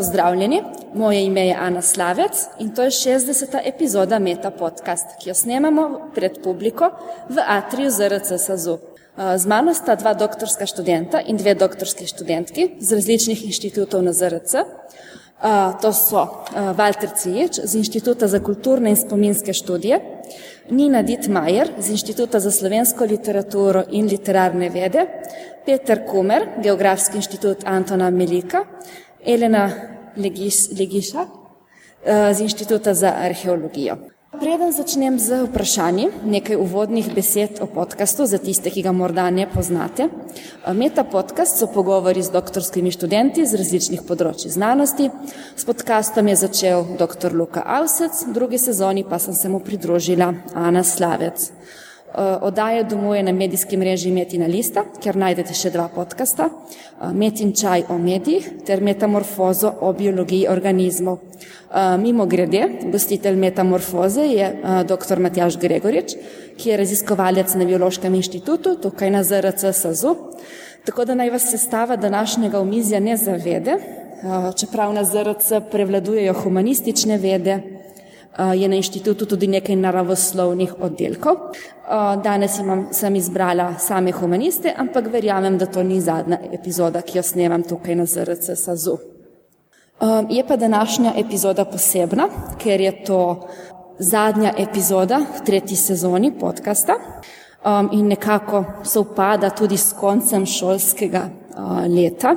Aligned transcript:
pozdravljeni. 0.00 0.62
Moje 0.94 1.24
ime 1.24 1.46
je 1.46 1.56
Ana 1.60 1.82
Slavec 1.82 2.46
in 2.58 2.70
to 2.74 2.82
je 2.82 2.90
60. 2.90 3.58
epizoda 3.64 4.18
Meta 4.18 4.50
Podcast, 4.50 5.06
ki 5.20 5.28
jo 5.28 5.34
snemamo 5.34 6.10
pred 6.14 6.38
publiko 6.44 6.88
v 7.28 7.42
Atriju 7.46 7.90
ZRC 7.90 8.38
SAZU. 8.38 8.78
Z 9.36 9.46
mano 9.46 9.74
sta 9.74 9.98
dva 10.00 10.14
doktorska 10.14 10.66
študenta 10.66 11.20
in 11.20 11.36
dve 11.36 11.52
doktorski 11.54 12.06
študentki 12.08 12.68
z 12.80 12.96
različnih 12.96 13.44
inštitutov 13.50 14.02
na 14.06 14.14
ZRC. 14.16 14.64
To 15.82 15.92
so 15.92 16.24
Walter 16.78 17.12
Cijič 17.16 17.60
z 17.64 17.76
Inštituta 17.76 18.28
za 18.28 18.40
kulturne 18.40 18.90
in 18.90 18.96
spominske 18.96 19.52
študije, 19.52 20.00
Nina 20.70 21.02
Dittmajer 21.02 21.74
z 21.78 21.90
Inštituta 21.90 22.40
za 22.40 22.50
slovensko 22.50 23.04
literaturo 23.04 23.84
in 23.90 24.08
literarne 24.08 24.68
vede, 24.70 25.06
Peter 25.66 26.06
Kumer, 26.08 26.48
Geografski 26.62 27.16
inštitut 27.20 27.64
Antona 27.64 28.10
Melika, 28.10 28.64
Elena 29.24 29.70
Legis, 30.16 30.70
Legiša 30.78 31.26
z 32.32 32.40
Inštituta 32.40 32.94
za 32.94 33.12
arheologijo. 33.18 33.96
Preden 34.40 34.72
začnem 34.72 35.18
z 35.18 35.42
vprašanji, 35.44 36.06
nekaj 36.24 36.56
uvodnih 36.56 37.10
besed 37.14 37.58
o 37.60 37.66
podkastu 37.66 38.26
za 38.26 38.38
tiste, 38.38 38.70
ki 38.70 38.82
ga 38.86 38.92
morda 38.92 39.26
ne 39.30 39.44
poznate. 39.50 40.06
Meta 40.72 41.04
podcast 41.04 41.58
so 41.58 41.66
pogovori 41.66 42.22
z 42.22 42.30
doktorskimi 42.30 42.94
študenti 42.94 43.44
z 43.44 43.58
različnih 43.58 44.06
področji 44.06 44.52
znanosti. 44.54 45.10
S 45.58 45.66
podkastom 45.66 46.30
je 46.30 46.36
začel 46.46 46.86
dr. 46.96 47.34
Luka 47.34 47.66
Avsec, 47.66 48.22
v 48.30 48.32
drugi 48.38 48.62
sezoni 48.62 49.04
pa 49.04 49.18
sem 49.18 49.34
se 49.34 49.50
mu 49.50 49.60
pridružila 49.60 50.32
Ana 50.54 50.86
Slavec. 50.86 51.50
Oddaja 52.18 52.82
domuje 52.82 53.22
na 53.22 53.32
medijski 53.32 53.76
mreži 53.76 54.10
Metina 54.10 54.46
Lista, 54.46 54.82
kjer 55.02 55.16
najdete 55.16 55.54
še 55.54 55.70
dva 55.70 55.86
podcasta, 55.94 56.48
Metin 57.14 57.52
čaj 57.54 57.84
o 57.88 57.98
medijih 57.98 58.48
ter 58.66 58.82
Metamorfozo 58.82 59.70
o 59.80 59.92
biologiji 59.92 60.48
organizmov. 60.50 61.20
Mimo 62.02 62.26
grede, 62.26 62.66
gostitelj 62.90 63.38
Metamorfoze 63.38 64.26
je 64.26 64.50
dr. 64.90 65.22
Matjaž 65.22 65.56
Gregorič, 65.62 66.16
ki 66.58 66.72
je 66.72 66.80
raziskovalec 66.82 67.54
na 67.54 67.64
Biološkem 67.64 68.14
inštitutu 68.18 68.74
tukaj 68.82 69.10
na 69.14 69.22
ZRC 69.22 69.70
SAZU. 69.72 70.16
Tako 70.84 71.04
da 71.04 71.14
naj 71.14 71.30
vas 71.30 71.46
sestava 71.50 71.96
današnjega 71.96 72.58
omizja 72.58 73.00
ne 73.00 73.16
zavede, 73.16 73.78
čeprav 74.58 74.92
na 74.92 75.04
ZRC 75.04 75.62
prevladujejo 75.70 76.34
humanistične 76.42 77.18
vede, 77.22 77.60
je 78.38 78.68
na 78.68 78.76
inštitutu 78.76 79.26
tudi 79.26 79.46
nekaj 79.46 79.76
naravoslovnih 79.76 80.74
oddelkov. 80.80 81.36
Danes 82.24 82.58
imam, 82.58 82.86
sem 82.92 83.16
izbrala 83.16 83.74
same 83.78 84.12
humaniste, 84.12 84.74
ampak 84.76 85.10
verjamem, 85.12 85.58
da 85.58 85.66
to 85.66 85.82
ni 85.82 86.00
zadnja 86.00 86.38
epizoda, 86.52 87.02
ki 87.02 87.18
jo 87.18 87.22
snemam 87.22 87.62
tukaj 87.62 87.94
na 87.94 88.06
ZRC 88.06 88.54
SAZU. 88.54 88.98
Je 90.30 90.44
pa 90.46 90.56
današnja 90.56 91.12
epizoda 91.16 91.64
posebna, 91.64 92.28
ker 92.58 92.80
je 92.80 92.92
to 93.04 93.48
zadnja 93.98 94.52
epizoda 94.58 95.18
v 95.18 95.44
tretji 95.44 95.76
sezoni 95.76 96.32
podcasta 96.38 96.96
in 97.92 98.06
nekako 98.08 98.64
sovpada 98.84 99.50
tudi 99.50 99.76
s 99.76 99.92
koncem 99.92 100.46
šolskega 100.46 101.28
leta. 101.88 102.36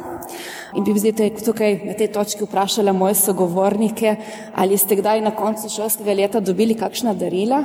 In 0.76 0.84
bi 0.84 0.94
zdaj 0.98 1.36
tukaj 1.46 1.76
na 1.86 1.94
tej 1.94 2.10
točki 2.14 2.46
vprašala 2.46 2.94
moje 2.94 3.16
sogovornike, 3.16 4.16
ali 4.56 4.78
ste 4.78 4.96
kdaj 4.96 5.22
na 5.22 5.32
koncu 5.36 5.70
šolskega 5.70 6.14
leta 6.14 6.40
dobili 6.40 6.74
kakšna 6.76 7.14
darila? 7.14 7.64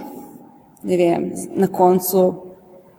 Ne 0.82 0.96
vem, 0.96 1.30
na 1.56 1.66
koncu 1.72 2.24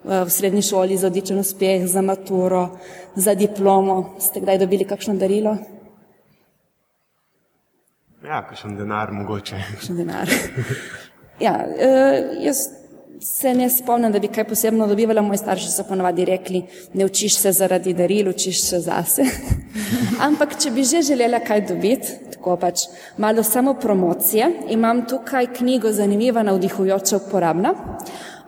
v 0.04 0.30
srednji 0.30 0.62
šoli 0.62 0.98
za 0.98 1.08
odličen 1.08 1.40
uspeh, 1.40 1.86
za 1.88 2.02
maturo, 2.02 2.70
za 3.16 3.36
diplomo. 3.36 4.16
Ste 4.20 4.40
kdaj 4.40 4.58
dobili 4.58 4.88
kakšno 4.88 5.14
darilo? 5.20 5.58
Ja, 8.26 8.42
kakšen 8.48 8.78
denar 8.78 9.12
mogoče. 9.12 9.62
Kakšen 9.76 10.02
denar. 10.02 10.30
Ja, 11.40 11.54
jaz 12.42 12.66
se 13.22 13.54
ne 13.54 13.70
spomnim, 13.70 14.12
da 14.12 14.20
bi 14.20 14.28
kaj 14.28 14.48
posebno 14.48 14.88
dobivala. 14.88 15.22
Moji 15.22 15.38
starši 15.38 15.72
so 15.72 15.84
ponovadi 15.84 16.26
rekli, 16.26 16.64
ne 16.94 17.06
učiš 17.06 17.38
se 17.38 17.52
zaradi 17.52 17.94
daril, 17.94 18.30
učiš 18.30 18.62
se 18.62 18.80
zase. 18.80 19.26
Ampak, 20.28 20.56
če 20.62 20.72
bi 20.72 20.84
že 20.84 21.02
želela 21.02 21.40
kaj 21.40 21.66
dobiti, 21.68 22.16
tako 22.34 22.56
pač 22.58 22.88
malo 23.18 23.44
samo 23.44 23.74
promocije, 23.74 24.52
imam 24.70 25.06
tukaj 25.08 25.54
knjigo 25.58 25.92
Zanimiva, 25.92 26.44
navdihujoča, 26.44 27.18
uporabna, 27.18 27.74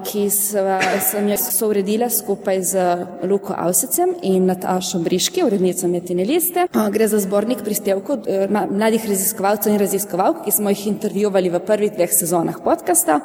ki 0.06 0.28
sem 0.32 1.30
jo 1.30 1.38
souredila 1.38 2.10
skupaj 2.10 2.62
z 2.64 2.84
Luko 3.30 3.54
Avsecem 3.58 4.16
in 4.22 4.46
Natašo 4.50 5.00
Briški, 5.04 5.44
urednico 5.44 5.88
Metine 5.88 6.26
liste. 6.28 6.68
Gre 6.92 7.08
za 7.08 7.20
zbornik 7.20 7.64
prispevkov 7.66 8.28
mladih 8.50 9.08
raziskovalcev 9.10 9.74
in 9.74 9.80
raziskovalk, 9.82 10.44
ki 10.46 10.52
smo 10.52 10.74
jih 10.74 10.88
intervjuvali 10.92 11.50
v 11.50 11.64
prvih 11.66 11.96
dveh 11.96 12.14
sezonah 12.14 12.60
podcasta. 12.64 13.22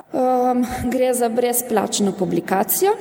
Gre 0.93 1.13
za 1.15 1.29
brezplačno 1.29 2.13
publikacijo, 2.19 2.95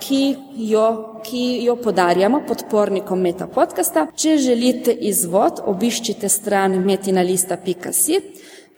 ki 0.00 0.22
jo, 0.70 0.86
ki 1.26 1.44
jo 1.64 1.76
podarjamo 1.76 2.42
podpornikom 2.48 3.20
Meta 3.20 3.46
podcasta. 3.46 4.06
Če 4.14 4.38
želite 4.38 4.92
izvod, 4.92 5.60
obiščite 5.66 6.28
stran 6.28 6.78
metinalista.si, 6.86 8.20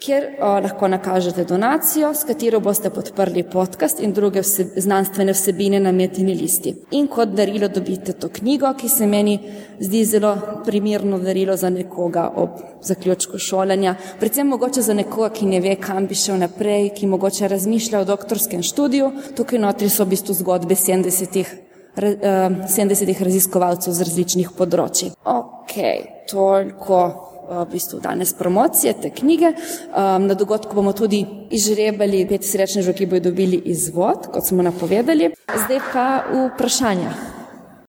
kjer 0.03 0.25
lahko 0.41 0.89
nakažete 0.89 1.45
donacijo, 1.45 2.15
s 2.15 2.25
katero 2.27 2.61
boste 2.61 2.91
podprli 2.91 3.43
podcast 3.43 4.01
in 4.03 4.13
druge 4.13 4.43
znanstvene 4.43 5.33
vsebine 5.33 5.81
na 5.81 5.93
Metini 5.93 6.35
listi. 6.35 6.75
In 6.91 7.07
kot 7.07 7.37
darilo 7.39 7.69
dobite 7.69 8.13
to 8.13 8.29
knjigo, 8.29 8.73
ki 8.79 8.89
se 8.89 9.07
meni 9.07 9.39
zdi 9.81 10.05
zelo 10.05 10.37
primerno 10.67 11.19
darilo 11.19 11.57
za 11.57 11.71
nekoga 11.71 12.29
ob 12.37 12.59
zaključku 12.83 13.39
šolanja, 13.39 13.95
predvsem 14.21 14.47
mogoče 14.47 14.83
za 14.83 14.95
nekoga, 14.95 15.31
ki 15.31 15.47
ne 15.47 15.61
ve, 15.61 15.77
kam 15.81 16.07
bi 16.07 16.19
šel 16.19 16.41
naprej, 16.43 16.91
ki 16.99 17.07
mogoče 17.07 17.49
razmišlja 17.49 18.01
o 18.01 18.05
doktorskem 18.05 18.63
študiju. 18.63 19.13
Tukaj 19.37 19.59
notri 19.59 19.91
so 19.91 20.05
v 20.05 20.17
bistvu 20.17 20.35
zgodbe 20.35 20.75
sedemdesetih, 20.75 21.59
sedemdesetih 21.95 23.23
raziskovalcev 23.23 23.95
z 23.95 24.09
različnih 24.09 24.57
področij. 24.59 25.15
Okej, 25.25 26.09
toliko 26.31 27.32
v 27.61 27.69
bistvu 27.73 28.01
danes 28.01 28.33
promocije 28.33 28.95
te 29.03 29.11
knjige. 29.11 29.53
Na 29.97 30.35
dogodku 30.35 30.75
bomo 30.75 30.93
tudi 30.93 31.25
izžrebali 31.51 32.25
pet 32.29 32.49
srečnežev, 32.49 32.97
ki 32.97 33.07
bodo 33.07 33.31
dobili 33.31 33.61
izvod, 33.75 34.31
kot 34.33 34.49
smo 34.49 34.65
napovedali. 34.65 35.33
Zdaj 35.53 35.81
pa 35.93 36.07
vprašanja. 36.33 37.13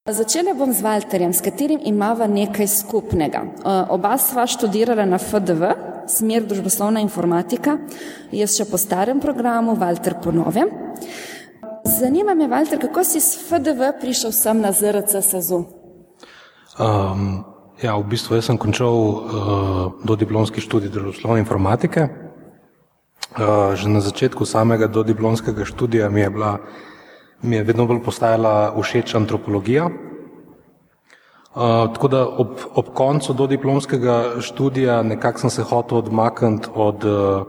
Začela 0.03 0.51
bom 0.51 0.73
z 0.75 0.83
Walterjem, 0.83 1.31
s 1.31 1.39
katerim 1.39 1.79
imava 1.79 2.27
nekaj 2.27 2.67
skupnega. 2.67 3.45
Oba 3.87 4.17
sva 4.19 4.43
študirala 4.43 5.05
na 5.07 5.15
FDV, 5.15 5.69
smer 6.11 6.43
družboslovna 6.43 6.99
informatika, 6.99 7.77
jaz 8.35 8.57
še 8.59 8.67
po 8.67 8.75
starem 8.75 9.23
programu, 9.23 9.77
Walter 9.79 10.17
po 10.19 10.35
novem. 10.35 10.67
Zanima 11.87 12.35
me, 12.35 12.49
Walter, 12.51 12.83
kako 12.83 13.05
si 13.07 13.23
s 13.23 13.47
FDV 13.47 13.93
prišel 14.03 14.35
sem 14.35 14.59
na 14.59 14.75
ZRC 14.75 15.23
SAZU? 15.23 15.63
Um, 16.75 17.52
Ja, 17.83 17.99
v 17.99 18.07
bistvu 18.07 18.39
sem 18.39 18.55
končal 18.55 18.95
uh, 18.95 19.19
dodiplomski 20.07 20.63
študij 20.63 20.87
družboslovne 20.87 21.43
informatike. 21.43 22.07
Uh, 23.35 23.75
že 23.75 23.91
na 23.91 23.99
začetku 23.99 24.47
samega 24.47 24.87
dodiplomskega 24.87 25.67
študija 25.67 26.07
mi 26.07 26.23
je, 26.23 26.31
bila, 26.31 26.63
mi 27.43 27.59
je 27.59 27.67
vedno 27.67 27.83
bolj 27.83 27.99
postajala 28.07 28.71
všeč 28.71 29.19
antropologija. 29.19 29.91
Uh, 29.91 31.91
tako 31.91 32.07
da 32.07 32.23
ob, 32.23 32.55
ob 32.71 32.95
koncu 32.95 33.35
dodiplomskega 33.35 34.39
študija 34.39 35.03
nekako 35.03 35.43
sem 35.43 35.51
se 35.51 35.67
hotel 35.67 36.07
odmakniti 36.07 36.71
od 36.71 37.03
uh, 37.03 37.43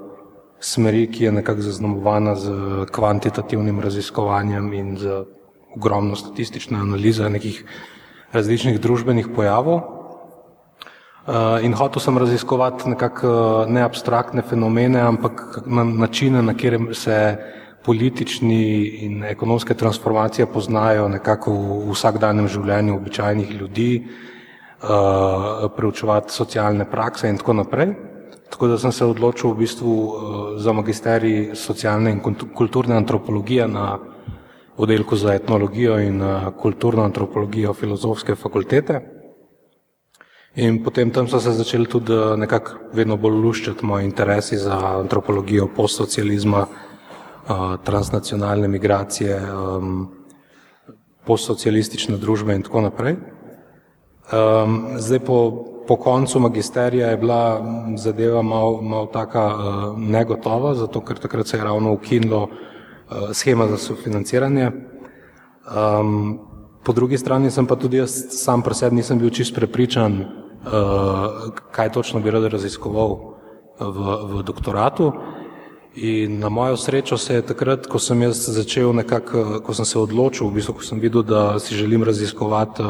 smeri, 0.58 1.06
ki 1.14 1.30
je 1.30 1.38
nekako 1.38 1.62
zaznamovana 1.62 2.34
z 2.34 2.50
kvantitativnim 2.90 3.78
raziskovanjem 3.78 4.66
in 4.74 4.98
z 4.98 5.22
ogromno 5.78 6.18
statistične 6.18 6.82
analize 6.82 7.22
nekih 7.30 7.62
različnih 8.34 8.82
družbenih 8.82 9.30
pojavov. 9.30 9.93
In 11.62 11.72
hotel 11.72 12.02
sem 12.04 12.18
raziskovati 12.18 12.88
nekako 12.88 13.64
ne 13.68 13.80
abstraktne 13.80 14.42
fenomene, 14.42 15.00
ampak 15.00 15.62
na 15.66 15.84
načine, 15.84 16.42
na 16.42 16.52
katerem 16.52 16.90
se 16.94 17.36
politični 17.84 18.84
in 19.06 19.24
ekonomske 19.24 19.74
transformacije 19.74 20.46
poznajo 20.46 21.08
nekako 21.08 21.52
v 21.52 21.94
vsakdanjem 21.96 22.48
življenju 22.48 22.96
običajnih 22.96 23.54
ljudi, 23.56 23.88
preučevati 25.76 26.32
socialne 26.32 26.84
prakse 26.90 27.32
in 27.32 27.40
tako 27.40 27.56
naprej. 27.62 27.94
Tako 28.50 28.68
da 28.68 28.78
sem 28.78 28.92
se 28.92 29.08
odločil 29.08 29.50
v 29.50 29.62
bistvu 29.64 29.96
za 30.60 30.72
magisterij 30.76 31.54
socialne 31.56 32.12
in 32.12 32.20
kulturne 32.54 33.00
antropologije 33.00 33.68
na 33.68 33.98
oddelku 34.76 35.16
za 35.16 35.34
etnologijo 35.34 35.98
in 36.04 36.20
kulturno 36.60 37.02
antropologijo 37.02 37.72
filozofske 37.72 38.34
fakultete. 38.34 39.00
In 40.56 40.82
potem 40.84 41.10
tam 41.10 41.28
so 41.28 41.40
se 41.40 41.52
začeli 41.52 41.86
tudi 41.86 42.14
nekako 42.36 42.70
vedno 42.92 43.16
bolj 43.16 43.40
luščati 43.42 43.86
moji 43.86 44.04
interesi 44.04 44.56
za 44.56 44.78
antropologijo 45.00 45.66
postsocializma, 45.76 46.66
transnacionalne 47.84 48.68
migracije, 48.68 49.40
postsocialistične 51.26 52.16
družbe 52.16 52.54
in 52.54 52.62
tako 52.62 52.84
naprej. 52.86 53.16
Zdaj 54.98 55.24
po 55.26 55.38
po 55.86 55.96
koncu 55.96 56.40
magisterija 56.40 57.08
je 57.08 57.16
bila 57.16 57.64
zadeva 57.96 58.42
malo 58.42 58.82
mal 58.82 59.06
taka 59.12 59.46
uh, 59.46 59.98
negotova, 59.98 60.74
zato 60.74 61.00
ker 61.00 61.18
takrat 61.18 61.46
se 61.46 61.56
je 61.56 61.64
ravno 61.64 61.92
ukinilo 61.92 62.48
schema 63.32 63.66
za 63.66 63.76
sofinanciranje. 63.76 64.70
Po 66.84 66.92
drugi 66.92 67.18
strani 67.18 67.50
sem 67.50 67.66
pa 67.66 67.76
tudi 67.76 67.96
jaz 67.96 68.10
sam 68.30 68.62
pri 68.62 68.74
sebi 68.74 68.96
nisem 68.96 69.18
bil 69.18 69.30
čist 69.30 69.54
prepričan, 69.54 70.24
kaj 71.70 71.92
točno 71.92 72.20
bi 72.20 72.30
rad 72.30 72.44
raziskoval 72.44 73.34
v, 73.80 74.16
v 74.24 74.42
doktoratu. 74.42 75.12
In 75.94 76.38
na 76.38 76.48
mojo 76.48 76.76
srečo 76.76 77.18
se 77.18 77.34
je 77.34 77.42
takrat, 77.42 77.86
ko 77.86 77.98
sem 78.02 78.22
jaz 78.22 78.48
začel 78.50 78.92
nekako, 78.92 79.60
ko 79.62 79.74
sem 79.74 79.86
se 79.86 79.98
odločil, 79.98 80.48
v 80.48 80.58
bistvu, 80.58 80.74
ko 80.74 80.82
sem 80.82 80.98
videl, 80.98 81.22
da 81.22 81.58
si 81.62 81.76
želim 81.78 82.02
raziskovati 82.02 82.82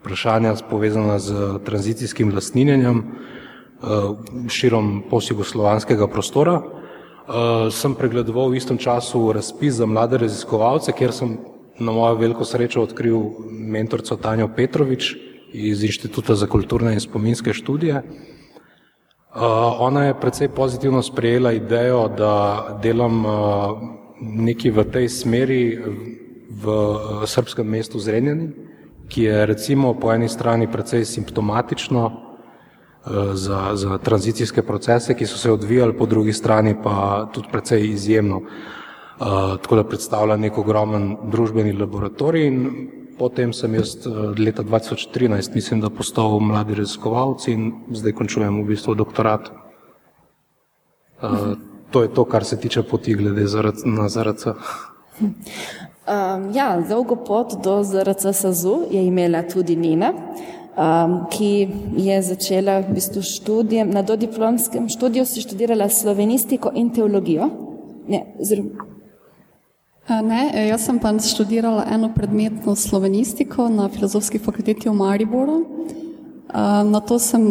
vprašanja 0.00 0.54
povezana 0.70 1.18
z 1.18 1.58
tranzicijskim 1.66 2.30
lastninjenjem 2.34 3.02
širom 4.48 5.02
posjugoslovanskega 5.10 6.06
prostora, 6.06 6.62
sem 7.70 7.94
pregledoval 7.94 8.50
v 8.50 8.62
istem 8.62 8.78
času 8.78 9.32
razpis 9.32 9.74
za 9.82 9.86
mlade 9.86 10.18
raziskovalce, 10.18 10.94
kjer 10.94 11.12
sem 11.12 11.36
na 11.78 11.92
mojo 11.92 12.14
veliko 12.14 12.44
srečo 12.44 12.82
odkril 12.82 13.18
mentorco 13.50 14.16
Tanjo 14.16 14.48
Petrovič 14.54 15.27
iz 15.52 15.84
Inštituta 15.84 16.34
za 16.34 16.46
kulturne 16.46 16.92
in 16.92 17.00
spominske 17.00 17.52
študije. 17.52 18.02
Uh, 19.28 19.42
ona 19.78 20.04
je 20.04 20.20
precej 20.20 20.48
pozitivno 20.48 21.02
sprejela 21.02 21.52
idejo, 21.52 22.08
da 22.08 22.78
delam 22.82 23.24
uh, 23.26 23.32
nekaj 24.20 24.70
v 24.70 24.84
tej 24.92 25.08
smeri 25.08 25.62
v 26.48 26.64
uh, 26.68 27.22
srpskem 27.26 27.68
mestu 27.68 28.00
Zrenjani, 28.00 28.48
ki 29.08 29.22
je 29.22 29.46
recimo 29.46 29.94
po 29.94 30.12
eni 30.12 30.28
strani 30.28 30.66
precej 30.72 31.04
simptomatično 31.04 32.28
za, 33.34 33.70
za 33.74 33.98
tranzicijske 33.98 34.62
procese, 34.62 35.14
ki 35.14 35.26
so 35.26 35.38
se 35.38 35.52
odvijali, 35.52 35.96
po 35.96 36.06
drugi 36.06 36.32
strani 36.32 36.74
pa 36.82 37.28
tudi 37.32 37.48
precej 37.52 37.86
izjemno. 37.88 38.42
Tako 39.62 39.76
da 39.76 39.84
predstavlja 39.84 40.36
nek 40.36 40.58
ogromen 40.58 41.16
družbeni 41.30 41.72
laboratorij 41.72 42.46
in 42.46 42.58
Potem 43.18 43.52
sem 43.52 43.74
jaz 43.74 43.96
eh, 44.06 44.10
leta 44.38 44.62
2013, 44.62 45.54
mislim, 45.54 45.80
da 45.80 45.90
postal 45.90 46.38
mladi 46.40 46.74
raziskovalci 46.78 47.52
in 47.52 47.72
zdaj 47.90 48.14
končujem 48.14 48.62
v 48.62 48.66
bistvu 48.70 48.94
doktorat. 48.94 49.50
Uh, 51.18 51.58
to 51.90 52.02
je 52.02 52.12
to, 52.14 52.24
kar 52.24 52.44
se 52.44 52.60
tiče 52.60 52.82
poti 52.82 53.14
glede 53.18 53.46
ZRC, 53.46 53.82
na 53.84 54.08
ZRC. 54.08 54.46
Um, 55.18 56.50
ja, 56.54 56.78
dolgo 56.88 57.16
pot 57.16 57.56
do 57.64 57.82
ZRC 57.84 58.30
SAZU 58.32 58.86
je 58.90 59.02
imela 59.06 59.42
tudi 59.42 59.76
Nina, 59.76 60.12
um, 60.14 61.26
ki 61.30 61.68
je 61.96 62.22
začela 62.22 62.78
v 62.86 62.94
bistvu 62.94 63.22
študijem, 63.22 63.90
na 63.90 64.02
dodiplomskem 64.02 64.86
študiju 64.88 65.26
si 65.26 65.42
študirala 65.42 65.88
slovenistiko 65.90 66.70
in 66.74 66.94
teologijo. 66.94 67.50
Ne, 68.08 68.22
zelo, 68.40 68.70
Ne, 70.08 70.50
e, 70.54 70.68
jaz 70.68 70.86
sem 70.88 70.96
pa 70.96 71.12
študirala 71.20 71.84
eno 71.92 72.08
predmetno 72.08 72.72
slovenistiko 72.76 73.68
na 73.68 73.88
filozofski 73.92 74.38
fakulteti 74.38 74.88
v 74.88 74.94
Mariboru. 74.96 75.58
Na 76.84 77.00
to 77.00 77.18
sem 77.20 77.44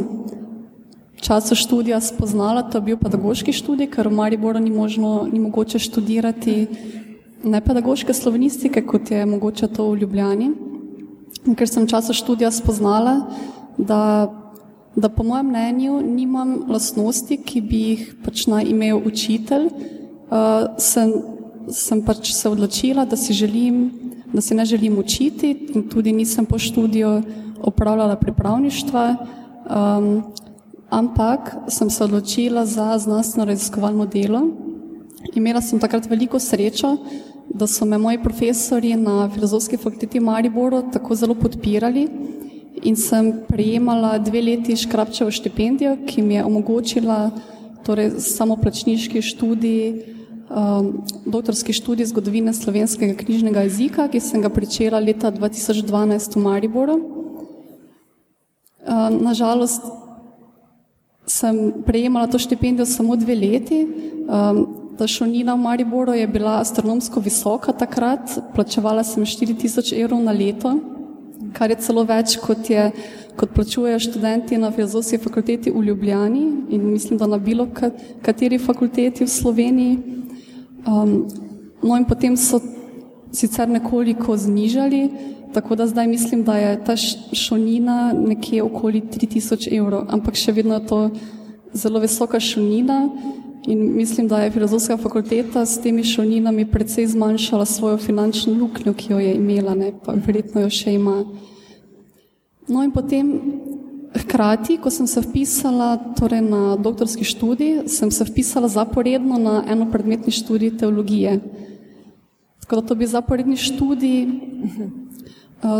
v 1.13 1.21
času 1.21 1.53
študija 1.55 2.01
spoznala, 2.01 2.65
to 2.65 2.81
je 2.81 2.81
bil 2.81 2.97
pedagoški 2.97 3.53
študij, 3.53 3.91
ker 3.93 4.09
v 4.09 4.17
Mariboru 4.17 4.57
ni, 4.59 4.73
možno, 4.73 5.29
ni 5.29 5.37
mogoče 5.39 5.77
študirati 5.79 6.65
ne 7.45 7.61
pedagoške 7.61 8.13
slovenistike, 8.13 8.81
kot 8.81 9.11
je 9.11 9.25
mogoče 9.25 9.67
to 9.67 9.91
v 9.91 10.01
Ljubljani. 10.01 10.49
In 11.45 11.53
ker 11.53 11.69
sem 11.69 11.85
v 11.85 11.93
času 11.93 12.17
študija 12.17 12.49
spoznala, 12.51 13.29
da, 13.77 14.33
da 14.97 15.13
po 15.13 15.21
mojem 15.21 15.53
mnenju 15.53 16.01
nimam 16.01 16.65
lasnosti, 16.73 17.37
ki 17.37 17.61
bi 17.61 17.81
jih 17.85 18.03
pač 18.25 18.47
naj 18.49 18.65
imel 18.65 18.97
učitelj, 19.05 19.69
uh, 19.69 20.73
sem 20.81 21.36
sem 21.71 22.01
pač 22.01 22.31
se 22.33 22.49
odločila, 22.49 23.05
da 23.05 23.17
si, 23.17 23.33
želim, 23.33 23.91
da 24.33 24.41
si 24.41 24.55
ne 24.55 24.65
želim 24.65 24.97
učiti 24.99 25.51
in 25.75 25.89
tudi 25.89 26.11
nisem 26.11 26.45
po 26.45 26.59
študiju 26.59 27.21
opravljala 27.61 28.15
pripravništva, 28.15 29.15
um, 29.15 30.23
ampak 30.89 31.55
sem 31.67 31.89
se 31.89 32.03
odločila 32.03 32.65
za 32.65 32.97
znanstveno 32.97 33.45
raziskovalno 33.45 34.05
delo. 34.05 34.41
Imela 35.35 35.61
sem 35.61 35.79
takrat 35.79 36.09
veliko 36.09 36.39
srečo, 36.39 36.97
da 37.49 37.67
so 37.67 37.85
me 37.85 37.97
moji 37.97 38.23
profesori 38.23 38.95
na 38.95 39.29
filozofski 39.33 39.77
fakulteti 39.77 40.19
v 40.19 40.23
Mariboru 40.23 40.83
tako 40.93 41.15
zelo 41.15 41.35
podpirali 41.35 42.07
in 42.83 42.95
sem 42.95 43.33
prejemala 43.47 44.17
dve 44.17 44.41
leti 44.41 44.75
škrapčevo 44.75 45.31
štipendijo, 45.31 45.97
ki 46.07 46.21
mi 46.21 46.35
je 46.35 46.45
omogočila 46.45 47.31
torej, 47.83 48.19
samoplačniški 48.19 49.21
študij 49.21 50.16
doktorski 51.25 51.73
študij 51.73 52.05
zgodovine 52.05 52.53
slovenskega 52.53 53.17
knjižnega 53.19 53.65
jezika, 53.67 54.07
ki 54.07 54.19
sem 54.19 54.41
ga 54.41 54.49
pričela 54.49 54.99
leta 54.99 55.31
2012 55.31 56.35
v 56.35 56.43
Mariboru. 56.43 56.97
Um, 58.87 59.17
nažalost, 59.19 59.83
sem 61.27 61.83
prejemala 61.85 62.27
to 62.27 62.39
štipendijo 62.39 62.85
samo 62.85 63.15
dve 63.15 63.35
leti. 63.35 63.87
Um, 64.27 64.67
ta 64.97 65.07
šolnina 65.07 65.53
v 65.53 65.61
Mariboru 65.61 66.13
je 66.13 66.27
bila 66.27 66.59
astronomsko 66.61 67.19
visoka 67.19 67.73
takrat, 67.73 68.39
plačevala 68.55 69.03
sem 69.03 69.25
4000 69.25 69.93
evrov 69.99 70.23
na 70.23 70.31
leto, 70.31 70.79
kar 71.53 71.69
je 71.69 71.77
celo 71.83 72.03
več, 72.07 72.37
kot, 72.41 72.69
je, 72.69 72.91
kot 73.35 73.51
plačujejo 73.53 73.99
študenti 73.99 74.57
na 74.57 74.71
filozofski 74.71 75.19
fakulteti 75.21 75.71
v 75.71 75.83
Ljubljani 75.83 76.45
in 76.69 76.87
mislim, 76.87 77.19
da 77.19 77.27
na 77.27 77.37
bilo 77.37 77.67
kateri 78.21 78.57
fakulteti 78.57 79.25
v 79.25 79.29
Sloveniji. 79.29 79.97
Um, 80.87 81.27
no 81.83 81.97
in 81.97 82.05
potem 82.05 82.37
so 82.37 82.61
sicer 83.31 83.69
nekoliko 83.69 84.37
znižali, 84.37 85.09
tako 85.53 85.75
da 85.75 85.87
zdaj 85.87 86.07
mislim, 86.07 86.43
da 86.43 86.57
je 86.57 86.83
ta 86.83 86.95
šolnina 87.33 88.13
nekje 88.13 88.63
okoli 88.63 89.01
3000 89.01 89.77
evrov, 89.77 90.05
ampak 90.09 90.35
še 90.35 90.51
vedno 90.51 90.73
je 90.73 90.85
to 90.87 91.09
zelo 91.73 91.99
visoka 91.99 92.39
šolnina 92.39 93.09
in 93.67 93.95
mislim, 93.95 94.27
da 94.27 94.41
je 94.41 94.51
filozofska 94.51 94.97
fakulteta 94.97 95.65
s 95.65 95.81
temi 95.81 96.03
šolninami 96.03 96.65
precej 96.71 97.07
zmanjšala 97.07 97.65
svojo 97.65 97.97
finančno 97.97 98.53
luknjo, 98.53 98.93
ki 98.93 99.11
jo 99.13 99.19
je 99.19 99.33
imela, 99.35 99.75
ne, 99.75 99.91
pa 100.05 100.15
verjetno 100.15 100.61
jo 100.61 100.69
še 100.69 100.93
ima. 100.93 101.25
No 102.67 102.83
in 102.83 102.91
potem 102.91 103.33
Hkrati, 104.27 104.75
ko 104.77 104.91
sem 104.91 105.07
se 105.07 105.21
vpisala 105.23 105.95
torej 106.19 106.43
na 106.43 106.75
doktorski 106.75 107.23
študij, 107.23 107.87
sem 107.87 108.11
se 108.11 108.25
vpisala 108.27 108.67
zaporedno 108.67 109.39
na 109.39 109.63
eno 109.63 109.87
predmetni 109.87 110.35
študij 110.35 110.75
teologije. 110.77 111.39
Tako 112.59 112.75
da 112.75 112.87
to 112.87 112.95
bi 112.95 113.07
zaporedni 113.07 113.55
študij, 113.55 114.27
eh, 114.27 114.27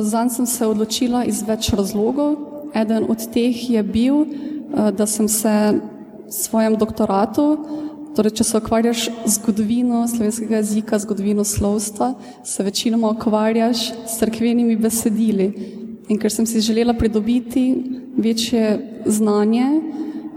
zanj 0.01 0.29
sem 0.29 0.45
se 0.45 0.63
odločila 0.63 1.25
iz 1.27 1.43
več 1.43 1.73
razlogov. 1.75 2.35
Eden 2.71 3.11
od 3.11 3.19
teh 3.33 3.69
je 3.69 3.83
bil, 3.83 4.23
eh, 4.23 4.91
da 4.95 5.05
sem 5.05 5.27
se 5.27 5.81
svojem 6.31 6.79
doktoratu, 6.79 7.57
torej 8.15 8.31
če 8.31 8.43
se 8.43 8.57
ukvarjaš 8.57 9.09
z 9.25 9.33
zgodovino 9.35 10.07
slovenskega 10.07 10.63
jezika, 10.63 10.99
zgodovino 10.99 11.43
slovstva, 11.43 12.13
se 12.43 12.63
večinoma 12.63 13.11
ukvarjaš 13.11 13.91
s 14.07 14.17
crkvenimi 14.19 14.79
besedili. 14.79 15.51
In 16.07 16.17
ker 16.17 16.31
sem 16.31 16.45
si 16.45 16.61
želela 16.63 16.93
pridobiti 16.93 17.83
večje 18.17 18.79
znanje, 19.05 19.81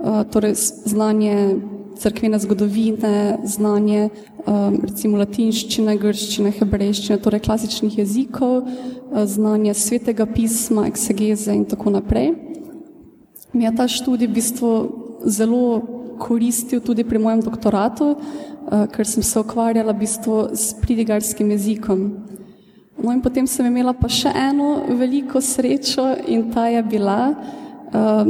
eh, 0.05 0.25
torej 0.33 0.55
znanje 0.85 1.57
crkvene 1.97 2.39
zgodovine, 2.39 3.39
znanje 3.45 4.09
eh, 4.09 4.53
recimo 4.83 5.19
latinščine, 5.19 5.97
grščine, 5.97 6.51
hebrejščine, 6.51 7.19
torej 7.23 7.41
klasičnih 7.47 7.99
jezikov, 7.99 8.65
eh, 8.67 9.27
znanje 9.27 9.75
svetega 9.75 10.27
pisma, 10.27 10.89
eksegeze 10.89 11.55
in 11.55 11.65
tako 11.65 11.91
naprej. 11.91 12.35
Mi 13.53 13.65
je 13.65 13.77
ta 13.77 13.87
študij 13.89 14.27
v 14.27 14.35
bistvu 14.35 14.73
zelo 15.27 15.83
koristil 16.19 16.81
tudi 16.81 17.05
pri 17.05 17.19
mojem 17.19 17.41
doktoratu, 17.41 18.17
ker 18.93 19.07
sem 19.07 19.23
se 19.23 19.41
ukvarjala 19.41 19.93
v 19.93 19.99
bistvu 19.99 20.51
s 20.55 20.75
pridigarskim 20.81 21.51
jezikom. 21.51 22.30
No 23.01 23.13
in 23.13 23.21
potem 23.21 23.47
sem 23.49 23.65
imela 23.65 23.95
pa 23.97 24.11
še 24.13 24.29
eno 24.37 24.83
veliko 24.93 25.41
srečo 25.41 26.05
in 26.29 26.51
ta 26.53 26.67
je 26.69 26.83
bila, 26.85 27.33
uh, 27.33 28.29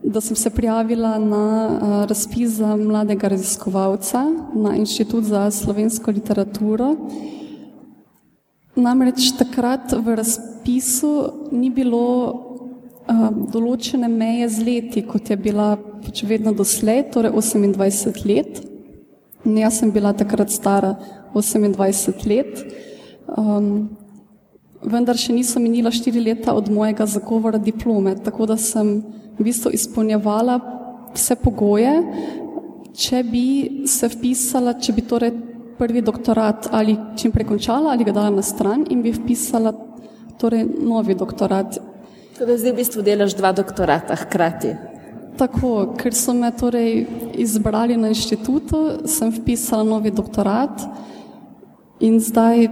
da 0.00 0.22
sem 0.24 0.36
se 0.36 0.48
prijavila 0.50 1.18
na 1.20 1.44
uh, 1.44 1.96
razpis 2.08 2.56
za 2.62 2.76
mladega 2.80 3.28
raziskovalca 3.28 4.24
na 4.56 4.72
Inštitut 4.80 5.28
za 5.28 5.50
slovensko 5.52 6.16
literaturo. 6.16 6.94
Namreč 8.78 9.34
takrat 9.36 9.92
v 9.92 10.16
razpisu 10.16 11.12
ni 11.52 11.68
bilo 11.68 12.04
uh, 12.24 13.28
določene 13.52 14.08
meje 14.08 14.48
z 14.48 14.64
leti, 14.64 15.04
kot 15.04 15.28
je 15.28 15.36
bila 15.36 15.74
pač 15.76 16.24
vedno 16.24 16.56
doslej, 16.56 17.10
torej 17.12 17.36
28 17.36 18.24
let. 18.24 18.64
In 19.44 19.60
jaz 19.60 19.82
sem 19.82 19.92
bila 19.92 20.16
takrat 20.16 20.48
stara 20.48 20.96
28 21.36 22.24
let. 22.32 22.87
Um, 23.36 23.88
vendar 24.82 25.18
še 25.18 25.34
niso 25.34 25.60
minila 25.60 25.90
štiri 25.92 26.22
leta 26.22 26.54
od 26.54 26.70
mojega 26.72 27.06
zagovora 27.06 27.58
diplome, 27.58 28.14
tako 28.24 28.46
da 28.46 28.56
sem 28.56 29.00
v 29.38 29.46
bistvu 29.46 29.72
izpolnjevala 29.74 30.58
vse 31.14 31.36
pogoje, 31.42 31.92
če 32.98 33.22
bi 33.26 33.46
se 33.86 34.08
vpisala, 34.10 34.78
če 34.78 34.94
bi 34.94 35.04
torej 35.06 35.34
prvi 35.78 36.02
doktorat 36.02 36.70
ali 36.74 36.96
čim 37.16 37.30
prej 37.30 37.46
končala 37.46 37.92
ali 37.94 38.06
ga 38.06 38.12
dala 38.12 38.32
na 38.34 38.42
stran 38.42 38.82
in 38.90 39.02
bi 39.02 39.14
vpisala 39.14 39.72
torej 40.38 40.66
novi 40.66 41.14
doktorat. 41.14 41.78
Torej 42.38 42.62
zdaj 42.62 42.72
v 42.72 42.78
bistvu 42.78 43.02
delaš 43.06 43.34
dva 43.38 43.52
doktorata 43.54 44.18
hkrati. 44.18 44.74
Tako, 45.38 45.94
ker 45.98 46.14
so 46.14 46.34
me 46.34 46.50
torej 46.50 47.06
izbrali 47.38 47.94
na 47.94 48.10
inštitutu, 48.10 49.06
sem 49.06 49.30
vpisala 49.30 49.86
novi 49.86 50.10
doktorat 50.10 50.82
in 52.02 52.18
zdaj 52.22 52.66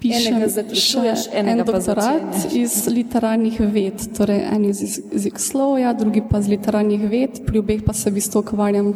pišem 0.00 0.40
še 0.74 1.14
en 1.36 1.60
doktorat 1.60 2.52
iz 2.56 2.86
literarnih 2.88 3.60
ved, 3.72 4.04
torej 4.16 4.40
en 4.48 4.64
iz 4.64 4.80
jezikoslovja, 5.12 5.92
drugi 5.94 6.22
pa 6.24 6.40
iz 6.40 6.48
literarnih 6.48 7.06
ved, 7.10 7.40
pri 7.46 7.58
obeh 7.58 7.84
pa 7.84 7.92
se 7.92 8.10
v 8.10 8.18
bistvu 8.18 8.42
ukvarjam 8.42 8.92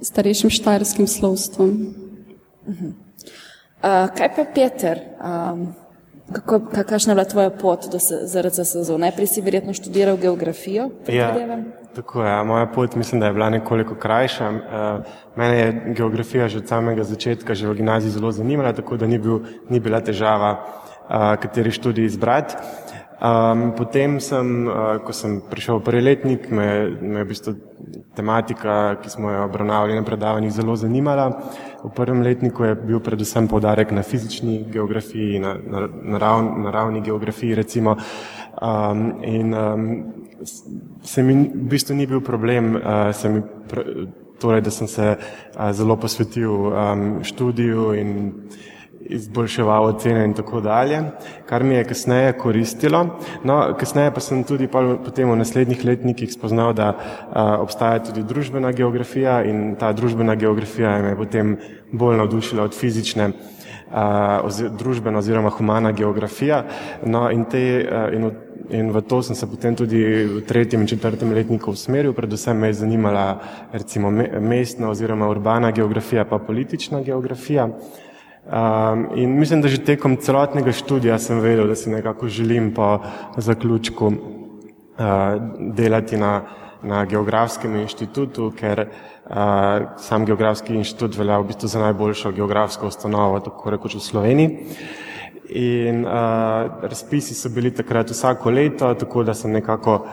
s 0.00 0.10
starejšim 0.10 0.50
štajerskim 0.50 1.06
slovstvom. 1.06 1.70
Uh, 2.68 4.08
kaj 4.10 4.28
pa 4.36 4.44
Peter? 4.44 5.00
Um, 5.22 5.68
kako, 6.32 6.58
kakšna 6.74 7.12
je 7.12 7.16
bila 7.16 7.24
tvoja 7.24 7.50
pot 7.50 7.86
do 7.88 7.98
se- 7.98 8.26
ZRC 8.26 8.64
SZO? 8.64 8.98
Najprej 8.98 9.26
si 9.26 9.40
verjetno 9.40 9.72
študiral 9.72 10.16
geografijo, 10.16 10.90
Ja, 11.08 11.30
predvidevam. 11.30 11.64
Tako 11.94 12.24
je. 12.24 12.44
Moja 12.44 12.66
pot 12.66 12.96
mislim, 12.96 13.20
da 13.20 13.26
je 13.26 13.32
bila 13.32 13.50
nekoliko 13.50 13.94
krajša. 13.94 14.50
Eh, 14.50 15.00
Mene 15.36 15.58
je 15.58 15.94
geografija 15.96 16.48
že 16.48 16.58
od 16.58 16.68
samega 16.68 17.04
začetka, 17.04 17.54
že 17.54 17.68
v 17.68 17.74
gimnaziji 17.74 18.10
zelo 18.10 18.32
zanimala, 18.32 18.72
tako 18.72 18.96
da 18.96 19.06
ni, 19.06 19.18
bil, 19.18 19.40
ni 19.70 19.80
bila 19.80 20.00
težava, 20.00 20.64
eh, 21.10 21.36
kateri 21.40 21.70
študij 21.70 22.04
izbrati. 22.04 22.56
Um, 23.18 23.72
potem 23.74 24.20
sem, 24.22 24.70
uh, 24.70 25.02
ko 25.02 25.10
sem 25.10 25.42
prišel 25.42 25.82
v 25.82 25.90
prvi 25.90 26.02
letnik, 26.06 26.54
me, 26.54 26.94
me 27.02 27.18
je 27.18 27.24
v 27.26 27.30
bistvu 27.34 27.52
tematika, 28.14 28.94
ki 29.02 29.10
smo 29.10 29.34
jo 29.34 29.42
obravnavali 29.42 29.98
na 29.98 30.06
predavanjih, 30.06 30.54
zelo 30.54 30.78
zanimala. 30.78 31.34
V 31.82 31.90
prvem 31.90 32.22
letniku 32.22 32.62
je 32.62 32.78
bil 32.78 33.02
predvsem 33.02 33.50
poudarek 33.50 33.90
na 33.90 34.06
fizični 34.06 34.62
geografiji, 34.70 35.42
na, 35.42 35.58
na 35.58 35.90
narav, 36.14 36.46
naravni 36.62 37.02
geografiji 37.02 37.58
recimo. 37.58 37.98
Um, 38.62 39.22
in 39.22 39.54
um, 39.54 40.12
se 41.02 41.22
mi 41.22 41.34
v 41.34 41.68
bistvu 41.70 41.94
ni 41.94 42.06
bil 42.06 42.20
problem, 42.20 42.74
uh, 42.76 43.12
se 43.12 43.28
mi 43.28 43.42
pr, 43.42 43.84
torej, 44.40 44.60
da 44.66 44.70
sem 44.70 44.88
se 44.88 45.14
uh, 45.14 45.70
zelo 45.72 45.96
posvetil 45.96 46.50
um, 46.50 47.04
študiju 47.22 47.94
in 47.94 48.32
izboljševal 49.08 49.84
ocene 49.84 50.24
in 50.24 50.34
tako 50.34 50.60
dalje, 50.60 51.02
kar 51.46 51.64
mi 51.64 51.74
je 51.74 51.84
kasneje 51.84 52.32
koristilo. 52.38 53.06
No, 53.44 53.74
kasneje 53.78 54.10
pa 54.14 54.20
sem 54.20 54.44
tudi 54.44 54.68
potem 54.68 55.30
v 55.30 55.36
naslednjih 55.36 55.84
letnikih 55.84 56.32
spoznal, 56.32 56.72
da 56.72 56.88
a, 56.92 57.58
obstaja 57.62 58.02
tudi 58.04 58.22
družbena 58.22 58.72
geografija 58.72 59.42
in 59.44 59.76
ta 59.80 59.92
družbena 59.92 60.34
geografija 60.34 60.98
me 61.02 61.14
je 61.14 61.16
potem 61.16 61.56
bolj 61.92 62.16
navdušila 62.16 62.68
od 62.68 62.76
fizične 62.76 63.30
a, 63.90 64.40
ozi, 64.44 64.68
družbena 64.68 65.18
oziroma 65.18 65.50
humana 65.50 65.92
geografija. 65.92 66.64
No, 67.06 67.30
in, 67.30 67.44
te, 67.44 67.64
a, 67.90 68.08
in, 68.12 68.30
in 68.70 68.90
v 68.92 69.00
to 69.02 69.22
sem 69.22 69.36
se 69.36 69.46
potem 69.46 69.74
tudi 69.74 70.24
v 70.24 70.40
tretjem 70.46 70.80
in 70.80 70.86
četrtem 70.86 71.32
letniku 71.32 71.70
usmeril, 71.70 72.12
predvsem 72.12 72.56
me 72.56 72.68
je 72.68 72.74
zanimala 72.74 73.40
recimo 73.72 74.10
me, 74.10 74.40
mestna 74.40 74.90
oziroma 74.90 75.28
urbana 75.28 75.70
geografija 75.70 76.24
pa 76.24 76.38
politična 76.38 77.02
geografija. 77.02 77.68
Um, 78.48 79.08
in 79.14 79.38
mislim, 79.38 79.60
da 79.60 79.68
že 79.68 79.84
tekom 79.84 80.16
celotnega 80.16 80.72
študija 80.72 81.18
sem 81.18 81.40
vedel, 81.40 81.66
da 81.68 81.74
si 81.74 81.90
nekako 81.90 82.28
želim 82.28 82.74
po 82.74 82.98
zaključku 83.36 84.06
uh, 84.06 84.14
delati 85.76 86.16
na, 86.16 86.42
na 86.82 87.04
geografskem 87.04 87.76
inštitutu, 87.76 88.52
ker 88.56 88.86
uh, 88.88 89.36
sam 89.96 90.24
geografski 90.24 90.74
inštitut 90.74 91.16
velja 91.16 91.38
v 91.38 91.50
bistvu 91.50 91.68
za 91.68 91.80
najboljšo 91.80 92.32
geografsko 92.32 92.88
ustanovo, 92.88 93.40
tako 93.40 93.70
rekoč 93.70 93.94
v 93.94 94.00
Sloveniji. 94.00 94.58
In 95.48 96.04
uh, 96.04 96.10
razpisi 96.82 97.34
so 97.34 97.48
bili 97.48 97.70
takrat 97.70 98.10
vsako 98.10 98.50
leto, 98.50 98.94
tako 98.94 99.22
da 99.22 99.34
sem 99.34 99.52
nekako 99.52 100.06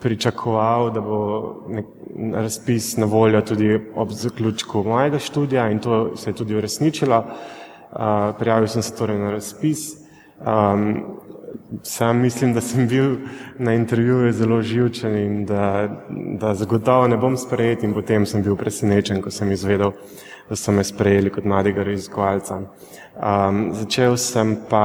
pričakoval, 0.00 0.90
da 0.90 1.00
bo 1.00 1.18
nek 1.68 1.86
razpis 2.34 2.96
na 2.96 3.06
voljo 3.06 3.40
tudi 3.40 3.80
ob 3.94 4.10
zaključku 4.10 4.82
mojega 4.82 5.18
študija 5.18 5.70
in 5.70 5.78
to 5.78 6.16
se 6.16 6.30
je 6.30 6.34
tudi 6.34 6.56
uresničilo. 6.56 7.18
Uh, 7.18 8.36
prijavil 8.38 8.68
sem 8.68 8.82
se 8.82 8.96
torej 8.96 9.18
na 9.18 9.30
razpis. 9.30 9.96
Um, 10.38 11.02
sam 11.82 12.20
mislim, 12.20 12.54
da 12.54 12.60
sem 12.60 12.88
bil 12.88 13.16
na 13.58 13.74
intervjuju 13.74 14.32
zelo 14.32 14.62
živčen 14.62 15.16
in 15.16 15.44
da, 15.44 15.88
da 16.38 16.54
zagotovo 16.54 17.08
ne 17.08 17.16
bom 17.16 17.36
sprejet 17.36 17.82
in 17.82 17.94
potem 17.94 18.26
sem 18.26 18.42
bil 18.42 18.56
presenečen, 18.56 19.22
ko 19.22 19.30
sem 19.30 19.52
izvedel, 19.52 19.92
da 20.48 20.56
so 20.56 20.72
me 20.72 20.84
sprejeli 20.84 21.30
kot 21.30 21.44
mladega 21.44 21.82
raziskovalca. 21.84 22.60
Um, 23.18 23.74
začel 23.74 24.14
sem 24.16 24.56
pa, 24.70 24.84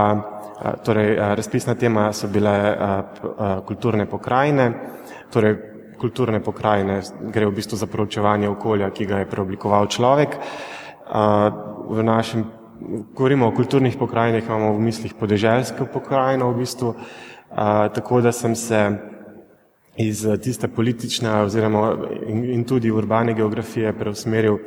torej 0.82 1.16
razpisna 1.38 1.76
tema 1.76 2.08
so 2.14 2.28
bile 2.28 2.54
kulturne 3.66 4.08
pokrajine, 4.10 4.72
torej 5.30 5.58
kulturne 6.02 6.40
pokrajine 6.42 7.02
gre 7.30 7.46
v 7.46 7.54
bistvu 7.54 7.78
za 7.78 7.88
proučevanje 7.88 8.50
okolja, 8.50 8.90
ki 8.90 9.06
ga 9.06 9.22
je 9.22 9.30
preoblikoval 9.30 9.88
človek. 9.88 10.38
V 11.90 12.04
našem, 12.04 12.46
govorimo 13.14 13.48
o 13.48 13.56
kulturnih 13.56 13.98
pokrajinah, 14.00 14.44
imamo 14.44 14.74
v 14.74 14.82
mislih 14.82 15.14
podeželsko 15.14 15.86
pokrajino 15.94 16.50
v 16.52 16.64
bistvu, 16.64 16.96
tako 17.94 18.22
da 18.22 18.32
sem 18.32 18.56
se 18.56 18.82
iz 19.98 20.26
tiste 20.42 20.68
politične 20.68 21.44
oziroma 21.46 21.94
in 22.26 22.64
tudi 22.66 22.92
urbane 22.92 23.34
geografije 23.38 23.94
preusmeril 23.94 24.58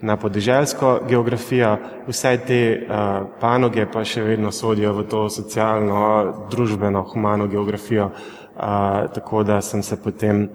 na 0.00 0.16
podeželsko 0.16 1.00
geografijo. 1.08 1.76
Vse 2.06 2.38
te 2.46 2.60
uh, 2.76 3.26
panoge 3.40 3.86
pa 3.92 4.04
še 4.04 4.22
vedno 4.22 4.52
sodijo 4.52 4.92
v 5.00 5.06
to 5.10 5.26
socialno, 5.30 6.46
družbeno, 6.50 7.02
humano 7.12 7.46
geografijo, 7.46 8.10
uh, 8.10 9.06
tako 9.14 9.42
da 9.42 9.60
sem 9.60 9.82
se 9.82 9.96
potem 9.96 10.48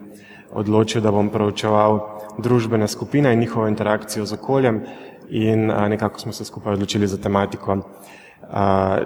odločil, 0.51 1.01
da 1.01 1.12
bom 1.12 1.29
proučeval 1.29 2.00
družbene 2.38 2.88
skupine 2.88 3.33
in 3.33 3.39
njihovo 3.39 3.67
interakcijo 3.67 4.25
z 4.25 4.33
okoljem 4.33 4.81
in 5.29 5.69
uh, 5.71 5.88
nekako 5.88 6.19
smo 6.19 6.33
se 6.33 6.45
skupaj 6.45 6.74
odločili 6.74 7.07
za 7.07 7.17
tematiko 7.17 7.74
uh, 7.74 7.83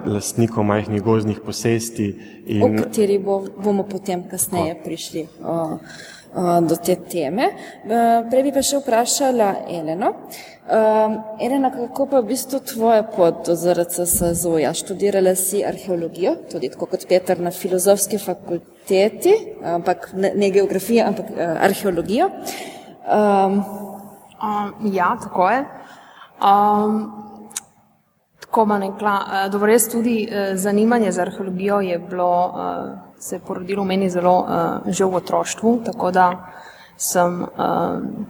lastnikov 0.06 0.64
majhnih 0.64 1.02
gozdnih 1.02 1.40
posesti. 1.44 2.14
o 2.62 2.68
In, 2.68 2.76
kateri 2.82 3.18
bo, 3.18 3.44
bomo 3.62 3.86
potem 3.88 4.28
kasneje 4.28 4.76
prišli 4.84 5.26
o, 5.42 5.52
o, 5.52 5.78
do 6.34 6.76
te 6.76 6.96
teme. 6.96 7.50
E, 7.84 8.02
Prej 8.30 8.44
bi 8.46 8.52
pa 8.52 8.62
še 8.64 8.82
vprašala 8.82 9.52
Eleno. 9.70 10.12
Elena, 10.66 11.70
kako 11.70 12.08
pa 12.10 12.20
v 12.20 12.32
bistvu 12.32 12.58
tvoja 12.66 13.04
pot 13.06 13.44
do 13.46 13.54
ZRC 13.54 14.02
SZO-ja? 14.02 14.72
Študirala 14.74 15.36
si 15.38 15.60
arheologijo, 15.62 16.34
tudi 16.50 16.72
tako 16.72 16.88
kot 16.90 17.06
Peter 17.06 17.38
na 17.38 17.52
filozofski 17.54 18.18
fakulteti, 18.18 19.36
ampak 19.62 20.10
ne, 20.18 20.32
ne 20.34 20.50
geografijo, 20.50 21.06
ampak 21.06 21.30
arheologijo. 21.38 22.32
Um, 23.06 23.62
Um, 24.42 24.92
ja, 24.92 25.16
tako 25.22 25.50
je. 25.50 25.64
Um, 26.40 27.12
tako 28.40 28.66
bom 28.66 28.82
rekla, 28.82 29.48
dobro, 29.52 29.66
res 29.66 29.88
tudi 29.88 30.28
uh, 30.28 30.56
zanimanje 30.56 31.12
za 31.12 31.22
arheologijo 31.22 31.80
je 31.80 31.98
bilo, 31.98 32.52
uh, 32.54 33.05
se 33.26 33.36
je 33.36 33.40
porodilo 33.40 33.84
meni 33.84 34.10
zelo 34.10 34.38
uh, 34.38 34.86
že 34.86 35.04
v 35.04 35.18
otroštvu, 35.18 35.80
tako 35.90 36.10
da 36.10 36.26
sem 36.96 37.42
uh, 37.42 37.48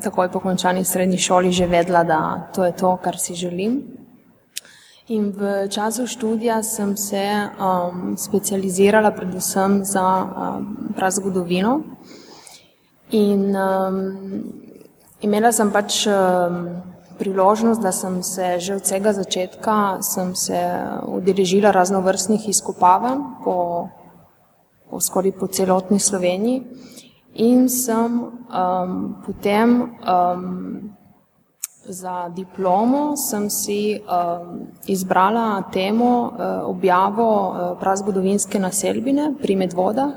takoj 0.03 0.33
po 0.33 0.41
končani 0.41 0.85
srednji 0.85 1.19
šoli 1.19 1.53
že 1.53 1.67
vedela, 1.67 2.05
da 2.05 2.49
to 2.55 2.65
je 2.65 2.73
to, 2.73 2.97
kar 2.97 3.19
si 3.19 3.35
želim. 3.35 3.83
In 5.09 5.31
v 5.31 5.69
času 5.71 6.07
študija 6.07 6.62
sem 6.67 6.97
se 6.97 7.23
um, 7.23 8.17
specializirala 8.19 9.11
predvsem 9.15 9.85
za 9.85 10.03
um, 10.03 10.91
prazgodovino. 10.97 11.81
In 13.15 13.55
um, 13.55 14.00
imela 15.23 15.53
sem 15.53 15.71
pač 15.71 16.09
um, 16.11 16.83
priložnost, 17.19 17.81
da 17.81 17.93
sem 17.93 18.23
se 18.23 18.59
že 18.59 18.75
od 18.75 18.83
vsega 18.83 19.12
začetka 19.12 20.03
sem 20.03 20.35
se 20.35 20.59
udeležila 21.07 21.71
raznovrstnih 21.71 22.49
izkopavanj 22.49 23.21
po 23.45 23.88
skoraj 25.00 25.33
po 25.38 25.47
celotni 25.47 25.99
Sloveniji. 25.99 26.62
In 27.35 27.69
sem 27.69 28.21
um, 28.23 29.16
potem 29.26 29.83
um, 29.83 30.97
za 31.88 32.28
diplomo 32.28 33.16
sem 33.16 33.50
si 33.50 34.00
um, 34.00 34.66
izbrala 34.87 35.62
temo 35.73 36.33
uh, 36.33 36.69
objavo 36.69 37.28
uh, 37.28 37.78
prazgodovinske 37.81 38.59
naselbine 38.59 39.35
pri 39.43 39.57
Medvodah, 39.57 40.11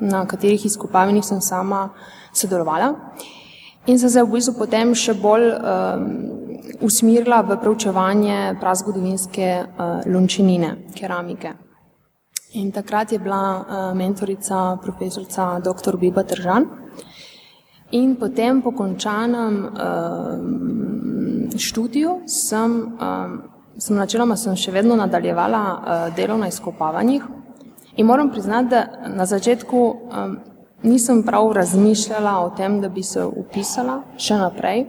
na 0.00 0.24
katerih 0.26 0.66
izkopavanjih 0.66 1.24
sem 1.24 1.40
sama 1.40 1.88
sodelovala. 2.32 2.94
In 3.86 3.98
sem 3.98 4.08
se 4.08 4.22
v 4.22 4.30
bistvu 4.32 4.54
potem 4.58 4.94
še 4.94 5.14
bolj 5.18 5.50
um, 5.50 6.06
usmirila 6.80 7.42
v 7.42 7.58
preučevanje 7.60 8.54
prazgodovinske 8.60 9.48
uh, 9.64 10.06
lončenine, 10.06 10.76
keramike. 10.94 11.69
In 12.52 12.72
takrat 12.72 13.12
je 13.12 13.18
bila 13.18 13.62
uh, 13.62 13.94
mentorica 13.94 14.78
profesorica 14.82 15.60
dr. 15.62 15.96
Biba 15.96 16.22
Tržan. 16.22 16.66
In 17.90 18.16
potem 18.16 18.62
po 18.62 18.70
končanem 18.74 19.70
uh, 19.70 19.70
študiju 21.54 22.20
sem, 22.26 22.98
uh, 22.98 23.30
sem 23.78 23.96
načeloma 23.96 24.36
sem 24.36 24.56
še 24.58 24.74
vedno 24.74 24.96
nadaljevala 24.98 25.62
uh, 25.62 26.14
delo 26.16 26.36
na 26.42 26.48
izkopavanjih. 26.50 27.22
In 27.96 28.06
moram 28.06 28.30
priznati, 28.30 28.68
da 28.70 28.86
na 29.14 29.26
začetku 29.26 29.78
um, 29.78 30.38
nisem 30.82 31.22
prav 31.22 31.52
razmišljala 31.52 32.38
o 32.44 32.50
tem, 32.56 32.80
da 32.80 32.88
bi 32.88 33.02
se 33.02 33.24
upisala 33.24 34.02
še 34.18 34.34
naprej. 34.42 34.86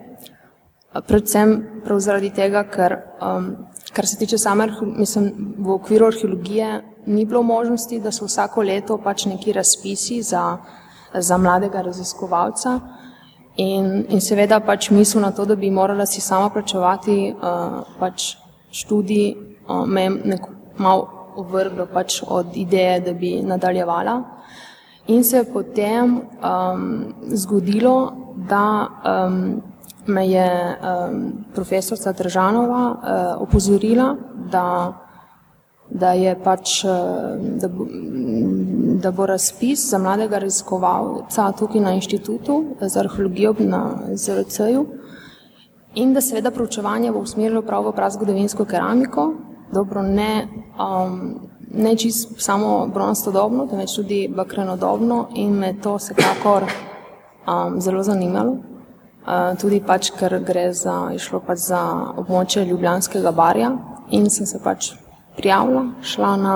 Predvsem 1.07 1.81
prav 1.85 1.99
zaradi 2.01 2.29
tega, 2.33 2.63
ker, 2.65 2.97
um, 3.21 3.53
kar 3.93 4.07
se 4.07 4.17
tiče 4.17 4.37
same, 4.41 4.65
mislim, 4.97 5.55
v 5.59 5.77
okviru 5.77 6.09
arheologije 6.09 6.90
ni 7.05 7.25
bilo 7.25 7.41
možnosti, 7.43 7.99
da 7.99 8.11
so 8.11 8.25
vsako 8.25 8.61
leto 8.61 8.97
pač 8.97 9.25
neki 9.25 9.53
razpisi 9.53 10.21
za 10.21 10.57
za 11.13 11.37
mladega 11.37 11.81
raziskovalca. 11.81 12.79
In, 13.57 14.05
in 14.09 14.21
seveda 14.23 14.61
pač 14.63 14.89
misel 14.91 15.21
na 15.21 15.31
to, 15.35 15.45
da 15.45 15.55
bi 15.55 15.71
morala 15.71 16.05
si 16.05 16.21
sama 16.21 16.49
plačevati 16.49 17.33
uh, 17.33 17.81
pač 17.99 18.35
študij, 18.71 19.33
uh, 19.67 19.83
me 19.87 20.03
je 20.03 20.37
malo 20.77 21.09
ovrglo 21.35 21.87
pač 21.93 22.21
od 22.27 22.55
ideje, 22.55 22.99
da 22.99 23.13
bi 23.13 23.41
nadaljevala. 23.43 24.21
In 25.07 25.23
se 25.23 25.37
je 25.37 25.51
potem 25.53 26.21
um, 26.21 27.13
zgodilo, 27.35 28.13
da 28.47 28.87
um, 28.87 29.61
me 30.07 30.27
je 30.29 30.47
um, 30.47 31.21
profesorica 31.55 32.13
Držanova 32.13 32.83
uh, 32.87 33.41
opozorila, 33.41 34.15
da 34.51 34.93
da, 35.91 36.13
pač, 36.43 36.83
eh, 36.85 36.89
da, 37.59 37.67
bo, 37.67 37.85
da 39.01 39.11
bo 39.11 39.25
razpis 39.25 39.89
za 39.89 39.97
mladega 39.97 40.39
raziskovalca 40.39 41.51
tukaj 41.59 41.81
na 41.81 41.93
inštitutu 41.93 42.63
za 42.81 42.99
arheologijo 42.99 43.55
na 43.59 43.97
ZRC-ju 44.13 44.85
in 45.95 46.13
da 46.13 46.21
seveda 46.21 46.51
proučevanje 46.51 47.11
bo 47.11 47.19
usmerilo 47.19 47.61
prav 47.61 47.87
v 47.87 47.95
prazgodovinsko 47.95 48.65
keramiko, 48.65 49.33
dobro 49.73 50.01
ne, 50.01 50.47
um, 50.79 51.49
ne 51.73 51.95
čist 51.95 52.39
samo 52.39 52.87
bronastodobno, 52.87 53.67
temveč 53.67 53.95
tudi 53.95 54.27
bakrenodobno 54.35 55.27
in 55.35 55.53
me 55.59 55.73
to 55.81 55.97
vsekakor 55.97 56.63
um, 56.63 57.81
zelo 57.81 58.03
zanimalo. 58.03 58.57
Uh, 59.21 59.59
tudi 59.61 59.83
pač, 59.85 60.09
ker 60.17 60.39
gre 60.39 60.71
za, 60.73 61.11
išlo 61.13 61.43
pač 61.45 61.67
za 61.67 61.81
območje 62.17 62.65
Ljubljanskega 62.65 63.31
barja 63.31 63.75
in 64.09 64.29
sem 64.29 64.47
se 64.49 64.59
pač 64.63 64.93
prijavila, 65.37 65.85
šla 66.03 66.35
na 66.37 66.55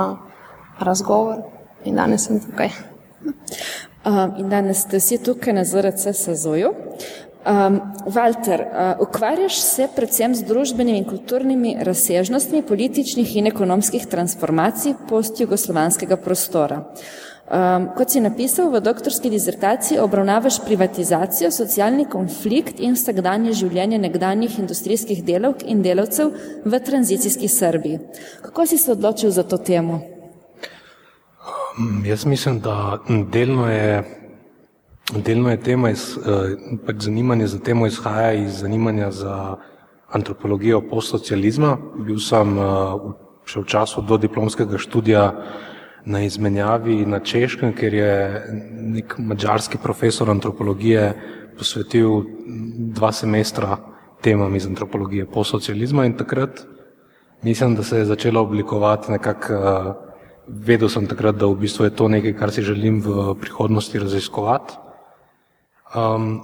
razgovor 0.80 1.44
in 1.86 1.96
danes 1.96 2.28
sem 2.28 2.40
tukaj. 2.40 2.70
Um, 4.06 4.36
in 4.38 4.50
danes 4.50 4.84
ste 4.86 5.00
vsi 5.00 5.18
tukaj 5.24 5.54
na 5.54 5.64
ZRC 5.66 6.14
Sazoju. 6.14 6.74
Um, 7.46 7.80
Walter, 8.06 8.62
uh, 8.62 9.02
ukvarjaš 9.08 9.60
se 9.62 9.88
predvsem 9.96 10.36
z 10.36 10.46
družbenimi 10.46 10.98
in 10.98 11.06
kulturnimi 11.06 11.76
razsežnostmi 11.86 12.64
političnih 12.66 13.36
in 13.38 13.48
ekonomskih 13.48 14.08
transformacij 14.10 14.96
postjugoslovanskega 15.10 16.18
prostora. 16.18 16.82
Um, 17.46 17.92
kot 17.94 18.10
si 18.10 18.18
napisal 18.18 18.72
v 18.74 18.80
doktorski 18.82 19.30
dizertaciji, 19.30 20.00
obravnavaš 20.02 20.64
privatizacijo, 20.66 21.52
socialni 21.54 22.08
konflikt 22.10 22.80
in 22.82 22.96
vsakdanje 22.98 23.52
življenje 23.54 24.00
nekdanjih 24.02 24.56
industrijskih 24.64 25.22
delavk 25.28 25.62
in 25.62 25.84
delavcev 25.86 26.32
v 26.66 26.80
tranzicijski 26.82 27.46
Srbiji. 27.46 28.00
Kako 28.48 28.66
si 28.66 28.80
se 28.82 28.92
odločil 28.96 29.30
za 29.30 29.44
to 29.46 29.60
temo? 29.62 30.00
Um, 31.78 32.02
jaz 32.10 32.26
mislim, 32.26 32.58
da 32.66 32.98
delno 33.06 33.70
je, 33.70 34.02
delno 35.14 35.54
je 35.54 35.62
tema, 35.62 35.94
iz, 35.94 36.18
uh, 36.18 36.58
pač 36.82 37.06
zanimanje 37.06 37.52
za 37.54 37.62
temo 37.62 37.86
izhaja 37.86 38.34
iz 38.34 38.58
zanimanja 38.66 39.12
za 39.12 39.38
antropologijo 40.10 40.82
postsocializma. 40.90 41.78
Bil 42.10 42.18
sem 42.18 42.58
uh, 42.58 43.14
še 43.46 43.62
v 43.62 43.70
času 43.70 44.02
do 44.02 44.18
diplomskega 44.18 44.82
študija 44.82 45.30
na 46.06 46.22
izmenjavi 46.24 47.06
na 47.06 47.20
Češkem, 47.20 47.74
ker 47.74 47.94
je 47.94 48.14
nek 48.72 49.18
mađarski 49.18 49.78
profesor 49.84 50.30
antropologije 50.30 51.14
posvetil 51.58 52.24
dva 52.78 53.12
semestra 53.12 53.78
temam 54.22 54.56
iz 54.56 54.68
antropologije 54.68 55.26
po 55.26 55.44
socializma 55.44 56.06
in 56.06 56.18
takrat 56.18 56.66
mislim, 57.46 57.76
da 57.76 57.84
se 57.84 57.98
je 57.98 58.06
začela 58.06 58.42
oblikovati 58.42 59.12
nekako, 59.12 59.54
uh, 59.54 59.94
vedel 60.48 60.90
sem 60.90 61.08
takrat, 61.08 61.36
da 61.36 61.46
v 61.46 61.60
bistvu 61.62 61.86
je 61.86 61.96
to 61.96 62.08
nekaj, 62.08 62.34
kar 62.40 62.52
si 62.52 62.62
želim 62.62 63.02
v 63.06 63.36
prihodnosti 63.42 64.00
raziskovati. 64.00 64.74
Um, 65.96 66.42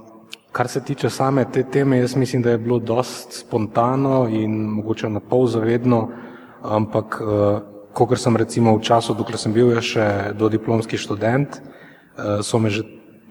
kar 0.52 0.68
se 0.68 0.84
tiče 0.84 1.10
same 1.10 1.44
te 1.52 1.62
teme, 1.62 1.98
jaz 1.98 2.16
mislim, 2.16 2.42
da 2.42 2.50
je 2.50 2.58
bilo 2.58 2.78
dost 2.78 3.40
spontano 3.40 4.28
in 4.30 4.54
mogoče 4.78 5.08
na 5.08 5.20
pol 5.20 5.46
zavedno, 5.46 6.08
ampak 6.62 7.20
kot 7.92 8.18
sem 8.18 8.36
recimo 8.36 8.76
v 8.76 8.82
času, 8.82 9.14
dokler 9.14 9.38
sem 9.38 9.52
bil 9.52 9.72
še 9.80 10.32
dodiplomski 10.36 10.96
študent, 10.96 11.60
eh, 11.60 12.42
so 12.42 12.58
me 12.58 12.70
že 12.70 12.82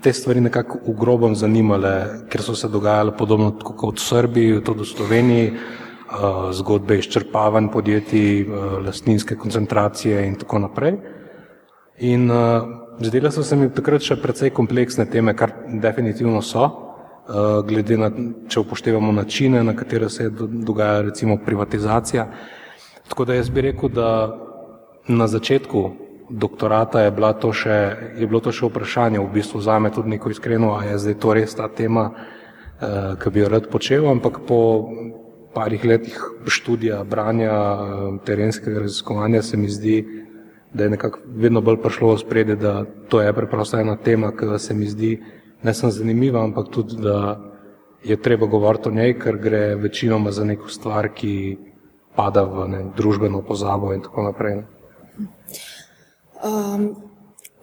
te 0.02 0.14
stvari 0.14 0.42
nekako 0.42 0.82
v 0.86 0.98
grobem 0.98 1.36
zanimale, 1.36 2.26
ker 2.30 2.42
so 2.42 2.56
se 2.56 2.68
dogajale 2.68 3.12
podobno 3.18 3.52
kot 3.54 4.00
v 4.00 4.02
Srbiji, 4.02 4.62
tudi 4.66 4.82
v 4.82 4.90
Sloveniji, 4.90 5.48
eh, 5.54 6.54
zgodbe 6.54 6.98
izčrpavanj 6.98 7.70
podjetij, 7.70 8.42
eh, 8.42 8.46
lastninske 8.86 9.36
koncentracije 9.36 10.26
in 10.26 10.36
tako 10.36 10.60
naprej. 10.60 10.98
In 12.00 12.32
zdele 13.00 13.32
so 13.32 13.44
se 13.44 13.56
mi 13.56 13.70
takrat 13.70 14.02
še 14.02 14.16
precej 14.16 14.50
kompleksne 14.50 15.06
teme, 15.06 15.36
kar 15.36 15.52
definitivno 15.68 16.42
so, 16.42 16.88
glede 17.68 17.98
na, 17.98 18.10
če 18.50 18.60
upoštevamo 18.60 19.12
načine, 19.12 19.64
na 19.64 19.76
katere 19.76 20.10
se 20.10 20.24
je 20.24 20.30
dogajala 20.66 21.02
recimo 21.02 21.38
privatizacija. 21.38 22.26
Tako 23.08 23.26
da 23.26 23.34
jaz 23.34 23.50
bi 23.50 23.62
rekel, 23.62 23.90
da 23.90 24.08
na 25.18 25.28
začetku 25.28 25.92
doktorata 26.32 27.02
je, 27.02 27.12
to 27.40 27.52
še, 27.54 27.78
je 28.16 28.28
bilo 28.28 28.40
to 28.40 28.52
še 28.56 28.66
vprašanje, 28.72 29.20
v 29.20 29.34
bistvu 29.34 29.62
za 29.62 29.80
me 29.80 29.92
tudi 29.92 30.10
neko 30.16 30.32
iskreno, 30.32 30.76
a 30.80 30.84
je 30.88 30.98
zdaj 30.98 31.16
to 31.20 31.34
res 31.34 31.56
ta 31.56 31.68
tema, 31.68 32.12
eh, 32.80 33.16
ki 33.20 33.30
bi 33.30 33.40
jo 33.44 33.50
rad 33.50 33.68
počel, 33.68 34.08
ampak 34.08 34.40
po 34.48 34.88
parih 35.54 35.84
letih 35.84 36.16
študija, 36.48 37.04
branja, 37.04 37.52
terenskega 38.24 38.88
raziskovanja 38.88 39.42
se 39.42 39.58
mi 39.58 39.68
zdi, 39.68 40.06
da 40.74 40.84
je 40.88 40.90
nekako 40.96 41.20
vedno 41.36 41.62
bolj 41.62 41.82
prišlo 41.84 42.16
v 42.16 42.20
spredje, 42.24 42.56
da 42.56 42.86
to 43.12 43.20
je 43.22 43.34
preprosto 43.34 43.78
ena 43.78 43.98
tema, 44.00 44.32
ki 44.32 44.56
se 44.60 44.74
mi 44.74 44.88
zdi 44.88 45.20
ne 45.64 45.74
samo 45.74 45.92
zanimiva, 45.92 46.44
ampak 46.44 46.72
tudi, 46.72 46.96
da 47.04 47.36
je 48.04 48.16
treba 48.16 48.48
govoriti 48.48 48.90
o 48.90 48.92
njej, 48.92 49.20
ker 49.20 49.38
gre 49.38 49.76
večinoma 49.76 50.32
za 50.32 50.46
neko 50.48 50.72
stvar, 50.72 51.12
ki 51.12 51.58
pada 52.16 52.44
v 52.44 52.68
ne, 52.68 52.86
družbeno 52.96 53.44
pozabo 53.44 53.94
in 53.94 54.02
tako 54.02 54.24
naprej. 54.32 54.56
Ne. 54.56 54.81
Um, 56.44 56.96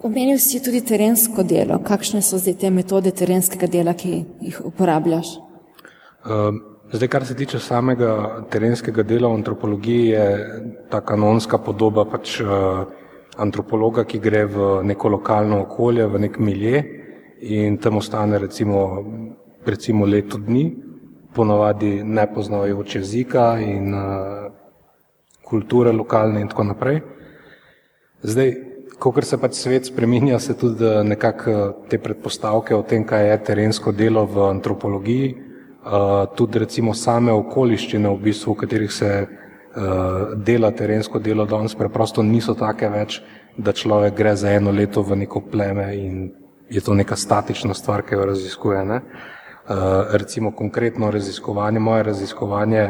omenil 0.03 0.39
si 0.39 0.61
tudi 0.63 0.81
terensko 0.81 1.43
delo. 1.43 1.79
Kakšne 1.83 2.21
so 2.23 2.39
zdaj 2.39 2.55
te 2.61 2.69
metode 2.71 3.11
terenskega 3.11 3.67
dela, 3.67 3.93
ki 3.93 4.23
jih 4.41 4.59
uporabljaš? 4.71 5.35
Um, 6.25 6.61
zdaj, 6.93 7.07
kar 7.07 7.25
se 7.25 7.35
tiče 7.35 7.59
samega 7.59 8.45
terenskega 8.51 9.03
dela 9.03 9.27
v 9.27 9.39
antropologiji, 9.41 10.07
je 10.07 10.25
ta 10.89 11.01
kanonska 11.01 11.57
podoba 11.57 12.05
pač 12.05 12.39
uh, 12.41 12.85
antropologa, 13.37 14.05
ki 14.07 14.19
gre 14.19 14.45
v 14.45 14.69
neko 14.87 15.15
lokalno 15.17 15.61
okolje, 15.65 16.07
v 16.07 16.23
nek 16.27 16.39
milje 16.39 16.83
in 17.39 17.77
tam 17.77 17.97
ostane 17.97 18.39
recimo, 18.39 19.03
recimo 19.65 20.05
leto 20.05 20.37
dni, 20.37 20.65
ponovadi 21.35 22.01
ne 22.03 22.25
poznavajoč 22.33 22.95
jezika 22.95 23.53
in 23.63 23.93
uh, 23.93 24.51
kulture 25.43 25.91
lokalne 25.91 26.41
in 26.41 26.47
tako 26.47 26.63
naprej. 26.63 27.01
Zdaj, 28.23 28.55
ko 28.99 29.13
se 29.21 29.37
pač 29.39 29.53
svet 29.55 29.85
spreminja, 29.87 30.39
se 30.39 30.53
tudi 30.57 30.85
eh, 30.85 31.03
nekako 31.03 31.51
eh, 31.51 31.75
te 31.89 31.97
predpostavke 31.97 32.75
o 32.75 32.83
tem, 32.83 33.05
kaj 33.07 33.29
je 33.29 33.37
terensko 33.47 33.91
delo 33.91 34.25
v 34.25 34.49
antropologiji, 34.49 35.29
eh, 35.31 36.25
tudi 36.35 36.59
recimo 36.59 36.93
same 36.93 37.31
okoliščine, 37.31 38.09
v 38.09 38.19
bistvu, 38.23 38.53
v 38.53 38.65
katerih 38.65 38.91
se 38.91 39.27
dela 40.43 40.71
terensko 40.73 41.19
delo 41.21 41.45
danes 41.45 41.75
preprosto 41.77 42.23
niso 42.25 42.55
take 42.57 42.87
več, 42.89 43.19
da 43.55 43.71
človek 43.71 44.15
gre 44.17 44.33
za 44.35 44.49
eno 44.51 44.73
leto 44.73 45.03
v 45.05 45.15
neko 45.21 45.43
pleme 45.45 45.85
in 45.95 46.15
je 46.73 46.81
to 46.81 46.95
neka 46.97 47.15
statična 47.15 47.77
stvar, 47.77 48.01
ki 48.01 48.17
jo 48.17 48.25
raziskuje. 48.25 48.81
Ne? 48.85 48.97
Recimo 50.17 50.51
konkretno 50.51 51.11
raziskovanje, 51.13 51.79
moje 51.79 52.03
raziskovanje 52.03 52.89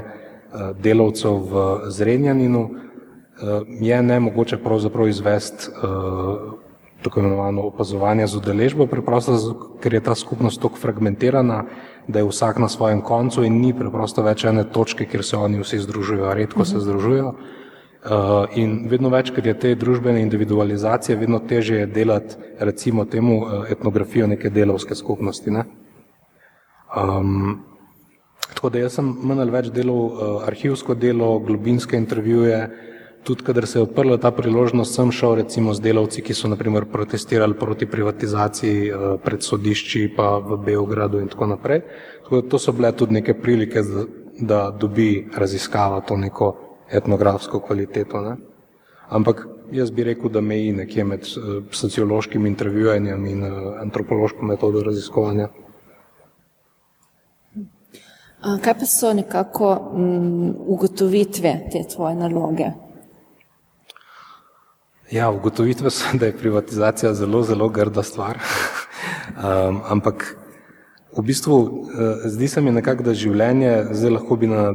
delavcev 0.80 1.36
v 1.52 1.68
Zrenjaninu, 1.92 2.64
je 3.80 4.02
ne 4.04 4.20
mogoče 4.20 4.58
pravzaprav 4.58 5.08
izvesti 5.08 5.70
uh, 5.72 6.60
tako 7.02 7.20
imenovano 7.20 7.62
opazovanje 7.62 8.28
z 8.28 8.36
udeležbo, 8.38 8.88
preprosto, 8.88 9.38
ker 9.80 9.94
je 9.94 10.04
ta 10.04 10.16
skupnost 10.16 10.62
tako 10.62 10.80
fragmentirana, 10.80 11.64
da 12.08 12.20
je 12.20 12.28
vsak 12.28 12.60
na 12.60 12.68
svojem 12.70 13.02
koncu 13.02 13.44
in 13.44 13.62
ni 13.62 13.72
preprosto 13.74 14.24
več 14.26 14.44
ene 14.44 14.66
točke, 14.74 15.06
kjer 15.06 15.24
se 15.24 15.38
oni 15.38 15.62
vsi 15.62 15.80
združujejo, 15.86 16.34
redko 16.34 16.66
se 16.66 16.80
združujejo. 16.80 17.34
Uh, 18.00 18.48
in 18.56 18.88
vedno 18.88 19.10
več, 19.12 19.32
ker 19.36 19.48
je 19.48 19.54
te 19.60 19.74
družbene 19.76 20.22
individualizacije, 20.24 21.18
vedno 21.20 21.40
teže 21.40 21.82
je 21.82 21.88
delati, 21.88 22.36
recimo, 22.60 23.06
temu 23.06 23.42
uh, 23.42 23.66
etnografijo 23.72 24.28
neke 24.28 24.50
delovske 24.50 24.96
skupnosti. 24.96 25.52
Ne? 25.52 25.66
Um, 26.96 27.60
tako 28.56 28.72
da 28.72 28.86
jaz 28.86 28.96
sem 28.96 29.10
manj 29.24 29.44
ali 29.44 29.52
več 29.52 29.68
delal 29.76 30.00
uh, 30.00 30.48
arhivsko 30.48 30.96
delo, 30.96 31.34
globinske 31.44 32.00
intervjuje, 32.00 32.62
tudi 33.24 33.44
kadar 33.44 33.68
se 33.68 33.80
je 33.80 33.84
odprla 33.84 34.18
ta 34.18 34.32
priložnost, 34.32 34.96
sem 34.96 35.12
šel 35.12 35.36
recimo 35.36 35.74
z 35.74 35.82
delavci, 35.82 36.22
ki 36.22 36.34
so 36.34 36.48
naprimer 36.48 36.86
protestirali 36.92 37.54
proti 37.60 37.86
privatizaciji 37.86 38.92
uh, 38.92 39.20
pred 39.24 39.44
sodišči, 39.44 40.08
pa 40.16 40.38
v 40.40 40.58
Beogradu 40.66 41.20
in 41.20 41.28
tako 41.28 41.48
naprej. 41.54 41.82
Tako 42.24 42.42
da 42.42 42.50
to 42.50 42.60
so 42.60 42.72
bile 42.72 42.92
tudi 42.92 43.14
neke 43.14 43.34
prilike, 43.34 43.84
da, 43.84 44.06
da 44.40 44.60
dobi 44.72 45.28
raziskava 45.36 46.02
to 46.02 46.18
neko 46.18 46.56
etnografsko 46.92 47.60
kvaliteto. 47.60 48.22
Ne? 48.22 48.36
Ampak 49.10 49.48
jaz 49.72 49.92
bi 49.92 50.04
rekel, 50.04 50.30
da 50.30 50.42
meji 50.42 50.74
nekje 50.74 51.04
med 51.04 51.22
uh, 51.22 51.64
sociološkim 51.72 52.46
intervjuvanjem 52.46 53.26
in 53.26 53.44
uh, 53.44 53.82
antropološko 53.82 54.46
metodo 54.46 54.84
raziskovanja. 54.84 55.50
Kaj 58.40 58.74
pa 58.80 58.86
so 58.88 59.14
nekako 59.14 59.70
m, 59.94 60.04
mm, 60.04 60.54
ugotovitve 60.68 61.58
te 61.72 61.84
tvoje 61.92 62.16
naloge? 62.16 62.70
Ja, 65.12 65.30
ugotovitve 65.30 65.90
so, 65.90 66.06
da 66.14 66.26
je 66.26 66.38
privatizacija 66.38 67.14
zelo, 67.14 67.42
zelo 67.44 67.70
grda 67.70 68.04
stvar. 68.04 68.38
um, 68.38 69.82
ampak 69.90 70.36
v 71.18 71.22
bistvu 71.26 71.56
uh, 71.56 71.72
zdi 72.26 72.48
se 72.48 72.62
mi 72.62 72.72
nekako, 72.72 73.04
da 73.04 73.14
življenje, 73.18 73.88
zdaj 73.92 74.12
lahko 74.12 74.38
bi 74.38 74.50
na, 74.52 74.68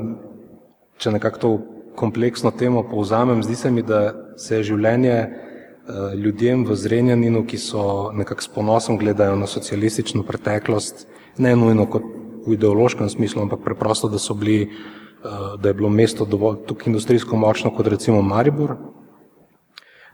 če 0.99 1.13
nekako 1.15 1.39
to 1.39 1.51
kompleksno 1.95 2.51
temo 2.51 2.83
povzamem, 2.91 3.45
zdi 3.47 3.55
se 3.55 3.71
mi, 3.71 3.85
da 3.87 4.11
se 4.37 4.59
je 4.59 4.73
življenje 4.73 5.15
uh, 5.23 6.17
ljudem 6.19 6.67
v 6.67 6.75
Zrenjaninu, 6.83 7.45
ki 7.47 7.61
so 7.63 8.11
nekako 8.11 8.43
s 8.43 8.51
ponosom 8.57 8.99
gledajo 8.99 9.39
na 9.39 9.47
socialistično 9.47 10.27
preteklost, 10.27 11.07
ne 11.39 11.55
nujno 11.55 11.87
kot 11.87 12.11
v 12.49 12.59
ideološkem 12.59 13.07
smislu, 13.09 13.47
ampak 13.47 13.63
preprosto, 13.63 14.11
da 14.11 14.19
so 14.19 14.35
bili, 14.35 14.67
uh, 14.67 15.55
da 15.63 15.71
je 15.71 15.79
bilo 15.79 15.95
mesto 15.95 16.27
dovolj 16.27 16.65
tukaj 16.67 16.91
industrijsko 16.91 17.39
močno 17.39 17.71
kot 17.71 17.87
recimo 17.95 18.19
Maribor, 18.23 18.75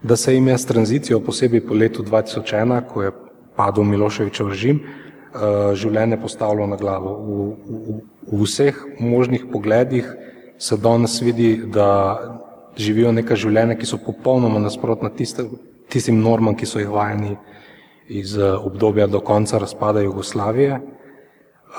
da 0.02 0.16
se 0.16 0.34
jim 0.34 0.48
je 0.48 0.58
s 0.58 0.66
tranzicijo, 0.66 1.20
posebej 1.20 1.66
po 1.66 1.74
letu 1.74 2.02
2001, 2.02 2.80
ko 2.88 3.02
je 3.02 3.12
padel 3.56 3.84
Miloševičev 3.84 4.48
režim, 4.48 4.80
uh, 4.80 5.72
življenje 5.74 6.20
postavilo 6.20 6.66
na 6.66 6.76
glavo. 6.76 7.16
V, 7.20 7.48
v, 7.68 8.00
v 8.32 8.42
vseh 8.44 8.76
možnih 9.00 9.46
pogledih 9.52 10.08
se 10.58 10.76
danes 10.76 11.20
vidi, 11.22 11.56
da 11.66 11.88
živijo 12.76 13.12
neka 13.12 13.36
življenja, 13.36 13.76
ki 13.76 13.88
so 13.88 13.98
popolnoma 14.00 14.60
nasprotna 14.62 15.10
tistim 15.10 16.20
normam, 16.22 16.56
ki 16.56 16.68
so 16.68 16.80
jih 16.80 16.90
vajeni 16.92 17.36
iz 18.10 18.36
eh, 18.38 18.54
obdobja 18.56 19.06
do 19.06 19.20
konca 19.20 19.58
razpada 19.58 20.00
Jugoslavije. 20.00 20.80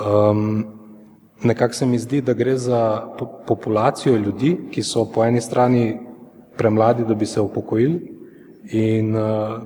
Um, 0.00 0.64
nekako 1.42 1.74
se 1.74 1.86
mi 1.86 1.98
zdi, 1.98 2.22
da 2.22 2.32
gre 2.32 2.56
za 2.56 3.02
populacijo 3.46 4.16
ljudi, 4.16 4.56
ki 4.72 4.82
so 4.82 5.04
po 5.04 5.24
eni 5.24 5.40
strani 5.40 5.98
premladi, 6.56 7.04
da 7.04 7.14
bi 7.14 7.26
se 7.26 7.40
upokojili 7.40 8.22
in 8.64 9.16
uh, 9.16 9.22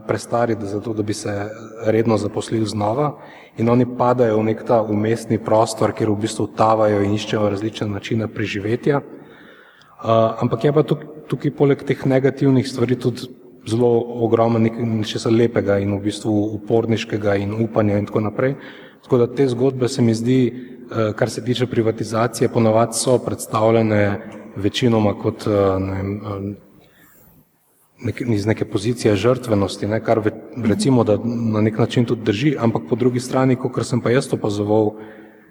prestari, 0.07 0.55
da, 0.57 0.67
zato, 0.67 0.93
da 0.93 1.03
bi 1.03 1.15
se 1.15 1.51
redno 1.87 2.17
zaposlili 2.17 2.67
znova 2.67 3.19
in 3.57 3.69
oni 3.69 3.87
padajo 3.99 4.39
v 4.39 4.45
nek 4.45 4.63
ta 4.65 4.83
umestni 4.83 5.39
prostor, 5.39 5.93
kjer 5.93 6.11
v 6.11 6.21
bistvu 6.25 6.47
tavajo 6.57 7.03
in 7.05 7.15
iščejo 7.15 7.49
različne 7.51 7.89
načine 7.89 8.29
preživetja. 8.29 9.01
Uh, 9.01 10.37
ampak 10.43 10.65
je 10.65 10.73
pa 10.73 10.83
tukaj, 10.83 11.09
tukaj 11.29 11.55
poleg 11.57 11.85
teh 11.85 12.07
negativnih 12.07 12.69
stvari 12.69 12.97
tudi 13.01 13.29
zelo 13.67 13.89
ogromno 14.25 14.59
nečesa 14.61 15.31
lepega 15.31 15.79
in 15.83 15.97
v 15.97 16.03
bistvu 16.05 16.35
uporniškega 16.61 17.37
in 17.37 17.55
upanja 17.65 17.99
in 17.99 18.07
tako 18.07 18.21
naprej. 18.29 18.55
Tako 19.05 19.19
da 19.19 19.27
te 19.27 19.49
zgodbe 19.49 19.89
se 19.89 20.03
mi 20.03 20.15
zdi, 20.15 20.41
uh, 20.53 21.13
kar 21.17 21.31
se 21.31 21.45
tiče 21.45 21.67
privatizacije, 21.67 22.49
ponovadi 22.49 22.97
so 22.97 23.19
predstavljene 23.19 24.21
večinoma 24.57 25.13
kot 25.21 25.45
ne 25.47 25.93
vem, 25.93 26.57
nek, 27.99 28.21
iz 28.21 28.47
neke 28.47 28.65
pozicije 28.65 29.17
žrtvenosti, 29.17 29.87
ne, 29.87 30.01
kar 30.05 30.19
ve, 30.19 30.31
recimo, 30.69 31.05
da 31.05 31.19
na 31.25 31.61
nek 31.61 31.79
način 31.79 32.05
tudi 32.05 32.23
drži, 32.23 32.57
ampak 32.59 32.83
po 32.89 32.97
drugi 32.97 33.21
strani, 33.21 33.57
kot 33.57 33.85
sem 33.87 34.01
pa 34.01 34.11
jaz 34.11 34.33
opazoval 34.33 34.95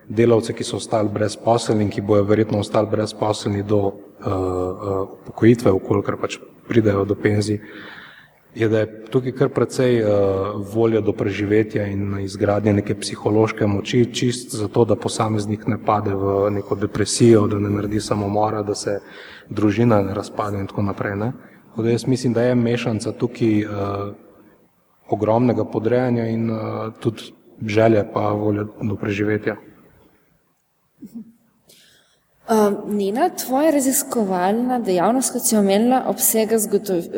delavce, 0.09 0.53
ki 0.53 0.63
so 0.63 0.77
ostali 0.77 1.09
brezposelni 1.09 1.83
in 1.83 1.89
ki 1.89 2.01
bojo 2.01 2.23
verjetno 2.23 2.59
ostali 2.59 2.87
brezposelni 2.91 3.63
do 3.63 3.79
uh, 3.79 3.93
uh, 4.25 5.07
pokojitve, 5.25 5.71
ukolikor 5.71 6.19
pač 6.21 6.37
pridejo 6.67 7.05
do 7.05 7.15
penzij, 7.15 7.59
je, 8.55 8.69
da 8.69 8.79
je 8.79 9.05
tukaj 9.11 9.33
kar 9.35 9.49
precej 9.49 9.97
uh, 10.03 10.09
volja 10.73 11.01
do 11.01 11.13
preživetja 11.13 11.87
in 11.91 12.19
izgradnje 12.21 12.73
neke 12.73 12.95
psihološke 12.95 13.67
moči, 13.67 14.05
čist 14.13 14.55
zato, 14.55 14.85
da 14.85 14.95
posameznik 14.95 15.67
ne 15.67 15.81
pade 15.85 16.13
v 16.15 16.51
neko 16.59 16.75
depresijo, 16.75 17.47
da 17.47 17.59
ne 17.59 17.69
naredi 17.69 17.99
samomora, 17.99 18.61
da 18.63 18.75
se 18.75 18.99
družina 19.49 20.01
ne 20.01 20.13
razpade 20.13 20.61
in 20.61 20.67
tako 20.67 20.85
naprej. 20.87 21.17
Ne. 21.19 21.27
Uh, 21.27 21.54
Tako 21.75 21.83
da 21.83 21.89
jaz 21.89 22.07
mislim, 22.07 22.33
da 22.33 22.41
je 22.41 22.55
mešanca 22.55 23.11
tukaj 23.11 23.65
uh, 23.65 23.71
ogromnega 25.09 25.65
podrejanja 25.65 26.27
in 26.31 26.51
uh, 26.51 26.57
tudi 26.99 27.33
želje 27.65 28.05
pa 28.13 28.29
volje 28.29 28.63
do 28.81 28.95
preživetja. 28.95 29.55
Uh, 32.47 32.95
Nina, 32.95 33.29
tvoja 33.29 33.71
raziskovalna 33.75 34.79
dejavnost, 34.79 35.33
kot 35.33 35.43
si 35.43 35.57
omenila, 35.57 36.05
obsega 36.07 36.57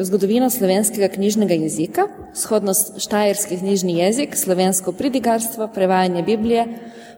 zgodovino 0.01 0.49
slovenskega 0.49 1.13
knjižnega 1.13 1.53
jezika, 1.53 2.07
shodnost 2.33 2.97
štajerski 2.97 3.59
knjižni 3.61 3.99
jezik, 3.99 4.35
slovensko 4.35 4.91
pridigarstvo, 4.91 5.67
prevajanje 5.67 6.23
Biblije 6.23 6.65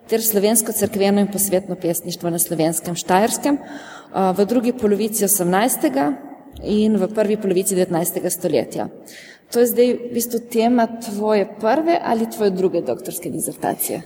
ter 0.10 0.22
slovensko 0.22 0.72
crkveno 0.72 1.22
in 1.22 1.32
posvetno 1.32 1.76
pesništvo 1.76 2.30
na 2.30 2.40
slovenskem 2.40 2.96
štajerskem 2.96 3.56
uh, 3.64 4.36
v 4.38 4.46
drugi 4.46 4.74
polovici 4.74 5.24
18 5.24 6.28
in 6.64 6.98
v 6.98 7.08
prvi 7.14 7.38
polovici 7.38 7.76
19. 7.76 8.30
stoletja. 8.30 8.90
To 9.50 9.60
je 9.60 9.66
zdaj 9.66 9.94
v 9.94 10.14
bistvu 10.14 10.40
tema 10.52 10.86
tvoje 10.88 11.48
prve 11.60 11.98
ali 12.04 12.30
tvoje 12.30 12.52
druge 12.52 12.82
doktorske 12.82 13.30
dizertacije? 13.30 14.02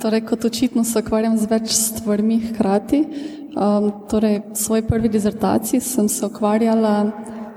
Torej, 0.00 0.20
kot 0.26 0.44
očitno 0.44 0.84
se 0.84 0.98
ukvarjam 0.98 1.38
z 1.38 1.48
več 1.50 1.72
stvarmi 1.74 2.38
hkrati. 2.40 3.00
Um, 3.52 3.88
torej, 4.10 4.42
v 4.52 4.56
svoji 4.56 4.82
prvi 4.86 5.08
dizertaciji 5.08 5.80
sem 5.80 6.08
se 6.08 6.26
ukvarjala 6.26 7.10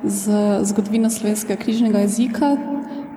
z 0.03 0.31
zgodovino 0.63 1.09
slovenskega 1.09 1.59
knjižnega 1.61 1.99
jezika. 2.07 2.55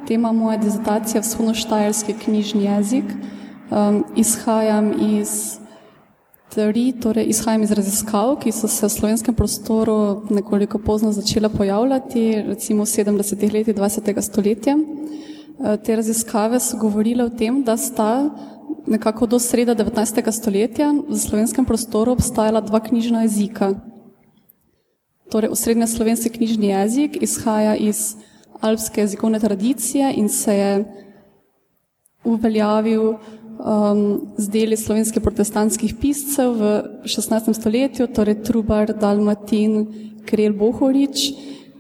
Tema 0.09 0.33
moje 0.33 0.59
dizertacije 0.59 1.18
je 1.18 1.24
vzhodno-štajerski 1.24 2.14
knjižni 2.24 2.64
jezik. 2.64 3.05
Um, 3.70 4.05
izhajam 4.16 4.92
iz 5.01 5.59
teorij, 6.55 6.93
torej 7.03 7.29
izhajam 7.29 7.63
iz 7.63 7.73
raziskav, 7.73 8.37
ki 8.43 8.53
so 8.53 8.69
se 8.69 8.87
v 8.87 8.93
slovenskem 8.93 9.35
prostoru 9.35 10.23
nekoliko 10.31 10.79
pozno 10.79 11.13
začele 11.13 11.49
pojavljati, 11.49 12.43
recimo 12.49 12.85
v 12.85 12.93
70-ih 12.93 13.53
letih 13.53 13.77
20. 13.77 14.21
stoletja. 14.23 14.77
Eh, 14.77 15.77
te 15.77 15.97
raziskave 15.97 16.61
so 16.61 16.79
govorile 16.79 17.25
o 17.25 17.31
tem, 17.31 17.63
da 17.63 17.77
sta 17.77 18.31
nekako 18.87 19.27
do 19.27 19.39
sreda 19.39 19.75
19. 19.75 20.33
stoletja 20.33 20.93
v 21.09 21.19
slovenskem 21.19 21.65
prostoru 21.65 22.13
obstajala 22.13 22.61
dva 22.61 22.81
knjižna 22.81 23.23
jezika. 23.23 23.75
Torej, 25.31 25.51
osrednja 25.53 25.87
slovenski 25.87 26.31
knjižni 26.31 26.73
jezik 26.73 27.19
izhaja 27.23 27.77
iz 27.77 28.17
alpske 28.61 29.01
jezikovne 29.01 29.41
tradicije 29.41 30.13
in 30.17 30.29
se 30.29 30.55
je 30.55 30.85
uveljavil 32.25 33.19
um, 33.59 34.33
z 34.38 34.49
deli 34.49 34.77
slovenskih 34.77 35.23
protestantskih 35.23 35.94
piscev 35.99 36.55
v 36.55 36.64
16. 37.05 37.53
stoletju, 37.55 38.07
torej 38.14 38.42
Trubar, 38.47 38.94
Dalmatin, 38.94 39.87
Krel 40.25 40.53
Bohorič 40.53 41.33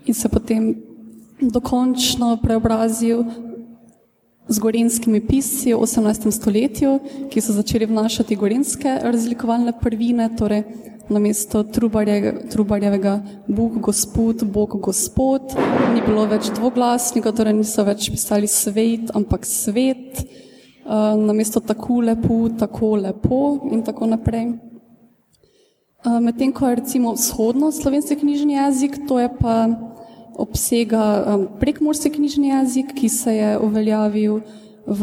in 0.06 0.14
se 0.14 0.28
potem 0.28 0.74
dokončno 1.40 2.38
preobrazil 2.42 3.24
z 4.48 4.58
gorenskimi 4.58 5.20
pisci 5.20 5.74
v 5.74 5.78
18. 5.78 6.32
stoletju, 6.32 6.98
ki 7.28 7.40
so 7.40 7.52
začeli 7.52 7.86
vnašati 7.86 8.36
gorenske 8.36 8.98
razlikovalne 9.04 9.76
prvine, 9.76 10.32
torej 10.32 10.64
namesto 11.08 11.62
Trubarjevega, 11.62 12.48
Trubarjevega 12.48 13.20
Bog, 13.48 13.80
Gospod, 13.80 14.44
Bog, 14.44 14.80
Gospod, 14.80 15.52
ni 15.94 16.00
bilo 16.00 16.24
več 16.28 16.48
dvoglasnega, 16.56 17.32
torej 17.32 17.60
niso 17.60 17.84
več 17.84 18.08
pisali 18.12 18.48
svet, 18.48 19.12
ampak 19.16 19.44
svet. 19.48 20.24
Eh, 20.88 21.16
namesto 21.16 21.60
tako 21.60 22.00
lepo, 22.00 22.48
tako 22.58 22.96
lepo 22.96 23.68
in 23.72 23.82
tako 23.84 24.06
naprej. 24.06 24.46
Eh, 24.46 26.20
medtem 26.20 26.52
ko 26.52 26.68
je 26.68 26.74
recimo 26.74 27.12
vzhodno 27.12 27.72
slovenski 27.72 28.16
knjižni 28.16 28.54
jezik, 28.54 28.96
to 29.08 29.20
je 29.20 29.28
pa 29.40 29.68
obsega 30.38 31.36
prekmorski 31.60 32.10
knjižni 32.10 32.48
jezik, 32.48 32.94
ki 32.94 33.08
se 33.08 33.36
je 33.36 33.58
uveljavil 33.58 34.40
v 34.86 35.00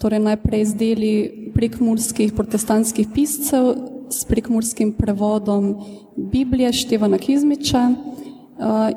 torej 0.00 0.20
najprej 0.20 0.64
z 0.64 0.74
deli 0.74 1.14
prekmorskih 1.54 2.32
protestantskih 2.32 3.08
piscev 3.14 3.72
s 4.10 4.24
prekmurskim 4.24 4.92
prevodom 4.92 5.76
Biblije 6.16 6.72
Števana 6.72 7.18
Kizmiča 7.18 7.88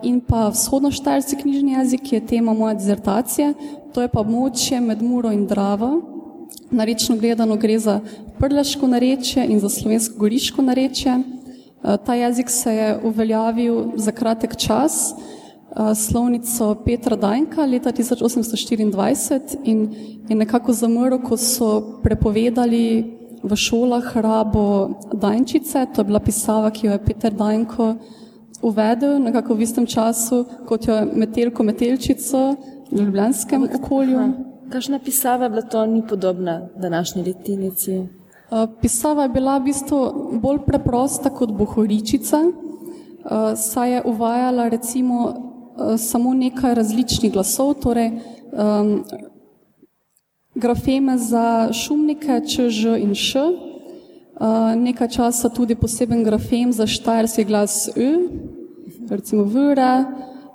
in 0.03 0.19
pa 0.21 0.49
vzhodnoštajerski 0.49 1.35
knjižni 1.41 1.71
jezik, 1.71 2.01
ki 2.01 2.15
je 2.15 2.25
tema 2.25 2.53
moje 2.53 2.75
dizertacije, 2.75 3.53
to 3.93 4.01
je 4.01 4.07
pa 4.07 4.23
močje 4.23 4.81
med 4.81 5.01
Muro 5.01 5.31
in 5.31 5.47
Dravo. 5.47 6.01
Narečno 6.71 7.17
gledano 7.17 7.55
gre 7.55 7.79
za 7.79 7.99
prleško 8.39 8.87
narečje 8.87 9.45
in 9.47 9.59
za 9.59 9.69
slovensko-goriško 9.69 10.61
narečje. 10.61 11.19
Ta 12.05 12.15
jezik 12.15 12.49
se 12.49 12.75
je 12.75 12.99
uveljavil 13.03 13.91
za 13.95 14.11
kratek 14.11 14.55
čas, 14.55 15.13
slovnico 15.95 16.75
Petra 16.85 17.15
Dajnka 17.15 17.65
leta 17.65 17.91
1824 17.91 19.57
in 19.63 19.89
je 20.29 20.35
nekako 20.35 20.73
zamrl, 20.73 21.17
ko 21.23 21.37
so 21.37 21.99
prepovedali 22.03 23.17
v 23.43 23.55
šolah 23.55 24.17
rabo 24.17 24.89
Dajnčice, 25.13 25.85
to 25.95 26.01
je 26.01 26.05
bila 26.05 26.19
pisava, 26.19 26.69
ki 26.71 26.87
jo 26.87 26.91
je 26.93 27.05
Peter 27.05 27.33
Dajnko 27.33 27.95
uvedel 28.63 29.19
nekako 29.19 29.55
v 29.55 29.61
istem 29.67 29.85
času, 29.85 30.45
kot 30.65 30.87
jo 30.87 30.95
Metelko 31.13 31.63
Metelčico 31.63 32.55
v 32.91 33.01
ljubljanskem 33.01 33.67
okolju. 33.75 34.27
Kakšna 34.71 34.99
pisava 34.99 35.45
je 35.45 35.49
bila 35.49 35.61
to, 35.61 35.85
ni 35.85 36.01
podobna 36.07 36.61
današnji 36.75 37.23
letinici? 37.23 38.01
Pisava 38.81 39.23
je 39.23 39.29
bila 39.29 39.57
v 39.57 39.63
bistvu 39.63 39.99
bolj 40.41 40.63
preprosta 40.65 41.29
kot 41.29 41.51
bohoričica, 41.51 42.39
saj 43.55 43.91
je 43.91 44.01
uvajala 44.05 44.69
recimo 44.69 45.33
samo 45.97 46.33
nekaj 46.33 46.75
različnih 46.75 47.33
glasov, 47.33 47.73
torej 47.81 48.11
um, 48.11 49.03
grafeme 50.55 51.17
za 51.17 51.73
šumnike, 51.73 52.41
č, 52.45 52.69
ž 52.69 52.97
in 53.01 53.15
š, 53.15 53.41
uh, 53.41 53.72
nekaj 54.75 55.07
časa 55.07 55.49
tudi 55.49 55.75
poseben 55.75 56.23
grafem 56.23 56.71
za 56.73 56.87
štajerski 56.87 57.43
glas 57.43 57.89
ü, 57.95 58.29
recimo 59.09 59.43
vre, 59.43 60.05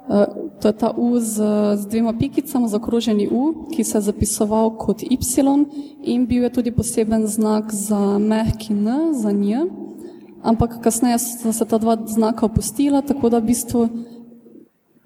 uh, 0.08 0.24
to 0.60 0.68
je 0.68 0.72
ta 0.72 0.90
u 0.96 1.20
z, 1.20 1.42
z 1.76 1.86
dvema 1.86 2.12
pikicama, 2.12 2.68
zakroženi 2.68 3.28
u, 3.30 3.68
ki 3.76 3.84
se 3.84 3.98
je 3.98 4.02
zapisoval 4.02 4.76
kot 4.76 5.02
y 5.02 5.18
in 6.02 6.26
bil 6.26 6.42
je 6.42 6.50
tudi 6.50 6.70
poseben 6.70 7.26
znak 7.26 7.72
za 7.74 8.18
mehki 8.18 8.72
n, 8.72 9.14
za 9.14 9.32
nj, 9.32 9.54
ampak 10.42 10.80
kasneje 10.82 11.18
so 11.18 11.52
se 11.52 11.64
ta 11.64 11.78
dva 11.78 11.96
znaka 12.06 12.46
opustila, 12.46 13.02
tako 13.02 13.28
da 13.28 13.38
v 13.38 13.44
bistvu 13.44 13.88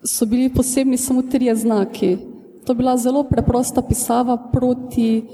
so 0.05 0.27
bili 0.27 0.49
posebni 0.49 0.97
samo 0.97 1.23
trije 1.23 1.57
znaki. 1.57 2.17
To 2.65 2.73
je 2.73 2.77
bila 2.77 2.97
zelo 2.97 3.23
preprosta 3.25 3.83
pisava 3.83 4.37
proti 4.53 5.25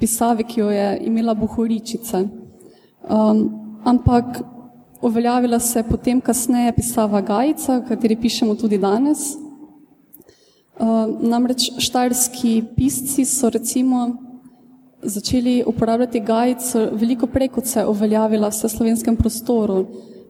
pisavi, 0.00 0.44
ki 0.44 0.60
jo 0.60 0.70
je 0.70 0.98
imela 1.04 1.34
Buhoričica. 1.34 2.24
Um, 3.08 3.50
ampak 3.84 4.24
uveljavila 5.02 5.58
se 5.60 5.78
je 5.78 5.88
potem 5.88 6.20
kasneje 6.20 6.72
pisava 6.76 7.20
Gajica, 7.20 7.80
kateri 7.88 8.16
pišemo 8.16 8.54
tudi 8.54 8.78
danes. 8.78 9.18
Um, 10.78 11.16
namreč 11.20 11.70
štajerski 11.78 12.62
pisci 12.76 13.24
so 13.24 13.50
recimo 13.50 14.10
začeli 15.02 15.62
uporabljati 15.66 16.20
Gajico 16.20 16.88
veliko 16.92 17.26
prej, 17.26 17.48
kot 17.48 17.66
se 17.66 17.80
je 17.80 17.86
uveljavila 17.86 18.50
v 18.50 18.68
slovenskem 18.68 19.16
prostoru. 19.16 19.86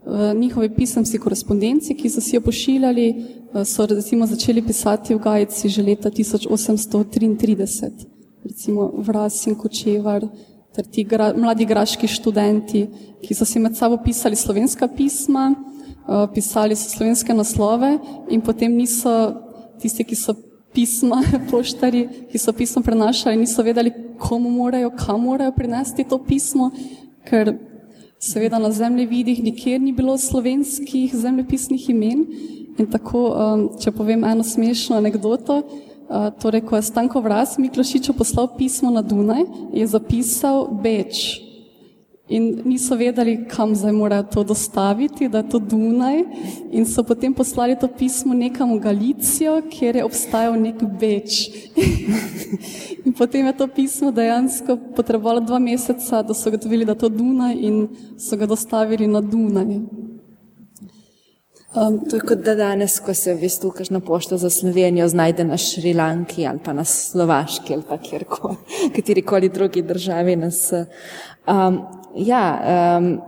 V 0.07 0.35
njihovi 0.35 0.71
pisemski 0.75 1.19
korespondenci, 1.19 1.95
ki 1.95 2.09
so 2.09 2.21
si 2.21 2.37
jo 2.37 2.41
pošiljali, 2.41 3.25
so 3.65 3.87
recimo 3.87 4.27
začeli 4.27 4.63
pisati 4.63 5.15
v 5.15 5.19
Gajici 5.19 5.69
že 5.69 5.83
leta 5.83 6.11
1833, 6.11 7.91
recimo 8.45 8.93
Vras 8.97 9.47
in 9.47 9.55
Kočevar, 9.55 10.25
ter 10.79 10.87
ti 10.87 11.03
gra, 11.03 11.33
mladi 11.35 11.67
graški 11.67 12.07
študenti, 12.07 12.85
ki 13.25 13.35
so 13.35 13.43
si 13.49 13.59
med 13.59 13.75
sabo 13.75 13.97
pisali 13.99 14.37
slovenska 14.39 14.87
pisma, 14.87 15.49
uh, 16.07 16.29
pisali 16.31 16.77
so 16.79 16.93
slovenske 16.93 17.35
naslove 17.35 17.97
in 18.31 18.45
potem 18.47 18.77
niso 18.79 19.11
tisti, 19.83 20.07
ki 20.07 20.15
so 20.15 20.37
pisma, 20.75 21.19
poštari, 21.51 22.05
ki 22.31 22.39
so 22.39 22.55
pismo 22.55 22.85
prenašali, 22.87 23.41
niso 23.41 23.65
vedeli, 23.67 23.91
komu 24.23 24.53
morajo, 24.55 24.93
kam 24.95 25.27
morajo 25.27 25.57
prinesti 25.57 26.07
to 26.07 26.21
pismo, 26.23 26.71
ker 27.27 27.57
seveda 28.23 28.63
na 28.63 28.71
zemljevidih 28.71 29.43
nikjer 29.43 29.83
ni 29.83 29.91
bilo 29.93 30.15
slovenskih 30.19 31.11
zemljepisnih 31.15 31.91
imen. 31.91 32.23
In 32.79 32.87
tako, 32.87 33.25
um, 33.35 33.69
če 33.83 33.91
povem 33.91 34.23
eno 34.23 34.47
smešno 34.47 34.95
anegdoto, 35.03 35.59
uh, 35.59 35.88
torej, 36.41 36.65
ko 36.65 36.77
je 36.77 36.83
Stanko 36.83 37.21
Vras 37.21 37.59
Miklošiču 37.59 38.13
poslal 38.13 38.49
pismo 38.57 38.91
na 38.91 39.03
Dunaj, 39.03 39.45
je 39.73 39.87
zapisal 39.87 40.69
Beč. 40.73 41.45
In 42.29 42.61
niso 42.69 42.93
vedeli, 42.97 43.49
kam 43.49 43.73
zdaj 43.73 43.93
morajo 43.93 44.23
to 44.23 44.43
dostaviti, 44.45 45.29
da 45.29 45.41
je 45.41 45.49
to 45.49 45.59
Dunaj. 45.59 46.25
In 46.77 46.85
so 46.85 47.03
potem 47.03 47.33
poslali 47.35 47.77
to 47.81 47.89
pismo 47.89 48.35
nekam 48.37 48.75
v 48.77 48.83
Galicijo, 48.85 49.63
kjer 49.71 49.97
je 49.97 50.05
obstajal 50.05 50.61
nek 50.61 50.83
Beč. 51.01 51.49
in 53.05 53.17
potem 53.17 53.49
je 53.49 53.57
to 53.57 53.69
pismo 53.69 54.13
dejansko 54.13 54.77
potrebovalo 54.97 55.41
dva 55.41 55.59
meseca, 55.59 56.21
da 56.23 56.37
so 56.37 56.53
gotovili, 56.53 56.85
da 56.85 56.93
je 56.93 57.05
to 57.05 57.09
Dunaj 57.09 57.57
in 57.57 57.89
so 58.21 58.37
ga 58.37 58.47
dostavili 58.47 59.09
na 59.09 59.25
Dunaj. 59.25 59.81
Um, 61.79 61.99
to 62.11 62.17
je 62.17 62.21
kot 62.21 62.39
da 62.43 62.55
danes, 62.55 62.97
ko 63.01 63.13
se 63.15 63.35
v 63.35 63.41
bistvu 63.41 63.71
kažna 63.71 64.01
pošta 64.01 64.37
za 64.37 64.51
Slovenijo 64.51 65.09
znajde 65.09 65.45
na 65.45 65.57
Šrilanki 65.57 66.47
ali 66.47 66.59
pa 66.65 66.73
na 66.73 66.85
Slovaški 66.85 67.75
ali 67.75 67.83
pa 67.89 67.99
kjerkoli, 67.99 68.57
katerikoli 68.97 69.49
drugi 69.49 69.83
državi 69.83 70.37
nas. 70.37 70.73
Um, 70.73 71.81
ja, 72.17 72.43
um, 72.99 73.21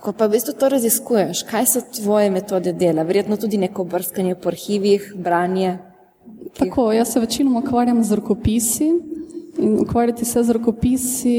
ko 0.00 0.12
pa 0.12 0.26
v 0.26 0.36
bistvu 0.36 0.54
to 0.58 0.68
raziskuješ, 0.68 1.42
kaj 1.48 1.66
so 1.66 1.82
tvoje 1.96 2.30
metode 2.30 2.72
dela? 2.72 3.02
Verjetno 3.02 3.36
tudi 3.36 3.58
neko 3.58 3.84
brskanje 3.84 4.34
po 4.34 4.52
arhivih, 4.52 5.12
branje. 5.16 5.78
Ki... 6.52 6.68
Tako, 6.68 6.92
jaz 6.92 7.12
se 7.12 7.20
večinoma 7.20 7.64
ukvarjam 7.64 8.04
z 8.04 8.14
rokopisi 8.14 8.92
in 9.58 9.78
ukvarjati 9.80 10.24
se 10.24 10.42
z 10.42 10.50
rokopisi 10.50 11.38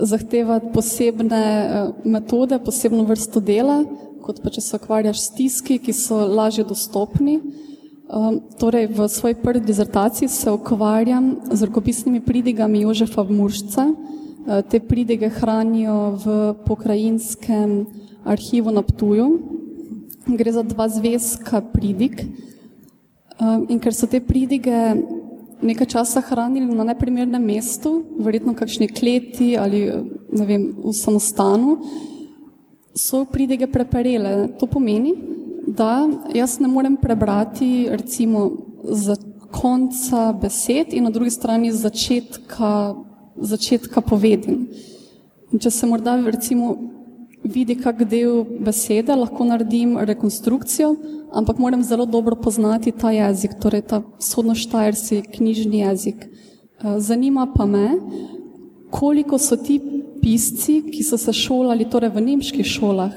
zahteva 0.00 0.60
posebne 0.72 1.44
uh, 1.68 1.94
metode, 2.04 2.58
posebno 2.64 3.04
vrsto 3.04 3.40
dela 3.40 3.82
kot 4.24 4.40
pa 4.40 4.52
če 4.52 4.62
se 4.64 4.78
ukvarjaš 4.80 5.20
s 5.20 5.32
tiski, 5.36 5.78
ki 5.78 5.92
so 5.92 6.22
lažje 6.24 6.64
dostopni. 6.64 7.38
Um, 8.04 8.38
torej, 8.60 8.88
v 8.92 9.08
svoji 9.08 9.36
prvi 9.40 9.64
dizertaciji 9.64 10.28
se 10.28 10.52
ukvarjam 10.52 11.34
z 11.52 11.68
rokopisnimi 11.68 12.20
pridigami 12.24 12.84
Jožefa 12.84 13.24
Muršca. 13.28 13.88
Uh, 13.90 14.60
te 14.68 14.80
pridige 14.80 15.28
hranijo 15.28 16.16
v 16.24 16.38
pokrajinskem 16.64 17.84
arhivu 18.24 18.72
na 18.72 18.84
Ptuju. 18.84 19.28
Gre 20.24 20.52
za 20.52 20.64
dva 20.64 20.88
zvezka 20.88 21.60
pridig. 21.60 22.24
Um, 23.40 23.66
in 23.68 23.80
ker 23.80 23.92
so 23.92 24.08
te 24.08 24.20
pridige 24.24 24.94
nekaj 25.64 25.88
časa 25.96 26.20
hranili 26.24 26.68
na 26.76 26.84
neprimernem 26.84 27.44
mestu, 27.44 28.04
verjetno 28.20 28.52
kakšni 28.56 28.88
kleti 28.88 29.54
ali 29.56 29.88
vem, 30.28 30.72
v 30.76 30.92
samostanu, 30.92 31.78
so 32.94 33.24
pridige 33.24 33.66
preparele. 33.66 34.48
To 34.58 34.66
pomeni, 34.66 35.14
da 35.66 36.08
jaz 36.34 36.58
ne 36.60 36.68
morem 36.68 36.96
prebrati 36.96 37.88
recimo 37.90 38.50
za 38.84 39.16
konca 39.50 40.32
besed 40.32 40.92
in 40.92 41.04
na 41.04 41.10
drugi 41.10 41.30
strani 41.30 41.72
začetka, 41.72 42.94
začetka 43.36 44.00
povedin. 44.00 44.66
In 45.52 45.58
če 45.58 45.70
se 45.70 45.86
morda 45.86 46.16
recimo 46.26 46.74
vidi 47.44 47.76
kak 47.76 48.02
del 48.08 48.44
besede, 48.64 49.14
lahko 49.14 49.44
naredim 49.44 49.98
rekonstrukcijo, 49.98 50.94
ampak 51.32 51.58
moram 51.58 51.82
zelo 51.82 52.06
dobro 52.06 52.36
poznati 52.36 52.92
ta 52.92 53.12
jezik, 53.12 53.58
torej 53.60 53.84
ta 53.90 54.02
sodno-štajerski 54.18 55.22
knjižni 55.36 55.84
jezik. 55.84 56.24
Eh, 56.24 56.98
zanima 56.98 57.46
pa 57.56 57.66
me, 57.66 57.98
koliko 58.90 59.38
so 59.38 59.56
ti 59.56 59.80
pisci, 60.24 60.80
ki 60.88 61.04
so 61.04 61.20
se 61.20 61.32
šolali 61.36 61.84
torej 61.84 62.08
v 62.14 62.24
nemških 62.24 62.64
šolah, 62.64 63.12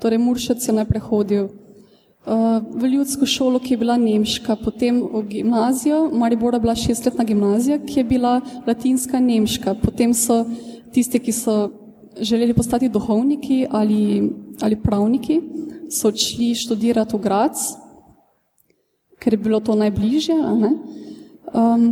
torej 0.00 0.18
Muršec 0.24 0.64
je 0.64 0.72
najprej 0.72 1.02
hodil 1.04 1.44
uh, 1.46 2.64
v 2.64 2.96
ljudsko 2.96 3.28
šolo, 3.28 3.60
ki 3.60 3.74
je 3.74 3.80
bila 3.80 3.96
nemška, 4.00 4.56
potem 4.64 5.02
v 5.04 5.22
gimnazijo, 5.28 6.08
Maribora 6.16 6.58
bila 6.58 6.74
šestletna 6.74 7.28
gimnazija, 7.28 7.78
ki 7.84 8.00
je 8.00 8.04
bila 8.04 8.40
latinska 8.66 9.20
in 9.20 9.28
nemška, 9.34 9.76
potem 9.84 10.14
so 10.16 10.44
tisti, 10.96 11.20
ki 11.20 11.32
so 11.32 11.56
želeli 12.16 12.56
postati 12.56 12.88
duhovniki 12.88 13.66
ali, 13.70 14.32
ali 14.64 14.80
pravniki, 14.80 15.40
so 15.92 16.08
odšli 16.08 16.54
študirati 16.56 17.16
v 17.16 17.20
Grac, 17.20 17.60
ker 19.20 19.34
je 19.34 19.44
bilo 19.44 19.60
to 19.60 19.76
najbližje, 19.76 20.36
um, 20.40 21.84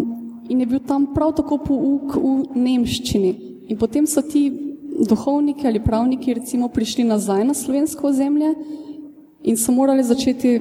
in 0.49 0.61
je 0.61 0.67
bil 0.67 0.81
tam 0.81 1.13
prav 1.15 1.37
tako 1.37 1.61
pouk 1.61 2.17
v 2.17 2.57
nemščini. 2.57 3.54
In 3.69 3.79
potem 3.79 4.07
so 4.07 4.23
ti 4.23 4.51
duhovniki 5.09 5.67
ali 5.67 5.83
pravniki 5.83 6.35
recimo 6.35 6.69
prišli 6.69 7.05
nazaj 7.05 7.45
na 7.45 7.55
slovensko 7.55 8.09
ozemlje 8.09 8.55
in 9.43 9.57
so 9.57 9.73
morali 9.73 10.05
začeti 10.05 10.61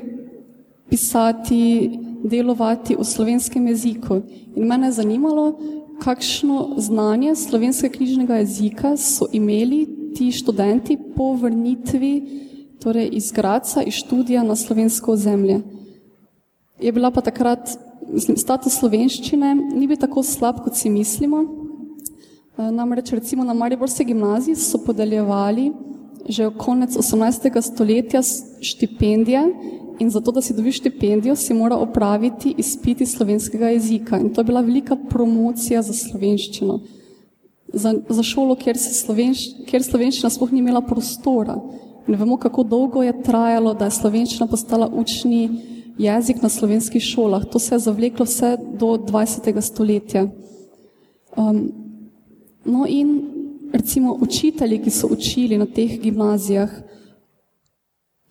pisati, 0.89 1.99
delovati 2.23 2.95
v 2.95 3.03
slovenskem 3.03 3.67
jeziku. 3.67 4.21
In 4.55 4.67
mene 4.67 4.87
je 4.87 4.99
zanimalo, 4.99 5.59
kakšno 6.03 6.75
znanje 6.77 7.35
slovenskega 7.35 7.95
knjižnega 7.97 8.35
jezika 8.41 8.97
so 8.97 9.27
imeli 9.31 9.87
ti 10.15 10.31
študenti 10.31 10.97
po 11.15 11.33
vrnitvi 11.33 12.13
torej 12.83 13.09
iz 13.11 13.31
Graca, 13.31 13.83
iz 13.83 13.93
študija 13.93 14.43
na 14.43 14.55
slovensko 14.55 15.11
ozemlje. 15.11 15.61
Je 16.81 16.91
bila 16.91 17.11
pa 17.11 17.21
takrat, 17.21 17.77
mislim, 18.11 18.37
status 18.37 18.75
slovenščine 18.79 19.55
ni 19.55 19.87
bil 19.87 19.97
tako 19.97 20.23
slab, 20.23 20.59
kot 20.63 20.75
si 20.75 20.89
mislimo. 20.89 21.62
Eh, 22.57 22.71
namreč 22.71 23.11
recimo 23.11 23.43
na 23.43 23.53
Mariborski 23.53 24.05
gimnaziji 24.05 24.55
so 24.55 24.77
podeljevali 24.77 25.71
že 26.29 26.49
konec 26.57 26.95
18. 26.97 27.61
stoletja 27.61 28.21
štipendije 28.61 29.41
in 29.99 30.09
zato, 30.09 30.31
da 30.31 30.41
si 30.41 30.53
dobi 30.53 30.71
štipendijo, 30.71 31.35
si 31.35 31.53
mora 31.53 31.75
opraviti 31.75 32.55
izpiti 32.57 33.05
slovenskega 33.05 33.69
jezika. 33.69 34.19
In 34.19 34.33
to 34.33 34.41
je 34.41 34.45
bila 34.45 34.61
velika 34.61 34.95
promocija 35.09 35.81
za 35.81 35.93
slovenščino. 35.93 36.79
Za, 37.73 37.93
za 38.09 38.23
šolo, 38.23 38.55
kjer, 38.55 38.77
slovenš, 38.77 39.43
kjer 39.67 39.83
slovenščina 39.83 40.29
sploh 40.29 40.51
ni 40.51 40.59
imela 40.59 40.81
prostora. 40.81 41.57
In 42.07 42.15
vemo, 42.15 42.37
kako 42.37 42.63
dolgo 42.63 43.03
je 43.03 43.21
trajalo, 43.21 43.73
da 43.73 43.85
je 43.85 43.99
slovenščina 43.99 44.47
postala 44.47 44.87
učni 44.87 45.49
jezik 45.97 46.41
na 46.41 46.49
slovenskih 46.49 47.03
šolah. 47.03 47.45
To 47.51 47.59
se 47.59 47.75
je 47.75 47.79
zavleklo 47.79 48.25
vse 48.25 48.57
do 48.79 48.95
20. 48.97 49.61
stoletja. 49.61 50.27
Um, 51.37 51.82
no 52.65 52.85
in 52.87 53.21
recimo 53.73 54.17
učitelji, 54.21 54.81
ki 54.83 54.89
so 54.89 55.07
učili 55.11 55.57
na 55.57 55.65
teh 55.65 55.99
gimnazijah, 55.99 56.69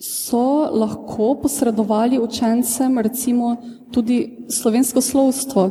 so 0.03 0.71
lahko 0.71 1.35
posredovali 1.43 2.19
učencem 2.19 2.99
recimo 2.99 3.57
tudi 3.93 4.47
slovensko 4.49 5.01
slovstvo, 5.01 5.63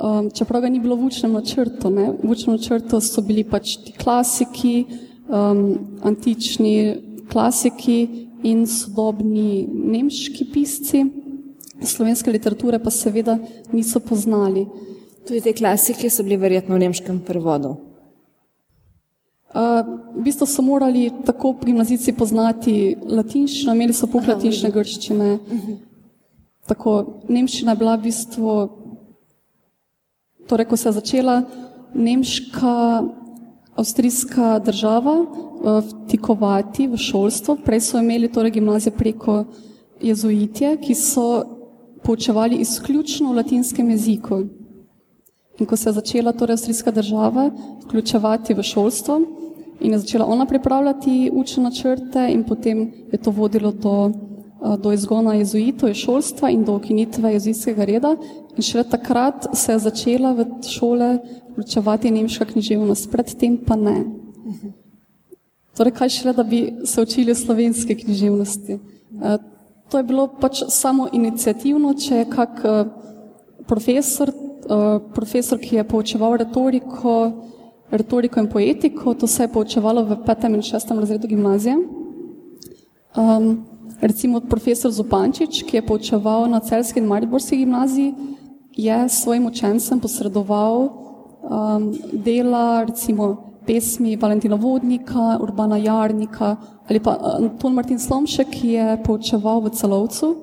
um, 0.00 0.30
čeprav 0.30 0.62
ga 0.62 0.68
ni 0.68 0.80
bilo 0.80 0.96
v 0.96 1.08
učnem 1.10 1.32
načrtu. 1.32 1.90
Ne? 1.90 2.12
V 2.22 2.30
učnem 2.30 2.56
načrtu 2.56 3.00
so 3.00 3.22
bili 3.22 3.44
pač 3.44 3.76
ti 3.84 3.92
klasiki, 3.92 4.86
um, 5.28 5.98
antični 6.02 6.96
klasiki 7.28 8.28
in 8.42 8.66
sodobni 8.66 9.66
nemški 9.68 10.46
pisci, 10.52 11.04
slovenske 11.82 12.32
literature 12.32 12.78
pa 12.78 12.90
seveda 12.90 13.38
niso 13.72 14.00
poznali. 14.00 14.66
Tudi 15.28 15.42
te 15.44 15.52
klasike 15.52 16.10
so 16.10 16.24
bili 16.24 16.40
verjetno 16.40 16.76
v 16.76 16.86
nemškem 16.86 17.20
prevodu. 17.20 17.87
Uh, 19.48 19.80
v 20.12 20.28
bistvu 20.28 20.44
so 20.46 20.62
morali 20.62 21.08
tako 21.24 21.54
gimnazici 21.64 22.12
poznati 22.12 22.98
latinščino, 23.00 23.72
imeli 23.72 23.94
so 23.96 24.04
pok 24.12 24.26
latinščine, 24.28 24.68
grščine. 24.74 25.28
Tako, 26.68 26.92
nemščina 27.32 27.72
je 27.72 27.80
bila 27.80 27.94
v 27.96 28.04
bistvu, 28.10 28.56
torej, 30.52 30.68
ko 30.68 30.76
se 30.76 30.88
je 30.90 30.92
začela 30.98 31.38
nemška, 31.96 32.74
avstrijska 33.80 34.58
država 34.68 35.16
uh, 35.16 35.80
vtikovati 35.86 36.90
v 36.92 37.00
šolstvo, 37.00 37.56
prej 37.64 37.86
so 37.88 38.04
imeli 38.04 38.28
torej 38.28 38.58
gimnazije 38.58 38.92
preko 39.00 39.46
jezuitje, 40.04 40.76
ki 40.84 40.92
so 40.92 41.26
poučevali 42.04 42.60
izključno 42.60 43.32
v 43.32 43.40
latinskem 43.40 43.96
jeziku. 43.96 44.44
In 45.56 45.66
ko 45.66 45.76
se 45.76 45.88
je 45.88 45.96
začela 45.96 46.36
torej 46.36 46.60
avstrijska 46.60 46.92
država 46.92 47.48
vključevati 47.86 48.54
v 48.54 48.62
šolstvo 48.62 49.20
in 49.80 49.92
je 49.92 49.98
začela 49.98 50.26
ona 50.26 50.46
pripravljati 50.46 51.30
učne 51.32 51.62
načrte 51.62 52.28
in 52.32 52.44
potem 52.44 52.92
je 53.12 53.18
to 53.18 53.30
vodilo 53.30 53.72
do, 53.72 54.10
eh, 54.10 54.76
do 54.76 54.92
izgona 54.92 55.34
jezuitov 55.34 55.90
iz 55.90 55.96
šolstva 55.96 56.50
in 56.50 56.64
do 56.64 56.76
ukinitve 56.76 57.32
jezuitskega 57.32 57.84
reda 57.84 58.16
in 58.56 58.62
šele 58.62 58.84
takrat 58.84 59.46
se 59.52 59.72
je 59.72 59.78
začela 59.78 60.32
v 60.32 60.46
šole 60.68 61.18
vključevati 61.50 62.10
nemška 62.10 62.44
književnost, 62.44 63.10
predtem 63.10 63.58
pa 63.66 63.76
ne. 63.76 64.04
Torej, 65.76 65.92
kaj 65.92 66.08
šele, 66.08 66.32
da 66.34 66.42
bi 66.42 66.74
se 66.84 67.02
učili 67.02 67.34
slovenske 67.34 67.94
književnosti. 67.94 68.72
Eh, 68.72 69.38
to 69.90 69.98
je 69.98 70.04
bilo 70.04 70.28
pač 70.40 70.62
samo 70.68 71.08
inicijativno, 71.12 71.94
če 71.94 72.16
je 72.16 72.30
kak 72.30 72.60
eh, 72.64 72.84
profesor 73.66 74.32
profesor, 75.14 75.58
ki 75.58 75.76
je 75.76 75.84
poučeval 75.84 76.36
retoriko, 76.36 77.32
retoriko 77.90 78.40
in 78.40 78.48
poetiko, 78.48 79.14
to 79.14 79.26
se 79.26 79.42
je 79.42 79.52
poučevalo 79.52 80.04
v 80.04 80.16
petem 80.26 80.54
in 80.54 80.62
šestem 80.62 80.98
razredu 80.98 81.28
gimnazije. 81.28 81.76
Um, 83.16 83.64
recimo 84.00 84.40
profesor 84.40 84.90
Zupančič, 84.90 85.62
ki 85.62 85.76
je 85.76 85.86
poučeval 85.86 86.46
na 86.50 86.60
Celski 86.60 87.00
in 87.00 87.06
Mariborski 87.06 87.56
gimnaziji, 87.56 88.14
je 88.76 89.08
svojim 89.08 89.46
učencem 89.46 90.00
posredoval 90.00 90.88
um, 91.42 91.92
dela, 92.12 92.84
recimo 92.84 93.48
pesmi 93.66 94.16
Valentina 94.16 94.56
Vodnika, 94.56 95.38
Urbana 95.40 95.76
Jarnika 95.76 96.56
ali 96.88 97.00
pa 97.00 97.18
Anton 97.36 97.74
Martin 97.74 97.98
Slomšek, 97.98 98.48
ki 98.48 98.68
je 98.68 98.86
poučeval 99.04 99.60
v 99.60 99.70
celovcu. 99.76 100.36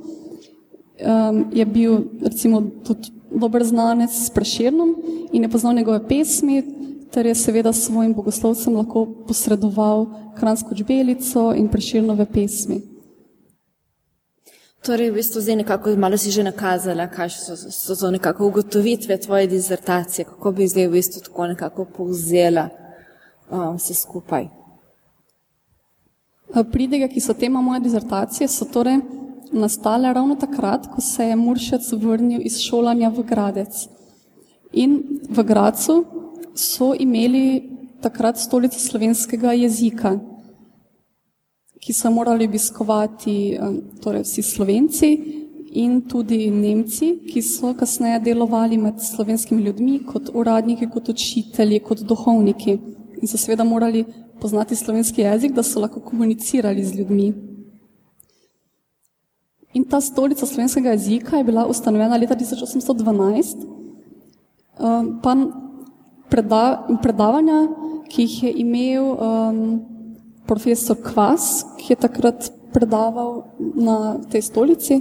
Um, 0.95 1.49
je 1.51 1.65
bil 1.65 1.97
recimo 2.21 2.61
tudi 2.85 3.09
dober 3.31 3.63
znanec 3.63 4.13
s 4.13 4.29
preširnom 4.29 4.95
in 5.33 5.43
je 5.43 5.49
poznal 5.49 5.73
njegove 5.73 6.07
pesmi, 6.07 6.61
ter 7.15 7.25
je 7.25 7.35
seveda 7.35 7.71
svojim 7.73 8.13
bogoslovcem 8.13 8.75
lahko 8.75 9.05
posredoval 9.27 10.05
kransko 10.35 10.75
čbelico 10.75 11.53
in 11.55 11.69
preširnove 11.71 12.25
pesmi. 12.25 12.81
Torej, 14.83 15.11
v 15.11 15.15
bistvu 15.15 15.41
zdaj 15.41 15.55
nekako 15.55 15.95
malo 15.95 16.17
si 16.17 16.31
že 16.31 16.43
nakazala, 16.43 17.07
kaj 17.07 17.29
so, 17.29 17.55
so 17.55 17.95
to 17.95 18.11
nekako 18.11 18.47
ugotovitve 18.47 19.17
tvoje 19.17 19.47
dizertacije, 19.47 20.25
kako 20.25 20.51
bi 20.51 20.67
zdaj 20.67 20.87
v 20.87 20.91
bistvu 20.91 21.21
tako 21.23 21.47
nekako 21.47 21.85
povzela 21.85 22.67
um, 23.49 23.79
vse 23.79 23.95
skupaj. 23.95 24.49
Pridige, 26.71 27.07
ki 27.07 27.23
so 27.23 27.33
tema 27.33 27.61
moje 27.61 27.79
dizertacije, 27.79 28.47
so 28.47 28.67
torej 28.67 28.99
nastale 29.51 30.13
ravno 30.13 30.35
takrat, 30.35 30.91
ko 30.91 31.01
se 31.01 31.31
je 31.31 31.35
Muršec 31.35 31.91
vrnil 31.91 32.43
iz 32.43 32.59
šolanja 32.59 33.09
v 33.09 33.23
Gradec. 33.23 33.87
In 34.73 34.99
v 35.29 35.43
Gracu 35.43 36.03
so 36.55 36.93
imeli 36.99 37.69
takrat 38.01 38.37
stolico 38.37 38.79
slovenskega 38.79 39.53
jezika, 39.53 40.15
ki 41.81 41.93
so 41.93 42.11
morali 42.11 42.47
obiskovati 42.47 43.35
eh, 43.53 43.73
torej 44.01 44.23
vsi 44.23 44.41
slovenci 44.41 45.09
in 45.75 46.01
tudi 46.07 46.47
Nemci, 46.49 47.11
ki 47.27 47.41
so 47.41 47.73
kasneje 47.75 48.19
delovali 48.29 48.77
med 48.77 49.01
slovenskimi 49.03 49.63
ljudmi 49.63 49.99
kot 50.07 50.31
uradniki, 50.33 50.87
kot 50.89 51.09
učitelji, 51.09 51.79
kot 51.79 52.05
duhovniki 52.07 52.77
in 53.21 53.27
so 53.27 53.37
seveda 53.37 53.63
morali 53.63 54.05
poznati 54.39 54.75
slovenski 54.75 55.21
jezik, 55.21 55.53
da 55.53 55.63
so 55.63 55.79
lahko 55.79 55.99
komunicirali 55.99 56.83
z 56.83 56.95
ljudmi. 56.95 57.33
In 59.73 59.83
ta 59.83 59.99
stolica 60.01 60.45
slovenskega 60.45 60.91
jezika 60.95 61.37
je 61.37 61.43
bila 61.43 61.65
ustanovljena 61.67 62.17
leta 62.17 62.35
1812. 62.35 63.65
Um, 64.79 65.19
pa 65.23 65.35
preda, 66.29 66.87
predavanja, 67.01 67.67
ki 68.09 68.25
jih 68.25 68.43
je 68.43 68.51
imel 68.61 69.05
um, 69.13 69.59
profesor 70.45 70.97
Kvas, 71.01 71.65
ki 71.79 71.93
je 71.93 72.01
takrat 72.01 72.49
predaval 72.73 73.45
na 73.59 74.19
tej 74.29 74.45
stolici, 74.45 74.99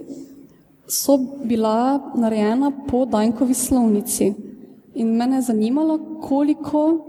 so 0.86 1.16
bila 1.44 2.12
narejena 2.14 2.70
po 2.86 3.04
Dajnkovi 3.08 3.54
slovnici. 3.54 4.34
In 4.94 5.16
mene 5.16 5.40
je 5.40 5.50
zanimalo, 5.50 5.98
koliko 6.22 7.02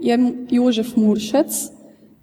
je 0.00 0.16
Jožef 0.50 0.96
Muršec 0.96 1.50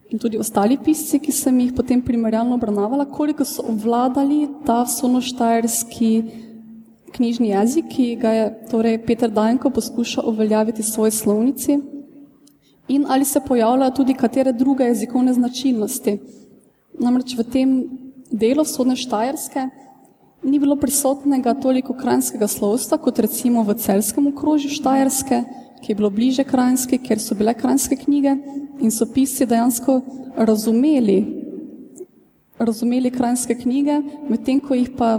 in 0.10 0.20
tudi 0.20 0.38
ostali 0.38 0.78
pisci, 0.78 1.20
ki 1.20 1.32
sem 1.32 1.60
jih 1.60 1.74
potem 1.76 2.02
primerjalno 2.02 2.56
obravnavala, 2.56 3.06
koliko 3.06 3.46
so 3.46 3.66
obvladali 3.70 4.48
ta 4.66 4.86
sonoštajerski 4.86 6.12
knjižni 7.14 7.50
jezik, 7.50 7.86
ki 7.92 8.16
ga 8.16 8.32
je 8.32 8.46
torej 8.72 8.98
Peter 9.06 9.32
Dajenko 9.32 9.70
poskušal 9.70 10.30
uveljaviti 10.30 10.82
v 10.82 10.86
svoji 10.86 11.12
slovnici 11.12 11.80
in 12.88 13.06
ali 13.10 13.26
se 13.26 13.40
pojavljajo 13.48 13.92
tudi 13.92 14.14
katere 14.14 14.54
druge 14.54 14.84
jezikovne 14.84 15.34
značilnosti. 15.34 16.20
Namreč 17.00 17.38
v 17.38 17.44
tem 17.44 17.72
delu 18.32 18.66
sodne 18.66 18.96
štajerske 18.96 19.70
ni 20.44 20.60
bilo 20.60 20.76
prisotnega 20.76 21.54
toliko 21.54 21.94
krajinskega 21.94 22.48
slovstva, 22.48 22.98
kot 22.98 23.20
recimo 23.20 23.64
v 23.64 23.74
celskem 23.82 24.28
okrožju 24.28 24.70
štajerske, 24.78 25.44
ki 25.82 25.92
je 25.92 25.96
bilo 25.96 26.10
bliže 26.10 26.44
krajinski, 26.44 27.00
ker 27.02 27.20
so 27.20 27.36
bile 27.36 27.54
krajinske 27.54 27.98
knjige 27.98 28.36
in 28.82 28.92
so 28.92 29.08
pisci 29.10 29.46
dejansko 29.46 30.02
razumeli, 30.38 31.18
razumeli 32.60 33.12
krajinske 33.12 33.58
knjige, 33.58 34.00
medtem 34.30 34.60
ko 34.60 34.78
jih 34.78 34.94
pa 34.98 35.18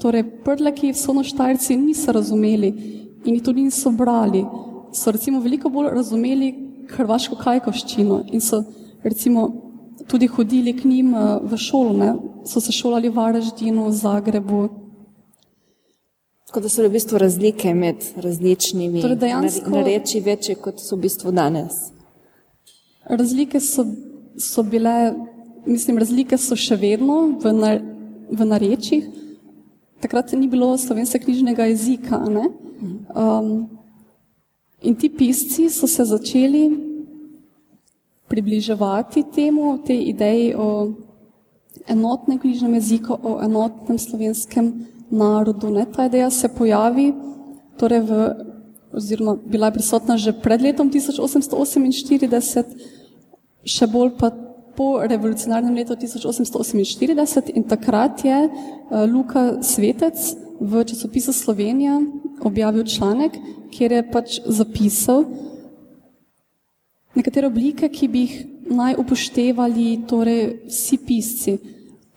torej, 0.00 0.24
prleki 0.44 0.92
v 0.92 0.98
sonoštajrci 0.98 1.76
niso 1.76 2.12
razumeli 2.12 2.68
in 3.24 3.34
jih 3.34 3.42
tudi 3.42 3.62
niso 3.62 3.90
brali. 3.90 4.44
So 4.92 5.12
recimo 5.12 5.40
veliko 5.40 5.68
bolj 5.68 5.90
razumeli 5.94 6.52
hrvaško 6.88 7.36
kajkovščino 7.36 8.22
in 8.32 8.40
so 8.40 8.62
recimo 9.02 9.48
tudi 10.08 10.26
hodili 10.26 10.72
k 10.72 10.84
njim 10.84 11.14
eh, 11.14 11.38
v 11.42 11.56
šolo, 11.56 11.92
ne? 11.92 12.14
so 12.48 12.60
se 12.60 12.72
šolali 12.72 13.08
v 13.08 13.16
Varaždinu, 13.16 13.88
v 13.88 13.92
Zagrebu, 13.92 14.68
Tako 16.48 16.60
da 16.64 16.68
so 16.72 16.80
v 16.80 16.88
bistvu 16.88 17.18
razlike 17.20 17.74
med 17.76 18.04
različnimi 18.16 19.02
torej 19.02 19.18
dejansko, 19.20 19.82
reči 19.84 20.20
večje, 20.24 20.54
kot 20.56 20.80
so 20.80 20.96
v 20.96 21.02
bistvu 21.02 21.32
danes. 21.36 21.74
Razlike 23.04 23.60
so 23.60 23.84
so 24.38 24.62
bile, 24.62 25.14
mislim, 25.66 25.98
razlike 25.98 26.38
so 26.38 26.56
še 26.56 26.76
vedno 26.76 27.18
v, 27.42 27.52
na, 27.52 27.72
v 28.30 28.46
narečjih. 28.46 29.08
Takrat 30.00 30.32
ni 30.32 30.46
bilo 30.48 30.76
slovenskega 30.78 31.24
knjižnega 31.24 31.64
jezika. 31.72 32.20
Um, 32.22 33.66
in 34.82 34.94
ti 34.94 35.08
pisci 35.10 35.70
so 35.70 35.86
se 35.86 36.04
začeli 36.04 36.70
približevati 38.28 39.24
temu, 39.34 39.78
tej 39.82 40.08
ideji 40.08 40.54
o 40.54 40.92
enotnem 41.86 42.38
knjižnem 42.38 42.74
jeziku, 42.74 43.18
o 43.22 43.40
enotnem 43.42 43.98
slovenskem 43.98 44.86
narodu. 45.10 45.70
Ne? 45.70 45.86
Ta 45.86 46.06
ideja 46.06 46.30
se 46.30 46.48
pojavi, 46.48 47.14
torej 47.80 48.00
v, 48.00 48.12
oziroma 48.92 49.34
bila 49.46 49.66
je 49.66 49.72
prisotna 49.72 50.16
že 50.16 50.32
pred 50.32 50.62
letom 50.62 50.90
1848, 50.90 52.64
še 53.64 53.86
bolj 53.90 54.14
pa 54.20 54.30
po 54.78 55.02
revolucionarnem 55.02 55.74
letu 55.74 55.96
1848 55.98 57.50
in 57.58 57.66
takrat 57.66 58.22
je 58.22 58.36
Luka 59.10 59.58
Svetec 59.62 60.14
v 60.60 60.84
časopisu 60.84 61.32
Slovenija 61.34 61.98
objavil 62.46 62.86
članek, 62.86 63.34
kjer 63.74 63.92
je 63.92 64.10
pač 64.12 64.38
zapisal 64.46 65.24
nekatere 67.18 67.50
oblike, 67.50 67.88
ki 67.90 68.08
bi 68.08 68.22
jih 68.22 68.36
naj 68.70 68.94
upoštevali 69.02 69.88
torej 70.06 70.42
vsi 70.70 70.98
pisci. 71.02 71.58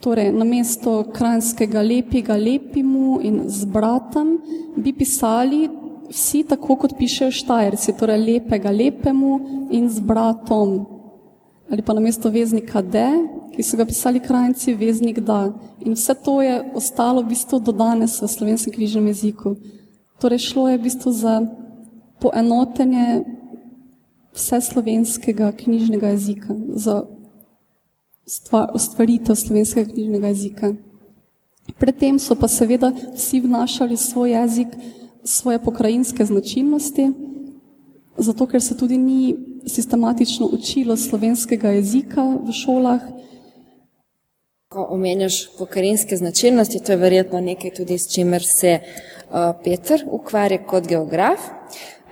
Torej, 0.02 0.32
namesto 0.34 1.04
kranskega 1.14 1.82
lepega 1.82 2.38
lepimu 2.38 3.20
in 3.26 3.44
z 3.50 3.66
bratom 3.70 4.38
bi 4.78 4.94
pisali 4.94 5.68
vsi 6.10 6.44
tako, 6.50 6.76
kot 6.76 6.98
pišejo 6.98 7.34
štajerci, 7.42 7.98
torej 7.98 8.22
lepega 8.22 8.74
lepemu 8.74 9.34
in 9.74 9.90
z 9.90 10.02
bratom. 10.06 11.01
Ali 11.72 11.82
pa 11.82 11.94
namesto 11.94 12.30
veznika 12.30 12.82
D, 12.82 13.00
ki 13.56 13.64
so 13.64 13.78
ga 13.80 13.86
pisali 13.88 14.20
krajci, 14.20 14.76
veznik 14.76 15.22
da. 15.24 15.54
In 15.80 15.96
vse 15.96 16.16
to 16.20 16.42
je 16.44 16.60
ostalo 16.76 17.24
v 17.24 17.32
bistvu 17.32 17.60
do 17.64 17.72
danes 17.72 18.20
v 18.20 18.28
slovenskem 18.28 18.74
križnem 18.76 19.08
jeziku. 19.08 19.56
Torej, 20.20 20.52
šlo 20.52 20.68
je 20.68 20.78
v 20.78 20.84
bistvu 20.84 21.12
za 21.16 21.48
poenotenje 22.20 23.24
vse 24.36 24.62
slovenskega 24.62 25.52
knjižnega 25.52 26.12
jezika, 26.12 26.56
za 26.76 27.08
ustvaritev 28.76 29.36
slovenskega 29.36 29.92
knjižnega 29.92 30.28
jezika. 30.28 30.74
Predtem 31.80 32.20
so 32.20 32.36
pa 32.36 32.52
seveda 32.52 32.92
vsi 33.16 33.40
vnašali 33.48 33.98
svoj 33.98 34.36
jezik, 34.36 34.68
svoje 35.24 35.60
pokrajinske 35.64 36.26
značilnosti, 36.26 37.12
zato 38.18 38.46
ker 38.46 38.62
se 38.62 38.78
tudi 38.78 38.98
ni 38.98 39.51
sistematično 39.68 40.50
učilo 40.52 40.98
slovenskega 40.98 41.70
jezika 41.70 42.24
v 42.48 42.54
šolah. 42.54 43.02
Ko 44.72 44.88
omenjaš 44.90 45.58
pokrajinske 45.58 46.18
značilnosti, 46.18 46.80
to 46.80 46.92
je 46.92 46.98
verjetno 46.98 47.42
nekaj 47.42 47.74
tudi, 47.76 47.98
s 47.98 48.14
čimer 48.14 48.44
se 48.44 48.80
uh, 48.80 49.38
Peter 49.64 50.06
ukvarja 50.12 50.64
kot 50.66 50.88
geograf. 50.88 51.40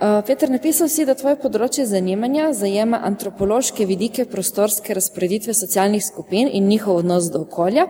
Uh, 0.00 0.24
Peter, 0.26 0.50
napisal 0.50 0.88
si, 0.88 1.04
da 1.04 1.12
tvoje 1.12 1.36
področje 1.40 1.84
zanimanja 1.84 2.54
zajema 2.56 3.02
antropološke 3.04 3.84
vidike 3.84 4.24
prostorske 4.24 4.94
razporeditve 4.96 5.52
socialnih 5.52 6.04
skupin 6.04 6.48
in 6.48 6.70
njihov 6.72 7.02
odnos 7.02 7.28
do 7.32 7.42
okolja. 7.44 7.84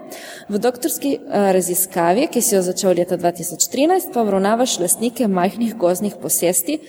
V 0.51 0.59
doktorski 0.59 1.13
uh, 1.19 1.53
raziskavi, 1.55 2.27
ki 2.35 2.43
si 2.43 2.57
jo 2.57 2.65
začel 2.67 2.99
leta 2.99 3.19
2013, 3.19 4.11
pa 4.11 4.25
obravnavaš 4.25 4.81
lastnike 4.83 5.29
majhnih 5.31 5.77
gozdnih 5.79 6.19
posesti 6.19 6.81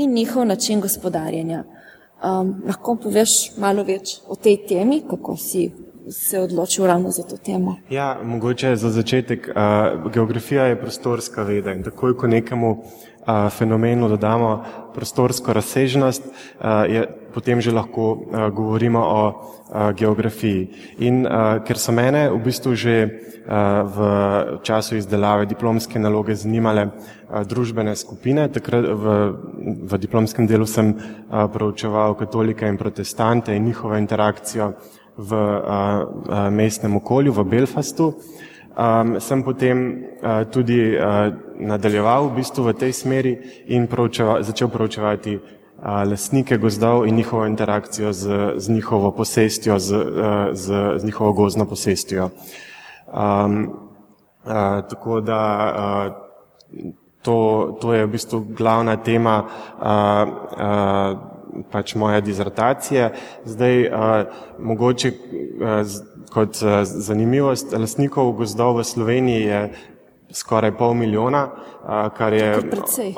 in 0.00 0.16
njihov 0.16 0.48
način 0.48 0.80
gospodarjenja. 0.80 1.64
Um, 2.20 2.50
lahko 2.68 2.98
poveš 3.00 3.56
malo 3.56 3.80
več 3.84 4.18
o 4.28 4.36
tej 4.36 4.58
temi, 4.68 5.00
kako 5.08 5.38
si 5.40 5.70
se 6.10 6.40
odločil 6.40 6.86
ravno 6.86 7.10
za 7.10 7.22
to 7.22 7.36
temo? 7.36 7.76
Ja, 7.90 8.18
mogoče 8.24 8.76
za 8.76 8.90
začetek. 8.90 9.48
Uh, 9.48 10.12
geografija 10.12 10.64
je 10.64 10.80
prostorska 10.80 11.42
veda 11.42 11.72
in 11.72 11.82
takoj, 11.82 12.16
ko 12.16 12.26
nekemu 12.26 12.76
fenomenu 13.50 14.08
dodamo 14.08 14.64
prostorsko 14.94 15.52
razsežnost, 15.52 16.22
je, 16.88 17.06
potem 17.34 17.60
že 17.60 17.72
lahko 17.72 18.26
govorimo 18.54 19.00
o 19.00 19.22
geografiji. 19.92 20.68
In 20.98 21.26
ker 21.66 21.78
so 21.78 21.92
mene 21.92 22.30
v 22.30 22.40
bistvu 22.42 22.74
že 22.74 22.94
v 23.84 23.96
času 24.62 24.96
izdelave 24.96 25.46
diplomske 25.46 25.98
naloge 25.98 26.34
zanimale 26.34 26.90
družbene 27.30 27.94
skupine, 27.96 28.48
takrat 28.48 28.84
v, 28.84 29.04
v 29.86 29.98
diplomskem 29.98 30.46
delu 30.46 30.66
sem 30.66 30.94
proučeval 31.30 32.14
katolike 32.14 32.66
in 32.66 32.78
protestante 32.78 33.54
in 33.56 33.64
njihovo 33.64 33.96
interakcijo 33.96 34.72
v 35.16 35.30
mestnem 36.50 36.96
okolju, 36.96 37.32
v 37.32 37.44
Belfastu. 37.44 38.14
Um, 38.70 39.18
sem 39.20 39.42
potem 39.42 40.06
uh, 40.22 40.46
tudi 40.46 40.94
uh, 40.94 41.34
nadaljeval 41.58 42.30
v 42.30 42.38
bistvu 42.38 42.70
v 42.70 42.78
tej 42.78 42.92
smeri 42.94 43.32
in 43.66 43.90
proučeva, 43.90 44.38
začel 44.46 44.70
proučevati 44.70 45.34
uh, 45.34 45.42
lastnike 46.06 46.54
gozdov 46.56 47.02
in 47.04 47.18
njihovo 47.18 47.44
interakcijo 47.50 48.12
z, 48.12 48.54
z 48.56 48.68
njihovo 48.70 49.10
posestjo, 49.10 49.78
z, 49.78 49.90
uh, 49.90 50.02
z, 50.54 50.66
z 50.96 51.04
njihovo 51.04 51.32
gozdno 51.32 51.66
posestjo. 51.66 52.30
Um, 53.10 53.74
uh, 54.46 54.86
tako 54.86 55.20
da 55.20 55.42
uh, 55.74 56.12
to, 57.22 57.76
to 57.80 57.92
je 57.92 58.06
v 58.06 58.10
bistvu 58.10 58.46
glavna 58.54 58.96
tema 58.96 59.44
uh, 59.44 59.84
uh, 59.84 61.39
pač 61.70 61.94
moje 61.94 62.20
dizertacije. 62.20 63.12
Zdaj, 63.44 63.86
uh, 63.88 63.94
mogoče 64.58 65.12
uh, 65.12 65.80
kot 66.32 66.62
uh, 66.62 66.82
zanimivost, 66.84 67.72
lastnikov 67.72 68.32
gozdov 68.32 68.80
v 68.80 68.84
Sloveniji 68.84 69.40
je 69.46 69.62
skoraj 70.32 70.76
pol 70.78 70.94
milijona, 70.94 71.48
uh, 71.50 72.08
kar 72.16 72.32
je 72.32 72.58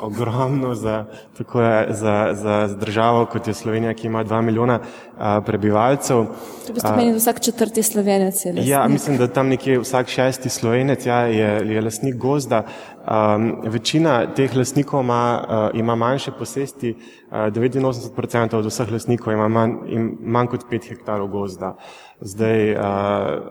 ogromno 0.01 0.75
za, 0.75 1.05
je, 1.39 1.87
za, 1.93 2.29
za 2.33 2.67
državo, 2.79 3.25
kot 3.25 3.47
je 3.47 3.53
Slovenija, 3.53 3.93
ki 3.93 4.07
ima 4.07 4.23
dva 4.23 4.41
milijona 4.41 4.79
uh, 4.79 5.45
prebivalcev. 5.45 6.25
To 6.67 6.73
bi 6.73 6.79
spomenil 6.79 7.15
vsak 7.17 7.39
četrti 7.39 7.83
slovenec. 7.83 8.45
Ja, 8.45 8.87
mislim, 8.87 9.17
da 9.17 9.27
tam 9.27 9.47
nekje 9.47 9.79
vsak 9.79 10.07
šesti 10.07 10.49
slovenec 10.49 11.05
ja, 11.05 11.19
je, 11.19 11.73
je 11.73 11.81
lastnik 11.81 12.15
gozda. 12.15 12.63
Um, 13.03 13.57
večina 13.67 14.21
teh 14.31 14.55
lastnikov 14.55 15.01
ima, 15.03 15.45
uh, 15.73 15.79
ima 15.79 15.95
manjše 15.95 16.31
posesti, 16.31 16.95
uh, 17.31 17.37
89% 17.37 18.55
od 18.55 18.65
vseh 18.65 18.91
lastnikov 18.91 19.33
ima 19.33 19.47
manj, 19.47 19.73
im, 19.87 20.17
manj 20.21 20.47
kot 20.47 20.63
5 20.71 20.89
hektarov 20.89 21.27
gozda. 21.27 21.73
Zdaj 22.21 22.71
uh, 22.71 22.79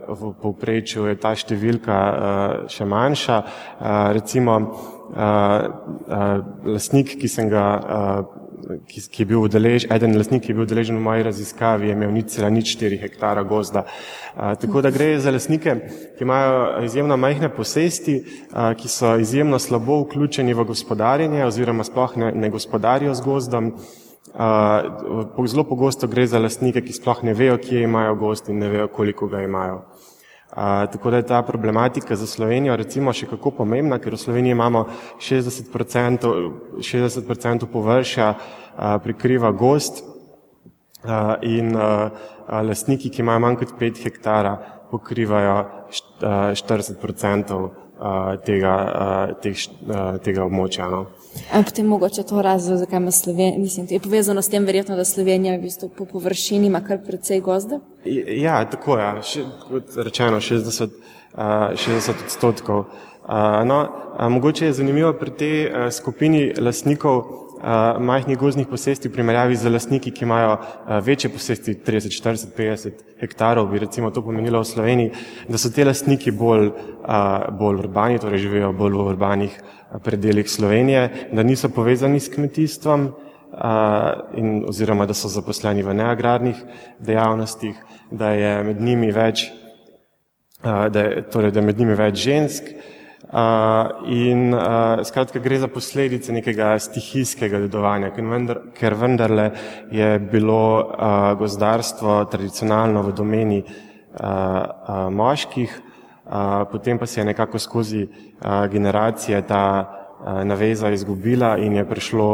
v 0.09 0.33
povprečju 0.41 1.05
je 1.05 1.19
ta 1.21 1.35
številka 1.37 1.99
uh, 2.01 2.55
še 2.73 2.89
manjša. 2.89 3.37
Uh, 3.43 4.13
recimo 4.17 4.57
uh, 4.57 4.67
uh, 5.13 6.41
lastnik, 6.65 7.19
ki 7.21 7.29
sem 7.29 7.53
ga 7.53 7.67
uh, 7.77 8.42
ki, 8.87 9.03
ki 9.13 9.23
je 9.23 9.27
bil 9.27 9.41
udeležen, 9.43 9.93
eden 9.95 10.17
lasnik, 10.19 10.43
ki 10.45 10.53
je 10.53 10.57
bil 10.59 10.67
udeležen 10.67 10.99
v 10.99 11.05
moji 11.05 11.27
raziskavi, 11.27 11.89
je 11.89 11.97
imel 11.97 12.13
nič 12.15 12.35
cela 12.35 12.51
nič 12.51 12.75
4 12.77 13.01
hektara 13.03 13.43
gozda. 13.43 13.85
A, 14.37 14.55
tako 14.55 14.83
da 14.83 14.91
gre 14.91 15.15
za 15.21 15.31
lasnike, 15.35 15.77
ki 16.19 16.25
imajo 16.25 16.85
izjemno 16.85 17.17
majhne 17.17 17.51
posesti, 17.53 18.21
a, 18.53 18.73
ki 18.75 18.89
so 18.89 19.17
izjemno 19.21 19.59
slabo 19.59 20.03
vključeni 20.05 20.55
v 20.55 20.65
gospodarjenje 20.73 21.45
oziroma 21.47 21.85
sploh 21.85 22.17
ne, 22.17 22.33
ne 22.33 22.51
gospodarijo 22.51 23.15
z 23.15 23.27
gozdom. 23.27 23.75
Uh, 24.33 25.47
zelo 25.47 25.65
pogosto 25.69 26.09
gre 26.09 26.25
za 26.27 26.39
lastnike, 26.41 26.81
ki 26.81 26.95
sploh 26.97 27.19
ne 27.27 27.35
vejo, 27.37 27.59
kje 27.61 27.83
imajo 27.85 28.15
gost 28.17 28.49
in 28.49 28.63
ne 28.65 28.71
vejo, 28.73 28.89
koliko 28.89 29.27
ga 29.29 29.43
imajo. 29.45 29.83
Uh, 30.53 30.89
tako 30.93 31.11
da 31.11 31.17
je 31.17 31.27
ta 31.27 31.43
problematika 31.43 32.17
za 32.17 32.27
Slovenijo 32.27 32.77
recimo 32.77 33.13
še 33.13 33.27
kako 33.29 33.51
pomembna, 33.57 33.97
ker 33.99 34.13
v 34.13 34.21
Sloveniji 34.21 34.53
imamo 34.53 34.87
60%, 35.21 36.33
60 36.81 37.67
površja 37.73 38.31
uh, 38.31 38.62
prikriva 38.77 39.53
gost 39.53 40.05
in 41.43 41.75
lastniki, 42.49 43.11
ki 43.11 43.23
imajo 43.23 43.43
manj 43.43 43.57
kot 43.63 43.75
5 43.81 44.03
hektara, 44.05 44.57
pokrivajo 44.91 45.57
št, 45.91 46.05
uh, 46.23 46.29
40% 46.69 47.55
uh, 47.57 47.71
tega, 48.45 48.75
teh, 49.43 49.65
tega 50.25 50.45
območja. 50.45 50.89
No. 50.93 51.07
Ampak 51.53 51.71
potem 51.71 51.89
mogoče 51.89 52.25
to 52.29 52.43
razlog, 52.45 52.83
zakaj 52.83 53.01
ima 53.01 53.11
Slovenija, 53.11 53.59
mislim, 53.59 53.87
je 53.91 54.01
povezano 54.01 54.43
s 54.43 54.53
tem 54.53 54.67
verjetno, 54.69 54.97
da 54.97 55.05
Slovenija 55.09 55.57
v 55.57 55.63
bistvu 55.65 55.89
po 55.97 56.05
površini 56.11 56.69
ima 56.69 56.83
kar 56.85 57.01
precej 57.07 57.41
gozda? 57.41 57.81
Ja, 58.05 58.65
tako 58.69 58.99
je, 58.99 59.07
ja. 59.07 59.47
kot 59.69 59.97
rečeno, 59.97 60.41
60, 60.41 60.83
uh, 60.83 61.73
60 61.79 62.27
odstotkov. 62.27 62.85
No, 63.65 63.77
mogoče 64.29 64.67
je 64.67 64.73
zanimivo 64.75 65.13
pri 65.15 65.31
tej 65.39 65.91
skupini 65.95 66.41
lastnikov 66.59 67.21
majhnih 67.99 68.39
gozdnih 68.39 68.67
posesti 68.67 69.09
v 69.09 69.13
primerjavi 69.15 69.57
z 69.57 69.71
lastniki, 69.71 70.11
ki 70.11 70.25
imajo 70.25 70.55
uh, 70.57 70.99
večje 71.05 71.31
posesti, 71.31 71.75
30, 71.87 72.17
40, 72.19 72.55
50 72.57 73.03
hektarov, 73.21 73.71
bi 73.71 73.79
recimo 73.79 74.11
to 74.11 74.23
pomenilo 74.23 74.61
v 74.61 74.67
Sloveniji, 74.67 75.13
da 75.49 75.59
so 75.59 75.71
te 75.71 75.85
lastniki 75.85 76.35
bolj, 76.35 76.73
uh, 76.73 77.49
bolj 77.59 77.85
urbani, 77.85 78.19
torej 78.19 78.43
živijo 78.47 78.73
bolj 78.73 78.99
v 78.99 79.07
urbanih 79.15 79.59
uh, 79.59 80.01
predeljih 80.03 80.51
Slovenije, 80.51 81.29
da 81.33 81.43
niso 81.43 81.69
povezani 81.69 82.21
s 82.21 82.33
kmetijstvom 82.35 83.13
in, 84.33 84.65
oziroma 84.69 85.05
da 85.07 85.13
so 85.15 85.29
zaposleni 85.29 85.83
v 85.85 85.93
neagrarnih 85.95 86.57
dejavnostih, 87.05 87.77
da 88.11 88.31
je 88.33 88.53
med 88.65 88.81
njimi 88.81 89.11
več, 89.13 89.51
da 90.63 91.01
je, 91.01 91.23
torej, 91.29 91.53
da 91.53 91.61
je 91.61 91.67
med 91.67 91.79
njimi 91.79 91.95
več 91.99 92.17
žensk. 92.25 92.71
In 93.33 94.53
skratka 95.05 95.41
gre 95.41 95.59
za 95.59 95.69
posledice 95.73 96.33
nekega 96.33 96.75
stihijskega 96.79 97.63
dedovanja, 97.65 98.11
ker, 98.13 98.27
vendar, 98.29 98.61
ker 98.77 98.97
vendarle 99.01 99.47
je 99.89 100.19
bilo 100.19 100.93
gozdarstvo 101.41 102.25
tradicionalno 102.29 103.03
v 103.07 103.15
domeni 103.17 103.63
moških, 105.17 105.81
potem 106.73 107.01
pa 107.01 107.07
se 107.09 107.21
je 107.21 107.25
nekako 107.25 107.59
skozi 107.59 108.05
generacije 108.69 109.41
ta 109.49 109.65
naveza 110.45 110.91
izgubila 110.91 111.57
in 111.57 111.77
je 111.77 111.89
prišlo, 111.89 112.29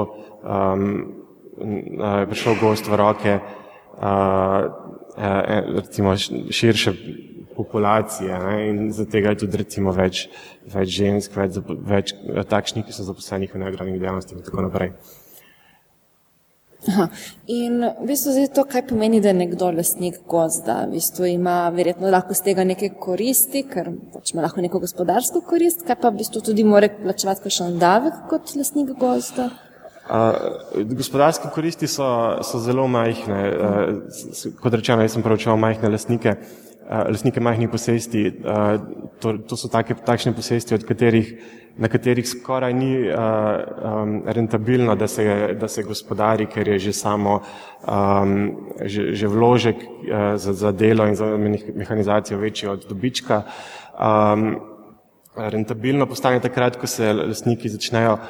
je 2.21 2.27
prišlo 2.27 2.55
gost 2.61 2.89
v 2.89 2.97
roke 2.97 3.39
e, 3.39 3.41
recimo 5.75 6.17
širše 6.51 6.93
populacije 7.59 8.39
ne? 8.39 8.57
in 8.69 8.93
zato 8.95 9.19
je 9.19 9.39
tudi 9.45 9.63
recimo 9.65 9.93
več, 9.93 10.29
več 10.75 10.93
žensk, 10.99 11.35
več, 11.37 11.63
več 11.93 12.15
takšnih, 12.55 12.87
ki 12.87 12.95
so 12.95 13.07
zaposlenih 13.09 13.55
v 13.55 13.65
neagrarnih 13.65 13.99
dejavnostih 13.99 14.39
in 14.39 14.47
tako 14.47 14.69
naprej. 14.69 14.95
Aha. 16.87 17.09
In 17.51 17.81
v 17.83 18.07
bistvu 18.07 18.33
zdaj 18.37 18.53
to, 18.55 18.63
kaj 18.71 18.85
pomeni, 18.93 19.19
da 19.21 19.33
je 19.33 19.39
nekdo 19.41 19.73
lastnik 19.75 20.21
gozda, 20.31 20.85
v 20.87 20.95
bistvu 20.95 21.27
ima 21.33 21.57
verjetno 21.75 22.11
lahko 22.15 22.37
z 22.39 22.47
tega 22.47 22.63
neke 22.65 22.93
koristi, 23.03 23.65
ker 23.67 23.91
pač 24.15 24.31
ima 24.33 24.45
lahko 24.47 24.63
neko 24.63 24.79
gospodarsko 24.85 25.43
korist, 25.49 25.83
kaj 25.89 25.99
pa 25.99 26.13
v 26.13 26.23
bistvu 26.23 26.45
tudi 26.51 26.63
mora 26.65 26.87
plačevati 26.93 27.49
kakšen 27.49 27.81
davek 27.83 28.23
kot 28.31 28.55
lastnik 28.55 28.95
gozda? 29.01 29.51
Uh, 30.09 30.87
gospodarske 30.95 31.51
koristi 31.53 31.91
so, 31.91 32.07
so 32.47 32.63
zelo 32.63 32.87
majhne. 32.89 33.43
Uh, 33.51 34.55
kot 34.63 34.79
rečeno, 34.79 35.03
jaz 35.03 35.19
sem 35.19 35.27
preučeval 35.27 35.59
majhne 35.61 35.91
lastnike. 35.93 36.39
Uh, 36.39 36.68
lastnike 36.89 37.41
majhnih 37.41 37.69
posesti. 37.69 38.33
To, 39.21 39.39
to 39.39 39.57
so 39.57 39.69
take, 39.69 39.95
takšne 39.95 40.33
posesti, 40.33 40.79
katerih, 40.89 41.33
na 41.79 41.89
katerih 41.89 42.27
skoraj 42.27 42.75
ni 42.75 42.93
um, 43.07 44.23
rentabilno, 44.27 44.97
da 44.97 45.09
se, 45.09 45.25
da 45.61 45.69
se 45.69 45.83
gospodari, 45.83 46.47
ker 46.47 46.69
je 46.69 46.79
že 46.89 46.93
samo 46.93 47.39
um, 47.39 48.73
že, 48.83 49.13
že 49.15 49.27
vložek 49.29 49.77
uh, 49.77 50.35
za, 50.37 50.53
za 50.53 50.73
delo 50.73 51.07
in 51.07 51.15
za 51.15 51.27
mehanizacijo 51.75 52.39
večji 52.39 52.69
od 52.69 52.89
dobička. 52.89 53.43
Um, 53.99 54.57
rentabilno 55.37 56.07
postane 56.07 56.41
takrat, 56.41 56.77
ko 56.77 56.87
se 56.87 57.13
lastniki 57.13 57.69
začnejo 57.69 58.13
uh, 58.13 58.21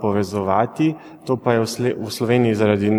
povezovati. 0.00 0.94
To 1.26 1.36
pa 1.36 1.52
je 1.52 1.60
v, 1.60 1.66
Sle 1.66 1.94
v 1.96 2.10
Sloveniji 2.10 2.54
zaradi 2.54 2.90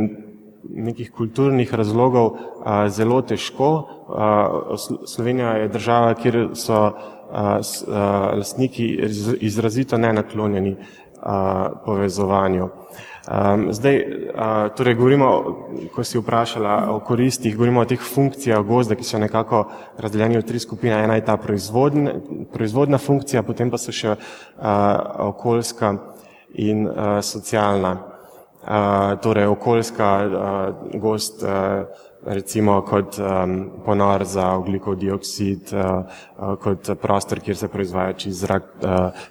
nekih 0.70 1.12
kulturnih 1.12 1.74
razlogov 1.74 2.38
a, 2.64 2.90
zelo 2.90 3.22
težko. 3.22 3.72
A, 4.10 4.78
Slovenija 5.08 5.58
je 5.58 5.68
država, 5.68 6.14
kjer 6.14 6.40
so 6.54 6.80
a, 6.82 7.64
s, 7.64 7.84
a, 7.88 8.32
lastniki 8.38 8.88
izrazito 9.42 9.98
nenaklonjeni 9.98 10.76
a, 11.22 11.70
povezovanju. 11.86 12.70
Um, 13.26 13.74
zdaj, 13.74 13.96
uh, 13.98 14.76
torej 14.78 14.94
govorimo, 14.94 15.28
ko 15.96 16.04
si 16.04 16.20
vprašala 16.22 16.94
o 16.94 17.00
koristih, 17.00 17.56
govorimo 17.56 17.82
o 17.82 17.86
teh 17.90 18.02
funkcijah 18.02 18.62
gozda, 18.62 18.94
ki 18.96 19.04
so 19.04 19.18
nekako 19.18 19.64
razdeljeni 19.98 20.38
v 20.38 20.46
tri 20.46 20.60
skupine. 20.62 21.00
Ena 21.04 21.16
je 21.18 21.26
ta 21.26 21.38
proizvodna, 21.38 22.20
proizvodna 22.54 22.98
funkcija, 23.02 23.42
potem 23.44 23.72
pa 23.74 23.82
so 23.82 23.90
še 23.90 24.14
uh, 24.14 24.20
okoljska 25.26 25.96
in 26.62 26.86
uh, 26.86 27.18
socialna 27.26 27.98
torej 29.22 29.46
okoljska 29.46 30.10
gost, 30.94 31.44
recimo 32.26 32.80
kot 32.82 33.20
ponor 33.86 34.26
za 34.26 34.48
oglikov 34.58 34.96
dioksid, 34.98 35.70
kot 36.64 36.90
prostor, 37.02 37.40
kjer 37.46 37.58
se 37.58 37.70
proizvaja 37.70 38.18
čist 38.18 38.42
zrak, 38.42 38.72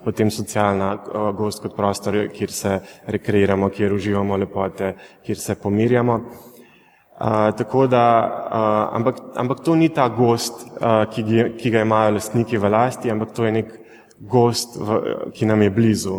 potem 0.04 0.30
socialna 0.30 0.94
gost 1.34 1.62
kot 1.62 1.74
prostor, 1.76 2.20
kjer 2.30 2.54
se 2.54 2.78
rekreiramo, 3.06 3.72
kjer 3.74 3.92
uživamo 3.98 4.38
lepote, 4.38 4.94
kjer 5.26 5.38
se 5.38 5.58
pomirjamo. 5.58 6.20
Uh, 7.14 7.56
tako 7.56 7.86
da, 7.86 8.06
uh, 8.50 8.96
ampak, 8.96 9.16
ampak 9.34 9.60
to 9.60 9.76
ni 9.76 9.88
ta 9.88 10.08
gost, 10.08 10.66
uh, 10.66 11.04
ki, 11.06 11.22
ki 11.54 11.70
ga 11.70 11.84
imajo 11.86 12.16
lastniki 12.16 12.58
v 12.58 12.70
lasti, 12.74 13.10
ampak 13.10 13.30
to 13.30 13.44
je 13.46 13.52
nek 13.54 13.68
gost, 14.18 14.74
v, 14.74 14.98
ki 15.30 15.46
nam 15.46 15.62
je 15.62 15.70
blizu. 15.70 16.16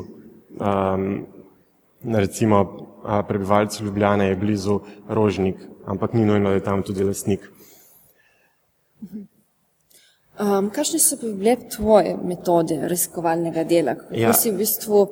Um, 0.55 1.25
recimo, 1.99 2.61
prebivalci 3.27 3.83
Ljubljane 3.83 4.27
je 4.27 4.35
blizu 4.35 4.79
Rožnik, 5.09 5.55
ampak 5.85 6.13
ni 6.13 6.25
nujno, 6.25 6.49
da 6.49 6.55
je 6.55 6.63
tam 6.63 6.83
tudi 6.83 7.03
lasnik. 7.03 7.49
Um, 10.39 10.69
kakšne 10.69 10.99
so 10.99 11.15
bile 11.21 11.55
tvoje 11.71 12.17
metode 12.23 12.75
raziskovalnega 12.81 13.63
dela? 13.63 13.95
Kako 13.95 14.15
ja. 14.19 14.33
si 14.33 14.51
v 14.51 14.57
bistvu 14.59 15.07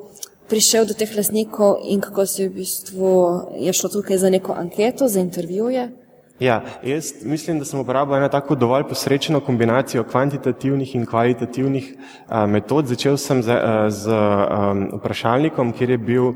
prišel 0.48 0.84
do 0.84 0.94
teh 0.94 1.08
lasnikov 1.16 1.78
in 1.88 2.00
kako 2.04 2.26
si 2.28 2.44
v 2.44 2.52
bistvu 2.60 3.10
je 3.56 3.72
šlo 3.72 3.88
tukaj 3.88 4.20
za 4.20 4.30
neko 4.30 4.52
anketo, 4.52 5.08
za 5.08 5.20
intervjuje? 5.20 5.88
Ja, 6.40 6.64
jaz 6.82 7.12
mislim, 7.22 7.58
da 7.58 7.64
sem 7.64 7.80
uporabil 7.80 8.16
eno 8.16 8.28
tako 8.28 8.54
dovolj 8.54 8.84
posrečeno 8.88 9.40
kombinacijo 9.40 10.04
kvantitativnih 10.04 10.94
in 10.94 11.06
kvalitativnih 11.06 11.94
a, 12.26 12.46
metod. 12.46 12.86
Začel 12.86 13.16
sem 13.16 13.42
z, 13.42 13.54
z 13.88 14.10
a, 14.10 14.74
vprašalnikom, 14.98 15.72
kjer 15.72 15.90
je 15.90 15.98
bil 15.98 16.26
a, 16.28 16.34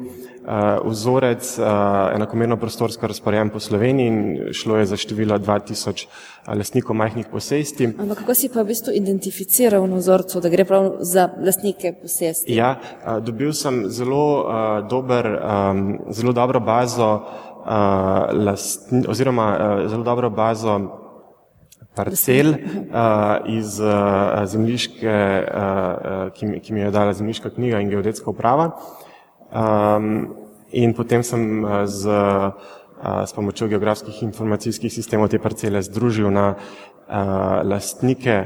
vzorec 0.84 1.58
a, 1.58 2.12
enakomerno 2.14 2.56
prostorsko 2.56 3.06
razporejen 3.06 3.50
po 3.50 3.60
Sloveniji 3.60 4.06
in 4.06 4.52
šlo 4.52 4.78
je 4.78 4.86
za 4.86 4.96
število 4.96 5.38
2000 5.38 6.06
lastnikov 6.48 6.96
majhnih 6.96 7.26
posesti. 7.30 7.90
Ampak 7.98 8.22
kako 8.22 8.34
si 8.34 8.48
pa 8.48 8.62
v 8.62 8.72
bistvu 8.72 8.94
identificiral 8.96 9.84
na 9.88 10.00
vzorcu, 10.00 10.40
da 10.40 10.48
gre 10.48 10.64
prav 10.64 11.02
za 11.04 11.28
lastnike 11.44 11.92
posesti? 12.02 12.56
Ja, 12.56 12.78
dobil 13.20 13.52
sem 13.52 13.84
zelo, 13.92 14.48
dober, 14.90 15.26
a, 15.36 15.74
zelo 16.10 16.32
dobro 16.32 16.60
bazo 16.60 17.12
lastni, 18.32 19.04
oziroma 19.08 19.56
uh, 19.56 19.90
zelo 19.90 20.02
dobro 20.02 20.30
bazo 20.30 20.80
parcel 21.94 22.48
uh, 22.48 22.56
iz 23.46 23.80
uh, 23.80 24.44
zemljiške, 24.44 25.44
uh, 25.54 26.32
ki, 26.32 26.60
ki 26.60 26.72
mi 26.72 26.80
je 26.80 26.90
dala 26.90 27.12
zemljiška 27.12 27.50
knjiga 27.50 27.80
in 27.80 27.90
geodetska 27.90 28.30
uprava. 28.30 28.70
Um, 29.48 30.34
in 30.72 30.92
potem 30.92 31.22
sem 31.24 31.64
z, 31.84 32.04
uh, 32.04 32.52
s 33.24 33.32
pomočjo 33.32 33.68
geografskih 33.68 34.22
informacijskih 34.22 34.92
sistemov 34.92 35.32
te 35.32 35.40
parcele 35.40 35.80
združil 35.80 36.28
na 36.28 36.52
uh, 36.52 37.64
lastnike. 37.64 38.44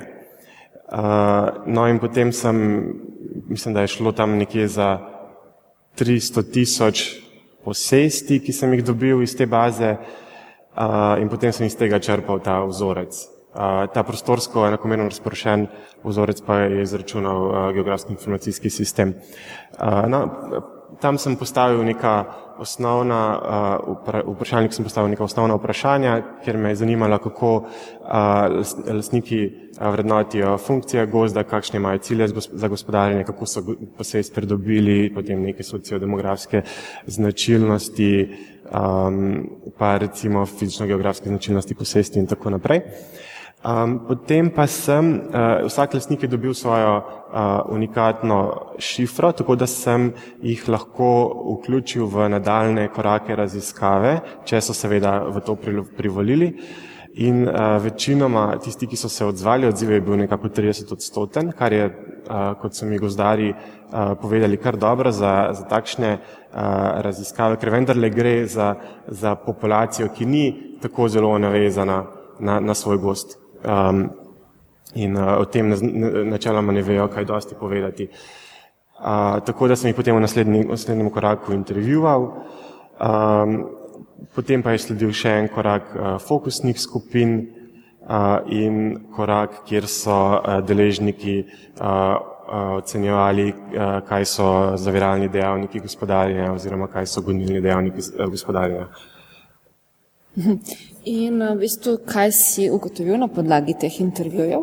Uh, 0.92 1.66
no 1.66 1.88
in 1.88 1.98
potem 1.98 2.30
sem, 2.32 2.54
mislim, 3.48 3.74
da 3.74 3.82
je 3.82 3.96
šlo 3.98 4.12
tam 4.12 4.38
nekje 4.38 4.68
za 4.68 5.00
300 5.98 6.52
tisoč 6.52 7.22
posesti, 7.64 8.38
ki 8.38 8.52
sem 8.52 8.72
jih 8.76 8.84
dobil 8.84 9.22
iz 9.22 9.34
te 9.36 9.46
baze 9.46 9.96
uh, 9.96 11.18
in 11.18 11.28
potem 11.32 11.52
sem 11.52 11.66
iz 11.66 11.76
tega 11.78 11.98
črpal 11.98 12.42
ta 12.44 12.62
vzorec. 12.62 13.18
Uh, 13.52 13.84
ta 13.92 14.00
prostorsko 14.06 14.64
enakomerno 14.70 15.10
razpršen 15.10 15.66
vzorec 16.04 16.40
pa 16.46 16.62
je 16.64 16.86
izračunal 16.86 17.40
uh, 17.42 17.56
geografski 17.74 18.14
informacijski 18.14 18.70
sistem. 18.70 19.12
Uh, 19.76 20.06
no, 20.08 20.20
tam 21.00 21.18
sem 21.18 21.36
postavil 21.36 21.84
neka 21.84 22.24
osnovna, 22.58 23.20
uh, 23.86 24.34
vprašalnik 24.34 24.74
sem 24.74 24.84
postavil 24.84 25.10
neka 25.10 25.24
osnovna 25.24 25.56
vprašanja, 25.56 26.14
ker 26.44 26.58
me 26.58 26.72
je 26.72 26.80
zanimalo, 26.82 27.18
kako 27.18 27.54
uh, 27.56 27.66
lastniki 28.94 29.40
vrednotijo 29.80 30.58
funkcije 30.58 31.06
gozda, 31.06 31.44
kakšne 31.48 31.76
imajo 31.76 31.98
cilje 31.98 32.28
za 32.52 32.68
gospodarjenje, 32.68 33.24
kako 33.24 33.46
so 33.46 33.64
posest 33.96 34.34
pridobili, 34.34 35.14
potem 35.14 35.42
neke 35.42 35.62
sociodemografske 35.62 36.62
značilnosti, 37.06 38.12
um, 38.70 39.48
pa 39.78 39.96
recimo 39.98 40.46
fizično-geografske 40.46 41.28
značilnosti 41.28 41.74
posesti 41.74 42.18
in 42.18 42.26
tako 42.26 42.50
naprej. 42.50 42.82
Um, 43.62 43.98
potem 43.98 44.50
pa 44.50 44.66
sem, 44.66 45.22
uh, 45.30 45.62
vsak 45.70 45.94
lasnik 45.94 46.22
je 46.22 46.28
dobil 46.28 46.50
svojo 46.50 46.96
uh, 46.98 47.62
unikatno 47.70 48.72
šifro, 48.78 49.30
tako 49.32 49.54
da 49.54 49.66
sem 49.70 50.08
jih 50.42 50.64
lahko 50.66 51.10
vključil 51.60 52.08
v 52.10 52.26
nadaljne 52.34 52.88
korake 52.90 53.36
raziskave, 53.38 54.16
če 54.44 54.58
so 54.58 54.74
seveda 54.74 55.20
v 55.30 55.42
to 55.46 55.54
privolili. 55.94 56.48
In 57.22 57.44
uh, 57.46 57.78
večinoma 57.78 58.48
tisti, 58.58 58.88
ki 58.90 58.98
so 58.98 59.06
se 59.08 59.28
odzvali, 59.30 59.68
odziv 59.70 59.92
je 59.94 60.00
bil 60.00 60.18
nekako 60.24 60.50
30 60.50 60.90
odstoten, 60.96 61.52
kar 61.54 61.72
je, 61.72 61.84
uh, 61.86 62.56
kot 62.58 62.74
so 62.74 62.88
mi 62.88 62.98
gozdari 62.98 63.52
uh, 63.52 64.16
povedali, 64.18 64.58
kar 64.58 64.74
dobro 64.74 65.12
za, 65.14 65.52
za 65.54 65.68
takšne 65.70 66.16
uh, 66.16 66.58
raziskave, 67.06 67.60
ker 67.62 67.70
vendarle 67.70 68.10
gre 68.10 68.40
za, 68.50 68.74
za 69.06 69.36
populacijo, 69.38 70.10
ki 70.10 70.26
ni 70.26 70.44
tako 70.82 71.06
zelo 71.06 71.30
navezana 71.38 72.00
na, 72.40 72.58
na 72.58 72.74
svoj 72.74 72.98
gost 72.98 73.41
um, 73.64 74.10
in 74.94 75.16
uh, 75.16 75.38
o 75.40 75.44
tem 75.44 75.72
načeloma 76.30 76.72
ne 76.72 76.82
vejo, 76.82 77.08
kaj 77.08 77.24
dosti 77.24 77.54
povedati. 77.60 78.08
Uh, 79.02 79.40
tako 79.46 79.68
da 79.68 79.76
sem 79.76 79.90
jih 79.90 79.96
potem 79.96 80.16
v 80.16 80.22
naslednji, 80.22 80.64
v 80.66 80.76
naslednjem 80.76 81.10
koraku 81.10 81.52
intervjuval. 81.52 82.28
Um, 83.02 83.56
potem 84.34 84.62
pa 84.62 84.76
je 84.76 84.84
sledil 84.84 85.12
še 85.16 85.32
en 85.40 85.48
korak 85.50 85.94
uh, 85.94 86.18
fokusnih 86.22 86.78
skupin 86.78 87.38
uh, 88.06 88.44
in 88.46 89.08
korak, 89.16 89.62
kjer 89.66 89.88
so 89.90 90.18
uh, 90.38 90.60
deležniki 90.62 91.40
uh, 91.80 92.30
ocenjevali, 92.78 93.48
uh, 93.50 93.98
kaj 94.06 94.28
so 94.28 94.46
zaviralni 94.76 95.30
dejavniki 95.32 95.80
gospodarjenja 95.80 96.52
oziroma 96.52 96.86
kaj 96.92 97.08
so 97.08 97.24
gonilni 97.24 97.62
dejavniki 97.64 98.06
gospodarjenja. 98.30 98.86
In 101.04 101.42
v 101.42 101.56
bistvu, 101.60 101.98
kaj 102.08 102.30
si 102.32 102.70
ugotovil 102.70 103.18
na 103.20 103.28
podlagi 103.28 103.74
teh 103.76 104.00
intervjujev? 104.00 104.62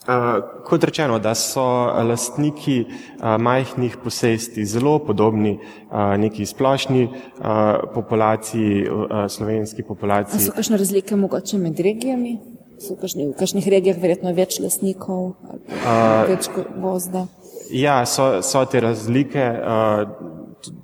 Uh, 0.00 0.40
kot 0.64 0.84
rečeno, 0.88 1.18
da 1.20 1.34
so 1.36 1.62
lastniki 2.08 2.86
uh, 2.88 3.36
majhnih 3.36 3.98
posesti 4.00 4.64
zelo 4.64 4.96
podobni 5.04 5.58
uh, 5.60 6.16
neki 6.16 6.46
splošni 6.48 7.02
uh, 7.04 7.92
populaciji, 7.94 8.88
uh, 8.88 9.28
slovenski 9.28 9.84
populaciji. 9.84 10.40
A 10.40 10.46
so 10.46 10.56
kakšne 10.56 10.80
razlike 10.80 11.20
mogoče 11.20 11.60
med 11.60 11.80
regijami? 11.84 12.38
So 12.80 12.96
kakšni, 12.96 13.28
v 13.28 13.36
kakšnih 13.36 13.68
regijah 13.68 14.00
verjetno 14.00 14.32
več 14.32 14.56
lastnikov, 14.64 15.34
uh, 15.44 16.24
več 16.32 16.48
gozda? 16.80 17.26
Ja, 17.70 18.00
so, 18.08 18.40
so 18.40 18.64
te 18.64 18.80
razlike. 18.80 19.44
Uh, 19.60 20.39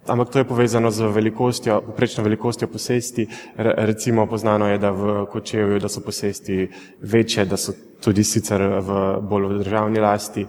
ampak 0.06 0.28
to 0.28 0.38
je 0.38 0.44
povezano 0.44 0.90
z 0.90 1.08
velikostjo, 1.12 1.80
poprečno 1.86 2.24
velikostjo 2.24 2.68
posesti. 2.68 3.26
Re, 3.56 3.74
recimo 3.76 4.26
poznano 4.26 4.68
je, 4.68 4.78
da 4.78 4.90
v 4.90 5.26
Kočevju, 5.32 5.80
da 5.80 5.88
so 5.88 6.00
posesti 6.00 6.68
večje, 7.00 7.44
da 7.44 7.56
so 7.56 7.72
tudi 8.00 8.24
sicer 8.24 8.62
v 8.62 9.20
bolj 9.20 9.48
v 9.48 9.58
državni 9.64 10.00
lasti, 10.00 10.46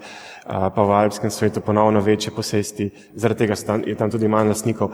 pa 0.48 0.84
v 0.84 0.92
alpskem 0.92 1.32
svetu 1.32 1.62
ponovno 1.62 2.00
večje 2.02 2.32
posesti, 2.36 2.90
zaradi 3.16 3.48
tega 3.48 3.82
je 3.86 3.96
tam 3.96 4.12
tudi 4.12 4.28
manj 4.28 4.48
lasnikov. 4.48 4.92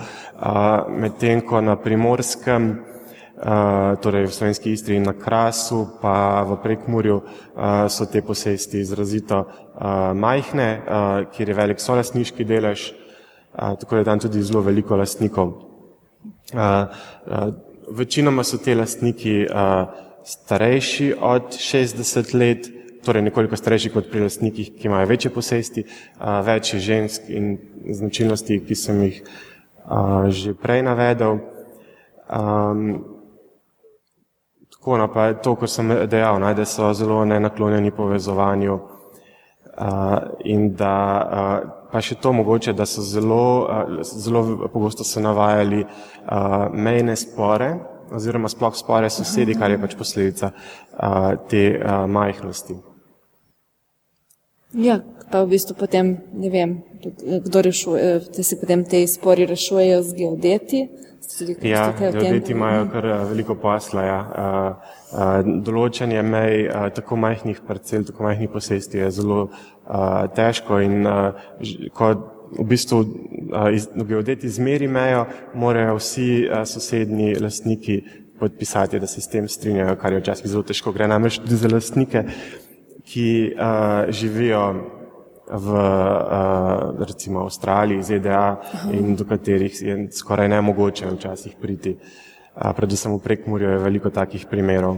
Medtem 0.89 1.41
ko 1.41 1.61
na 1.61 1.75
primorskem, 1.75 2.93
torej 4.01 4.27
v 4.29 4.33
slovenski 4.33 4.71
istri 4.71 4.95
in 4.95 5.03
na 5.03 5.13
krasu, 5.13 5.97
pa 6.01 6.45
v 6.47 6.57
prekmurju 6.63 7.21
so 7.89 8.05
te 8.05 8.21
posesti 8.21 8.79
izrazito 8.79 9.43
majhne, 10.13 10.69
kjer 11.33 11.49
je 11.49 11.55
velik 11.57 11.81
solasniški 11.81 12.45
delež, 12.45 13.02
tako 13.55 13.95
da 13.95 14.03
tam 14.03 14.19
tudi 14.19 14.43
zelo 14.43 14.61
veliko 14.61 14.95
lastnikov. 14.95 15.53
Večinoma 17.91 18.43
so 18.43 18.57
te 18.57 18.75
lastniki 18.75 19.45
starejši 20.23 21.13
od 21.19 21.51
60 21.51 22.35
let, 22.35 22.69
torej 23.05 23.21
nekoliko 23.21 23.55
starejši 23.55 23.89
kot 23.89 24.11
pri 24.11 24.23
lastnikih, 24.23 24.71
ki 24.79 24.87
imajo 24.87 25.07
večje 25.07 25.31
posesti, 25.33 25.83
več 26.45 26.73
je 26.73 26.79
žensk 26.79 27.29
in 27.29 27.57
značilnosti, 27.91 28.61
ki 28.67 28.75
sem 28.75 29.01
jih 29.03 29.23
že 30.29 30.53
prej 30.55 30.81
navedel. 30.87 31.39
Um, 32.33 33.03
tako, 34.71 34.97
no, 34.97 35.09
pa 35.11 35.33
to, 35.33 35.55
ko 35.55 35.67
sem 35.67 35.91
dejal, 36.07 36.39
ne, 36.39 36.53
da 36.55 36.65
so 36.65 36.93
zelo 36.95 37.25
nenaklonjeni 37.25 37.91
povezovanju 37.91 38.79
in 40.45 40.67
da 40.77 40.95
pa 41.91 42.01
še 42.01 42.15
to 42.21 42.33
mogoče, 42.33 42.73
da 42.73 42.85
so 42.85 43.01
zelo, 43.01 43.69
zelo 44.03 44.67
pogosto 44.73 45.03
se 45.03 45.21
navajali 45.21 45.83
mejne 46.73 47.15
spore 47.15 47.73
oziroma 48.13 48.49
sploh 48.49 48.75
spore 48.77 49.09
sosedi, 49.09 49.55
kar 49.57 49.71
je 49.73 49.81
pač 49.81 49.95
posledica 49.97 50.51
te 51.49 51.63
majhnosti. 52.07 52.92
Ja, 54.73 54.99
pa 55.31 55.43
v 55.43 55.53
bistvu 55.53 55.75
potem, 55.77 56.17
ne 56.33 56.49
vem, 56.49 56.81
kdo 57.45 57.61
rešuje, 57.61 58.19
da 58.35 58.43
se 58.43 58.57
potem 58.59 58.83
te 58.85 59.03
spori 59.07 59.45
rešujejo 59.45 60.01
z 60.03 60.13
geodeti. 60.17 60.87
Ja, 61.61 61.93
geodeti 61.97 62.51
imajo 62.51 62.87
kar 62.91 63.05
veliko 63.29 63.55
posla. 63.55 64.01
Ja. 64.03 64.19
Določanje 65.43 66.21
mej 66.25 66.67
tako 66.97 67.15
majhnih 67.21 67.61
parcel, 67.67 68.03
tako 68.07 68.25
majhnih 68.27 68.51
posesti 68.51 68.99
je 68.99 69.11
zelo 69.13 69.45
težko 70.35 70.81
in 70.83 71.07
ko 71.95 72.11
v 72.53 72.65
bistvu 72.69 72.99
geodeti 74.03 74.49
izmeri 74.51 74.89
mejo, 74.91 75.25
morajo 75.55 75.95
vsi 76.01 76.27
sosednji 76.69 77.37
lastniki 77.41 78.01
podpisati, 78.39 78.99
da 78.99 79.07
se 79.07 79.21
s 79.23 79.31
tem 79.31 79.47
strinjajo, 79.47 79.95
kar 80.01 80.13
je 80.13 80.19
včasih 80.21 80.51
zelo 80.51 80.63
težko. 80.67 80.91
Gre 80.93 81.07
namreč 81.07 81.39
tudi 81.39 81.57
za 81.57 81.71
lastnike, 81.71 82.25
ki 83.03 83.55
živijo 84.09 84.65
v 85.47 85.67
recimo 87.03 87.43
Avstraliji, 87.43 88.03
ZDA 88.03 88.61
in 88.91 89.15
do 89.15 89.25
katerih 89.25 89.81
je 89.81 89.97
skoraj 90.11 90.47
nemogoče 90.49 91.09
včasih 91.11 91.55
priti. 91.61 91.97
Predvsem 92.53 93.13
v 93.13 93.19
prekmurju 93.19 93.69
je 93.69 93.81
veliko 93.81 94.09
takih 94.09 94.45
primerov. 94.49 94.97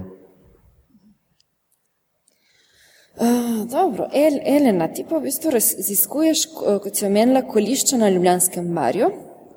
Uh, 3.15 3.63
dobro, 3.71 4.09
El, 4.11 4.41
Elena, 4.43 4.89
ti 4.91 5.05
pa 5.07 5.17
v 5.17 5.29
bistvu 5.29 5.53
raziskuješ, 5.55 6.49
kot 6.83 6.91
si 6.91 7.05
omenila, 7.07 7.45
kolišča 7.47 7.97
na 7.97 8.09
Ljubljanskem 8.11 8.67
barju. 8.75 9.07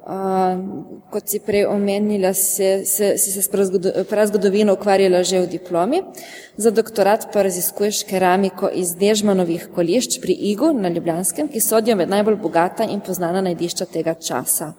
Uh, 0.08 0.14
kot 1.12 1.28
si 1.28 1.36
prej 1.44 1.66
omenila, 1.68 2.30
si 2.32 2.64
se, 2.88 3.18
se 3.18 3.42
s 3.42 3.48
prazgodovino 4.08 4.72
ukvarjala 4.72 5.20
že 5.22 5.42
v 5.42 5.50
diplomi. 5.52 6.00
Za 6.56 6.70
doktorat 6.70 7.28
pa 7.32 7.42
raziskuješ 7.44 8.06
keramiko 8.08 8.70
iz 8.72 8.94
Dežmanovih 8.96 9.68
kolišč 9.74 10.16
pri 10.24 10.32
Igu 10.32 10.72
na 10.72 10.88
Ljubljanskem, 10.88 11.52
ki 11.52 11.60
sodijo 11.60 11.96
med 11.96 12.08
najbolj 12.08 12.40
bogata 12.40 12.88
in 12.88 13.04
poznana 13.04 13.44
najdišča 13.44 13.84
tega 13.84 14.14
časa. 14.14 14.72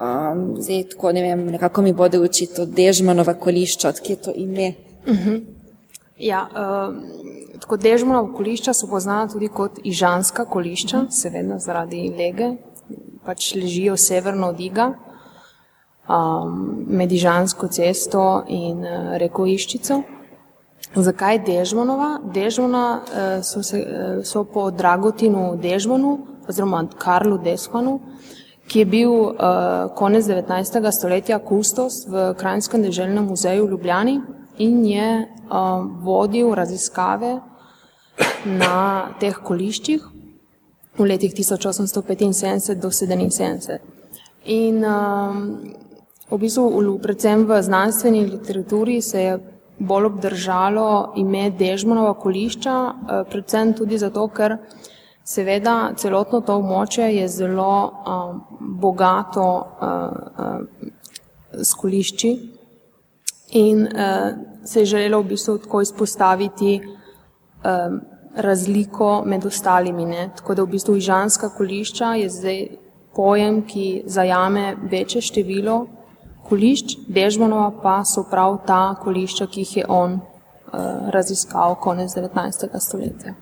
Um, 0.00 0.56
zdaj, 0.56 0.86
tako 0.96 1.12
ne 1.12 1.22
vem, 1.22 1.46
nekako 1.52 1.82
mi 1.82 1.92
bode 1.92 2.18
učiti 2.18 2.56
to 2.56 2.64
Dežmanova 2.64 3.34
kolišča, 3.34 3.92
odkje 3.92 4.16
to 4.16 4.32
ime. 4.36 4.72
Uh 5.04 5.12
mhm. 5.12 5.28
-huh. 5.28 5.40
Ja, 6.18 6.48
uh, 6.48 6.96
Tako 7.60 7.76
dežmona 7.76 8.20
kolišča 8.36 8.72
so 8.74 8.86
poznana 8.86 9.28
tudi 9.28 9.48
kot 9.48 9.78
ižanska 9.84 10.44
kolišča, 10.44 10.96
mhm. 10.96 11.10
seveda 11.10 11.58
zaradi 11.58 12.02
lege, 12.18 12.50
pač 13.24 13.54
ležijo 13.54 13.96
severno 13.96 14.50
od 14.54 14.60
Iga, 14.60 14.92
um, 16.08 16.84
med 16.86 17.12
Ižansko 17.12 17.68
cesto 17.68 18.44
in 18.48 18.84
uh, 18.84 19.16
reko 19.18 19.46
Iščico. 19.46 20.02
Zakaj 20.94 21.42
Dežmonova? 21.44 22.20
Dežmona 22.34 22.84
uh, 23.00 23.44
so, 23.44 23.62
se, 23.62 23.82
uh, 23.82 24.24
so 24.24 24.44
po 24.44 24.70
Dragotinu 24.70 25.56
Dežmonu 25.60 26.18
oziroma 26.48 26.84
Karlu 26.98 27.38
Deshmanu, 27.42 27.98
ki 28.70 28.78
je 28.78 28.86
bil 28.86 29.10
uh, 29.10 29.90
konec 29.98 30.26
19. 30.26 30.90
stoletja 30.92 31.38
kustos 31.38 32.04
v 32.06 32.32
Krajnskem 32.38 32.82
deželnem 32.82 33.26
muzeju 33.26 33.66
v 33.66 33.70
Ljubljani 33.74 34.20
in 34.58 34.84
je 34.86 35.10
uh, 35.22 35.82
vodil 36.02 36.54
raziskave 36.54 37.38
na 38.46 39.10
teh 39.20 39.34
koliščih 39.42 40.15
v 40.98 41.04
letih 41.04 41.34
1875 41.34 42.74
do 42.74 42.88
77. 42.88 43.78
In 44.44 44.84
um, 44.84 45.60
v 46.30 46.38
bistvu, 46.38 46.98
predvsem 47.02 47.46
v 47.46 47.62
znanstveni 47.62 48.26
literaturi, 48.26 49.02
se 49.02 49.20
je 49.20 49.38
bolj 49.78 50.04
obdržalo 50.04 51.12
ime 51.16 51.50
Dežmonova 51.50 52.14
kolišča, 52.14 52.76
uh, 52.76 53.24
predvsem 53.30 53.74
tudi 53.74 53.98
zato, 53.98 54.28
ker 54.28 54.56
seveda 55.26 55.92
celotno 55.98 56.40
to 56.40 56.56
območje 56.60 57.10
je 57.16 57.28
zelo 57.28 57.72
um, 57.90 58.42
bogato 58.80 59.46
uh, 59.50 59.90
uh, 60.38 60.60
s 61.52 61.74
kolišči 61.74 62.30
in 63.58 63.86
uh, 63.86 64.30
se 64.64 64.80
je 64.80 64.86
želelo 64.86 65.20
v 65.22 65.34
bistvu 65.34 65.58
tako 65.58 65.80
izpostaviti 65.80 66.80
um, 66.80 68.00
razliko 68.36 69.22
med 69.26 69.46
ostalimi. 69.46 70.04
Ne? 70.04 70.30
Tako 70.36 70.54
da 70.54 70.62
v 70.62 70.74
bistvu 70.76 70.96
ižanska 70.96 71.48
kolišča 71.56 72.14
je 72.14 72.28
zdaj 72.30 72.66
pojem, 73.16 73.62
ki 73.66 74.02
zajame 74.06 74.76
večje 74.90 75.20
število 75.20 75.86
kolišč, 76.48 76.96
Dežmanova 77.08 77.70
pa 77.82 78.00
so 78.04 78.24
prav 78.30 78.60
ta 78.66 78.94
kolišča, 79.02 79.46
ki 79.46 79.60
jih 79.60 79.76
je 79.76 79.84
on 79.88 80.14
uh, 80.14 81.10
raziskal 81.10 81.74
konec 81.80 82.14
19. 82.14 82.68
stoletja. 82.80 83.34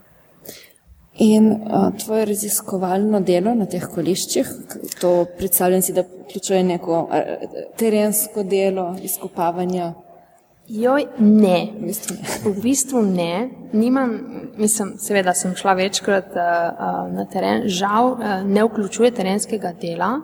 In 1.19 1.51
uh, 1.53 1.91
tvoje 2.05 2.25
raziskovalno 2.25 3.21
delo 3.21 3.55
na 3.55 3.67
teh 3.71 3.85
koliščih, 3.95 4.49
to 5.01 5.13
predstavljam 5.39 5.83
si, 5.83 5.93
da 5.93 6.03
vključuje 6.03 6.63
neko 6.65 7.03
uh, 7.03 7.21
terensko 7.79 8.43
delo, 8.43 8.95
izkopavanja 9.03 9.93
Joj, 10.69 11.07
ne. 11.19 11.73
V 12.45 12.63
bistvu 12.63 13.03
ne. 13.03 13.51
Nimam, 13.73 14.21
mislim, 14.57 14.95
seveda 14.99 15.35
sem 15.35 15.53
šla 15.57 15.75
večkrat 15.77 16.31
uh, 16.33 17.13
na 17.13 17.27
teren, 17.33 17.69
žal 17.69 18.13
uh, 18.13 18.41
ne 18.47 18.65
vključuje 18.65 19.11
terenskega 19.11 19.75
dela, 19.81 20.21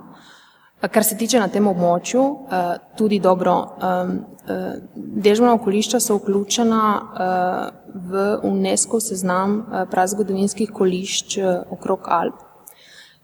kar 0.81 1.05
se 1.05 1.17
tiče 1.17 1.41
na 1.41 1.49
tem 1.49 1.67
območju, 1.69 2.23
uh, 2.23 2.73
tudi 2.97 3.21
dobro. 3.21 3.55
Um, 3.85 4.15
uh, 4.49 4.81
Dežmona 4.97 5.59
okolišča 5.61 6.01
so 6.01 6.17
vključena 6.17 6.85
uh, 6.97 8.01
v 8.11 8.39
UNESCO 8.49 9.01
seznam 9.01 9.59
uh, 9.59 9.83
prazgodovinskih 9.91 10.73
kolišč 10.73 11.37
uh, 11.39 11.51
okrog 11.71 12.09
Alp. 12.09 12.47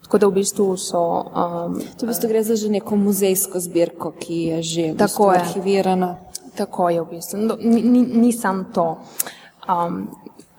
Tako 0.05 0.19
da 0.19 0.27
v 0.27 0.37
bistvu 0.37 0.77
so. 0.77 1.01
Um, 1.35 1.81
To 1.99 2.07
v 2.07 2.13
bistvu 2.13 2.29
gre 2.29 2.43
za 2.43 2.55
že 2.55 2.69
neko 2.71 2.95
muzejsko 2.97 3.59
zbirko, 3.61 4.13
ki 4.13 4.35
je 4.35 4.63
že 4.63 4.83
v 4.83 4.93
bistvu 4.93 4.99
Tako 5.07 5.33
je. 5.33 5.41
arhivirana. 5.41 6.11
Tako 6.57 6.89
je 6.91 7.01
v 7.01 7.07
bistvu. 7.11 7.39
No, 7.39 7.57
ni, 7.61 7.83
ni, 7.83 8.03
ni 8.03 8.33
samo 8.33 8.65
to. 8.75 8.87
Um, 9.69 10.09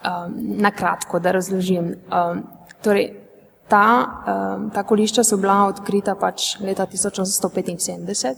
um, 0.06 0.36
na 0.38 0.72
kratko, 0.72 1.20
da 1.20 1.32
razložim. 1.32 1.96
Um, 2.12 2.44
torej, 2.84 3.14
ta, 3.68 4.08
um, 4.28 4.70
ta 4.72 4.84
kolišča 4.84 5.24
so 5.24 5.38
bila 5.38 5.66
odkrita 5.68 6.16
pač 6.16 6.60
leta 6.60 6.86
1875 6.86 8.36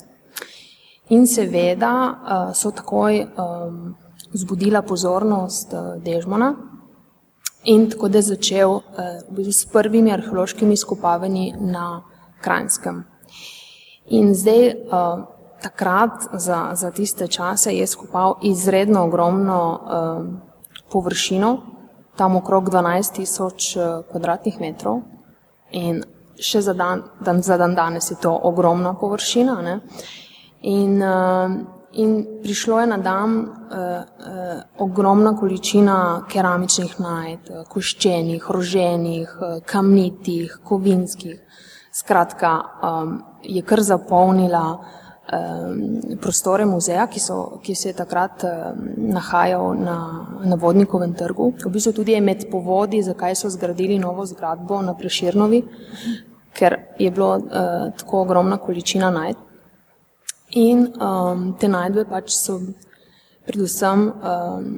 in 1.09 1.27
seveda 1.27 1.93
uh, 1.93 2.53
so 2.53 2.71
takoj 2.71 3.21
um, 3.25 3.95
vzbudila 4.33 4.81
pozornost 4.81 5.73
uh, 5.73 6.01
Dežmona 6.03 6.53
in 7.65 7.89
tako 7.89 8.09
da 8.09 8.17
je 8.17 8.29
začel 8.33 8.69
uh, 8.71 8.81
v 9.29 9.35
bistvu 9.35 9.53
s 9.53 9.65
prvimi 9.73 10.13
arheološkimi 10.13 10.73
izkopavanji 10.73 11.53
na 11.59 12.01
Kranjskem. 12.41 13.03
In 14.09 14.33
zdaj, 14.35 14.69
uh, 14.69 15.25
takrat, 15.61 16.11
za, 16.33 16.71
za 16.73 16.91
tiste 16.91 17.27
čase, 17.27 17.71
je 17.71 17.87
skopal 17.87 18.37
izredno 18.43 19.03
ogromno 19.03 19.59
uh, 19.73 20.25
površino, 20.91 21.57
tam 22.15 22.35
okrog 22.35 22.69
12 22.69 23.15
tisoč 23.15 23.75
uh, 23.75 23.83
kvadratnih 24.11 24.59
metrov. 24.59 25.01
In 25.71 26.03
še 26.39 26.61
za 26.61 26.73
dan, 26.73 27.03
dan, 27.21 27.41
za 27.43 27.57
dan 27.57 27.75
danes 27.75 28.11
je 28.11 28.17
to 28.21 28.31
ogromna 28.43 28.93
površina. 28.93 29.59
Ne? 29.61 29.79
In, 30.61 31.01
uh, 31.03 31.51
in 31.91 32.15
prišlo 32.43 32.79
je 32.79 32.87
na 32.87 32.97
dan 32.97 33.35
uh, 33.39 33.49
uh, 33.75 34.61
ogromna 34.77 35.35
količina 35.37 36.25
keramičnih 36.31 36.99
najd, 36.99 37.51
uh, 37.51 37.67
koščenih, 37.69 38.47
roženih, 38.49 39.35
uh, 39.41 39.59
kamnitih, 39.65 40.59
kovinskih. 40.63 41.39
Skratka, 41.91 42.53
um, 42.85 43.15
je 43.43 43.61
kar 43.65 43.81
zapolnila 43.81 44.65
um, 44.77 45.08
prostore 46.21 46.65
muzeja, 46.65 47.07
ki, 47.07 47.19
so, 47.19 47.59
ki 47.63 47.75
se 47.75 47.89
je 47.89 47.93
takrat 47.93 48.43
nahajal 48.97 49.75
na, 49.77 49.97
na 50.43 50.55
Vodnikovem 50.55 51.13
trgu. 51.13 51.51
V 51.65 51.71
bistvu 51.73 51.93
tudi 51.93 52.15
je 52.15 52.21
med 52.21 52.47
povodi, 52.51 53.03
zakaj 53.03 53.35
so 53.35 53.49
zgradili 53.49 53.99
novo 53.99 54.25
zgradbo 54.25 54.81
na 54.81 54.95
Preširnovi, 54.97 55.61
ker 56.57 56.77
je 56.99 57.11
bilo 57.11 57.35
uh, 57.37 57.93
tako 57.97 58.21
ogromna 58.21 58.57
količina 58.57 59.11
najd. 59.13 59.37
In 60.57 60.87
um, 60.97 61.53
te 61.59 61.69
najdbe 61.69 62.07
pač 62.09 62.33
so, 62.33 62.57
predvsem 63.45 64.07
um, 64.09 64.71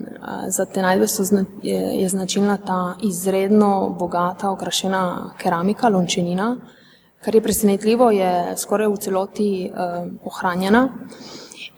za 0.51 0.65
te 0.65 0.83
najdbe 0.83 1.07
zna, 1.07 1.45
je, 1.63 1.79
je 2.01 2.09
značilna 2.09 2.57
ta 2.57 2.95
izredno 3.03 3.95
bogata, 3.99 4.51
okrašena 4.51 5.31
keramika, 5.39 5.89
lončenina, 5.89 6.55
kar 7.23 7.35
je 7.35 7.41
presenetljivo, 7.41 8.11
je 8.11 8.57
skoraj 8.57 8.87
v 8.87 8.97
celoti 8.97 9.51
uh, 9.69 10.07
ohranjena. 10.25 10.89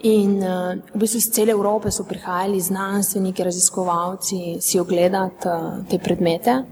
In 0.04 0.38
uh, 0.44 0.76
v 0.94 1.00
bistvu 1.00 1.18
iz 1.18 1.30
cele 1.32 1.52
Evrope 1.52 1.92
so 1.92 2.04
prihajali 2.04 2.62
znanstveniki, 2.62 3.44
raziskovalci 3.44 4.58
si 4.62 4.80
ogledati 4.80 5.48
uh, 5.48 5.86
te 5.90 6.00
predmete. 6.00 6.64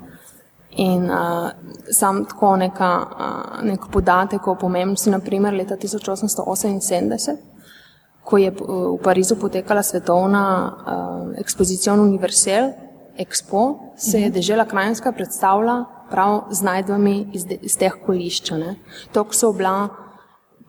In 0.80 1.10
uh, 1.12 1.50
sam 1.92 2.26
tako 2.26 2.56
neka, 2.58 2.92
uh, 3.00 3.64
nek 3.68 3.88
podatek 3.92 4.48
o 4.48 4.56
pomembnosti, 4.56 5.12
naprimer 5.12 5.54
leta 5.54 5.76
1878, 5.76 7.38
ko 8.24 8.38
je 8.38 8.52
v 8.52 8.98
Parizu 9.04 9.36
potekala 9.36 9.84
svetovna 9.84 10.44
uh, 10.72 11.40
ekspozicija 11.40 11.94
Universal 11.94 12.72
Expo, 13.20 13.92
se 13.98 14.22
je 14.22 14.30
dežela 14.30 14.66
Krajinska 14.66 15.12
predstavila 15.12 16.01
prav 16.12 16.52
z 16.52 16.62
najdbami 16.62 17.28
iz, 17.34 17.46
de, 17.46 17.58
iz 17.62 17.78
teh 17.78 17.96
kolišča. 18.06 18.56
To 19.12 19.26
so 19.32 19.54
bila 19.54 19.90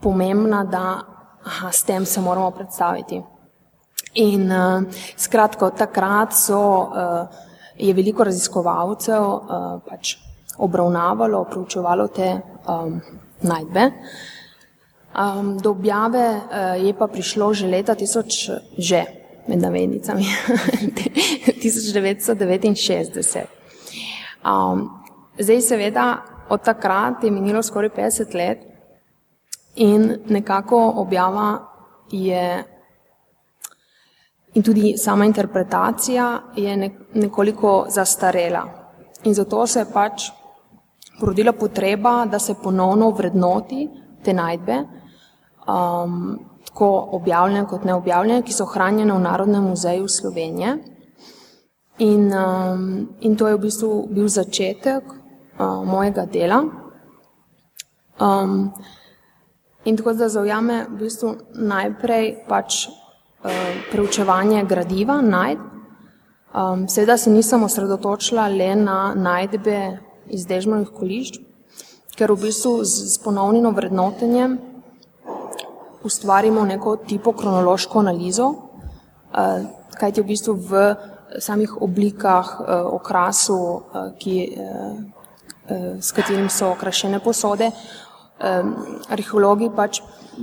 pomembna, 0.02 0.64
da 0.64 1.02
aha, 1.44 1.72
s 1.72 1.82
tem 1.82 2.06
se 2.06 2.20
moramo 2.20 2.50
predstaviti. 2.50 3.22
In 4.14 4.50
uh, 4.52 4.82
skratka, 5.16 5.66
od 5.66 5.76
takrat 5.78 6.34
so 6.36 6.58
uh, 6.58 7.26
je 7.76 7.94
veliko 7.94 8.24
raziskovalcev 8.24 9.22
uh, 9.22 9.80
pač 9.88 10.16
obravnavalo, 10.58 11.44
proučevalo 11.50 12.08
te 12.08 12.40
um, 12.68 13.00
najdbe. 13.42 13.90
Um, 15.12 15.58
do 15.58 15.70
objave 15.70 16.36
uh, 16.36 16.40
je 16.86 16.92
pa 16.96 17.06
prišlo 17.08 17.54
že 17.54 17.66
leta 17.66 17.94
1000, 17.94 18.60
že 18.78 19.04
med 19.48 19.58
navednicami, 19.58 20.24
1969. 21.62 23.46
Um, 24.44 25.01
zdaj, 25.38 25.60
seveda, 25.60 26.06
od 26.48 26.62
takrat 26.62 27.24
je 27.24 27.30
minilo 27.30 27.62
skoraj 27.62 27.90
50 27.96 28.34
let 28.34 28.58
in 29.76 30.18
nekako 30.28 30.92
objava 30.96 31.58
je 32.10 32.64
In 34.54 34.62
tudi 34.62 34.96
sama 34.98 35.24
interpretacija 35.24 36.40
je 36.56 36.90
nekoliko 37.14 37.86
zastarela. 37.88 38.62
In 39.24 39.34
zato 39.34 39.66
se 39.66 39.78
je 39.78 39.86
pač 39.92 40.30
porodila 41.20 41.52
potreba, 41.52 42.26
da 42.26 42.38
se 42.38 42.54
ponovno 42.62 43.10
vrednoti 43.10 43.88
te 44.24 44.32
najdbe, 44.32 44.76
um, 45.68 46.38
tako 46.66 47.08
objavljene 47.12 47.66
kot 47.66 47.84
neobjavljene, 47.84 48.42
ki 48.42 48.52
so 48.52 48.66
hranjene 48.66 49.14
v 49.14 49.20
Narodnem 49.20 49.64
muzeju 49.64 50.08
Slovenije. 50.08 50.76
In, 51.98 52.32
um, 52.34 53.08
in 53.20 53.36
to 53.36 53.48
je 53.48 53.56
v 53.56 53.60
bistvu 53.60 54.06
bil 54.10 54.28
začetek 54.28 55.04
uh, 55.62 55.84
mojega 55.86 56.26
dela. 56.26 56.64
Um, 58.20 58.72
in 59.84 59.96
tako 59.96 60.12
da 60.12 60.28
zaujame 60.28 60.84
v 60.90 60.98
bistvu 61.04 61.36
najprej 61.54 62.34
pač 62.48 62.86
preučevanje 63.90 64.64
gradiva, 64.64 65.20
najd. 65.20 65.58
Um, 66.54 66.88
seveda 66.88 67.16
se 67.16 67.30
nisem 67.30 67.62
osredotočila 67.62 68.48
le 68.48 68.74
na 68.76 69.14
najdbe 69.14 69.78
iz 70.28 70.44
dežmanih 70.46 70.90
kolišč, 70.92 71.38
ker 72.16 72.32
v 72.32 72.42
bistvu 72.44 72.84
z, 72.84 73.06
z 73.14 73.22
ponovnim 73.24 73.72
vrednotenjem 73.74 74.58
ustvarimo 76.04 76.64
neko 76.68 76.96
tipo 77.08 77.32
kronološko 77.32 77.98
analizo, 77.98 78.48
uh, 78.52 79.64
kajti 79.96 80.20
v 80.20 80.28
bistvu 80.28 80.54
v 80.68 80.84
samih 81.40 81.72
oblikah, 81.82 82.52
uh, 82.60 82.94
okrasu, 83.00 83.56
uh, 83.56 84.12
ki, 84.20 84.36
uh, 84.52 84.60
uh, 84.60 85.21
s 86.00 86.12
katerim 86.12 86.48
so 86.50 86.72
okrašene 86.72 87.20
posode, 87.22 87.70
arheologi 89.12 89.70
pač 89.76 90.00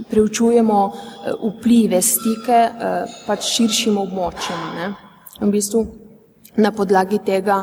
preučujemo 0.09 0.91
eh, 0.91 1.34
vplive, 1.43 2.01
stike 2.01 2.57
eh, 2.57 3.15
pač 3.28 3.47
širšim 3.55 3.97
območjem. 3.97 4.65
Ne? 4.78 4.89
V 5.39 5.51
bistvu 5.53 5.86
na 6.59 6.72
podlagi 6.76 7.22
tega 7.24 7.61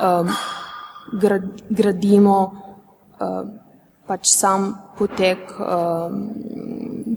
um, 0.00 0.30
gradimo 1.68 2.36
um, 3.20 3.50
pač 4.08 4.30
sam 4.30 4.70
potek 4.96 5.52
um, 5.60 6.22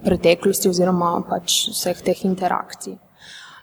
preteklosti 0.04 0.68
oziroma 0.68 1.14
pač 1.30 1.70
vseh 1.72 2.02
teh 2.04 2.26
interakcij. 2.28 2.98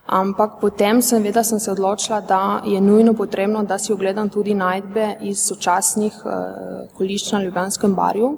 Ampak 0.07 0.61
potem 0.61 1.01
sem, 1.03 1.23
veda, 1.23 1.43
sem 1.43 1.59
se 1.59 1.71
odločila, 1.73 2.21
da 2.21 2.61
je 2.65 2.81
nujno 2.81 3.15
potrebno, 3.15 3.63
da 3.65 3.79
si 3.79 3.93
ogledam 3.93 4.29
tudi 4.29 4.55
najdbe 4.55 5.17
iz 5.21 5.41
sočasnih 5.47 6.23
uh, 6.25 6.33
kolišč 6.97 7.33
na 7.33 7.43
Ljubljanskem 7.43 7.95
barju. 7.95 8.37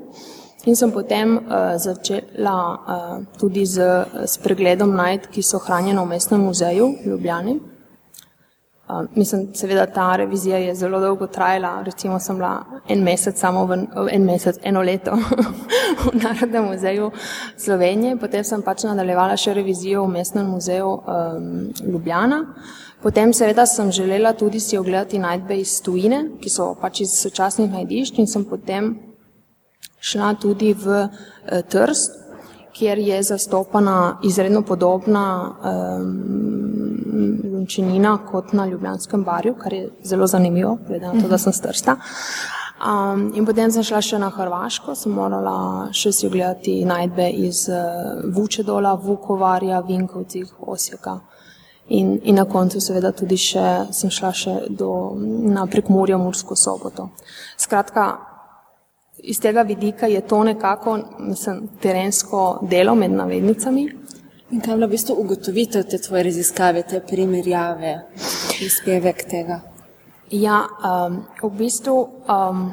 In 0.66 0.76
sem 0.76 0.90
potem 0.90 1.36
uh, 1.36 1.74
začela 1.76 2.58
uh, 2.74 3.24
tudi 3.38 3.66
z, 3.66 3.82
s 4.26 4.38
pregledom 4.38 4.94
najd, 4.94 5.26
ki 5.30 5.42
so 5.42 5.58
hranjene 5.58 6.00
v 6.00 6.14
mestnem 6.14 6.46
muzeju 6.46 6.92
v 7.02 7.10
Ljubljani. 7.10 7.58
Uh, 8.88 9.06
mislim, 9.14 9.48
seveda 9.54 9.86
ta 9.86 10.16
revizija 10.16 10.58
je 10.58 10.74
zelo 10.74 11.00
dolgo 11.00 11.26
trajala, 11.26 11.82
recimo 11.82 12.18
sem 12.18 12.36
bila 12.36 12.64
en 12.88 13.02
mesec, 13.02 13.38
samo 13.38 13.64
v, 13.66 13.80
en 14.10 14.24
mesec, 14.24 14.60
eno 14.62 14.82
leto 14.82 15.16
v 16.04 16.12
Narodnem 16.22 16.68
muzeju 16.70 17.10
Slovenije, 17.56 18.16
potem 18.16 18.44
sem 18.44 18.62
pač 18.62 18.84
nadaljevala 18.86 19.34
še 19.36 19.56
revizijo 19.58 20.04
v 20.04 20.12
mestnem 20.20 20.46
muzeju 20.46 20.92
um, 20.92 21.48
Ljubljana. 21.82 22.44
Potem 23.02 23.32
seveda 23.34 23.66
sem 23.66 23.90
želela 23.92 24.32
tudi 24.32 24.60
si 24.60 24.78
ogledati 24.78 25.18
najdbe 25.18 25.58
iz 25.58 25.80
tujine, 25.82 26.22
ki 26.40 26.50
so 26.50 26.70
pač 26.80 27.00
iz 27.00 27.18
sočasnih 27.18 27.70
najdišč 27.72 28.22
in 28.22 28.30
sem 28.30 28.46
potem 28.46 28.94
šla 29.98 30.34
tudi 30.40 30.72
v 30.74 31.02
eh, 31.02 31.62
Trst, 31.62 32.25
kjer 32.76 32.98
je 32.98 33.22
zastopana 33.22 34.18
izredno 34.24 34.62
podobna 34.62 35.54
um, 35.64 37.66
kot 38.30 38.52
na 38.52 38.66
Ljubljanskem 38.66 39.24
barju, 39.24 39.54
kar 39.54 39.72
je 39.72 39.90
zelo 40.02 40.26
zanimivo, 40.26 40.78
glede 40.86 41.06
na 41.06 41.22
to, 41.22 41.28
da 41.28 41.38
sem 41.38 41.52
strsta. 41.52 41.96
Um, 42.76 43.32
in 43.34 43.46
potem 43.46 43.70
sem 43.72 43.82
šla 43.82 44.02
še 44.04 44.18
na 44.20 44.28
Hrvaško, 44.30 44.94
sem 44.94 45.14
morala 45.16 45.88
še 45.96 46.12
si 46.12 46.26
ogledati 46.28 46.84
najdbe 46.84 47.30
iz 47.48 47.64
uh, 47.72 48.20
Vučedola, 48.36 48.92
Vukovarja, 49.00 49.80
Vinkovcih, 49.80 50.52
Osijeka. 50.60 51.20
In, 51.88 52.18
in 52.22 52.36
na 52.36 52.44
koncu 52.44 52.80
seveda 52.82 53.14
tudi 53.16 53.38
še, 53.40 53.64
sem 53.96 54.10
šla 54.10 54.32
še 54.34 54.54
do, 54.68 54.90
na 55.48 55.64
prekmurjo 55.70 56.18
Mursko 56.18 56.56
soboto. 56.58 57.08
Skratka, 57.56 58.10
iz 59.26 59.40
tega 59.40 59.62
vidika 59.62 60.06
je 60.06 60.20
to 60.20 60.44
nekako 60.44 60.98
mislim, 61.18 61.68
terensko 61.82 62.58
delo 62.62 62.94
med 62.94 63.10
navednicami. 63.10 63.88
In 64.50 64.60
kaj 64.60 64.72
je 64.72 64.76
bila 64.76 64.86
v 64.86 64.90
bistvu 64.90 65.14
ugotovitev 65.18 65.88
te 65.90 65.98
tvoje 65.98 66.22
raziskave, 66.22 66.82
te 66.86 67.00
primerjave, 67.02 67.96
prispevek 68.48 69.24
tega? 69.30 69.60
Ja, 70.30 70.60
um, 70.82 71.24
v 71.42 71.50
bistvu 71.58 71.96
um, 72.30 72.72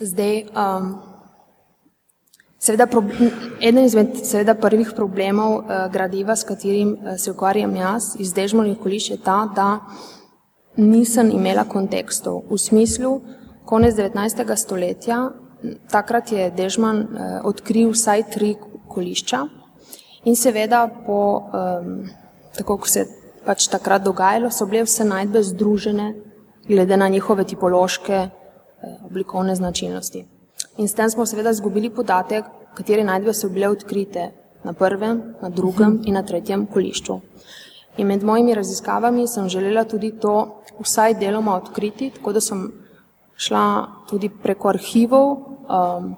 zdaj. 0.00 0.46
Um, 0.52 0.96
Seveda, 2.66 2.86
eden 3.60 3.84
izmed 3.84 4.16
seveda, 4.26 4.56
prvih 4.58 4.88
problemov 4.96 5.52
uh, 5.58 5.84
gradiva, 5.92 6.34
s 6.34 6.42
katerim 6.48 6.94
uh, 6.96 7.12
se 7.20 7.30
ukvarjam 7.30 7.76
jaz 7.76 8.16
iz 8.18 8.32
Dežmovnih 8.34 8.78
koliš, 8.82 9.10
je 9.10 9.18
ta, 9.22 9.36
da 9.54 9.68
nisem 10.76 11.30
imela 11.30 11.64
kontekstov. 11.68 12.42
V 12.50 12.58
smislu, 12.58 13.20
konec 13.64 13.94
19. 13.94 14.56
stoletja, 14.56 15.20
takrat 15.90 16.32
je 16.32 16.50
Dežman 16.50 16.98
uh, 17.00 17.08
odkril 17.44 17.90
vsaj 17.90 18.22
tri 18.32 18.54
kolišča 18.88 19.46
in 20.24 20.36
seveda, 20.36 20.86
po, 21.06 21.18
um, 21.52 22.06
tako 22.56 22.78
kot 22.82 22.90
se 22.90 23.04
je 23.04 23.06
pač 23.46 23.68
takrat 23.70 24.02
dogajalo, 24.02 24.50
so 24.50 24.66
bile 24.66 24.84
vse 24.86 25.04
najdbe 25.04 25.42
združene 25.42 26.14
glede 26.66 26.96
na 26.96 27.08
njihove 27.08 27.44
tipološke 27.44 28.22
uh, 28.26 29.06
oblikovne 29.06 29.54
značilnosti. 29.54 30.26
In 30.76 30.88
s 30.88 30.94
tem 30.94 31.10
smo 31.10 31.26
seveda 31.26 31.50
izgubili 31.50 31.90
podatek, 31.90 32.44
katere 32.74 33.04
najdbe 33.04 33.32
so 33.34 33.48
bile 33.48 33.68
odkrite 33.68 34.30
na 34.64 34.72
prvem, 34.72 35.22
na 35.42 35.48
drugem 35.48 36.00
in 36.04 36.14
na 36.14 36.22
tretjem 36.22 36.66
kolišču. 36.66 37.20
In 37.96 38.06
med 38.06 38.24
mojimi 38.24 38.54
raziskavami 38.54 39.26
sem 39.28 39.48
želela 39.48 39.84
tudi 39.84 40.10
to 40.20 40.62
vsaj 40.80 41.14
deloma 41.14 41.56
odkriti, 41.56 42.10
tako 42.10 42.32
da 42.32 42.40
sem 42.40 42.66
šla 43.36 43.66
tudi 44.10 44.30
preko 44.42 44.72
arhivov, 44.72 45.28
um, 45.68 46.14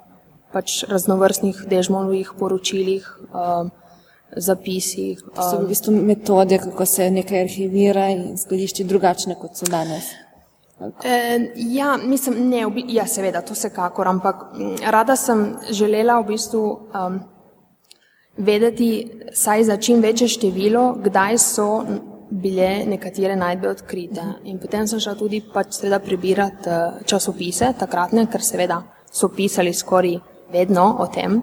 pač 0.53 0.83
raznovrstnih 0.89 1.65
dežmovih 1.69 2.33
poročilih, 2.39 3.09
um, 3.33 3.71
zapisih. 4.37 5.21
Um, 5.25 5.43
so 5.43 5.61
v 5.63 5.69
bistvu 5.73 5.95
metode, 5.99 6.59
kako 6.63 6.87
se 6.87 7.11
nekaj 7.11 7.45
arhivira 7.49 8.09
in 8.15 8.39
skladišči 8.39 8.87
drugačne, 8.89 9.39
kot 9.41 9.59
so 9.59 9.69
danes. 9.71 10.13
E, 11.05 11.15
ja, 11.57 11.97
mislim, 11.97 12.49
ne, 12.49 12.63
ja, 12.89 13.07
seveda, 13.07 13.43
to 13.43 13.55
se 13.55 13.71
kakor, 13.75 14.09
ampak 14.09 14.45
rada 14.87 15.17
sem 15.17 15.57
želela 15.75 16.21
v 16.21 16.27
bistvu 16.33 16.63
um, 16.95 17.19
vedeti, 18.39 19.11
saj 19.35 19.65
za 19.65 19.77
čim 19.77 20.01
večje 20.01 20.29
število, 20.29 20.93
kdaj 21.03 21.39
so 21.39 21.67
bile 22.31 22.85
nekatere 22.87 23.37
najdbe 23.37 23.69
odkrite. 23.69 24.25
In 24.45 24.59
potem 24.59 24.87
sem 24.89 25.01
šla 25.01 25.15
tudi 25.19 25.41
pač 25.41 25.81
seveda 25.81 25.99
prebirati 26.05 26.71
uh, 26.71 27.03
časopise 27.09 27.73
takratne, 27.79 28.27
ker 28.31 28.45
seveda 28.45 28.83
so 29.11 29.29
pisali 29.29 29.73
skoraj 29.75 30.19
vedno 30.53 30.97
o 31.01 31.07
tem. 31.07 31.41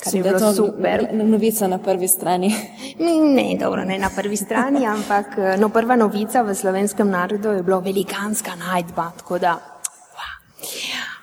Kar 0.00 0.14
je 0.14 0.22
bilo 0.22 0.52
super. 0.54 1.08
Novica 1.12 1.68
na 1.68 1.78
prvi 1.78 2.08
strani. 2.08 2.54
Ne, 3.00 3.56
dobro, 3.60 3.84
ne 3.84 3.98
na 3.98 4.10
prvi 4.16 4.36
strani, 4.36 4.86
ampak 4.86 5.36
no, 5.60 5.68
prva 5.68 5.96
novica 5.96 6.42
v 6.42 6.54
slovenskem 6.54 7.08
narodu 7.08 7.48
je 7.48 7.62
bila 7.62 7.78
velikanska 7.80 8.56
najdba. 8.56 9.12
Da, 9.40 9.54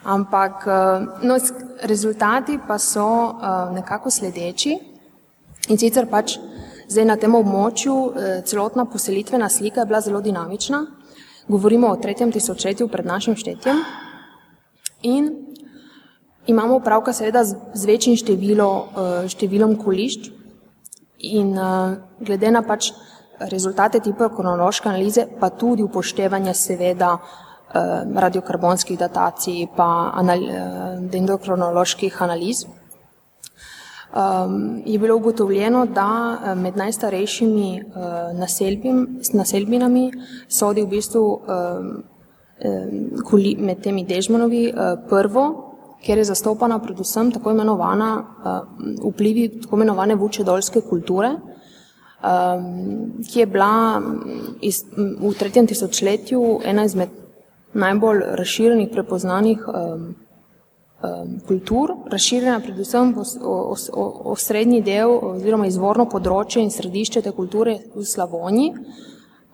ampak 0.03 0.65
no, 1.21 1.37
rezultati 1.83 2.57
pa 2.67 2.77
so 2.77 3.37
nekako 3.73 4.09
sledeči 4.09 4.77
in 5.69 5.77
sicer 5.77 6.07
pač 6.09 6.37
zdaj 6.87 7.05
na 7.05 7.15
tem 7.17 7.35
območju 7.35 7.95
celotna 8.45 8.85
poselitvena 8.85 9.49
slika 9.49 9.81
je 9.81 9.85
bila 9.85 10.01
zelo 10.01 10.21
dinamična. 10.21 10.85
Govorimo 11.47 11.87
o 11.87 11.95
tretjem 11.95 12.31
tisočletju 12.31 12.87
pred 12.87 13.05
našim 13.05 13.35
štetjem. 13.35 13.83
In 15.01 15.29
imamo 16.47 16.75
opravka 16.75 17.13
seveda 17.13 17.43
z, 17.43 17.85
večjim 17.85 18.15
število, 18.17 18.67
uh, 18.67 19.27
številom 19.29 19.77
kolišč 19.79 20.31
in 21.27 21.53
uh, 21.57 21.97
glede 22.19 22.51
na 22.51 22.63
pač 22.65 22.91
rezultate 23.51 23.99
tipa 24.01 24.29
kronološke 24.33 24.89
analize, 24.89 25.27
pa 25.39 25.49
tudi 25.49 25.83
upoštevanje 25.85 26.53
seveda 26.57 27.17
radiokarbonskih 28.15 28.97
datacij 28.97 29.67
pa 29.75 30.11
anal, 30.15 30.39
dendrokronoloških 31.11 32.21
analiz, 32.23 32.63
um, 34.15 34.81
je 34.85 34.99
bilo 34.99 35.15
ugotovljeno, 35.15 35.85
da 35.85 36.37
med 36.55 36.77
najstarejšimi 36.77 37.83
uh, 37.83 38.39
naselbim, 38.39 39.19
naselbinami 39.33 40.11
sodi 40.47 40.81
v 40.81 40.87
bistvu 40.87 41.23
um, 41.23 42.03
um, 43.31 43.65
med 43.65 43.81
temi 43.81 44.05
dežmanovi 44.05 44.67
uh, 44.73 44.99
prvo 45.09 45.67
kjer 46.01 46.17
je 46.17 46.23
zastopana 46.23 46.79
predvsem 46.79 47.31
tako 47.31 47.51
imenovana 47.51 48.11
uh, 48.21 49.13
vplivi 49.13 49.61
tako 49.61 49.75
imenovane 49.75 50.15
vučedolske 50.15 50.81
kulture, 50.81 51.29
um, 51.29 53.23
ki 53.31 53.39
je 53.39 53.45
bila 53.45 54.01
iz, 54.61 54.83
v 54.97 55.33
tretjem 55.39 55.67
tisočletju 55.67 56.59
ena 56.65 56.85
izmed 56.85 57.09
najbolj 57.73 58.23
razširjenih, 58.39 58.89
prepoznanih 58.91 59.67
um, 59.67 59.75
um, 59.75 60.15
kultur, 61.47 61.93
razširjena 62.09 62.59
predvsem 62.59 63.11
v 63.13 63.23
osrednji 64.33 64.81
del 64.81 65.11
oziroma 65.13 65.67
izvorno 65.69 66.07
področje 66.09 66.63
in 66.63 66.71
središče 66.73 67.21
te 67.21 67.33
kulture 67.37 67.77
v 67.93 68.05
Slavoniji. 68.05 68.73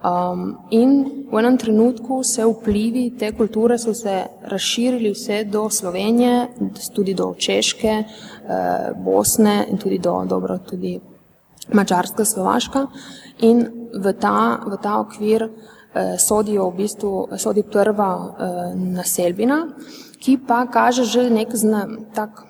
Um, 0.03 0.57
in 0.69 1.27
v 1.31 1.39
enem 1.39 1.57
trenutku 1.57 2.23
se 2.27 2.43
vplivi 2.43 3.13
te 3.19 3.29
kulture 3.31 3.77
so 3.79 3.93
se 3.95 4.25
razširili 4.51 5.13
vse 5.13 5.43
do 5.47 5.69
Slovenije, 5.69 6.47
tudi 6.95 7.13
do 7.13 7.33
Češke, 7.39 7.93
eh, 8.03 8.91
Bosne 8.99 9.65
in 9.69 9.77
tudi 9.77 9.99
do 9.99 10.25
dobro, 10.27 10.57
tudi 10.57 10.99
Mačarska, 11.71 12.25
Slovaška. 12.25 12.87
In 13.39 13.63
v 13.95 14.13
ta, 14.19 14.59
v 14.67 14.77
ta 14.83 14.99
okvir 14.99 15.47
eh, 15.47 16.17
sodijo 16.19 16.69
v 16.69 16.83
bistvu 16.83 17.27
sodi 17.37 17.63
prva 17.63 18.11
eh, 18.11 18.75
naselbina, 18.75 19.67
ki 20.23 20.37
pa 20.47 20.63
kaže 20.65 21.03
že 21.03 21.27
nek 21.29 21.51
zna, 21.51 21.87
tak 22.15 22.47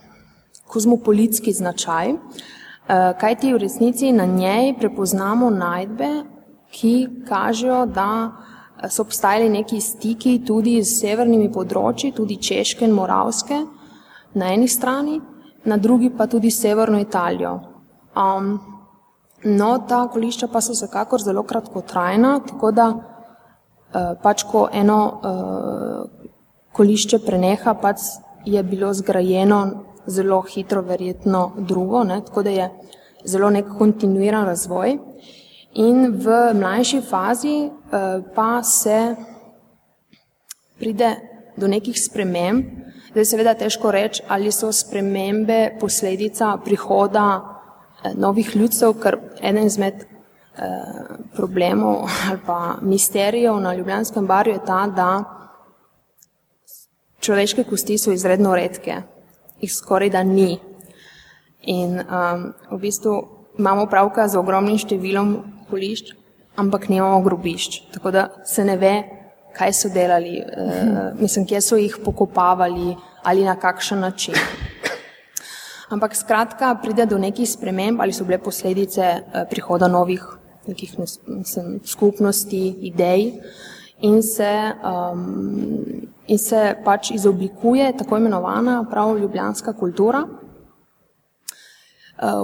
kozmopolitski 0.70 1.54
značaj, 1.54 2.14
eh, 2.14 3.14
kajti 3.18 3.54
v 3.54 3.58
resnici 3.58 4.12
na 4.12 4.26
njej 4.26 4.78
prepoznamo 4.78 5.50
najdbe 5.50 6.34
ki 6.74 7.08
kažejo, 7.28 7.86
da 7.86 8.32
eh, 8.32 8.90
so 8.90 9.02
obstajali 9.02 9.50
neki 9.50 9.82
stiki 9.82 10.40
tudi 10.46 10.80
z 10.84 11.00
severnimi 11.00 11.52
področji, 11.54 12.14
tudi 12.16 12.40
Češke 12.42 12.86
in 12.88 12.96
Moravske 12.98 13.62
na 14.34 14.54
eni 14.54 14.68
strani, 14.68 15.20
na 15.66 15.78
drugi 15.78 16.10
pa 16.18 16.28
tudi 16.28 16.52
severno 16.52 17.00
Italijo. 17.00 17.54
Um, 18.18 18.58
no, 19.46 19.70
ta 19.90 20.04
kolišča 20.12 20.50
pa 20.52 20.62
so 20.62 20.74
vsekakor 20.74 21.22
zelo 21.22 21.44
kratkotrajna, 21.48 22.34
tako 22.50 22.72
da 22.72 22.88
uh, 22.94 24.14
pač 24.24 24.44
ko 24.50 24.68
eno 24.74 25.00
uh, 25.14 26.23
kolišče 26.74 27.20
preneha, 27.26 27.74
pač 27.74 27.98
je 28.46 28.64
bilo 28.64 28.94
zgrajeno 28.94 29.60
zelo 30.08 30.42
hitro, 30.42 30.82
verjetno 30.82 31.52
drugo, 31.58 32.04
ne, 32.04 32.22
tako 32.26 32.44
da 32.44 32.50
je 32.50 32.70
zelo 33.26 33.50
nek 33.50 33.66
kontinuiran 33.78 34.46
razvoj. 34.46 34.98
In 35.74 36.06
v 36.22 36.40
mlajši 36.54 37.02
fazi 37.02 37.56
uh, 37.66 38.24
pa 38.36 38.64
se 38.64 39.16
pride 40.80 41.16
do 41.58 41.68
nekih 41.68 41.98
sprememb. 41.98 42.66
Zdaj, 43.14 43.26
seveda, 43.26 43.54
težko 43.58 43.92
reči, 43.94 44.24
ali 44.28 44.52
so 44.52 44.72
spremembe 44.74 45.78
posledica 45.80 46.58
prihoda 46.66 47.28
uh, 47.40 48.12
novih 48.18 48.56
ljudstev, 48.56 48.98
ker 49.02 49.18
eden 49.42 49.70
izmed 49.70 50.04
uh, 50.04 51.16
problemov 51.34 52.10
ali 52.30 52.40
pa 52.46 52.76
misterijev 52.82 53.60
na 53.62 53.74
Ljubljanskem 53.74 54.28
barju 54.28 54.54
je 54.54 54.66
ta, 54.66 54.88
da 54.88 55.10
človeške 57.24 57.64
kosti 57.64 57.98
so 57.98 58.12
izredno 58.12 58.56
redke, 58.56 59.02
jih 59.62 59.72
skoraj 59.74 60.12
da 60.14 60.24
ni. 60.28 60.58
In 61.72 61.96
um, 62.02 62.50
v 62.72 62.80
bistvu 62.82 63.16
imamo 63.60 63.88
pravka 63.88 64.28
z 64.28 64.40
ogromnim 64.40 64.80
številom 64.80 65.36
kolišč, 65.70 66.12
ampak 66.60 66.90
nimamo 66.92 67.22
grobišč. 67.24 67.80
Tako 67.96 68.12
da 68.12 68.28
se 68.46 68.66
ne 68.68 68.76
ve, 68.78 68.94
kaj 69.56 69.74
so 69.78 69.92
delali, 69.94 70.42
uh, 70.44 71.14
mislim, 71.22 71.48
kje 71.48 71.62
so 71.64 71.80
jih 71.80 71.96
pokopavali 72.04 72.96
ali 73.24 73.46
na 73.48 73.56
kakšen 73.56 74.04
način. 74.04 74.36
Ampak 75.94 76.18
skratka, 76.18 76.74
pride 76.82 77.06
do 77.08 77.20
nekih 77.22 77.48
sprememb 77.48 78.02
ali 78.02 78.16
so 78.16 78.26
bile 78.28 78.42
posledice 78.42 79.14
uh, 79.22 79.44
prihoda 79.50 79.88
novih 79.88 80.26
nekih, 80.68 80.98
mislim, 81.00 81.80
skupnosti, 81.86 82.62
idej 82.90 83.32
in 84.04 84.24
se, 84.24 84.74
um, 84.84 85.36
in 86.28 86.40
se 86.40 86.76
pač 86.84 87.12
izoblikuje 87.12 87.98
tako 87.98 88.18
imenovana 88.18 88.86
prav 88.90 89.18
ljubljanska 89.18 89.74
kultura. 89.74 90.24
Eh, 90.24 90.28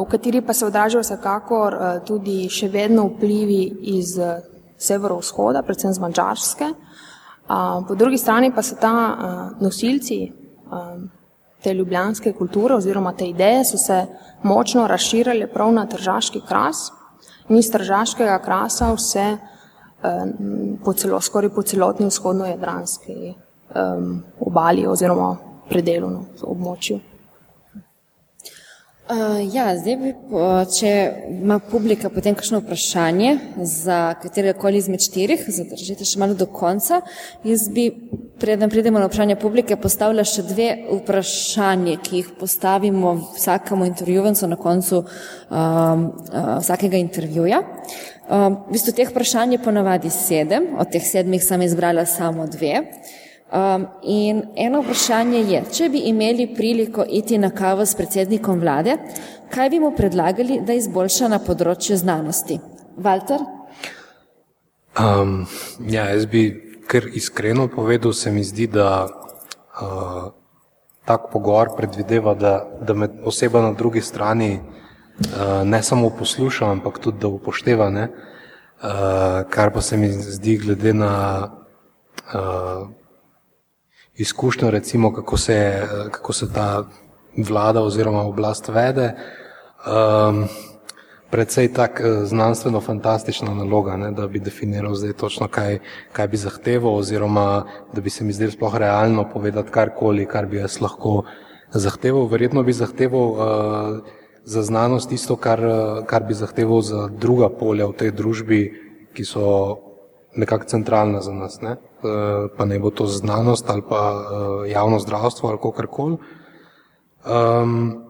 v 0.02 0.06
kateri 0.10 0.42
pa 0.42 0.54
se 0.54 0.66
odražajo 0.66 1.04
vsekakor 1.04 1.74
eh, 1.74 2.00
tudi 2.06 2.50
še 2.50 2.70
vedno 2.72 3.08
vplivi 3.12 3.78
iz 3.98 4.18
eh, 4.18 4.42
severovzhoda, 4.80 5.62
predvsem 5.68 5.94
z 5.94 6.00
Mačarske. 6.00 6.66
Po 7.88 7.96
drugi 7.98 8.18
strani 8.22 8.52
pa 8.54 8.62
so 8.62 8.76
ta 8.78 8.92
nosilci 9.60 10.32
te 11.64 11.74
ljubljanske 11.74 12.34
kulture 12.38 12.76
oziroma 12.76 13.14
te 13.18 13.26
ideje 13.26 13.64
so 13.66 13.78
se 13.78 14.06
močno 14.44 14.88
razširile 14.88 15.48
prav 15.54 15.74
na 15.74 15.88
tržaški 15.90 16.42
kras 16.48 16.92
in 17.50 17.58
iz 17.58 17.72
tržaškega 17.72 18.38
krasa 18.46 18.94
vse 18.94 19.26
eh, 19.26 19.59
po 20.84 20.94
celo, 20.94 21.22
skoraj 21.22 21.50
po 21.56 21.64
celotni 21.64 22.08
vzhodno-jadranski 22.08 23.34
um, 23.76 24.24
obali 24.40 24.88
oziroma 24.88 25.34
predelu 25.70 26.10
na 26.10 26.22
območju. 26.42 27.00
Uh, 29.10 29.40
ja, 29.56 29.72
zdaj 29.74 29.96
bi, 29.98 30.10
če 30.70 30.90
ima 31.34 31.56
publika 31.66 32.12
potem 32.14 32.36
kakšno 32.38 32.60
vprašanje 32.62 33.32
za 33.66 33.96
katerega 34.22 34.54
koli 34.62 34.78
izmed 34.78 35.02
štirih, 35.02 35.48
zadržite 35.50 36.06
še 36.06 36.20
malo 36.22 36.36
do 36.38 36.46
konca. 36.46 37.00
Jaz 37.42 37.64
bi, 37.74 37.88
preden 38.38 38.70
pridemo 38.70 39.02
na 39.02 39.08
vprašanje 39.10 39.40
publike, 39.42 39.80
postavila 39.82 40.22
še 40.22 40.46
dve 40.52 40.68
vprašanje, 40.92 41.96
ki 42.06 42.20
jih 42.20 42.30
postavimo 42.38 43.16
vsakemu 43.32 43.88
intervjuvencu 43.90 44.52
na 44.52 44.60
koncu 44.62 45.00
um, 45.02 45.08
uh, 45.58 46.52
vsakega 46.62 47.02
intervjuja. 47.02 47.64
Um, 48.30 48.60
v 48.68 48.76
bistvu 48.78 48.94
teh 48.94 49.10
vprašanj 49.10 49.58
je 49.58 49.64
ponavadi 49.66 50.14
sedem, 50.14 50.76
od 50.78 50.94
teh 50.94 51.02
sedmih 51.02 51.42
sem 51.42 51.66
izbrala 51.66 52.06
samo 52.06 52.46
dve. 52.46 52.84
Uh, 52.84 53.19
Um, 53.50 53.88
in 54.04 54.44
eno 54.56 54.84
vprašanje 54.86 55.40
je, 55.40 55.64
če 55.74 55.88
bi 55.90 56.04
imeli 56.06 56.46
priliko 56.56 57.02
iti 57.10 57.38
na 57.38 57.50
kavo 57.50 57.86
s 57.86 57.96
predsednikom 57.98 58.60
vlade, 58.62 58.94
kaj 59.50 59.70
bi 59.74 59.80
mu 59.80 59.90
predlagali, 59.98 60.60
da 60.62 60.76
izboljša 60.78 61.32
na 61.34 61.40
področju 61.42 61.98
znanosti? 61.98 62.60
Walter? 63.02 63.42
Um, 65.00 65.48
ja, 65.90 66.12
jaz 66.14 66.28
bi 66.30 66.44
kar 66.90 67.08
iskreno 67.10 67.66
povedal, 67.74 68.14
se 68.14 68.30
mi 68.32 68.44
zdi, 68.46 68.68
da 68.70 69.08
uh, 69.08 70.30
tak 71.10 71.32
pogovor 71.34 71.74
predvideva, 71.78 72.36
da, 72.38 72.54
da 72.86 72.94
me 72.94 73.10
oseba 73.26 73.64
na 73.66 73.74
drugi 73.74 74.06
strani 74.06 74.60
uh, 74.60 75.66
ne 75.66 75.82
samo 75.84 76.14
posluša, 76.14 76.70
ampak 76.70 77.02
tudi 77.02 77.26
da 77.26 77.34
upošteva, 77.34 77.90
ne? 77.90 78.06
Uh, 78.80 79.42
kar 79.50 79.74
pa 79.74 79.82
se 79.82 79.98
mi 79.98 80.14
zdi 80.14 80.58
glede 80.62 80.94
na 80.94 81.12
uh, 82.30 82.88
izkušnjo, 84.20 84.72
recimo, 84.72 85.14
kako 85.14 85.38
se, 85.38 85.88
kako 86.12 86.34
se 86.34 86.54
ta 86.54 86.84
vlada 87.38 87.82
oziroma 87.82 88.22
oblast 88.22 88.68
vede. 88.68 89.14
Um, 89.88 90.48
predvsej 91.30 91.74
tak 91.74 92.02
eh, 92.02 92.26
znanstveno-fantastična 92.26 93.54
naloga, 93.54 93.98
ne, 93.98 94.12
da 94.12 94.28
bi 94.28 94.40
definiral 94.40 94.96
zdaj 94.96 95.14
točno, 95.14 95.48
kaj, 95.48 95.80
kaj 96.12 96.28
bi 96.28 96.38
zahteval, 96.38 96.96
oziroma 96.96 97.66
da 97.94 98.02
bi 98.02 98.10
se 98.10 98.24
mi 98.24 98.34
zdelo 98.34 98.52
sploh 98.52 98.76
realno 98.76 99.30
povedati 99.34 99.72
karkoli, 99.72 100.26
kar 100.26 100.46
bi 100.46 100.58
jaz 100.58 100.82
lahko 100.82 101.24
zahteval. 101.72 102.28
Verjetno 102.28 102.64
bi 102.64 102.74
zahteval 102.74 103.28
uh, 103.30 103.40
za 104.44 104.64
znanost 104.64 105.12
isto, 105.12 105.36
kar, 105.36 105.62
kar 106.06 106.24
bi 106.24 106.34
zahteval 106.34 106.82
za 106.82 107.08
druga 107.08 107.50
polja 107.50 107.88
v 107.88 107.94
tej 107.94 108.12
družbi, 108.12 108.62
ki 109.14 109.26
so 109.26 109.46
nekako 110.36 110.66
centralna 110.66 111.22
za 111.22 111.34
nas, 111.34 111.62
ne? 111.62 111.72
Eh, 111.72 112.48
pa 112.58 112.66
ne 112.66 112.80
bo 112.80 112.90
to 112.90 113.06
znanost 113.06 113.70
ali 113.70 113.82
pa 113.90 114.22
eh, 114.22 114.72
javno 114.72 115.00
zdravstvo 115.00 115.50
ali 115.50 115.58
kakorkoli. 115.58 116.18
Um, 117.26 118.04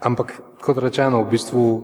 ampak 0.00 0.42
kot 0.60 0.78
rečeno, 0.78 1.22
v 1.22 1.30
bistvu 1.30 1.82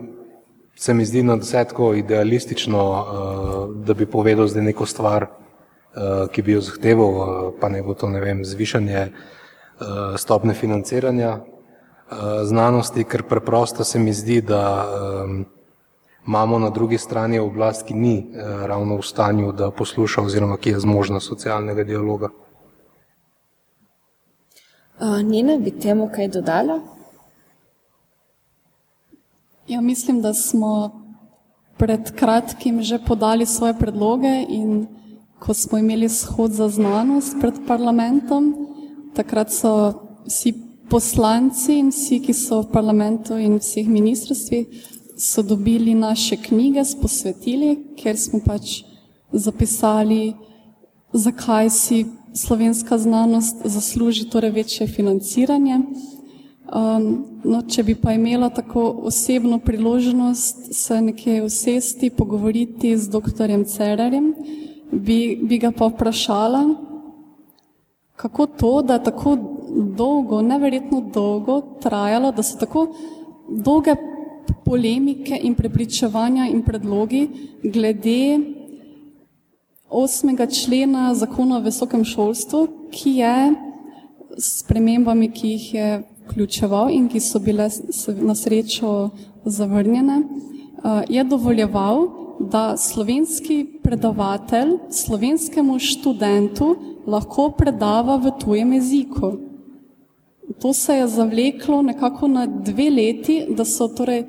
se 0.77 0.95
mi 0.95 1.05
zdi 1.05 1.23
na 1.23 1.37
desetko 1.37 1.95
idealistično, 1.95 2.83
uh, 2.91 3.77
da 3.87 3.95
bi 3.95 4.07
povedal 4.07 4.47
zdaj 4.47 4.63
neko 4.63 4.87
stvar, 4.87 5.25
uh, 5.25 6.29
ki 6.29 6.43
bi 6.43 6.53
jo 6.53 6.61
zahteval, 6.61 7.09
uh, 7.09 7.55
pa 7.61 7.69
ne 7.73 7.81
bo 7.83 7.95
to, 7.95 8.11
ne 8.13 8.21
vem, 8.21 8.45
zvišanje 8.45 9.07
uh, 9.09 9.89
stopne 10.21 10.55
financiranja 10.55 11.39
uh, 11.41 12.45
znanosti, 12.45 13.05
ker 13.05 13.25
preprosto 13.25 13.85
se 13.85 13.99
mi 13.99 14.13
zdi, 14.13 14.43
da 14.45 14.85
um, 14.85 15.47
imamo 16.27 16.59
na 16.59 16.71
drugi 16.71 16.99
strani 16.99 17.39
oblast, 17.39 17.87
ki 17.87 17.95
ni 17.95 18.17
eh, 18.19 18.67
ravno 18.67 18.97
v 18.97 19.03
stanju, 19.03 19.53
da 19.53 19.71
posluša 19.71 20.23
oziroma 20.23 20.57
ki 20.57 20.71
je 20.71 20.81
zmožna 20.81 21.21
socialnega 21.21 21.85
dialoga. 21.85 22.29
Uh, 25.01 25.23
Nina, 25.23 25.59
bi 25.59 25.71
temu 25.71 26.09
kaj 26.15 26.29
dodala? 26.29 26.81
Ja, 29.69 29.81
mislim, 29.81 30.23
da 30.23 30.35
smo 30.35 31.03
pred 31.77 32.17
kratkim 32.17 32.83
že 32.83 32.99
podali 32.99 33.47
svoje 33.47 33.75
predloge 33.79 34.45
in 34.49 34.87
ko 35.39 35.55
smo 35.55 35.79
imeli 35.79 36.09
shod 36.09 36.53
za 36.53 36.69
znanost 36.69 37.37
pred 37.41 37.55
parlamentom, 37.67 38.55
takrat 39.15 39.53
so 39.53 39.93
vsi 40.27 40.55
poslanci 40.89 41.79
in 41.79 41.91
vsi, 41.91 42.21
ki 42.25 42.33
so 42.33 42.63
v 42.63 42.73
parlamentu 42.73 43.37
in 43.39 43.59
vseh 43.59 43.89
ministrstvih, 43.89 44.96
so 45.17 45.43
dobili 45.43 45.95
naše 45.95 46.37
knjige 46.37 46.85
s 46.85 46.95
posvetili, 47.01 47.79
ker 47.97 48.17
smo 48.19 48.41
pač 48.45 48.83
zapisali, 49.33 50.35
zakaj 51.13 51.71
si 51.71 52.05
slovenska 52.35 52.99
znanost 52.99 53.57
zasluži 53.65 54.29
torej 54.31 54.51
večje 54.51 54.87
financiranje. 54.87 55.81
Um, 56.67 57.25
no, 57.45 57.61
če 57.63 57.83
bi 57.83 57.95
pa 57.95 58.13
imela 58.13 58.49
tako 58.51 58.89
osebno 59.07 59.59
priložnost 59.59 60.75
se 60.75 61.01
nekje 61.01 61.43
usesti, 61.45 62.11
pogovoriti 62.11 62.97
z 62.99 63.09
doktorjem 63.09 63.65
Cererjem, 63.65 64.35
bi, 64.91 65.39
bi 65.43 65.59
ga 65.59 65.71
pa 65.71 65.87
vprašala, 65.87 66.65
kako 68.17 68.47
to, 68.47 68.73
da 68.83 68.95
je 68.95 69.05
tako 69.05 69.37
dolgo, 69.97 70.43
neverjetno 70.43 71.01
dolgo 71.15 71.61
trajalo, 71.83 72.33
da 72.33 72.43
so 72.43 72.59
tako 72.59 72.89
dolge 73.49 73.95
polemike 74.67 75.39
in 75.43 75.55
prepričevanja 75.55 76.49
in 76.51 76.63
predlogi 76.67 77.29
glede 77.63 78.39
osmega 79.89 80.47
člena 80.47 81.15
zakona 81.15 81.57
o 81.57 81.65
visokem 81.65 82.05
šolstvu, 82.05 82.67
ki 82.91 83.11
je 83.21 83.37
s 84.37 84.67
premembami, 84.69 85.31
ki 85.33 85.49
jih 85.49 85.75
je 85.75 85.89
vključeval 86.27 86.91
in 86.91 87.09
ki 87.09 87.21
so 87.21 87.39
bile 87.39 87.71
na 88.21 88.35
srečo 88.35 89.11
zavrnjene, 89.45 90.23
eh, 90.23 91.03
je 91.09 91.25
dovoljeval, 91.25 92.09
da 92.41 92.77
slovenski 92.77 93.67
predavatelj 93.83 94.75
slovenskemu 94.91 95.79
študentu 95.79 96.77
lahko 97.07 97.51
predava 97.57 98.17
v 98.17 98.33
tujem 98.41 98.73
jeziku. 98.73 99.33
To 100.61 100.73
se 100.73 100.95
je 100.95 101.07
zavleklo 101.09 101.83
nekako 101.83 102.29
na 102.29 102.47
dve 102.47 102.91
leti, 102.91 103.47
da 103.49 103.65
so 103.65 103.89
torej 103.89 104.25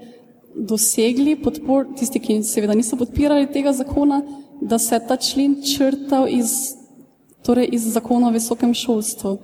dosegli 0.58 1.36
podpor, 1.42 1.86
tisti, 1.98 2.20
ki 2.20 2.42
seveda 2.44 2.76
niso 2.76 2.98
podpirali 2.98 3.50
tega 3.54 3.74
zakona, 3.74 4.22
da 4.62 4.80
se 4.80 4.96
je 4.96 5.06
ta 5.08 5.18
člen 5.18 5.60
črtal 5.62 6.28
iz, 6.30 6.74
torej 7.46 7.70
iz 7.78 7.86
zakona 7.94 8.28
o 8.28 8.34
visokem 8.34 8.74
šolstvu. 8.74 9.38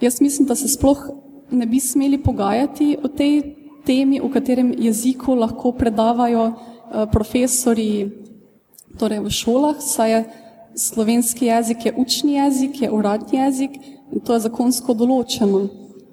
Jaz 0.00 0.20
mislim, 0.20 0.46
da 0.46 0.54
se 0.54 0.68
sploh 0.68 1.02
ne 1.50 1.66
bi 1.66 1.80
smeli 1.80 2.22
pogajati 2.22 2.96
o 3.02 3.08
tej 3.08 3.42
temi, 3.86 4.20
v 4.20 4.30
katerem 4.30 4.74
jeziku 4.78 5.34
lahko 5.34 5.72
predavajo 5.72 6.46
uh, 6.46 6.54
profesori 7.12 8.10
torej 8.98 9.20
v 9.24 9.30
šolah, 9.30 9.76
saj 9.80 10.10
je 10.12 10.24
slovenski 10.74 11.46
jezik 11.46 11.86
je 11.86 11.94
učni 11.96 12.34
jezik, 12.34 12.82
je 12.82 12.90
uradni 12.90 13.38
jezik 13.38 13.70
in 14.12 14.20
to 14.20 14.34
je 14.34 14.46
zakonsko 14.46 14.94
določeno 14.94 15.66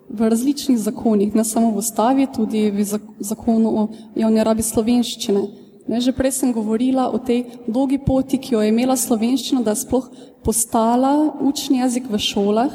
v 0.09 0.29
različnih 0.29 0.77
zakonih, 0.79 1.35
ne 1.35 1.43
samo 1.43 1.71
v 1.71 1.83
ustavi, 1.83 2.27
tudi 2.35 2.71
v 2.71 2.83
zakonu 3.19 3.69
o 3.69 3.87
javni 4.15 4.43
rabi 4.43 4.63
slovenščine. 4.63 5.41
Ne, 5.87 6.01
že 6.03 6.11
prej 6.11 6.35
sem 6.35 6.51
govorila 6.51 7.07
o 7.11 7.19
tej 7.19 7.45
dolgi 7.67 7.99
poti, 7.99 8.39
ki 8.39 8.55
jo 8.55 8.63
je 8.63 8.71
imela 8.71 8.97
slovenščina, 8.99 9.63
da 9.63 9.71
je 9.71 9.83
sploh 9.83 10.09
postala 10.43 11.31
učni 11.39 11.79
jezik 11.79 12.09
v 12.11 12.19
šolah. 12.19 12.73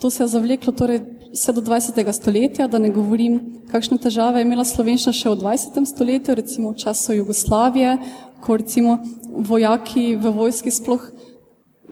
To 0.00 0.10
se 0.10 0.22
je 0.22 0.32
zavleklo 0.32 0.72
torej 0.76 1.00
vse 1.32 1.52
do 1.56 1.64
20. 1.64 2.12
stoletja, 2.12 2.68
da 2.68 2.78
ne 2.78 2.90
govorim, 2.92 3.62
kakšne 3.72 3.98
težave 3.98 4.40
je 4.40 4.48
imela 4.48 4.64
slovenščina 4.68 5.16
še 5.16 5.32
v 5.32 5.40
20. 5.40 5.80
stoletju, 5.88 6.36
recimo 6.36 6.72
v 6.72 6.80
času 6.84 7.16
Jugoslavije, 7.20 7.96
ko 8.40 8.56
recimo 8.56 8.98
vojaki 9.30 10.16
v 10.16 10.32
vojski 10.36 10.72
sploh 10.72 11.08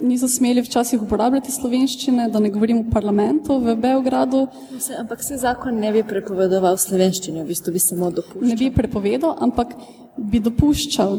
niso 0.00 0.28
smeli 0.28 0.62
včasih 0.62 1.02
uporabljati 1.02 1.52
slovenščine, 1.52 2.28
da 2.32 2.40
ne 2.40 2.50
govorim 2.50 2.82
o 2.82 2.90
parlamentu 2.92 3.58
v 3.60 3.76
Beogradu. 3.76 4.46
Se, 4.78 4.96
ampak 4.98 5.22
se 5.22 5.36
zakon 5.36 5.78
ne 5.80 5.92
bi 5.92 6.02
prepovedoval 6.06 6.78
slovenščine, 6.78 7.42
v 7.42 7.52
bistvu 7.52 7.74
bi 7.74 7.82
samo 7.82 8.10
dopuščal. 8.10 8.48
Ne 8.48 8.56
bi 8.56 8.70
prepovedal, 8.74 9.36
ampak 9.44 9.74
bi 10.16 10.40
dopuščal. 10.40 11.18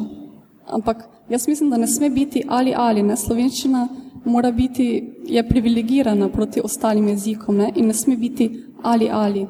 Ampak 0.79 1.07
jaz 1.29 1.47
mislim, 1.47 1.69
da 1.69 1.77
ne 1.77 1.87
sme 1.87 2.09
biti 2.09 2.45
ali 2.47 2.73
ali, 2.75 3.03
ne, 3.03 3.17
slovenščina 3.17 3.87
mora 4.25 4.51
biti, 4.51 4.89
je 5.25 5.47
privilegirana 5.47 6.29
proti 6.29 6.61
ostalim 6.63 7.07
jezikom 7.07 7.57
ne, 7.57 7.71
in 7.75 7.87
ne 7.87 7.93
sme 7.93 8.17
biti 8.17 8.51
ali 8.83 9.09
ali. 9.11 9.47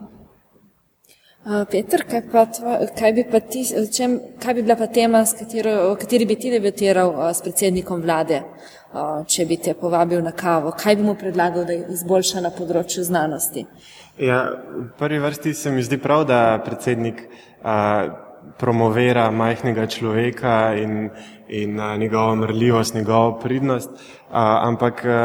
Peter, 1.71 2.03
kaj, 2.05 2.21
pa 2.31 2.43
tva, 2.51 2.73
kaj, 2.97 3.13
bi 3.15 3.23
pa 3.31 3.39
ti, 3.39 3.63
čem, 3.95 4.17
kaj 4.43 4.53
bi 4.53 4.63
bila 4.65 4.75
pa 4.75 4.89
tema, 4.91 5.23
katero, 5.23 5.71
o 5.89 5.95
kateri 5.97 6.27
bi 6.27 6.35
ti 6.35 6.51
debatiral 6.51 7.13
s 7.33 7.41
predsednikom 7.41 8.03
vlade, 8.03 8.41
če 9.27 9.45
bi 9.45 9.57
te 9.61 9.73
povabil 9.77 10.21
na 10.25 10.31
kavo? 10.31 10.71
Kaj 10.71 10.95
bi 10.95 11.03
mu 11.05 11.15
predlagal, 11.15 11.65
da 11.65 11.75
izboljša 11.93 12.41
na 12.41 12.51
področju 12.53 13.03
znanosti? 13.05 13.65
Ja, 14.19 14.41
v 14.51 14.89
prvi 14.99 15.19
vrsti 15.23 15.53
se 15.53 15.71
mi 15.71 15.83
zdi 15.85 15.99
prav, 16.01 16.25
da 16.27 16.59
predsednik 16.65 17.21
a, 17.63 18.09
promovira 18.59 19.29
majhnega 19.31 19.85
človeka 19.87 20.73
in, 20.75 21.11
in 21.47 21.79
a, 21.79 21.93
njegovo 21.97 22.35
mrljivost, 22.41 22.97
njegovo 22.97 23.37
pridnost, 23.39 23.93
a, 24.31 24.65
ampak 24.67 25.05
a, 25.05 25.19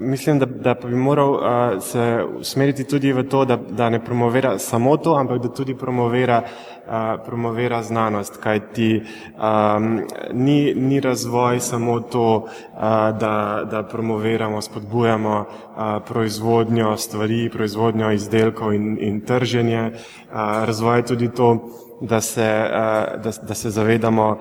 mislim, 0.00 0.38
da, 0.38 0.46
da 0.46 0.74
bi 0.74 0.96
moral 0.96 1.30
uh, 1.30 1.82
se 1.82 2.24
usmeriti 2.38 2.84
tudi 2.84 3.12
v 3.12 3.22
to, 3.28 3.44
da, 3.44 3.56
da 3.56 3.90
ne 3.90 4.04
promovira 4.04 4.58
samo 4.58 4.96
to, 4.96 5.14
ampak 5.14 5.42
da 5.42 5.48
tudi 5.48 5.74
promovira, 5.74 6.42
uh, 6.86 6.92
promovira 7.26 7.82
znanost, 7.82 8.36
kajti 8.36 9.02
um, 9.02 10.00
ni, 10.32 10.74
ni 10.74 11.00
razvoj 11.00 11.60
samo 11.60 12.00
to, 12.00 12.36
uh, 12.36 12.80
da, 13.20 13.66
da 13.70 13.82
promoviramo, 13.82 14.60
spodbujamo 14.60 15.38
uh, 15.40 15.82
proizvodnjo 16.08 16.96
stvari, 16.96 17.50
proizvodnjo 17.52 18.10
izdelkov 18.10 18.74
in, 18.74 18.98
in 19.00 19.20
trženje. 19.20 19.90
Uh, 19.90 20.36
razvoj 20.64 20.98
je 20.98 21.06
tudi 21.06 21.30
to, 21.34 21.70
da 22.00 22.20
se, 22.20 22.66
da, 23.24 23.30
da 23.42 23.54
se 23.54 23.70
zavedamo 23.70 24.38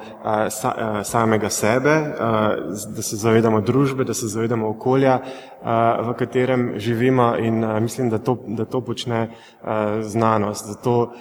samega 1.03 1.49
sebe, 1.49 2.01
da 2.95 3.01
se 3.01 3.16
zavedamo 3.16 3.62
družbe, 3.62 4.03
da 4.03 4.14
se 4.14 4.28
zavedamo 4.28 4.70
okolja, 4.70 5.20
v 6.07 6.14
katerem 6.18 6.74
živimo 6.78 7.36
in 7.38 7.66
mislim, 7.82 8.10
da 8.10 8.18
to, 8.18 8.38
da 8.47 8.66
to 8.66 8.82
počne 8.82 9.30
znanost. 10.01 10.68
Zato 10.68 11.14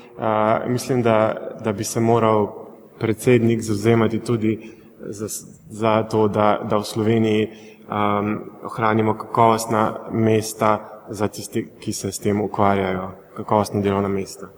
mislim, 0.66 1.03
da, 1.03 1.34
da 1.64 1.72
bi 1.72 1.84
se 1.84 2.01
moral 2.01 2.68
predsednik 2.99 3.61
zauzemati 3.62 4.18
tudi 4.18 4.78
za, 5.01 5.26
za 5.70 6.03
to, 6.03 6.28
da, 6.28 6.61
da 6.70 6.76
v 6.76 6.84
Sloveniji 6.84 7.49
um, 7.89 8.41
ohranimo 8.64 9.14
kakovostna 9.18 9.95
mesta 10.11 11.05
za 11.09 11.28
tiste, 11.28 11.64
ki 11.80 11.93
se 11.93 12.12
s 12.12 12.18
tem 12.18 12.41
ukvarjajo, 12.41 13.11
kakovostna 13.36 13.80
delovna 13.80 14.09
mesta. 14.09 14.49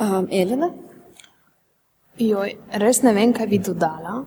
Um, 0.00 0.26
Elena? 0.30 0.72
Joj, 2.18 2.56
res 2.82 3.02
ne 3.02 3.12
vem, 3.14 3.32
kaj 3.34 3.46
bi 3.46 3.60
dodala. 3.62 4.24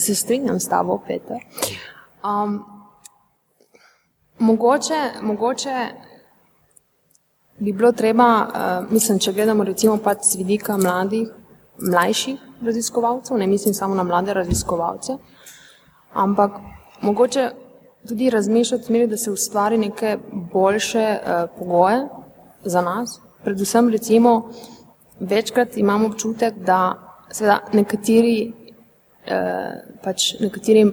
Se 0.00 0.14
strinjam 0.16 0.56
s 0.60 0.68
tabo, 0.68 0.96
Peter. 1.06 1.42
Um, 2.24 2.62
mogoče, 4.38 5.00
mogoče 5.22 5.74
bi 7.58 7.72
bilo 7.72 7.92
treba, 7.92 8.28
uh, 8.44 8.92
mislim, 8.92 9.18
če 9.18 9.32
gledamo 9.32 9.64
recimo 9.64 9.98
pač 10.00 10.24
z 10.24 10.40
vidika 10.40 10.76
mladih, 10.80 11.28
mlajših 11.84 12.40
raziskovalcev, 12.64 13.36
ne 13.38 13.46
mislim 13.46 13.74
samo 13.74 13.94
na 13.94 14.02
mlade 14.02 14.34
raziskovalce, 14.34 15.18
ampak 16.12 16.56
mogoče 17.02 17.50
tudi 18.08 18.30
razmišljati 18.30 18.82
v 18.82 18.86
smeri, 18.86 19.06
da 19.06 19.16
se 19.16 19.30
ustvari 19.30 19.78
neke 19.78 20.16
boljše 20.52 21.04
uh, 21.18 21.50
pogoje 21.58 22.06
za 22.64 22.80
nas, 22.80 23.20
predvsem 23.44 23.88
recimo 23.92 24.50
večkrat 25.20 25.76
imam 25.76 26.04
občutek, 26.04 26.54
da 26.66 26.94
seveda 27.30 27.60
nekateri, 27.72 28.52
eh, 29.26 29.82
pač 30.02 30.34
nekaterim 30.40 30.92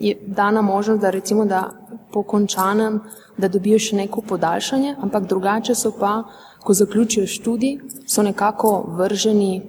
je 0.00 0.16
dana 0.26 0.62
možnost, 0.62 1.00
da 1.00 1.10
recimo, 1.10 1.44
da 1.44 1.70
po 2.12 2.22
končanem, 2.22 3.00
da 3.36 3.48
dobijo 3.48 3.78
še 3.78 3.96
neko 3.96 4.22
podaljšanje, 4.22 4.96
ampak 5.02 5.26
drugače 5.26 5.74
so 5.74 5.92
pa, 6.00 6.22
ko 6.60 6.74
zaključijo 6.74 7.26
študij, 7.26 7.78
so 8.06 8.22
nekako 8.22 8.84
vrženi 8.98 9.62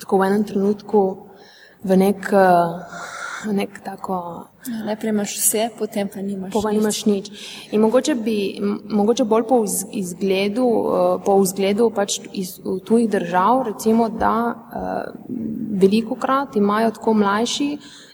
tako 0.00 0.18
v 0.18 0.26
enem 0.26 0.44
trenutku 0.44 1.02
v 1.84 1.96
nek 1.96 2.32
eh, 2.32 3.17
nek 3.46 3.80
tako. 3.84 4.46
Ja, 4.68 4.84
najprej 4.84 5.10
imaš 5.10 5.36
vse, 5.38 5.68
potem 5.78 6.08
pa 6.14 6.22
nimaš, 6.22 6.52
pa 6.52 6.70
nimaš 6.72 7.04
nič. 7.06 7.30
In 7.72 7.80
mogoče, 7.80 8.14
bi, 8.14 8.58
mogoče 8.90 9.24
bolj 9.24 9.44
po 9.48 9.62
izgledu, 9.92 10.66
eh, 10.66 11.24
po 11.24 11.38
vzgledu 11.40 11.90
pač 11.94 12.18
iz 12.32 12.58
tujih 12.84 13.08
držav, 13.10 13.62
recimo, 13.70 14.08
da 14.08 14.54
uh, 14.54 15.14
veliko 15.80 16.14
krat 16.14 16.56
imajo 16.56 16.90
tako 16.90 17.14
mlajši, 17.14 17.68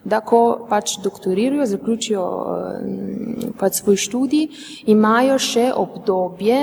da 0.04 0.20
ko 0.20 0.66
pač 0.68 0.98
doktorirajo, 1.02 1.66
zaključijo 1.66 2.24
uh, 2.24 3.54
pač 3.58 3.80
svoj 3.80 3.96
študij, 3.96 4.48
imajo 4.86 5.38
še 5.38 5.70
obdobje, 5.76 6.60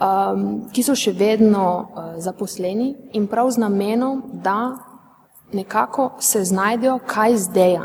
um, 0.00 0.46
ki 0.72 0.82
so 0.82 0.96
še 0.98 1.12
vedno 1.12 1.66
uh, 1.68 2.14
zaposleni 2.22 2.94
in 3.12 3.28
prav 3.30 3.52
z 3.52 3.62
namenom, 3.62 4.24
da 4.42 4.91
nekako 5.52 6.10
se 6.20 6.44
znajdejo, 6.44 6.98
kaj 7.06 7.36
zdaj, 7.36 7.76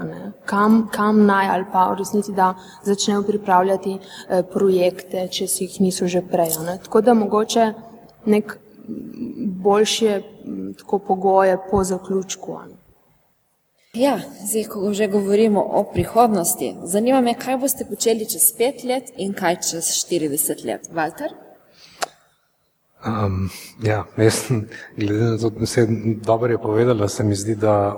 kam, 0.45 0.88
kam 0.91 1.26
naj 1.26 1.49
ali 1.49 1.65
pa 1.72 1.89
v 1.91 1.97
resnici, 1.99 2.32
da 2.32 2.53
začnejo 2.84 3.24
pripravljati 3.24 3.97
eh, 3.97 4.43
projekte, 4.53 5.28
če 5.28 5.47
si 5.47 5.63
jih 5.63 5.82
niso 5.82 6.07
že 6.07 6.22
prej. 6.22 6.57
Ne. 6.65 6.80
Tako 6.84 7.01
da 7.01 7.13
mogoče 7.13 7.74
nek 8.26 8.57
boljše 9.63 10.22
tako 10.78 10.99
pogoje 10.99 11.57
po 11.72 11.84
zaključku. 11.84 12.59
Ne. 12.68 12.78
Ja, 13.97 14.20
zdaj, 14.45 14.63
ko 14.63 14.93
že 14.93 15.07
govorimo 15.07 15.61
o 15.61 15.84
prihodnosti, 15.93 16.76
zanima 16.84 17.22
me, 17.22 17.34
kaj 17.34 17.57
boste 17.57 17.86
počeli 17.89 18.28
čez 18.30 18.51
pet 18.57 18.84
let 18.84 19.09
in 19.18 19.34
kaj 19.34 19.55
čez 19.72 19.89
40 20.05 20.65
let. 20.65 20.89
Walter? 20.93 21.47
Um, 23.08 23.49
ja, 23.84 24.05
jaz, 24.18 24.41
glede 24.97 25.24
na 25.24 25.38
to, 25.38 25.49
da 25.49 25.66
se 25.66 25.82
je 25.82 25.88
dobro 26.26 26.58
povedala, 26.58 27.08
se 27.08 27.24
mi 27.24 27.36
zdi, 27.36 27.55
da 27.55 27.95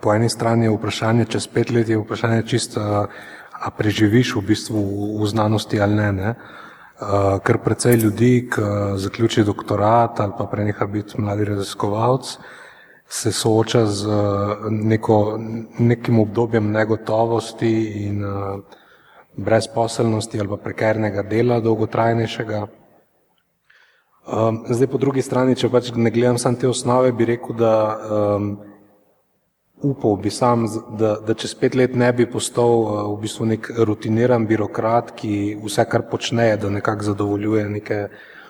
po 0.00 0.14
eni 0.14 0.28
strani 0.28 0.64
je 0.64 0.70
vprašanje, 0.70 1.24
čez 1.24 1.46
pet 1.46 1.70
let 1.70 1.88
je 1.88 1.98
vprašanje 1.98 2.42
čisto, 2.46 2.80
a 3.60 3.70
preživiš 3.70 4.36
v 4.36 4.44
bistvu 4.46 4.80
v 5.22 5.26
znanosti 5.26 5.80
ali 5.80 5.94
ne. 5.94 6.12
ne? 6.12 6.34
Uh, 6.96 7.36
ker 7.44 7.58
precej 7.60 7.96
ljudi, 8.00 8.48
ki 8.52 8.62
zaključi 8.96 9.44
doktorat 9.44 10.20
ali 10.20 10.32
pa 10.38 10.46
preneha 10.46 10.86
biti 10.86 11.20
mladi 11.20 11.44
raziskovalec, 11.44 12.38
se 13.08 13.32
sooča 13.32 13.86
z 13.86 14.08
neko, 14.70 15.38
nekim 15.78 16.20
obdobjem 16.20 16.70
negotovosti 16.72 17.72
in 18.06 18.24
uh, 18.24 18.60
brezposelnosti 19.36 20.40
ali 20.40 20.48
pa 20.48 20.56
prekernega 20.56 21.22
dela, 21.22 21.60
dolgotrajnejšega. 21.60 22.66
Um, 24.26 24.64
zdaj, 24.68 24.88
po 24.90 24.98
drugi 24.98 25.22
strani, 25.22 25.54
če 25.54 25.68
pač 25.70 25.92
ne 25.94 26.10
gledam 26.10 26.34
samo 26.34 26.58
te 26.58 26.66
osnove, 26.66 27.12
bi 27.14 27.28
rekel, 27.28 27.54
da 27.54 27.74
um, 27.94 28.48
upal 29.86 30.16
bi 30.18 30.32
sam, 30.34 30.64
da, 30.98 31.12
da 31.22 31.36
čez 31.38 31.54
pet 31.54 31.76
let 31.78 31.94
ne 31.94 32.08
bi 32.10 32.26
postal 32.26 32.74
uh, 32.80 32.96
v 33.12 33.20
bistvu 33.22 33.46
nek 33.52 33.70
rutiniran 33.86 34.48
birokrat, 34.50 35.12
ki 35.14 35.54
vse, 35.62 35.86
kar 35.86 36.08
počne, 36.10 36.48
da 36.58 36.72
nekako 36.74 37.12
zadovoljuje 37.12 37.68
neke 37.76 38.00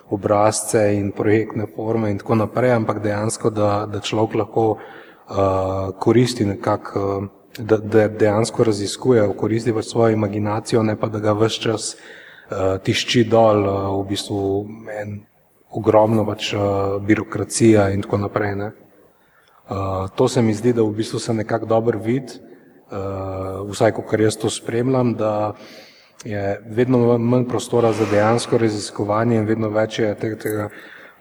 obrazce 0.09 0.81
in 0.97 1.13
projektne 1.13 1.69
forme 1.75 2.09
in 2.09 2.17
tako 2.23 2.39
naprej, 2.41 2.73
ampak 2.79 3.03
dejansko, 3.05 3.53
da, 3.53 3.85
da 3.85 4.01
človek 4.01 4.41
lahko 4.41 4.67
uh, 4.73 5.93
koristi 6.01 6.49
nekako, 6.55 7.05
uh, 7.05 7.31
da, 7.61 7.77
da 7.77 8.09
dejansko 8.09 8.65
raziskuje, 8.73 9.29
koristi 9.37 9.77
pač 9.77 9.93
svojo 9.93 10.17
imaginacijo, 10.17 10.81
ne 10.81 10.97
pa 10.97 11.13
da 11.13 11.21
ga 11.21 11.37
vse 11.37 11.65
čas 11.69 11.93
uh, 11.93 12.79
tišči 12.81 13.27
dol 13.29 13.67
uh, 13.69 13.81
v 14.01 14.05
bistvu 14.09 14.45
en 15.03 15.19
ogromno 15.71 16.25
pač 16.25 16.53
uh, 16.53 16.61
birokracija 17.01 17.89
in 17.91 18.01
tako 18.01 18.17
naprej. 18.17 18.55
Uh, 18.57 20.07
to 20.15 20.27
se 20.27 20.41
mi 20.41 20.53
zdi, 20.53 20.73
da 20.73 20.83
v 20.83 20.95
bistvu 20.95 21.19
se 21.19 21.33
nekako 21.33 21.65
dobro 21.65 21.99
vidi, 21.99 22.39
uh, 22.91 23.67
vsaj 23.71 23.91
ko 23.91 24.01
kar 24.07 24.21
jaz 24.21 24.37
to 24.37 24.49
spremljam, 24.49 25.13
da 25.13 25.53
je 26.23 26.61
vedno 26.65 27.17
manj 27.17 27.45
prostora 27.47 27.91
za 27.93 28.05
dejansko 28.11 28.57
raziskovanje 28.57 29.37
in 29.37 29.45
vedno 29.45 29.69
več 29.69 29.99
je 29.99 30.15
tega, 30.15 30.39
tega, 30.39 30.69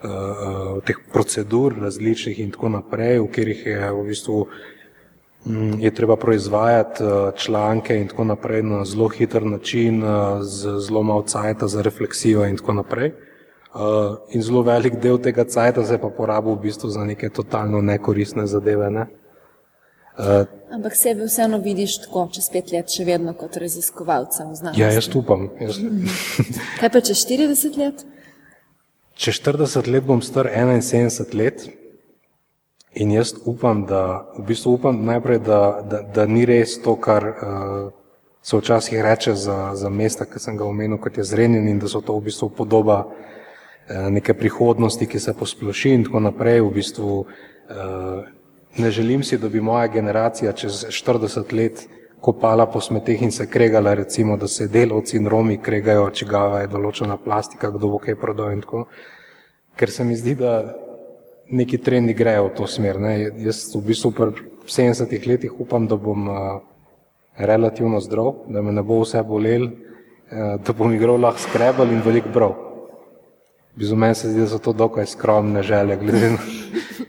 uh, 0.04 0.78
teh 0.86 1.02
procedur 1.12 1.74
različnih 1.82 2.38
in 2.40 2.54
tako 2.54 2.70
naprej, 2.78 3.18
v 3.18 3.28
katerih 3.28 3.66
je 3.66 3.92
v 3.92 4.06
bistvu 4.06 4.38
um, 4.46 5.74
je 5.82 5.90
treba 5.90 6.16
proizvajati 6.16 7.04
uh, 7.04 7.34
članke 7.34 7.98
in 7.98 8.08
tako 8.08 8.24
naprej 8.24 8.62
na 8.62 8.84
zelo 8.84 9.08
hiter 9.08 9.42
način, 9.42 10.02
uh, 10.02 10.40
z 10.42 10.78
zelo 10.86 11.02
malo 11.02 11.22
cajta 11.22 11.68
za 11.68 11.82
refleksijo 11.82 12.46
in 12.46 12.56
tako 12.56 12.72
naprej. 12.72 13.12
Uh, 13.76 14.16
in 14.32 14.40
zelo 14.40 14.62
velik 14.64 14.94
del 15.02 15.18
tega 15.20 15.44
cajta 15.44 15.82
se 15.84 15.98
pa 16.00 16.08
porabi 16.08 16.48
v 16.48 16.60
bistvu 16.62 16.88
za 16.88 17.02
neke 17.04 17.28
totalno 17.28 17.82
nekoristne 17.84 18.46
zadeve. 18.48 18.88
Ne? 18.90 19.04
Uh, 20.16 20.48
Ampak 20.72 20.96
sebe 20.96 21.26
vseeno 21.28 21.58
vidiš 21.60 21.98
tako, 22.06 22.22
čez 22.32 22.48
pet 22.48 22.72
let, 22.72 22.88
še 22.88 23.04
vedno 23.04 23.34
kot 23.36 23.58
raziskovalca 23.60 24.46
v 24.48 24.56
znanosti. 24.56 24.80
Ja, 24.80 24.88
jaz 24.96 25.10
upam. 25.12 25.50
Jaz... 25.60 25.76
Kaj 26.80 26.92
pa 26.94 27.04
čez 27.04 27.26
40 27.28 27.76
let? 27.82 28.06
Čez 29.12 29.42
40 29.44 29.92
let 29.92 30.08
bom 30.08 30.24
star 30.24 30.48
71 30.48 31.36
let 31.36 31.68
in 32.96 33.12
jaz 33.12 33.34
upam, 33.44 33.84
da, 33.84 34.24
v 34.40 34.48
bistvu 34.48 34.78
upam 34.80 35.04
najprej, 35.04 35.44
da, 35.44 35.62
da, 35.84 36.00
da 36.00 36.24
ni 36.24 36.48
res 36.48 36.80
to, 36.80 36.96
kar 36.96 37.28
uh, 37.28 37.92
se 38.40 38.56
včasih 38.56 39.04
reče 39.04 39.36
za, 39.36 39.60
za 39.76 39.92
mesta, 39.92 40.24
ki 40.24 40.40
sem 40.40 40.56
ga 40.56 40.64
omenil, 40.64 40.96
kot 40.96 41.20
je 41.20 41.28
zrenjen 41.28 41.68
in 41.68 41.76
da 41.82 41.92
so 41.92 42.00
to 42.00 42.16
v 42.16 42.30
bistvu 42.32 42.54
podoba 42.56 43.02
eh, 43.04 43.34
neke 43.88 44.34
prihodnosti, 44.34 45.06
ki 45.06 45.18
se 45.20 45.34
posploši 45.34 45.90
in 45.94 46.04
tako 46.04 46.20
naprej. 46.20 46.60
V 46.60 46.70
bistvu 46.74 47.26
eh, 47.26 48.24
ne 48.76 48.90
želim 48.90 49.22
si, 49.22 49.38
da 49.38 49.48
bi 49.48 49.60
moja 49.60 49.86
generacija 49.86 50.52
čez 50.52 50.84
40 50.90 51.54
let 51.54 51.86
kopala 52.20 52.66
po 52.66 52.80
smeteh 52.80 53.22
in 53.22 53.30
se 53.30 53.46
kregala, 53.46 53.94
recimo, 53.94 54.36
da 54.36 54.48
se 54.48 54.68
delovci 54.68 55.16
in 55.16 55.28
Romi 55.28 55.58
kregajo, 55.62 56.10
čigava 56.10 56.60
je 56.60 56.72
določena 56.72 57.16
plastika, 57.16 57.70
kdo 57.70 57.92
bo 57.92 58.00
kaj 58.02 58.16
prodal 58.18 58.52
in 58.52 58.64
tako. 58.64 58.86
Ker 59.76 59.90
se 59.90 60.04
mi 60.04 60.16
zdi, 60.16 60.34
da 60.34 60.74
neki 61.52 61.78
trendi 61.78 62.14
grejo 62.14 62.48
v 62.48 62.54
to 62.56 62.66
smer. 62.66 62.98
Ne. 62.98 63.30
Jaz 63.44 63.68
v 63.74 63.84
bistvu 63.86 64.10
v 64.10 64.32
70 64.66 65.28
letih 65.28 65.60
upam, 65.60 65.86
da 65.86 65.96
bom 65.96 66.26
uh, 66.26 66.38
relativno 67.38 68.00
zdrav, 68.00 68.48
da 68.48 68.62
me 68.62 68.72
ne 68.72 68.82
bo 68.82 69.02
vse 69.04 69.22
bolel, 69.22 69.68
da 70.26 70.72
bom 70.74 70.90
igral 70.90 71.20
lahko 71.22 71.38
skrebal 71.38 71.92
in 71.92 72.02
veliko 72.02 72.32
bral. 72.34 72.65
Bizu 73.76 73.96
meni 73.96 74.14
se 74.14 74.30
zdi, 74.30 74.40
da 74.40 74.48
so 74.48 74.58
to 74.58 74.72
dokaj 74.72 75.06
skromne 75.06 75.62
želje, 75.62 75.96
glede 75.96 76.30
na, 76.30 76.38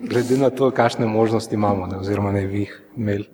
glede 0.09 0.37
na 0.37 0.49
to, 0.49 0.71
kakšne 0.71 1.07
možnosti 1.07 1.55
imamo, 1.55 1.87
ne, 1.87 1.97
oziroma 1.97 2.31
ne 2.31 2.47
bi 2.47 2.59
jih 2.59 2.81
imeli. 2.97 3.29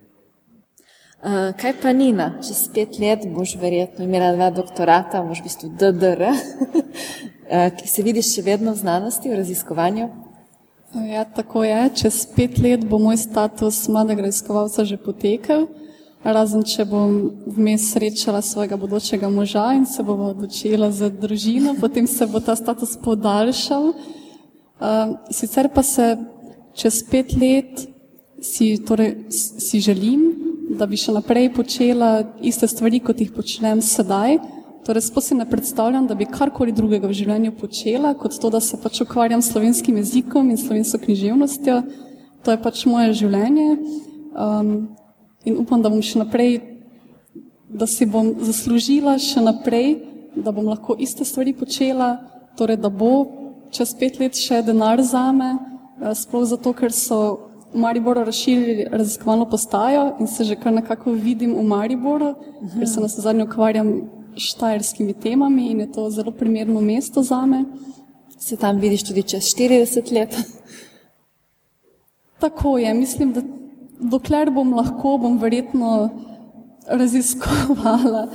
Uh, 1.24 1.56
kaj 1.58 1.74
pa 1.82 1.94
Nina, 1.94 2.34
čez 2.46 2.68
pet 2.76 3.00
let 3.00 3.26
boš 3.34 3.56
verjetno 3.62 4.06
imela 4.06 4.34
dva 4.36 4.50
doktorata, 4.52 5.24
boš 5.24 5.40
v 5.40 5.48
bistvu 5.48 5.70
DDR, 5.80 6.22
uh, 6.30 7.70
ki 7.80 7.88
se 7.88 8.06
vidiš 8.06 8.36
še 8.36 8.44
vedno 8.46 8.76
v 8.76 8.82
znanosti, 8.84 9.32
v 9.32 9.40
raziskovanju? 9.42 10.10
Ja, 11.10 11.24
tako 11.26 11.64
je. 11.64 11.90
Čez 12.04 12.26
pet 12.36 12.60
let 12.62 12.86
bo 12.86 13.00
moj 13.02 13.18
status 13.18 13.88
mladega 13.90 14.28
raziskovalca 14.28 14.86
že 14.86 15.00
potekel, 15.02 15.66
razen 16.24 16.64
če 16.64 16.86
bom 16.88 17.16
vmes 17.58 17.90
srečala 17.91 18.41
svojega 18.41 18.78
bodočega 18.80 19.30
moža 19.30 19.66
in 19.76 19.86
se 19.86 20.04
bomo 20.04 20.32
odločila 20.32 20.91
za 20.91 21.10
družino, 21.10 21.76
potem 21.80 22.08
se 22.08 22.28
bo 22.28 22.40
ta 22.40 22.56
status 22.56 22.95
podaljšal. 23.04 23.91
Uh, 24.84 25.16
sicer 25.32 25.70
pa 25.74 25.84
se 25.84 26.16
čez 26.76 27.04
pet 27.10 27.36
let 27.36 27.88
si, 28.41 28.78
torej, 28.86 29.30
si 29.32 29.80
želim, 29.80 30.32
da 30.80 30.88
bi 30.90 30.98
še 31.00 31.14
naprej 31.16 31.52
počela 31.56 32.24
iste 32.41 32.68
stvari, 32.68 33.00
kot 33.04 33.22
jih 33.22 33.32
počnem 33.32 33.82
sedaj. 33.84 34.40
Torej, 34.84 35.06
sploh 35.06 35.24
si 35.24 35.36
ne 35.38 35.45
predstavljam, 35.48 36.08
da 36.10 36.16
bi 36.16 36.28
karkoli 36.28 36.74
drugega 36.76 37.08
v 37.08 37.16
življenju 37.16 37.54
počela, 37.56 38.12
kot 38.20 38.36
to, 38.36 38.52
da 38.52 38.60
se 38.60 38.80
pač 38.84 39.00
ukvarjam 39.06 39.40
s 39.40 39.54
slovenskim 39.54 40.00
jezikom 40.02 40.50
in 40.52 40.60
slovensko 40.60 41.00
književnostjo. 41.06 41.78
To 42.44 42.52
je 42.52 42.60
pač 42.60 42.84
moje 42.90 43.14
življenje. 43.22 43.70
Um, 44.36 44.74
in 45.45 45.57
upam, 45.57 45.82
da 45.82 45.90
bom 45.90 46.02
še 46.02 46.20
naprej, 46.20 46.60
da 47.70 47.88
si 47.90 48.06
bom 48.06 48.34
zaslužila 48.40 49.18
še 49.22 49.41
naprej, 49.41 49.95
da 50.36 50.52
bom 50.52 50.68
lahko 50.70 50.95
iste 50.99 51.26
stvari 51.26 51.53
počela, 51.53 52.18
torej, 52.57 52.78
da 52.82 52.90
bo 52.90 53.14
čez 53.74 53.94
pet 53.98 54.20
let 54.22 54.38
še 54.38 54.61
denar 54.65 55.02
zame, 55.02 55.56
uh, 55.57 56.14
sploh 56.18 56.45
zato, 56.49 56.74
ker 56.78 56.94
so 56.94 57.49
v 57.74 57.82
Mariboru 57.82 58.22
razširili 58.26 58.86
raziskovalno 58.91 59.48
postajo 59.49 60.11
in 60.22 60.28
se 60.30 60.45
že 60.45 60.56
kar 60.56 60.74
nekako 60.74 61.15
vidim 61.18 61.56
v 61.57 61.64
Mariboru, 61.65 62.36
-huh. 62.36 62.80
ker 62.80 62.88
se 62.88 63.02
na 63.02 63.07
zadnje 63.07 63.44
ukvarjam 63.44 64.10
štajerskimi 64.38 65.14
temami 65.14 65.72
in 65.72 65.80
je 65.80 65.91
to 65.91 66.10
zelo 66.10 66.32
primerno 66.32 66.82
mesto 66.82 67.24
za 67.24 67.45
me. 67.45 67.65
Se 68.40 68.57
tam 68.57 68.80
vidiš 68.80 69.03
tudi 69.03 69.24
čez 69.24 69.44
40 69.44 70.14
let? 70.14 70.36
Tako 72.40 72.78
je. 72.78 72.94
Mislim, 72.94 73.34
da 73.34 73.41
dokler 73.99 74.52
bom 74.52 74.74
lahko, 74.74 75.18
bom 75.18 75.38
verjetno 75.41 76.10
raziskovala 76.88 78.28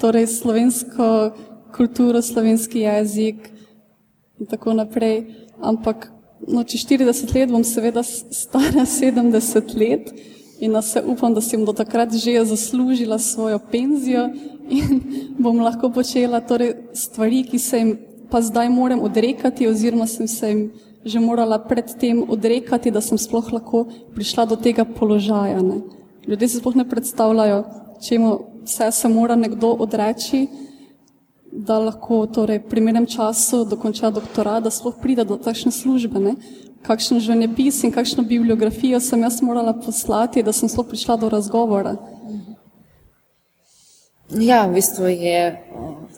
torej 0.00 0.26
slovensko 0.26 1.32
kulturo, 1.76 2.22
slovenski 2.22 2.84
jezik 2.84 3.50
in 4.40 4.46
tako 4.46 4.74
naprej. 4.74 5.24
Ampak 5.62 6.10
no, 6.48 6.64
če 6.64 6.78
40 6.78 7.34
let 7.36 7.50
bom 7.50 7.64
seveda 7.64 8.02
stara 8.02 8.86
70 8.86 9.74
let 9.78 10.12
in 10.62 10.72
da 10.72 10.82
se 10.82 11.02
upam, 11.02 11.34
da 11.34 11.40
bom 11.40 11.64
do 11.66 11.72
takrat 11.72 12.14
že 12.14 12.44
zaslužila 12.44 13.18
svojo 13.18 13.58
penzijo 13.58 14.30
in 14.70 15.02
bom 15.38 15.58
lahko 15.58 15.90
počela 15.90 16.40
torej 16.40 16.74
stvari, 16.94 17.42
ki 17.42 17.58
se 17.58 17.78
jim 17.78 17.98
pa 18.30 18.40
zdaj 18.40 18.68
moram 18.68 19.00
odrekati 19.00 19.68
oziroma 19.68 20.06
sem 20.06 20.28
se 20.28 20.48
jim 20.48 20.70
že 21.04 21.20
morala 21.20 21.58
predtem 21.58 22.22
odrekati, 22.28 22.90
da 22.90 23.00
sem 23.00 23.18
sploh 23.18 23.52
lahko 23.52 23.86
prišla 24.14 24.46
do 24.46 24.56
tega 24.56 24.84
položaja. 24.84 25.62
Ne. 25.62 25.82
Ljudje 26.26 26.48
se 26.48 26.58
sploh 26.58 26.76
ne 26.76 26.88
predstavljajo, 26.88 27.64
čemu 28.08 28.38
vse 28.64 28.90
se 28.92 29.08
mora 29.08 29.36
nekdo 29.36 29.74
odreči, 29.78 30.46
da 31.52 31.78
lahko 31.78 32.26
torej, 32.26 32.62
v 32.62 32.68
primernem 32.68 33.06
času 33.06 33.64
dokonča 33.68 34.10
doktorat, 34.10 34.62
da 34.64 34.70
sploh 34.70 34.94
pride 35.02 35.24
do 35.24 35.36
takšne 35.36 35.72
službe. 35.74 36.20
Ne? 36.20 36.34
Kakšen 36.82 37.20
življenjepis 37.20 37.82
in 37.84 37.92
kakšno 37.92 38.24
bibliografijo 38.26 39.00
sem 39.00 39.20
jaz 39.22 39.42
morala 39.42 39.74
poslati, 39.76 40.42
da 40.42 40.52
sem 40.52 40.70
sploh 40.70 40.88
prišla 40.88 41.18
do 41.20 41.28
razgovora. 41.28 41.96
Ja, 44.40 44.66
v 44.66 44.74
bistvu 44.74 45.06
je 45.08 45.58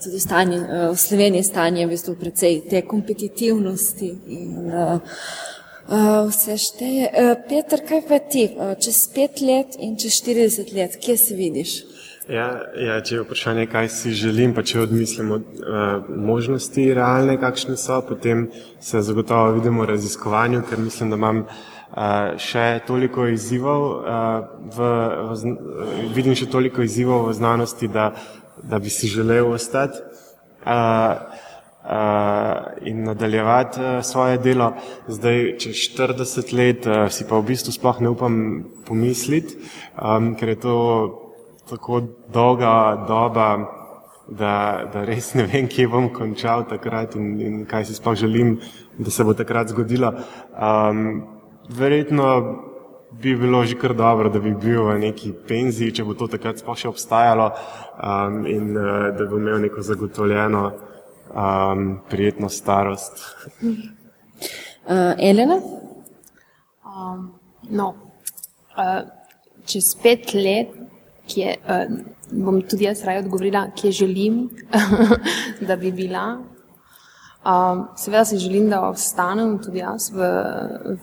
tudi 0.05 0.21
stanje, 0.21 0.59
v 0.93 0.97
Sloveniji 0.97 1.43
stanje 1.43 1.87
v 1.87 1.91
bistvu 1.91 2.15
precej 2.15 2.63
te 2.71 2.83
kompetitivnosti 2.87 4.11
in 4.27 4.71
uh, 4.71 5.01
vse 6.29 6.55
šteje. 6.59 7.11
Peter, 7.49 7.83
kaj 7.83 8.03
pa 8.07 8.19
ti, 8.23 8.47
čez 8.79 9.09
pet 9.15 9.43
let 9.43 9.75
in 9.81 9.99
čez 9.99 10.21
40 10.23 10.75
let, 10.77 10.97
kje 11.03 11.17
se 11.17 11.35
vidiš? 11.35 11.75
Ja, 12.31 12.49
ja, 12.81 13.01
če 13.05 13.19
je 13.19 13.25
vprašanje, 13.27 13.67
kaj 13.69 13.91
si 13.93 14.15
želim, 14.17 14.55
pa 14.57 14.63
če 14.65 14.87
odmislimo 14.87 15.43
uh, 15.43 16.07
možnosti 16.09 16.87
realne, 16.95 17.37
kakšne 17.41 17.77
so, 17.77 17.99
potem 18.07 18.47
se 18.81 19.03
zagotovo 19.03 19.59
vidimo 19.59 19.83
v 19.85 19.93
raziskovanju, 19.93 20.63
ker 20.71 20.81
mislim, 20.81 21.11
da 21.13 21.21
imam 21.21 21.45
uh, 21.45 21.74
še 22.43 22.81
toliko 22.87 23.29
izzivov, 23.31 23.83
v, 24.75 24.89
v, 25.31 25.53
vidim 26.15 26.35
še 26.35 26.49
toliko 26.51 26.83
izzivov 26.83 27.29
v 27.29 27.35
znanosti, 27.39 27.87
da, 27.89 28.11
da 28.63 28.79
bi 28.83 28.91
si 28.91 29.07
želel 29.09 29.53
ostati 29.53 30.01
uh, 30.67 31.15
uh, 31.85 32.87
in 32.87 33.05
nadaljevati 33.05 33.81
svoje 34.03 34.39
delo. 34.39 34.73
Zdaj, 35.09 35.57
čez 35.59 35.75
40 35.95 36.55
let 36.57 36.87
uh, 36.87 37.07
si 37.11 37.29
pa 37.29 37.39
v 37.39 37.47
bistvu 37.53 37.73
sploh 37.73 38.01
ne 38.01 38.11
upam 38.11 38.65
pomisliti, 38.87 39.59
um, 40.01 40.35
ker 40.35 40.49
je 40.49 40.61
to 40.61 40.77
tako 41.69 42.03
dolga 42.33 43.05
doba, 43.09 43.49
da, 44.29 44.89
da 44.93 45.05
res 45.05 45.35
ne 45.37 45.45
vem, 45.45 45.69
kje 45.69 45.87
bom 45.93 46.09
končal 46.13 46.65
takrat 46.69 47.17
in, 47.21 47.35
in 47.41 47.63
kaj 47.69 47.85
si 47.85 47.97
sploh 47.97 48.17
želim, 48.17 48.57
da 48.99 49.13
se 49.13 49.25
bo 49.25 49.35
takrat 49.37 49.69
zgodilo. 49.69 50.15
Um, 50.57 51.34
verjetno 51.69 52.29
bi 53.23 53.37
bilo 53.37 53.65
že 53.65 53.79
kar 53.79 53.95
dobro, 53.95 54.29
da 54.29 54.39
bi 54.39 54.55
bil 54.55 54.83
v 54.85 54.99
neki 54.99 55.33
penziji, 55.49 55.93
če 55.95 56.05
bo 56.05 56.15
to 56.19 56.27
takrat 56.31 56.59
sploh 56.59 56.79
še 56.79 56.91
obstajalo 56.91 57.51
um, 57.51 58.43
in 58.47 58.75
uh, 58.77 59.11
da 59.15 59.27
bi 59.27 59.39
imel 59.39 59.61
neko 59.63 59.83
zagotovljeno 59.83 60.65
um, 61.31 62.01
prijetno 62.11 62.49
starost. 62.49 63.23
Uh, 64.85 65.15
Elena? 65.17 65.55
Um, 66.85 67.31
no, 67.71 67.87
uh, 68.77 69.07
čez 69.65 69.95
pet 69.97 70.35
let 70.37 70.75
kje, 71.25 71.55
uh, 71.65 71.89
bom 72.29 72.59
tudi 72.69 72.85
jaz 72.85 73.01
raje 73.09 73.23
odgovorila, 73.23 73.71
kje 73.79 73.93
želim, 74.03 74.43
da 75.69 75.79
bi 75.81 75.93
bila. 75.93 76.27
Um, 77.45 77.89
seveda 77.97 78.25
si 78.25 78.39
želim, 78.39 78.71
da 78.71 78.81
ostanem 78.89 79.59
tudi 79.61 79.79
jaz 79.79 80.09
v, 80.13 80.29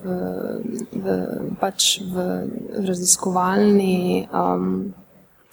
v, 0.01 0.15
v, 1.03 1.18
pač 1.61 1.99
v 2.01 2.26
raziskovalni 2.88 4.26
um, 4.34 4.93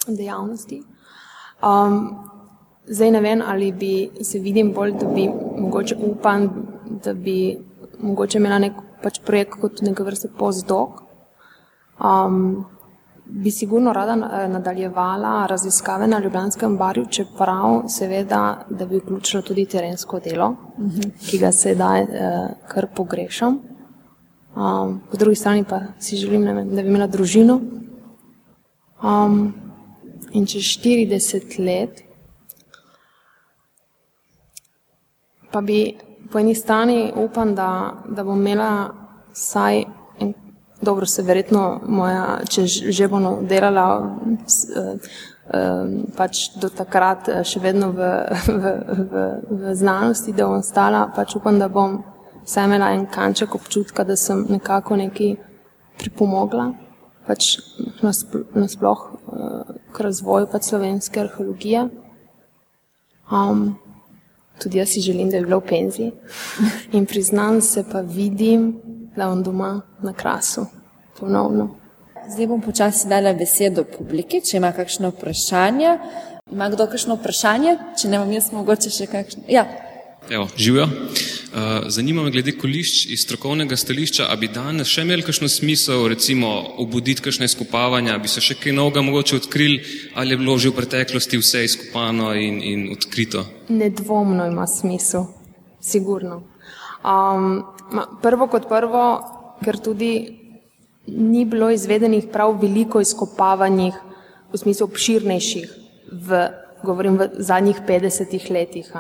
dejavnosti. 0.09 0.81
Um, 1.61 1.99
zdaj 2.89 3.11
ne 3.11 3.21
vem, 3.21 3.43
ali 3.45 3.69
bi 3.73 4.25
se 4.25 4.41
vidim 4.41 4.73
bolj, 4.73 4.95
da 4.97 5.11
bi 5.13 5.29
mogoče 5.59 5.97
upam, 6.09 6.49
da 7.05 7.13
bi 7.13 7.59
mogoče 8.01 8.39
imela 8.41 8.59
nek 8.59 8.81
pač 9.03 9.21
projekt 9.27 9.61
kot 9.61 9.85
neka 9.85 10.09
vrsta 10.09 10.33
postdoc. 10.39 11.03
Um, 12.01 12.65
bi 13.29 13.51
sigurno 13.51 13.93
rada 13.93 14.13
eh, 14.13 14.49
nadaljevala 14.49 15.47
raziskave 15.47 16.07
na 16.07 16.19
Ljubljanskem 16.19 16.77
barju, 16.77 17.07
čeprav 17.11 17.83
seveda, 17.89 18.65
da 18.71 18.87
bi 18.87 18.97
vključila 18.97 19.43
tudi 19.43 19.65
terensko 19.65 20.21
delo, 20.21 20.55
ki 21.31 21.39
ga 21.39 21.53
sedaj 21.53 22.03
eh, 22.03 22.49
kar 22.69 22.87
pogrešam. 22.97 23.61
Um, 24.57 25.01
po 25.11 25.17
drugi 25.17 25.37
strani 25.37 25.65
pa 25.65 25.81
si 25.99 26.17
želim, 26.17 26.43
vem, 26.43 26.69
da 26.69 26.83
bi 26.83 26.89
imela 26.89 27.07
družino. 27.07 27.61
Um, 29.03 29.55
in 30.33 30.47
čez 30.47 30.63
40 30.63 31.59
let 31.65 32.03
pa 35.53 35.61
bi 35.61 35.95
po 36.33 36.39
eni 36.39 36.55
strani 36.55 37.13
upam, 37.17 37.55
da, 37.55 37.93
da 38.09 38.25
bom 38.25 38.41
imela 38.41 38.91
vsaj 39.33 39.85
Dobro, 40.81 41.07
se 41.07 41.23
verjetno 41.23 41.81
moja, 41.87 42.39
če 42.47 42.67
že 42.67 43.09
bomo 43.11 43.39
delala, 43.43 43.87
pač 46.17 46.43
do 46.61 46.71
takrat 46.71 47.31
še 47.43 47.61
vedno 47.65 47.91
v, 47.97 48.11
v, 48.63 48.75
v, 49.11 49.25
v 49.49 49.75
znanosti, 49.75 50.33
da 50.33 50.47
bom 50.47 50.63
stala, 50.63 51.09
pač 51.17 51.35
upam, 51.41 51.59
da 51.59 51.69
bom 51.69 51.99
vsaj 52.45 52.69
imela 52.69 52.93
en 52.95 53.09
kanček 53.11 53.57
občutka, 53.59 54.05
da 54.05 54.17
sem 54.17 54.47
nekako 54.49 55.01
nekaj 55.01 55.35
pripomogla 55.99 56.71
pač 57.29 57.59
nasploh 58.57 59.01
k 59.93 60.07
razvoju 60.07 60.49
pač 60.49 60.71
slovenske 60.71 61.21
arheologije. 61.21 61.89
Um, 63.29 63.77
tudi 64.63 64.81
jaz 64.81 64.95
si 64.95 65.05
želim, 65.05 65.29
da 65.31 65.43
bi 65.43 65.51
bila 65.51 65.59
v 65.61 65.69
penziji 65.69 66.13
in 66.97 67.05
priznam 67.07 67.61
se 67.61 67.85
pa 67.85 68.01
vidim, 68.01 68.79
da 69.19 69.29
bom 69.29 69.43
doma 69.43 69.81
na 70.03 70.13
krasu 70.13 70.67
ponovno. 71.19 71.69
Zdaj 72.31 72.47
bom 72.47 72.61
počasi 72.61 73.09
dala 73.09 73.33
besedo 73.35 73.85
publiki, 73.85 74.41
če 74.45 74.57
ima 74.57 74.73
kakšno 74.77 75.11
vprašanje. 75.15 75.99
Ima 76.53 76.69
kdo 76.71 76.87
kakšno 76.87 77.17
vprašanje? 77.19 77.77
Če 78.01 78.09
ne 78.13 78.23
bom 78.23 78.33
jaz 78.33 78.53
mogoče 78.53 78.93
še 78.93 79.07
kakšno. 79.11 79.45
Ja. 79.49 79.67
Evo, 80.31 80.49
živijo. 80.57 80.85
Eh, 80.85 81.89
zanima 81.89 82.23
me 82.23 82.31
glede 82.31 82.53
kolišč 82.53 83.07
iz 83.07 83.23
strokovnega 83.25 83.77
stališča, 83.77 84.27
a 84.29 84.37
bi 84.37 84.51
danes 84.53 84.91
še 84.93 85.07
imeli 85.07 85.25
kakšno 85.25 85.49
smisel, 85.49 86.05
recimo, 86.13 86.51
obuditi 86.85 87.25
kakšne 87.25 87.49
izkopavanja, 87.49 88.19
bi 88.21 88.29
se 88.29 88.45
še 88.45 88.59
kaj 88.61 88.77
novega 88.77 89.01
mogoče 89.07 89.41
odkrili, 89.41 89.81
ali 90.15 90.37
je 90.37 90.41
bilo 90.43 90.59
že 90.59 90.69
v 90.69 90.77
preteklosti 90.77 91.41
vse 91.41 91.65
izkopano 91.65 92.35
in, 92.37 92.61
in 92.61 92.85
odkrito? 92.93 93.47
Nedvomno 93.69 94.47
ima 94.47 94.67
smisel, 94.69 95.25
sigurno. 95.81 96.43
Um, 97.01 97.63
prvo 98.23 98.47
kot 98.47 98.69
prvo, 98.69 99.05
ker 99.65 99.79
tudi 99.81 100.13
ni 101.07 101.45
bilo 101.45 101.71
izvedenih 101.71 102.29
prav 102.33 102.59
veliko 102.61 103.01
izkopavanjih, 103.01 103.97
v 104.53 104.59
smislu 104.59 104.87
obširnejših, 104.89 105.73
v, 106.29 106.45
govorim 106.85 107.19
v 107.21 107.29
zadnjih 107.45 107.83
50 107.89 108.51
letih 108.53 108.93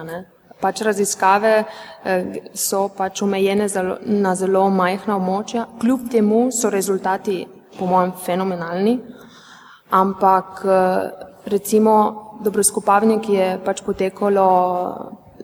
pač 0.61 0.83
raziskave 0.83 1.53
eh, 1.63 2.41
so 2.55 2.89
pač 2.91 3.23
omejene 3.23 3.69
na 4.07 4.35
zelo 4.35 4.65
majhna 4.71 5.17
območja, 5.19 5.67
kljub 5.81 6.09
temu 6.11 6.49
so 6.53 6.71
rezultati, 6.71 7.45
po 7.79 7.87
mojem, 7.87 8.13
fenomenalni, 8.25 8.99
ampak 9.95 10.65
eh, 10.65 11.11
recimo 11.47 11.95
dobro 12.45 12.63
skopavanje, 12.63 13.21
ki 13.23 13.33
je 13.35 13.49
pač 13.65 13.83
potekalo 13.87 14.49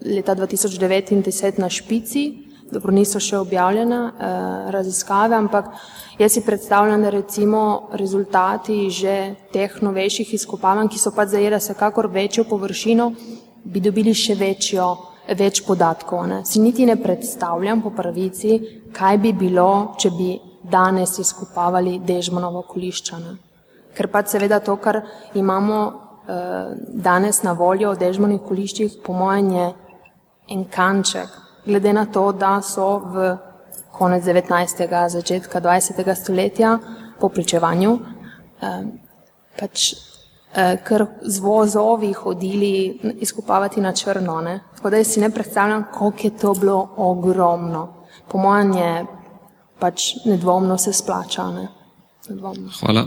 leta 0.04 0.34
2009 0.34 1.14
in 1.14 1.22
2010 1.22 1.62
na 1.62 1.70
špici, 1.70 2.24
dobro 2.72 2.92
niso 2.92 3.20
še 3.20 3.38
objavljene 3.38 3.96
eh, 3.96 4.36
raziskave, 4.70 5.36
ampak 5.36 5.70
jaz 6.18 6.32
si 6.32 6.44
predstavljam, 6.44 7.02
da 7.02 7.10
recimo 7.10 7.88
rezultati 7.92 8.90
že 8.90 9.34
teh 9.52 9.82
novejših 9.82 10.34
izkopavanj, 10.34 10.88
ki 10.88 10.98
so 10.98 11.12
pač 11.14 11.34
zajele 11.34 11.58
vsekakor 11.58 12.08
večjo 12.12 12.44
površino, 12.50 13.10
bi 13.64 13.80
dobili 13.80 14.14
še 14.14 14.34
večjo, 14.34 14.92
več 15.32 15.62
podatkov. 15.64 16.26
Ne. 16.28 16.42
Si 16.44 16.60
niti 16.60 16.86
ne 16.86 16.96
predstavljam 17.00 17.82
po 17.82 17.90
pravici, 17.96 18.58
kaj 18.92 19.18
bi 19.18 19.32
bilo, 19.32 19.94
če 19.98 20.10
bi 20.10 20.34
danes 20.62 21.18
izkopavali 21.18 21.98
Dežmanovo 22.04 22.64
kolišča. 22.68 23.18
Ne. 23.18 23.36
Ker 23.94 24.10
pa 24.12 24.24
seveda 24.26 24.60
to, 24.60 24.76
kar 24.76 25.00
imamo 25.34 25.78
eh, 26.28 26.74
danes 26.92 27.42
na 27.42 27.52
voljo 27.52 27.94
v 27.94 28.02
Dežmanih 28.02 28.42
koliščih, 28.44 29.00
po 29.04 29.16
mojem 29.16 29.50
je 29.56 29.70
en 30.52 30.64
kanček, 30.68 31.43
glede 31.66 31.92
na 31.92 32.06
to, 32.06 32.32
da 32.32 32.60
so 32.62 32.98
v 32.98 33.36
konec 33.92 34.24
19. 34.24 35.08
začetka 35.08 35.60
20. 35.60 36.14
stoletja 36.14 36.78
po 37.20 37.28
pričevanju 37.28 37.98
eh, 38.60 38.82
pač 39.58 39.94
Eh, 40.54 40.76
ker 40.86 41.02
z 41.22 41.40
vozovi 41.42 42.12
hodili 42.12 43.00
izkopavati 43.20 43.80
na 43.80 43.92
črno. 43.92 44.40
Ne? 44.40 44.60
Tako 44.76 44.90
da 44.90 45.04
si 45.04 45.20
ne 45.20 45.30
predstavljam, 45.30 45.84
koliko 45.94 46.18
je 46.22 46.36
to 46.38 46.54
bilo 46.54 46.88
ogromno. 46.96 48.04
Po 48.28 48.38
mojem 48.38 48.72
je 48.72 49.06
pač 49.78 50.14
nedvomno 50.24 50.78
se 50.78 50.92
splača. 50.92 51.50
Ne? 51.50 51.68
Nedvomno. 52.28 52.70
Hvala. 52.80 53.02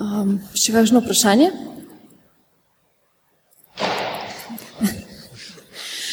Um, 0.00 0.36
še 0.54 0.76
kakšno 0.76 1.00
vprašanje? 1.00 1.48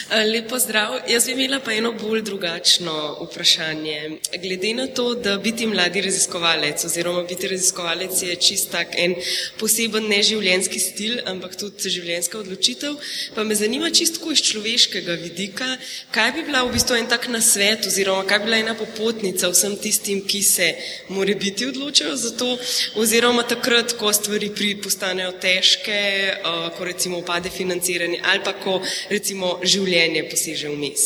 Eh, 0.10 0.24
Lepo 0.24 0.60
zdrav. 0.60 0.94
Jaz 1.08 1.26
bi 1.26 1.32
imela 1.32 1.60
pa 1.60 1.74
eno 1.74 1.92
bolj 1.92 2.22
drugačno 2.22 3.18
vprašanje. 3.22 4.12
Glede 4.42 4.74
na 4.74 4.88
to, 4.88 5.16
da 5.16 5.38
biti 5.38 5.68
mladi 5.68 6.02
raziskovalec 6.02 6.86
oziroma 6.86 7.24
biti 7.24 7.48
raziskovalec 7.48 8.22
je 8.22 8.36
čist 8.36 8.72
tak 8.72 8.88
en 8.98 9.16
poseben 9.60 10.08
neživljenjski 10.08 10.80
stil, 10.80 11.18
ampak 11.26 11.58
tudi 11.60 11.90
življenjska 11.90 12.40
odločitev, 12.40 12.96
pa 13.36 13.44
me 13.44 13.56
zanima 13.56 13.90
čisto 13.92 14.32
iz 14.32 14.46
človeškega 14.48 15.14
vidika, 15.24 15.68
kaj 16.12 16.32
bi 16.32 16.46
bila 16.48 16.64
v 16.64 16.72
bistvu 16.78 16.96
en 16.96 17.12
tak 17.12 17.28
nasvet 17.28 17.90
oziroma 17.92 18.24
kaj 18.24 18.40
bi 18.40 18.46
bila 18.46 18.62
ena 18.64 18.78
popotnica 18.80 19.52
vsem 19.52 19.76
tistim, 19.76 20.24
ki 20.24 20.42
se 20.44 20.70
more 21.10 21.36
biti 21.36 21.68
odločajo 21.68 22.16
za 22.16 22.32
to 22.32 22.58
oziroma 22.96 23.44
takrat, 23.44 23.98
ko 24.00 24.14
stvari 24.14 24.54
postanejo 24.84 25.36
težke, 25.42 26.00
eh, 26.32 26.72
ko 26.78 26.86
recimo 26.86 27.20
upade 27.20 27.50
financiranje 27.50 28.22
ali 28.24 28.44
pa 28.44 28.54
ko 28.54 28.80
recimo 29.10 29.60
življenje 29.64 29.97
življenje 29.98 30.30
poseže 30.30 30.70
vmes. 30.70 31.06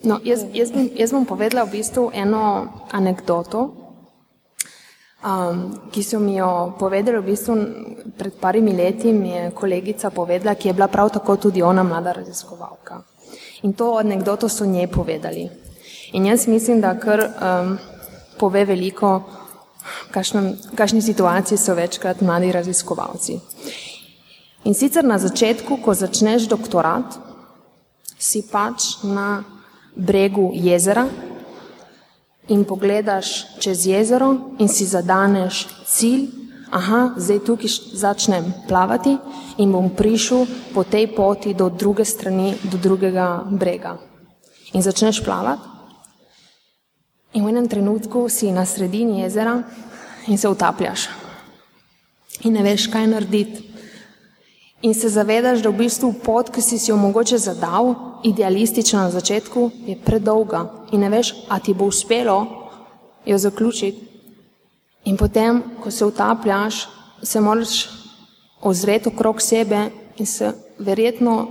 No, 0.00 0.16
jaz, 0.24 0.46
jaz, 0.56 0.70
bom, 0.72 0.86
jaz 0.96 1.12
bom 1.12 1.26
povedala 1.28 1.66
v 1.66 1.76
bistvu 1.76 2.08
eno 2.16 2.42
anegdoto, 2.88 3.66
um, 5.20 5.58
ki 5.92 6.02
so 6.06 6.22
mi 6.22 6.38
jo 6.38 6.72
povedali 6.80 7.20
v 7.20 7.28
bistvu 7.28 7.56
pred 8.16 8.38
parimi 8.40 8.72
leti, 8.72 9.12
mi 9.12 9.34
je 9.34 9.50
kolegica 9.52 10.08
povedala, 10.08 10.56
ki 10.56 10.70
je 10.70 10.76
bila 10.78 10.88
prav 10.88 11.12
tako 11.12 11.36
tudi 11.36 11.60
ona 11.60 11.84
mlada 11.84 12.16
raziskovalka. 12.16 13.02
In 13.68 13.76
to 13.76 13.98
anegdoto 14.00 14.48
so 14.48 14.64
njej 14.64 14.88
povedali. 14.88 15.50
In 16.16 16.26
jaz 16.26 16.48
mislim, 16.48 16.80
da 16.80 16.96
kar 16.96 17.20
um, 17.20 17.76
pove 18.40 18.64
veliko, 18.64 19.20
kakšne 20.10 21.02
situacije 21.04 21.60
so 21.60 21.76
večkrat 21.76 22.24
mladi 22.24 22.52
raziskovalci. 22.56 23.36
In 24.64 24.74
sicer 24.74 25.04
na 25.04 25.16
začetku, 25.16 25.80
ko 25.80 25.94
začneš 25.96 26.44
doktorat, 26.44 27.16
si 28.20 28.44
pač 28.44 29.00
na 29.08 29.40
bregu 29.96 30.52
jezera 30.52 31.08
in 32.52 32.64
pogledaš 32.68 33.56
čez 33.56 33.88
jezero 33.88 34.56
in 34.60 34.68
si 34.68 34.84
zadaneš 34.84 35.64
cilj, 35.88 36.28
aha, 36.68 37.16
zdaj 37.16 37.40
tukaj 37.46 37.72
začnem 37.96 38.52
plavati 38.68 39.16
in 39.56 39.72
bom 39.72 39.88
prišel 39.88 40.44
po 40.76 40.84
tej 40.84 41.08
poti 41.16 41.56
do 41.56 41.72
druge 41.72 42.04
strani, 42.04 42.52
do 42.60 42.76
drugega 42.76 43.48
brega. 43.48 43.96
In 44.76 44.84
začneš 44.84 45.24
plavati 45.24 45.64
in 47.32 47.46
v 47.46 47.48
enem 47.48 47.68
trenutku 47.70 48.28
si 48.28 48.52
na 48.52 48.66
sredini 48.66 49.22
jezera 49.22 49.62
in 50.26 50.38
se 50.38 50.48
utapljaš. 50.48 51.08
In 52.44 52.52
ne 52.52 52.62
veš, 52.62 52.90
kaj 52.90 53.06
narediti 53.06 53.69
in 54.82 54.94
se 54.94 55.08
zavedaš, 55.08 55.60
da 55.62 55.68
v 55.68 55.76
bistvu 55.84 56.12
pot, 56.24 56.50
ki 56.50 56.62
si 56.62 56.78
si 56.78 56.90
jo 56.90 56.96
mogoče 56.96 57.38
zadal, 57.38 57.94
idealistično 58.24 59.00
na 59.00 59.10
začetku, 59.10 59.70
je 59.86 59.96
predolga 60.04 60.64
in 60.92 61.00
ne 61.00 61.08
veš, 61.08 61.34
a 61.48 61.58
ti 61.58 61.74
bo 61.74 61.84
uspelo 61.84 62.46
jo 63.26 63.38
zaključiti. 63.38 64.08
In 65.04 65.16
potem, 65.16 65.62
ko 65.82 65.90
se 65.90 66.04
utapljaš, 66.04 66.88
se 67.22 67.40
moraš 67.40 67.88
ozreti 68.62 69.08
okrog 69.08 69.42
sebe 69.42 69.90
in 70.16 70.26
se 70.26 70.52
verjetno 70.78 71.46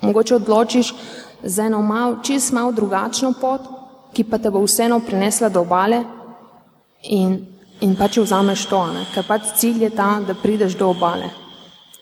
mogoče 0.00 0.34
odločiš 0.34 0.94
za 1.42 1.62
eno 1.62 1.82
malo, 1.82 2.18
čist 2.22 2.52
malo 2.52 2.72
drugačno 2.72 3.32
pot, 3.40 3.60
ki 4.12 4.24
pa 4.24 4.38
te 4.38 4.50
bo 4.50 4.62
vseeno 4.64 5.00
prinesla 5.00 5.48
do 5.48 5.60
obale 5.60 6.04
in, 7.02 7.38
in 7.80 7.96
pač 7.96 8.18
vzameš 8.18 8.66
to, 8.66 8.86
ne? 8.92 9.04
ker 9.14 9.26
pač 9.28 9.52
cilj 9.56 9.82
je 9.82 9.90
ta, 9.90 10.20
da 10.26 10.34
prideš 10.34 10.78
do 10.78 10.90
obale. 10.90 11.45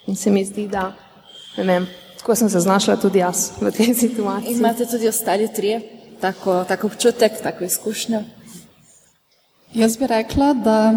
In 0.07 0.17
se 0.17 0.31
mi 0.31 0.45
zdi, 0.45 0.69
da 0.69 0.93
ne 1.57 1.65
vem, 1.65 1.87
tako 2.19 2.35
sem 2.35 2.49
se 2.51 2.61
znašla 2.61 2.97
tudi 2.97 3.19
jaz 3.19 3.51
v 3.61 3.71
tej 3.73 3.95
situaciji. 3.95 4.53
In 4.53 4.59
imate 4.59 4.87
tudi 4.87 5.09
ostali 5.09 5.49
trije 5.49 5.81
tako, 6.21 6.65
tako 6.69 6.87
občutek, 6.87 7.41
tako 7.43 7.65
izkušnjo? 7.65 8.23
Jaz 9.75 9.97
bi 9.97 10.07
rekla, 10.07 10.53
da 10.55 10.95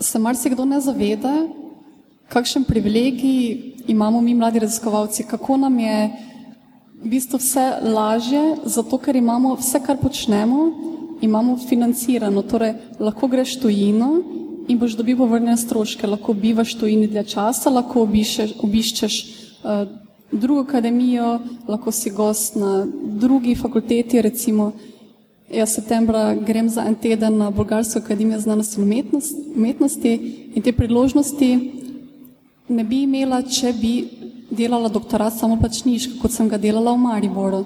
se 0.00 0.18
marsikdo 0.18 0.64
ne 0.64 0.80
zaveda, 0.80 1.34
kakšen 2.28 2.64
privilegij 2.64 3.74
imamo 3.86 4.20
mi, 4.20 4.34
mladi 4.34 4.58
raziskovalci, 4.58 5.26
kako 5.28 5.56
nam 5.56 5.78
je 5.78 6.10
v 7.02 7.08
bistvu 7.08 7.38
vse 7.38 7.66
lažje, 7.82 8.56
zato 8.64 8.98
ker 8.98 9.16
imamo 9.16 9.54
vse, 9.60 9.80
kar 9.86 9.98
počnemo, 10.00 10.70
imamo 11.20 11.58
financirano. 11.68 12.42
Torej, 12.42 12.74
lahko 12.98 13.28
greš 13.28 13.58
tujino 13.60 14.22
in 14.68 14.78
boš 14.78 14.96
dobil 14.96 15.16
povrnjene 15.16 15.56
stroške. 15.56 16.06
Lahko 16.06 16.34
bivaš 16.34 16.74
tu 16.78 16.86
in 16.86 17.06
dlje 17.08 17.24
časa, 17.34 17.70
lahko 17.70 18.02
obišeš, 18.02 18.56
obiščeš 18.64 19.20
uh, 19.24 19.84
drugo 20.32 20.64
akademijo, 20.64 21.38
lahko 21.68 21.92
si 21.92 22.10
gost 22.10 22.56
na 22.56 22.86
drugi 23.20 23.54
fakulteti. 23.54 24.22
Recimo. 24.22 24.72
Jaz 25.52 25.74
septembra 25.76 26.34
grem 26.34 26.68
za 26.68 26.82
en 26.88 26.94
teden 26.94 27.36
na 27.38 27.50
Bolgarsko 27.50 28.00
akademijo 28.00 28.40
znanosti 28.40 28.80
in 28.80 28.86
umetnost, 28.86 29.36
umetnosti 29.56 30.12
in 30.54 30.62
te 30.62 30.72
priložnosti 30.72 31.50
ne 32.68 32.84
bi 32.84 33.02
imela, 33.04 33.42
če 33.42 33.72
bi 33.76 33.92
delala 34.50 34.88
doktorat 34.88 35.36
samo 35.36 35.58
plačniško, 35.60 36.18
kot 36.22 36.32
sem 36.32 36.48
ga 36.48 36.58
delala 36.58 36.94
v 36.94 37.02
Mariboru. 37.04 37.64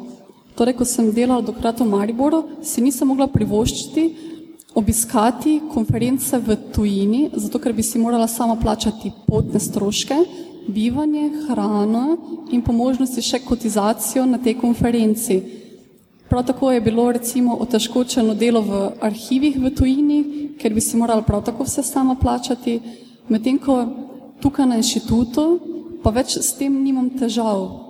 Torej, 0.59 0.75
ko 0.81 0.85
sem 0.85 1.13
delala 1.15 1.45
doktorat 1.47 1.81
v 1.81 1.87
Mariboru, 1.87 2.43
si 2.67 2.83
nisem 2.83 3.09
mogla 3.09 3.29
privoščiti 3.31 4.09
obiskati 4.79 5.61
konference 5.75 6.39
v 6.39 6.57
tujini, 6.75 7.31
zato 7.35 7.59
ker 7.59 7.75
bi 7.75 7.83
si 7.83 7.99
morala 7.99 8.29
sama 8.31 8.55
plačati 8.55 9.11
potne 9.27 9.59
stroške, 9.61 10.19
bivanje, 10.69 11.31
hrano 11.49 12.05
in 12.53 12.63
po 12.63 12.73
možnosti 12.73 13.23
še 13.25 13.41
kotizacijo 13.43 14.27
na 14.27 14.39
tej 14.39 14.55
konferenci. 14.61 15.41
Prav 16.29 16.45
tako 16.47 16.71
je 16.71 16.85
bilo 16.85 17.09
recimo 17.13 17.57
otežkočeno 17.57 18.35
delo 18.35 18.63
v 18.63 18.83
arhivih 19.01 19.57
v 19.59 19.73
tujini, 19.75 20.21
ker 20.61 20.75
bi 20.75 20.81
si 20.81 20.97
morala 20.97 21.25
prav 21.27 21.43
tako 21.43 21.65
vse 21.65 21.83
sama 21.83 22.15
plačati, 22.15 22.79
medtem 23.29 23.59
ko 23.59 23.81
tukaj 24.41 24.69
na 24.69 24.77
inštitutu 24.79 25.49
pa 26.05 26.13
več 26.15 26.37
s 26.39 26.55
tem 26.55 26.71
nimam 26.85 27.11
težav. 27.11 27.88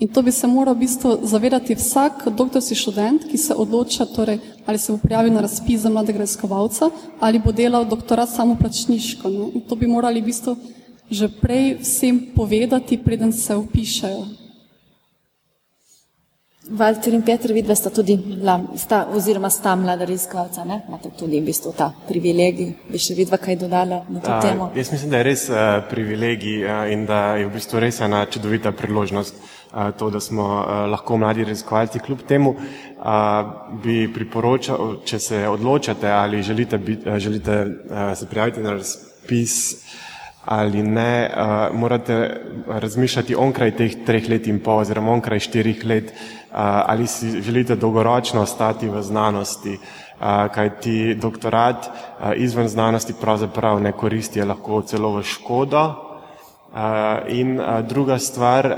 In 0.00 0.08
to 0.08 0.22
bi 0.22 0.32
se 0.32 0.46
moral 0.46 0.74
v 0.74 0.78
bistvu 0.78 1.18
zavedati 1.28 1.74
vsak 1.76 2.28
doktorski 2.32 2.74
študent, 2.74 3.26
ki 3.28 3.36
se 3.36 3.54
odloča, 3.54 4.06
torej, 4.08 4.38
ali 4.66 4.78
se 4.78 4.92
bo 4.92 4.98
prijavil 4.98 5.32
na 5.32 5.44
razpis 5.44 5.80
za 5.80 5.90
mladega 5.90 6.18
raziskovalca 6.18 6.90
ali 7.20 7.38
bo 7.38 7.52
delal 7.52 7.84
doktorat 7.84 8.28
samo 8.28 8.56
plačniško. 8.56 9.28
Ne? 9.28 9.50
In 9.54 9.60
to 9.68 9.76
bi 9.76 9.86
morali 9.86 10.20
v 10.20 10.32
bistvu 10.32 10.56
že 11.10 11.28
prej 11.28 11.82
vsem 11.82 12.20
povedati, 12.36 12.96
preden 12.96 13.32
se 13.32 13.56
upišajo. 13.56 14.26
Valter 16.70 17.14
in 17.14 17.22
Petr, 17.22 17.52
vidva 17.52 17.74
sta 17.74 17.90
tudi, 17.90 18.14
sta, 18.76 19.08
oziroma 19.10 19.50
sta 19.50 19.74
mlada 19.76 20.06
raziskovalca, 20.06 20.64
ne? 20.64 20.84
Imate 20.88 21.10
tudi 21.18 21.40
v 21.40 21.44
bistvu 21.50 21.72
ta 21.74 21.90
privilegij. 22.08 22.72
Bi 22.92 22.98
še 22.98 23.18
vidva 23.18 23.40
kaj 23.42 23.58
dodala 23.58 24.04
na 24.08 24.22
to 24.22 24.30
A, 24.30 24.38
temo? 24.40 24.70
Jaz 24.78 24.92
mislim, 24.94 25.10
da 25.10 25.18
je 25.18 25.26
res 25.26 25.48
uh, 25.50 25.82
privilegij 25.90 26.62
uh, 26.62 26.92
in 26.94 27.08
da 27.10 27.34
je 27.42 27.50
v 27.50 27.56
bistvu 27.58 27.82
res 27.82 27.98
ena 28.06 28.22
čudovita 28.30 28.70
priložnost 28.70 29.34
uh, 29.34 29.59
to, 29.98 30.10
da 30.10 30.20
smo 30.20 30.46
lahko 30.90 31.16
mladi 31.16 31.44
raziskovalci. 31.44 31.98
Kljub 31.98 32.22
temu 32.28 32.54
bi 33.82 34.12
priporočal, 34.14 34.96
če 35.04 35.18
se 35.18 35.48
odločate 35.48 36.10
ali 36.10 36.42
želite, 36.42 36.78
bit, 36.78 37.06
uh, 37.06 37.18
želite 37.18 37.66
se 38.14 38.26
prijaviti 38.26 38.60
na 38.60 38.72
razpis 38.72 39.86
ali 40.44 40.82
ne, 40.82 41.30
morate 41.72 42.40
razmišljati 42.66 43.34
onkraj 43.34 43.76
teh 43.76 43.92
treh 44.06 44.28
let 44.28 44.46
in 44.46 44.58
pol 44.60 44.80
oziroma 44.80 45.12
onkraj 45.12 45.38
štirih 45.46 45.84
let, 45.84 46.12
ali 46.52 47.06
si 47.06 47.42
želite 47.42 47.76
dolgoročno 47.76 48.40
ostati 48.42 48.88
v 48.88 49.02
znanosti, 49.02 49.78
kaj 50.54 50.70
ti 50.80 51.14
doktorat 51.14 51.90
izven 52.36 52.68
znanosti 52.68 53.14
pravzaprav 53.20 53.80
ne 53.80 53.92
koristi, 53.92 54.38
je 54.38 54.44
lahko 54.44 54.82
celo 54.82 55.12
v 55.18 55.22
škodo. 55.22 55.84
In 57.28 57.60
druga 57.88 58.18
stvar, 58.18 58.76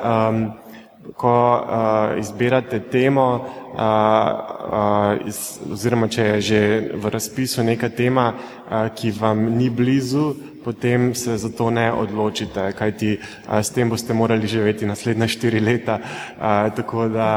ko 1.16 1.34
uh, 1.34 2.18
izbirate 2.18 2.80
temo, 2.80 3.26
uh, 3.34 3.78
uh, 3.78 5.28
iz, 5.28 5.58
oziroma 5.72 6.08
če 6.08 6.22
je 6.22 6.40
že 6.40 6.60
v 6.94 7.10
razpisu 7.10 7.64
neka 7.66 7.88
tema, 7.88 8.32
uh, 8.34 8.86
ki 8.94 9.10
vam 9.18 9.42
ni 9.58 9.70
blizu, 9.70 10.34
potem 10.64 11.14
se 11.14 11.36
za 11.36 11.50
to 11.50 11.70
ne 11.70 11.90
odločite, 11.92 12.70
kajti 12.78 13.18
uh, 13.18 13.58
s 13.58 13.74
tem 13.74 13.90
boste 13.90 14.14
morali 14.14 14.46
živeti 14.46 14.86
naslednja 14.86 15.26
štiri 15.28 15.60
leta. 15.60 15.98
Uh, 15.98 16.70
tako 16.76 17.08
da 17.08 17.28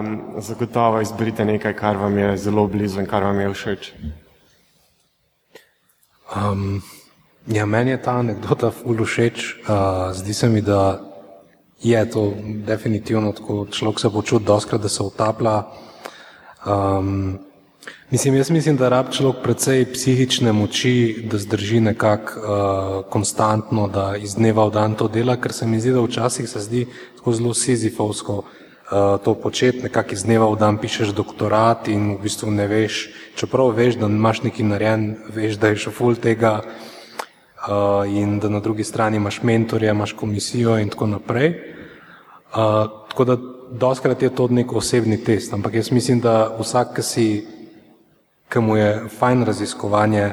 um, 0.00 0.40
zagotovo 0.40 1.00
izberite 1.00 1.44
nekaj, 1.44 1.76
kar 1.76 1.96
vam 1.96 2.18
je 2.18 2.36
zelo 2.36 2.66
blizu 2.66 3.00
in 3.00 3.06
kar 3.06 3.22
vam 3.28 3.40
je 3.40 3.52
všeč. 3.52 3.92
Um, 6.32 6.80
ja, 7.46 7.66
meni 7.66 7.92
je 7.92 8.02
ta 8.02 8.16
anekdota 8.24 8.72
ful 8.72 9.04
všeč. 9.04 9.68
Uh, 9.68 10.16
zdi 10.16 10.34
se 10.34 10.48
mi, 10.48 10.64
da 10.64 11.11
je 11.82 12.10
to 12.10 12.32
definitivno 12.66 13.32
tako, 13.32 13.66
človek 13.70 14.00
se 14.00 14.10
počuti 14.10 14.44
doskrat, 14.44 14.80
da 14.80 14.88
se 14.88 15.02
utaplja. 15.02 15.62
Um, 16.66 17.38
mislim, 18.10 18.34
jaz 18.34 18.50
mislim, 18.50 18.76
da 18.76 18.88
rab 18.88 19.10
človek 19.10 19.42
precej 19.42 19.86
psihične 19.92 20.52
moči, 20.52 21.26
da 21.30 21.38
zdrži 21.38 21.80
nekako 21.80 22.40
uh, 22.40 23.10
konstantno, 23.10 23.88
da 23.88 24.16
iz 24.16 24.34
dneva 24.34 24.66
v 24.66 24.70
dan 24.70 24.94
to 24.94 25.08
dela, 25.08 25.36
ker 25.36 25.52
se 25.52 25.66
mi 25.66 25.80
zdi, 25.80 25.90
da 25.90 26.00
včasih 26.00 26.48
se 26.48 26.60
zdi 26.60 26.86
tako 27.16 27.32
zelo 27.32 27.54
sizifovsko 27.54 28.36
uh, 28.38 28.46
to 29.24 29.34
početi, 29.34 29.82
nekako 29.82 30.14
iz 30.14 30.22
dneva 30.22 30.46
v 30.52 30.58
dan 30.58 30.78
pišeš 30.78 31.10
doktorat 31.18 31.88
in 31.88 32.14
v 32.14 32.22
bistvu 32.22 32.50
ne 32.50 32.66
veš, 32.70 33.08
čeprav 33.34 33.74
veš, 33.74 33.98
da 33.98 34.06
imaš 34.06 34.42
nekaj 34.46 34.66
narejen, 34.66 35.06
veš, 35.34 35.58
da 35.58 35.72
je 35.72 35.82
še 35.86 35.90
ful 35.90 36.14
tega 36.14 36.60
uh, 37.68 38.06
in 38.08 38.38
da 38.38 38.48
na 38.48 38.60
drugi 38.60 38.84
strani 38.84 39.16
imaš 39.16 39.42
mentorja, 39.42 39.90
imaš 39.90 40.12
komisijo 40.12 40.78
in 40.78 40.88
tako 40.88 41.06
naprej. 41.06 41.48
Uh, 42.52 42.58
tako 43.08 43.24
da 43.24 43.36
doskrat 43.70 44.22
je 44.22 44.34
to 44.34 44.48
nek 44.48 44.72
osebni 44.72 45.24
test, 45.24 45.52
ampak 45.52 45.74
jaz 45.74 45.90
mislim, 45.92 46.20
da 46.20 46.56
vsak, 46.58 46.94
ki 46.96 47.02
si, 47.02 47.26
ki 48.48 48.60
mu 48.60 48.76
je 48.76 49.08
fajn 49.18 49.44
raziskovanje, 49.44 50.32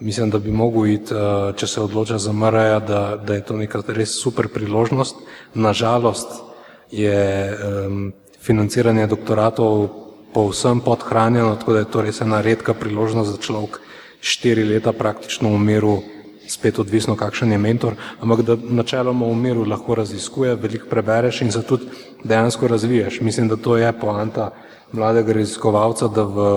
mislim, 0.00 0.30
da 0.30 0.38
bi 0.38 0.52
mogel 0.52 0.86
iti, 0.86 1.14
uh, 1.14 1.54
če 1.56 1.66
se 1.66 1.80
odloča 1.80 2.18
za 2.18 2.32
MRA, 2.32 2.80
da, 2.80 3.16
da 3.16 3.34
je 3.34 3.44
to 3.44 3.56
neka 3.56 3.82
res 3.88 4.18
super 4.20 4.48
priložnost. 4.48 5.16
Nažalost 5.54 6.42
je 6.90 7.54
um, 7.54 8.12
financiranje 8.40 9.06
doktoratov 9.06 9.88
povsem 10.34 10.80
podhranjeno, 10.80 11.56
tako 11.56 11.72
da 11.72 11.78
je 11.78 11.90
to 11.90 12.02
res 12.02 12.20
ena 12.20 12.40
redka 12.40 12.74
priložnost 12.74 13.30
za 13.30 13.38
človek 13.38 13.78
štiri 14.20 14.64
leta 14.64 14.92
praktično 14.92 15.52
v 15.54 15.58
miru 15.58 16.02
spet 16.48 16.78
odvisno, 16.78 17.16
kakšen 17.16 17.52
je 17.52 17.58
mentor, 17.58 17.94
ampak 18.20 18.42
da 18.42 18.56
načeloma 18.56 19.26
v 19.26 19.34
miru 19.34 19.64
lahko 19.64 19.94
raziskuje, 19.94 20.54
veliko 20.54 20.88
prebereš 20.90 21.42
in 21.42 21.52
se 21.52 21.62
tudi 21.62 21.86
dejansko 22.24 22.68
razviješ. 22.68 23.20
Mislim, 23.20 23.48
da 23.48 23.56
to 23.56 23.76
je 23.76 23.92
poanta 23.92 24.50
mladega 24.92 25.32
raziskovalca, 25.32 26.08
da 26.08 26.22
v 26.22 26.48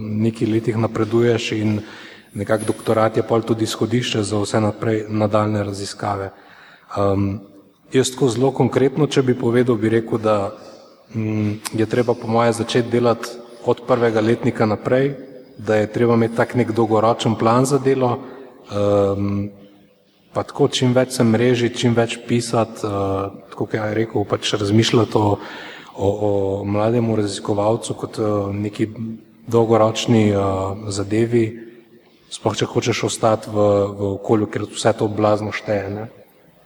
nekaj 0.00 0.48
letih 0.48 0.76
napreduješ 0.76 1.52
in 1.52 1.80
nekak 2.34 2.64
doktorat 2.66 3.16
je 3.16 3.22
pol 3.26 3.42
tudi 3.42 3.64
izhodišče 3.64 4.22
za 4.22 4.38
vse 4.38 4.60
naprej 4.60 5.04
nadaljne 5.08 5.64
raziskave. 5.64 6.30
Um, 6.96 7.40
jaz 7.92 8.10
tako 8.14 8.28
zelo 8.28 8.50
konkretno, 8.54 9.06
če 9.06 9.22
bi 9.22 9.34
povedal, 9.38 9.76
bi 9.76 9.88
rekel, 9.88 10.18
da 10.18 10.52
um, 11.14 11.58
je 11.72 11.86
treba 11.86 12.14
po 12.14 12.28
moje 12.28 12.52
začeti 12.52 12.90
delati 12.90 13.30
od 13.64 13.82
prvega 13.86 14.20
letnika 14.20 14.66
naprej, 14.66 15.14
da 15.58 15.76
je 15.76 15.92
treba 15.92 16.14
imeti 16.14 16.36
tak 16.36 16.54
nek 16.54 16.72
dolgoročen 16.72 17.34
plan 17.34 17.66
za 17.66 17.78
delo, 17.78 18.18
Um, 18.70 19.50
pa 20.32 20.44
tako 20.46 20.68
čim 20.70 20.92
več 20.94 21.16
se 21.16 21.24
mreži, 21.26 21.72
čim 21.74 21.94
več 21.96 22.18
pisati, 22.28 22.86
uh, 22.86 23.32
tako 23.50 23.66
kot 23.66 23.74
je 23.74 23.88
rekel, 23.98 24.24
pač 24.30 24.52
razmišljati 24.54 25.18
o, 25.18 25.38
o, 25.96 26.10
o 26.10 26.30
mlademu 26.64 27.16
raziskovalcu 27.18 27.96
kot 27.98 28.20
uh, 28.22 28.54
neki 28.54 28.86
dolgoročni 29.50 30.30
uh, 30.30 30.86
zadevi, 30.94 31.44
sploh 32.30 32.54
če 32.56 32.68
hočeš 32.70 33.04
ostati 33.10 33.50
v, 33.50 33.66
v 33.90 34.12
okolju, 34.20 34.50
ker 34.54 34.68
vse 34.70 34.94
to 34.98 35.10
blazno 35.10 35.50
šteje, 35.50 35.90
ne? 35.90 36.06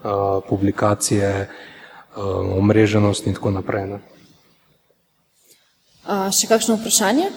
Uh, 0.05 0.45
publikacije, 0.45 1.31
uh, 1.49 2.59
omreženost 2.59 3.25
in 3.27 3.39
tako 3.39 3.55
naprej. 3.57 3.89
Ne? 3.95 4.03
Uh, 6.05 6.29
še 6.29 6.53
kakšno 6.53 6.77
vprašanje? 6.77 7.33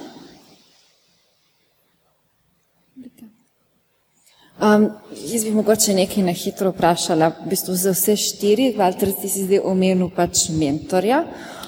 Um, 4.61 4.89
jaz 5.13 5.43
bi 5.45 5.51
mogoče 5.51 5.93
nekaj 5.93 6.23
na 6.23 6.33
hitro 6.33 6.71
vprašala. 6.73 7.27
V 7.43 7.49
bistvu 7.51 7.75
za 7.77 7.91
vse 7.93 8.15
štiri, 8.17 8.71
Valter, 8.77 9.11
ti 9.13 9.29
si 9.29 9.43
zdaj 9.45 9.61
omenil 9.69 10.09
pač 10.09 10.47
mentorja. 10.49 11.19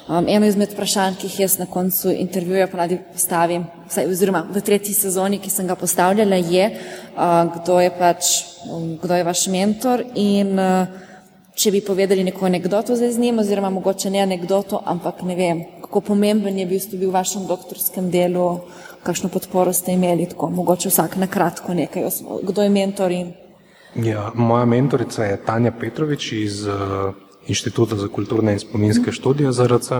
Um, 0.09 0.25
eno 0.25 0.47
izmed 0.49 0.73
vprašanj, 0.73 1.19
ki 1.21 1.29
jih 1.29 1.35
jaz 1.43 1.59
na 1.59 1.67
koncu 1.69 2.09
intervjuja 2.09 2.65
ponadi 2.71 2.97
postavim, 3.13 3.67
vsaj, 3.91 4.09
oziroma 4.09 4.41
v 4.49 4.63
tretji 4.65 4.95
sezoni, 4.97 5.37
ki 5.37 5.53
sem 5.53 5.69
ga 5.69 5.77
postavljala, 5.77 6.41
je, 6.41 6.65
uh, 7.13 7.43
kdo 7.59 7.77
je 7.77 7.91
pač, 7.99 8.31
um, 8.73 8.95
kdo 9.03 9.21
je 9.21 9.27
vaš 9.27 9.45
mentor 9.53 10.01
in 10.17 10.57
uh, 10.57 11.05
če 11.53 11.75
bi 11.75 11.85
povedali 11.85 12.23
neko 12.23 12.49
anegdoto 12.49 12.97
zdaj 12.97 13.11
z 13.11 13.21
njim, 13.21 13.39
oziroma 13.43 13.69
mogoče 13.69 14.09
ne 14.09 14.25
anegdoto, 14.25 14.81
ampak 14.81 15.21
ne 15.27 15.37
vem, 15.37 15.61
kako 15.83 16.01
pomemben 16.09 16.57
je 16.57 16.65
bil, 16.65 16.81
bil 16.95 17.09
v 17.11 17.17
vašem 17.19 17.45
doktorskem 17.45 18.09
delu, 18.09 18.63
kakšno 19.03 19.29
podporo 19.29 19.73
ste 19.73 19.91
imeli, 19.91 20.25
tako 20.29 20.49
mogoče 20.49 20.89
vsak 20.89 21.15
na 21.15 21.27
kratko 21.27 21.73
nekaj, 21.73 22.09
kdo 22.43 22.63
je 22.63 22.69
mentor 22.69 23.11
in. 23.11 23.33
Ja, 23.95 24.31
moja 24.35 24.65
mentorica 24.65 25.25
je 25.25 25.37
Tanja 25.45 25.71
Petrovič 25.71 26.31
iz 26.31 26.67
uh, 26.67 27.13
Inštituta 27.47 27.95
za 27.95 28.07
kulturne 28.07 28.53
in 28.53 28.59
spominske 28.59 29.11
študije 29.11 29.51
ZRC. 29.51 29.91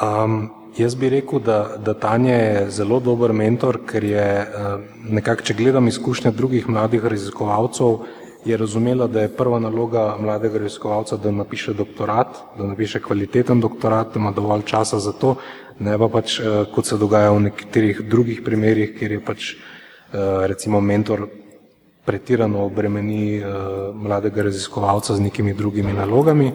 Um, 0.00 0.50
jaz 0.78 0.94
bi 0.94 1.10
rekel, 1.10 1.38
da, 1.44 1.76
da 1.76 1.94
Tanja 1.94 2.34
je 2.34 2.70
zelo 2.70 3.00
dober 3.00 3.32
mentor, 3.32 3.82
ker 3.86 4.04
je 4.04 4.24
uh, 4.40 4.80
nekako, 5.12 5.42
če 5.42 5.54
gledam 5.54 5.88
izkušnje 5.88 6.32
drugih 6.32 6.68
mladih 6.68 7.04
raziskovalcev, 7.04 7.98
je 8.44 8.56
razumela, 8.56 9.06
da 9.06 9.20
je 9.20 9.28
prva 9.36 9.58
naloga 9.60 10.16
mladega 10.20 10.58
raziskovalca, 10.58 11.16
da 11.16 11.30
napiše 11.30 11.74
doktorat, 11.76 12.38
da 12.58 12.66
napiše 12.66 13.02
kvaliteten 13.02 13.60
doktorat, 13.60 14.14
da 14.14 14.20
ima 14.20 14.30
dovolj 14.32 14.62
časa 14.64 14.98
za 14.98 15.12
to, 15.12 15.34
ne 15.80 15.96
pa 15.98 16.08
pač, 16.12 16.38
eh, 16.40 16.64
kot 16.72 16.86
se 16.86 16.96
dogaja 17.00 17.32
v 17.32 17.48
nekaterih 17.48 18.02
drugih 18.04 18.42
primerjih, 18.44 18.92
kjer 18.98 19.12
je 19.16 19.20
pač 19.20 19.40
eh, 19.52 20.46
recimo 20.46 20.80
mentor 20.80 21.28
pretirano 22.04 22.66
obremeni 22.66 23.40
eh, 23.40 23.44
mladega 23.94 24.44
raziskovalca 24.44 25.16
z 25.16 25.20
nekimi 25.20 25.54
drugimi 25.54 25.92
nalogami. 25.92 26.52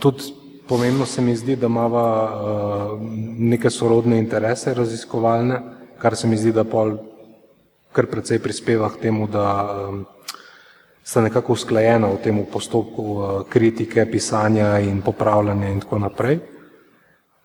Tudi 0.00 0.34
pomembno 0.68 1.06
se 1.06 1.22
mi 1.22 1.32
zdi, 1.36 1.56
da 1.56 1.66
imava 1.66 2.98
neke 3.00 3.70
sorodne 3.70 4.18
interese 4.18 4.74
raziskovalne, 4.74 5.56
kar 5.98 6.16
se 6.16 6.28
mi 6.28 6.36
zdi, 6.36 6.52
da 6.52 6.64
pol 6.64 6.98
kar 7.96 8.06
precej 8.06 8.38
prispeva 8.44 8.90
k 8.92 9.08
temu, 9.08 9.26
da 9.26 9.88
sta 11.02 11.24
nekako 11.24 11.56
usklajena 11.56 12.12
v 12.12 12.20
tem 12.20 12.44
postopku 12.44 13.44
kritike, 13.48 14.04
pisanja 14.04 14.78
in 14.84 15.00
popravljanja 15.00 15.72
in 15.72 15.80
tako 15.80 15.98
naprej. 15.98 16.40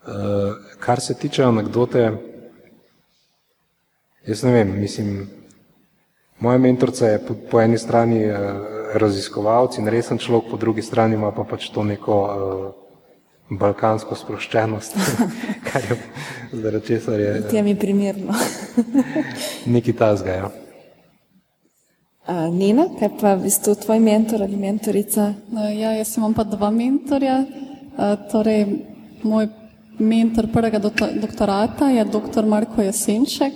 Uh, 0.05 0.55
kar 0.79 1.01
se 1.01 1.13
tiče 1.13 1.43
anekdote, 1.43 2.11
jaz 4.27 4.43
ne 4.43 4.51
vem, 4.51 4.73
mislim, 4.79 5.29
moja 6.39 6.57
mentorca 6.57 7.07
je 7.07 7.21
po, 7.25 7.33
po 7.51 7.61
eni 7.61 7.77
strani 7.77 8.19
uh, 8.29 8.37
raziskovalec 8.93 9.79
in 9.81 9.89
resen 9.89 10.21
človek, 10.21 10.51
po 10.51 10.57
drugi 10.61 10.85
strani 10.85 11.17
ima 11.17 11.31
pa 11.31 11.43
pač 11.43 11.71
to 11.73 11.83
neko 11.83 12.19
uh, 12.21 12.85
balkansko 13.49 14.15
sproščenost, 14.15 14.93
kar 15.71 15.89
je 15.89 15.97
zaradi 16.53 16.85
česar 16.85 17.19
je. 17.19 17.33
Ti 17.49 17.57
je 17.57 17.63
mi 17.63 17.75
primerno. 17.75 18.37
Neki 19.75 19.93
tazga, 19.93 20.31
ja. 20.31 20.53
A, 22.25 22.47
Nina, 22.49 22.91
kaj 22.99 23.09
pa 23.21 23.35
v 23.35 23.49
bistvu 23.49 23.75
tvoj 23.81 23.99
mentor 24.01 24.45
ali 24.45 24.57
mentorica? 24.57 25.33
Ja, 25.73 25.97
jaz 25.97 26.13
imam 26.17 26.33
pa 26.33 26.45
dva 26.45 26.69
mentorja. 26.73 27.43
A, 27.97 28.15
torej, 28.29 28.65
moj 29.23 29.49
mentor 29.99 30.47
prvega 30.53 30.79
doktorata 31.21 31.89
je 31.89 32.05
dr. 32.05 32.45
Marko 32.45 32.81
Jasenček, 32.81 33.53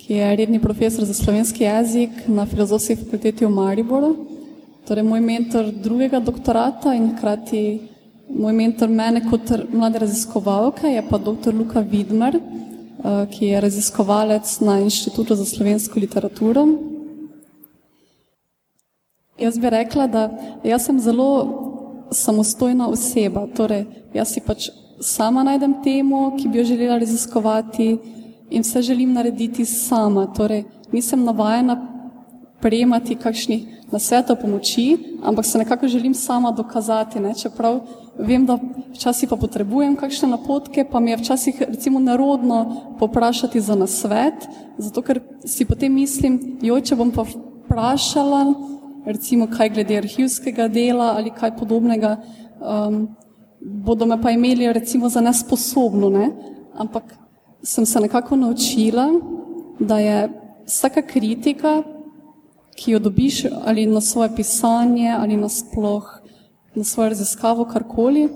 ki 0.00 0.14
je 0.14 0.36
redni 0.36 0.60
profesor 0.60 1.04
za 1.04 1.14
slovenski 1.14 1.64
jezik 1.64 2.10
na 2.28 2.46
filozofski 2.46 2.96
fakulteti 2.96 3.46
v 3.46 3.50
Mariboru. 3.50 4.16
Torej, 4.88 5.04
moj 5.04 5.20
mentor 5.20 5.70
drugega 5.72 6.20
doktorata 6.20 6.94
in 6.94 7.12
hkrati 7.14 7.90
Moj 8.30 8.52
mentor 8.54 8.88
mene 8.88 9.24
kot 9.26 9.50
mlade 9.74 9.98
raziskovalke 9.98 10.86
je 10.86 11.02
pa 11.08 11.18
dr. 11.18 11.54
Luka 11.54 11.80
Vidmar, 11.80 12.36
eh, 12.36 13.26
ki 13.30 13.46
je 13.46 13.60
raziskovalec 13.60 14.60
na 14.60 14.78
Inštitutu 14.80 15.34
za 15.34 15.44
slovensko 15.44 16.00
literaturo. 16.00 16.66
Jaz 19.38 19.58
bi 19.58 19.70
rekla, 19.70 20.06
da 20.06 20.30
jaz 20.64 20.86
sem 20.86 21.00
zelo 21.00 21.28
samostojna 22.12 22.88
oseba, 22.88 23.46
torej 23.56 23.86
jaz 24.14 24.34
si 24.34 24.40
pač 24.40 24.68
sama 25.00 25.42
najdem 25.42 25.74
temo, 25.84 26.36
ki 26.36 26.48
bi 26.48 26.58
jo 26.58 26.64
želela 26.64 26.98
raziskovati 26.98 27.98
in 28.50 28.62
vse 28.62 28.82
želim 28.82 29.12
narediti 29.12 29.64
sama. 29.64 30.26
Torej, 30.36 30.64
nisem 30.92 31.24
navajena 31.24 31.76
prejemati 32.60 33.16
kakšnih 33.16 33.80
nasvetov 33.92 34.36
pomoči, 34.36 34.98
ampak 35.22 35.44
se 35.44 35.58
nekako 35.58 35.88
želim 35.88 36.14
sama 36.14 36.50
dokazati, 36.50 37.20
ne? 37.20 37.34
čeprav 37.34 37.80
vem, 38.18 38.46
da 38.46 38.58
včasih 38.94 39.28
pa 39.28 39.36
potrebujem 39.36 39.96
kakšne 39.96 40.28
napotke, 40.28 40.84
pa 40.84 41.00
mi 41.00 41.10
je 41.10 41.16
včasih 41.16 41.62
recimo 41.68 42.00
nerodno 42.00 42.76
poprašati 42.98 43.60
za 43.60 43.74
nasvet, 43.74 44.48
zato 44.78 45.02
ker 45.02 45.20
si 45.46 45.64
potem 45.64 45.94
mislim, 45.94 46.58
joj, 46.62 46.82
če 46.82 46.96
bom 46.96 47.10
pa 47.10 47.24
vprašala, 47.24 48.44
recimo 49.06 49.48
kaj 49.50 49.72
glede 49.74 49.96
arhivskega 49.98 50.68
dela 50.68 51.14
ali 51.16 51.32
kaj 51.34 51.56
podobnega, 51.56 52.16
um, 52.60 53.08
bodo 53.60 54.06
me 54.06 54.20
pa 54.22 54.30
imeli 54.30 54.72
recimo 54.72 55.08
za 55.08 55.20
nesposobno, 55.20 56.10
ne? 56.10 56.30
ampak 56.74 57.04
sem 57.62 57.86
se 57.86 58.00
nekako 58.00 58.36
naučila, 58.36 59.06
da 59.78 59.98
je 59.98 60.28
vsaka 60.66 61.02
kritika, 61.02 61.82
ki 62.76 62.92
jo 62.92 62.98
dobiš 62.98 63.44
ali 63.64 63.86
na 63.86 64.00
svoje 64.00 64.36
pisanje 64.36 65.10
ali 65.18 65.36
nasploh 65.36 66.20
na 66.74 66.84
svojo 66.84 67.08
raziskavo, 67.08 67.64
karkoli, 67.64 68.28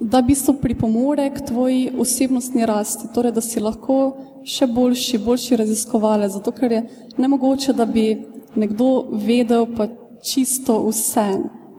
da 0.00 0.22
bi 0.22 0.34
se 0.34 0.52
pripomore 0.62 1.30
k 1.34 1.46
tvoji 1.46 1.90
osebnostni 1.98 2.66
rasti, 2.66 3.08
torej 3.14 3.32
da 3.32 3.40
si 3.40 3.60
lahko 3.60 4.16
še 4.44 4.66
boljši, 4.66 5.18
boljši 5.18 5.56
raziskovalec, 5.56 6.32
zato 6.32 6.52
ker 6.52 6.72
je 6.72 6.82
nemogoče, 7.18 7.72
da 7.72 7.84
bi 7.84 8.24
nekdo 8.56 9.04
vedel 9.12 9.66
pa 9.76 9.88
čisto 10.22 10.80
vse 10.88 11.26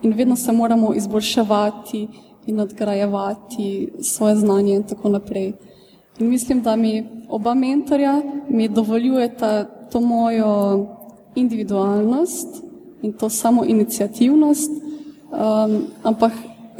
in 0.01 0.13
vedno 0.13 0.35
se 0.35 0.51
moramo 0.51 0.93
izboljševati 0.93 2.07
in 2.45 2.55
nadgrajevati 2.55 3.91
svoje 4.01 4.35
znanje 4.35 4.75
in 4.75 4.83
tako 4.83 5.09
naprej. 5.09 5.53
In 6.19 6.29
mislim, 6.29 6.61
da 6.61 6.75
mi 6.75 7.07
oba 7.29 7.53
mentorja 7.53 8.21
mi 8.49 8.67
dovoljujeta 8.67 9.63
to 9.63 10.01
mojo 10.01 10.85
individualnost 11.35 12.63
in 13.01 13.13
to 13.13 13.29
samo 13.29 13.65
inicijativnost, 13.65 14.71
um, 14.71 15.83
ampak 16.03 16.31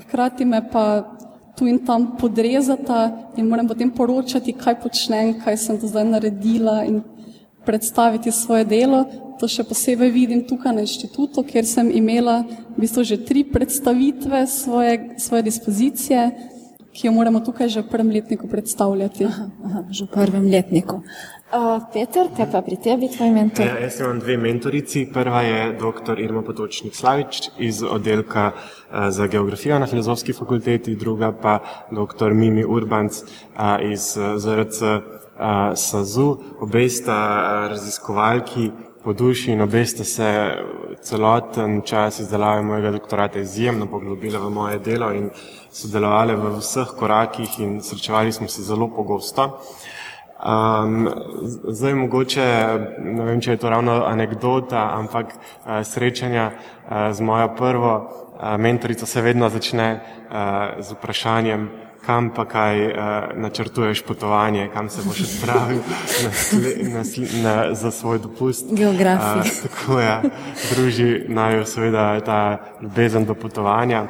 hkrati 0.02 0.46
me 0.46 0.70
pa 0.72 1.16
tu 1.58 1.68
in 1.68 1.86
tam 1.86 2.16
podrezata 2.18 3.30
in 3.36 3.48
moram 3.48 3.68
potem 3.68 3.92
poročati, 3.92 4.54
kaj 4.54 4.80
počnem, 4.82 5.34
kaj 5.44 5.58
sem 5.58 5.78
do 5.78 5.88
zdaj 5.88 6.06
naredila 6.06 6.84
in 6.86 7.02
predstaviti 7.66 8.32
svoje 8.32 8.66
delo. 8.66 9.06
To 9.40 9.48
še 9.48 9.64
posebej 9.64 10.12
vidim 10.12 10.44
tukaj 10.44 10.74
na 10.76 10.84
inštitutu, 10.84 11.46
kjer 11.48 11.64
sem 11.64 11.88
imela 11.96 12.42
v 12.76 12.84
bistvu 12.84 13.06
že 13.08 13.18
tri 13.24 13.46
predstavitve 13.48 14.44
svoje, 14.52 15.16
svoje 15.16 15.48
dispozicije, 15.48 16.26
ki 16.92 17.08
jo 17.08 17.14
moramo 17.16 17.40
tukaj 17.40 17.72
že 17.72 17.86
v 17.86 17.88
prvem 17.88 18.12
letniku 18.12 18.52
predstavljati. 18.52 19.30
Aha, 19.30 19.46
aha, 19.64 19.84
že 19.96 20.10
v 20.10 20.12
prvem 20.12 20.50
letniku. 20.52 21.00
Uh, 21.50 21.80
Peter, 21.90 22.28
kaj 22.30 22.46
pa 22.52 22.60
pri 22.62 22.78
tebi, 22.78 23.08
tvoj 23.10 23.32
mentor? 23.34 23.66
Ja, 23.66 23.80
jaz 23.82 23.98
imam 24.04 24.20
dve 24.20 24.36
mentorici. 24.38 25.08
Prva 25.10 25.42
je 25.42 25.62
dr. 25.80 26.20
Irma 26.22 26.44
Potočnik 26.46 26.94
Slavič 26.94 27.56
iz 27.58 27.80
oddelka 27.82 28.52
uh, 28.54 29.08
za 29.10 29.26
geografijo 29.26 29.80
na 29.80 29.88
filozofski 29.88 30.36
fakulteti, 30.36 30.94
druga 31.00 31.32
pa 31.32 31.64
dr. 31.90 32.36
Mimi 32.36 32.68
Urbanc 32.68 33.24
uh, 33.24 33.80
iz 33.82 34.14
uh, 34.20 34.36
ZRC 34.38 34.82
uh, 34.84 35.00
SAZU. 35.74 36.60
Obe 36.62 36.86
sta 36.90 37.18
uh, 37.18 37.72
raziskovalki 37.74 38.89
po 39.04 39.14
duši 39.14 39.52
in 39.52 39.62
obe 39.62 39.86
sta 39.86 40.04
se 40.04 40.30
celoten 41.02 41.82
čas 41.82 42.20
izdelave 42.20 42.62
mojega 42.62 42.92
doktorata 42.92 43.40
izjemno 43.40 43.86
poglobile 43.86 44.40
v 44.40 44.50
moje 44.50 44.80
delo 44.80 45.12
in 45.14 45.30
sodelovali 45.72 46.36
v 46.36 46.58
vseh 46.60 46.88
korakih 47.00 47.60
in 47.60 47.82
srečevali 47.82 48.32
smo 48.32 48.48
se 48.48 48.64
zelo 48.64 48.88
pogosto. 48.88 49.60
Um, 50.40 51.10
zdaj, 51.68 51.94
mogoče, 51.94 52.44
ne 53.04 53.26
vem, 53.28 53.42
če 53.44 53.52
je 53.52 53.60
to 53.60 53.70
ravno 53.70 54.06
anekdota, 54.08 54.86
ampak 54.96 55.34
uh, 55.36 55.82
srečanja 55.84 56.52
uh, 56.52 57.12
z 57.12 57.20
mojo 57.22 57.50
prvo 57.58 57.92
uh, 58.00 58.56
mentorico 58.56 59.06
se 59.06 59.22
vedno 59.22 59.50
začne 59.50 59.90
uh, 60.00 60.80
z 60.80 60.96
vprašanjem, 60.96 61.68
kam 62.06 62.32
pa 62.34 62.46
kaj 62.46 62.86
uh, 62.88 62.94
načrtuješ 63.36 64.02
potovanje, 64.02 64.70
kam 64.74 64.90
se 64.90 65.02
boš 65.06 65.22
odpravil 65.22 65.82
na 66.24 66.32
sle, 66.32 66.74
na 66.94 67.04
sle, 67.04 67.28
na, 67.44 67.74
za 67.74 67.92
svoj 67.92 68.20
dopust. 68.20 68.66
Geografija. 68.72 69.44
Uh, 69.44 69.70
tako 69.70 70.00
je, 70.00 70.06
ja, 70.06 70.22
druži 70.76 71.26
naj 71.28 71.58
jo 71.58 71.66
seveda 71.66 72.20
ta 72.20 72.58
ljubezen 72.82 73.26
do 73.26 73.36
potovanja 73.36 74.08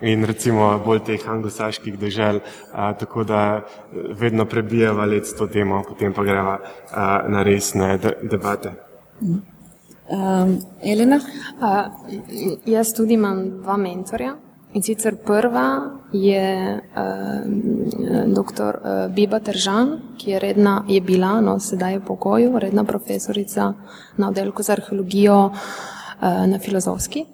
in 0.00 0.24
recimo 0.24 0.78
bolj 0.84 1.02
teh 1.06 1.28
anglosaških 1.28 1.98
dežel, 1.98 2.40
a, 2.72 2.92
tako 2.94 3.24
da 3.24 3.62
vedno 3.92 4.44
prebijeva 4.44 5.04
let 5.04 5.26
s 5.26 5.36
to 5.36 5.46
temo, 5.46 5.82
potem 5.88 6.12
pa 6.12 6.24
greva 6.24 6.58
a, 6.90 7.22
na 7.28 7.42
resne 7.42 7.98
de, 7.98 8.14
debate. 8.22 8.72
Um, 9.20 10.58
Elena? 10.82 11.20
A, 11.60 11.90
jaz 12.66 12.94
tudi 12.96 13.14
imam 13.14 13.60
dva 13.62 13.76
mentorja. 13.76 14.36
In 14.72 14.82
sicer 14.82 15.16
prva 15.26 15.98
je 16.12 16.78
uh, 16.78 17.44
dr. 18.26 18.78
Biba 19.10 19.40
Teržan, 19.40 19.96
ki 20.18 20.30
je, 20.30 20.38
redna, 20.38 20.84
je 20.88 21.00
bila, 21.00 21.40
no 21.40 21.58
sedaj 21.58 21.92
je 21.92 21.98
v 21.98 22.06
pokoju, 22.06 22.58
redna 22.58 22.84
profesorica 22.84 23.72
na 24.16 24.28
oddelku 24.28 24.62
za 24.62 24.72
arheologijo 24.78 25.50
uh, 25.50 26.46
na 26.46 26.58
filozofski 26.58 27.26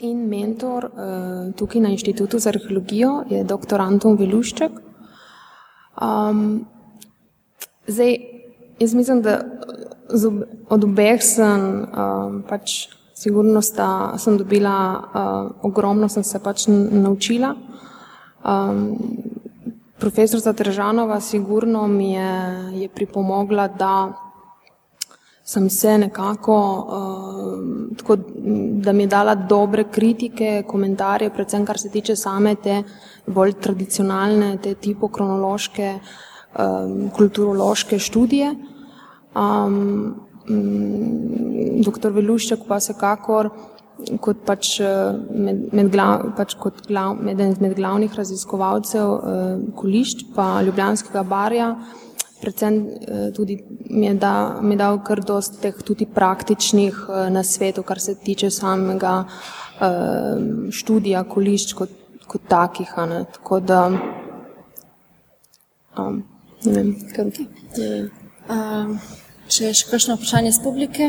In 0.00 0.28
mentor 0.28 0.84
uh, 0.84 1.54
tukaj 1.56 1.80
na 1.80 1.88
Inštitutu 1.88 2.38
za 2.38 2.48
arheologijo 2.48 3.24
je 3.30 3.44
dr. 3.44 3.80
Anton 3.80 4.16
Velušček. 4.16 4.72
Um, 6.02 6.66
zdaj, 7.86 8.16
jaz 8.78 8.94
mislim, 8.94 9.22
da 9.22 9.40
ob, 10.26 10.42
od 10.68 10.84
obeh 10.84 11.22
sem 11.24 11.64
um, 11.88 12.42
pač 12.48 12.88
sigurno 13.18 13.62
sta, 13.62 14.14
sem 14.18 14.38
dobila 14.38 14.76
uh, 14.94 15.50
ogromno, 15.66 16.08
sem 16.08 16.24
se 16.24 16.38
pač 16.38 16.68
naučila. 16.68 17.54
Um, 18.46 18.94
profesor 19.98 20.40
Zadržanova 20.40 21.20
sigurno 21.20 21.86
mi 21.88 22.12
je, 22.12 22.32
je 22.82 22.88
pripomogla, 22.88 23.68
da 23.68 24.12
sem 25.44 25.70
se 25.70 25.96
nekako, 25.98 26.58
uh, 26.86 27.96
tako, 27.98 28.16
da 28.84 28.92
mi 28.92 29.02
je 29.02 29.10
dala 29.10 29.34
dobre 29.34 29.88
kritike, 29.90 30.62
komentarje, 30.68 31.32
predvsem 31.34 31.66
kar 31.66 31.78
se 31.78 31.90
tiče 31.90 32.16
same 32.16 32.54
te 32.54 32.82
bolj 33.26 33.56
tradicionalne, 33.58 34.56
te 34.62 34.74
tipokronološke, 34.74 35.92
um, 36.54 37.10
kulturološke 37.16 37.98
študije. 37.98 38.54
Um, 39.34 40.27
Doktor 41.84 42.12
Velušček 42.16 42.64
pa 42.68 42.80
se 42.80 42.94
kakor 42.98 43.50
kot 44.22 44.44
pač 44.46 44.76
med, 44.78 45.72
med, 45.74 45.88
glav, 45.90 46.28
pač 46.38 46.54
kot 46.60 46.84
glav, 46.86 47.18
med, 47.22 47.40
med 47.60 47.74
glavnih 47.74 48.14
raziskovalcev 48.14 49.14
eh, 49.16 49.48
kolišč 49.76 50.28
pa 50.36 50.60
Ljubljanskega 50.62 51.24
barja, 51.26 51.72
predvsem 52.40 52.78
eh, 52.86 53.30
tudi 53.34 53.58
mi 53.90 54.06
je, 54.06 54.14
da, 54.14 54.60
mi 54.62 54.74
je 54.74 54.78
dal 54.78 55.00
kar 55.04 55.22
dost 55.26 55.60
teh 55.62 55.74
tudi 55.84 56.06
praktičnih 56.06 56.94
eh, 57.08 57.30
nasvetov, 57.34 57.84
kar 57.84 58.00
se 58.00 58.14
tiče 58.14 58.50
samega 58.50 59.24
eh, 59.80 60.36
študija 60.70 61.24
kolišč 61.28 61.74
kot, 61.78 61.94
kot 62.26 62.48
takih. 62.48 62.94
Ne, 63.10 63.24
tako 63.34 63.60
da, 63.60 63.84
um, 65.98 66.22
ne 66.64 66.72
vem, 66.72 66.94
kar, 67.14 67.32
ne 67.78 67.88
vem. 67.88 68.10
Um, 68.48 68.98
če 69.48 69.68
je 69.70 69.74
še 69.80 69.90
kakšno 69.90 70.18
vprašanje 70.18 70.52
z 70.54 70.62
publike? 70.64 71.08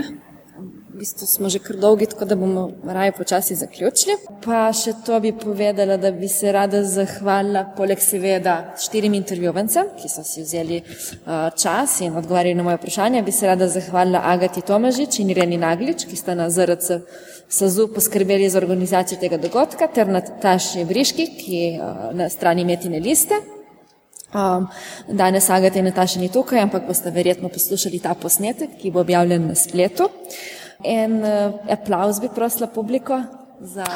V 0.89 0.99
bistvu 0.99 1.27
smo 1.31 1.47
že 1.47 1.61
kar 1.63 1.77
dolgi, 1.79 2.09
tako 2.11 2.25
da 2.27 2.35
bomo 2.35 2.65
raje 2.83 3.13
počasi 3.15 3.55
zaključili. 3.55 4.17
Pa 4.43 4.67
še 4.75 4.97
to 5.07 5.19
bi 5.23 5.31
povedala, 5.31 5.95
da 5.95 6.11
bi 6.11 6.27
se 6.27 6.51
rada 6.51 6.81
zahvalila, 6.83 7.63
poleg 7.77 8.01
seveda 8.03 8.73
štirim 8.79 9.15
intervjuvancem, 9.15 9.93
ki 9.99 10.11
so 10.11 10.25
si 10.27 10.43
vzeli 10.43 10.81
uh, 10.81 11.47
čas 11.55 12.01
in 12.03 12.17
odgovarjali 12.19 12.57
na 12.59 12.65
moje 12.67 12.81
vprašanje, 12.81 13.23
bi 13.23 13.35
se 13.35 13.47
rada 13.47 13.69
zahvalila 13.71 14.25
Agati 14.33 14.65
Tomažič 14.67 15.21
in 15.23 15.31
Ireni 15.31 15.59
Naglič, 15.61 16.03
ki 16.09 16.19
sta 16.19 16.35
na 16.35 16.49
ZRC 16.51 16.99
SAZU 17.47 17.87
poskrbeli 17.95 18.49
za 18.51 18.59
organizacijo 18.59 19.21
tega 19.23 19.39
dogodka, 19.39 19.87
ter 19.87 20.11
Nataši 20.11 20.83
Briški, 20.89 21.29
ki 21.39 21.63
uh, 21.77 22.03
na 22.17 22.27
strani 22.33 22.67
Metine 22.67 22.99
liste. 22.99 23.39
Um, 24.29 24.67
danes 25.07 25.49
Agata 25.49 25.79
in 25.79 25.85
Nataša 25.89 26.19
ni 26.19 26.29
tukaj, 26.29 26.61
ampak 26.61 26.85
boste 26.87 27.09
verjetno 27.09 27.49
poslušali 27.49 27.99
ta 28.03 28.13
posnetek, 28.13 28.75
ki 28.77 28.91
bo 28.93 29.01
objavljen 29.01 29.47
na 29.49 29.55
spletu. 29.57 30.09
En 30.85 31.17
uh, 31.23 31.55
aplauz 31.69 32.19
bi 32.21 32.29
prosila 32.35 32.67
publiko 32.67 33.23
za. 33.59 33.87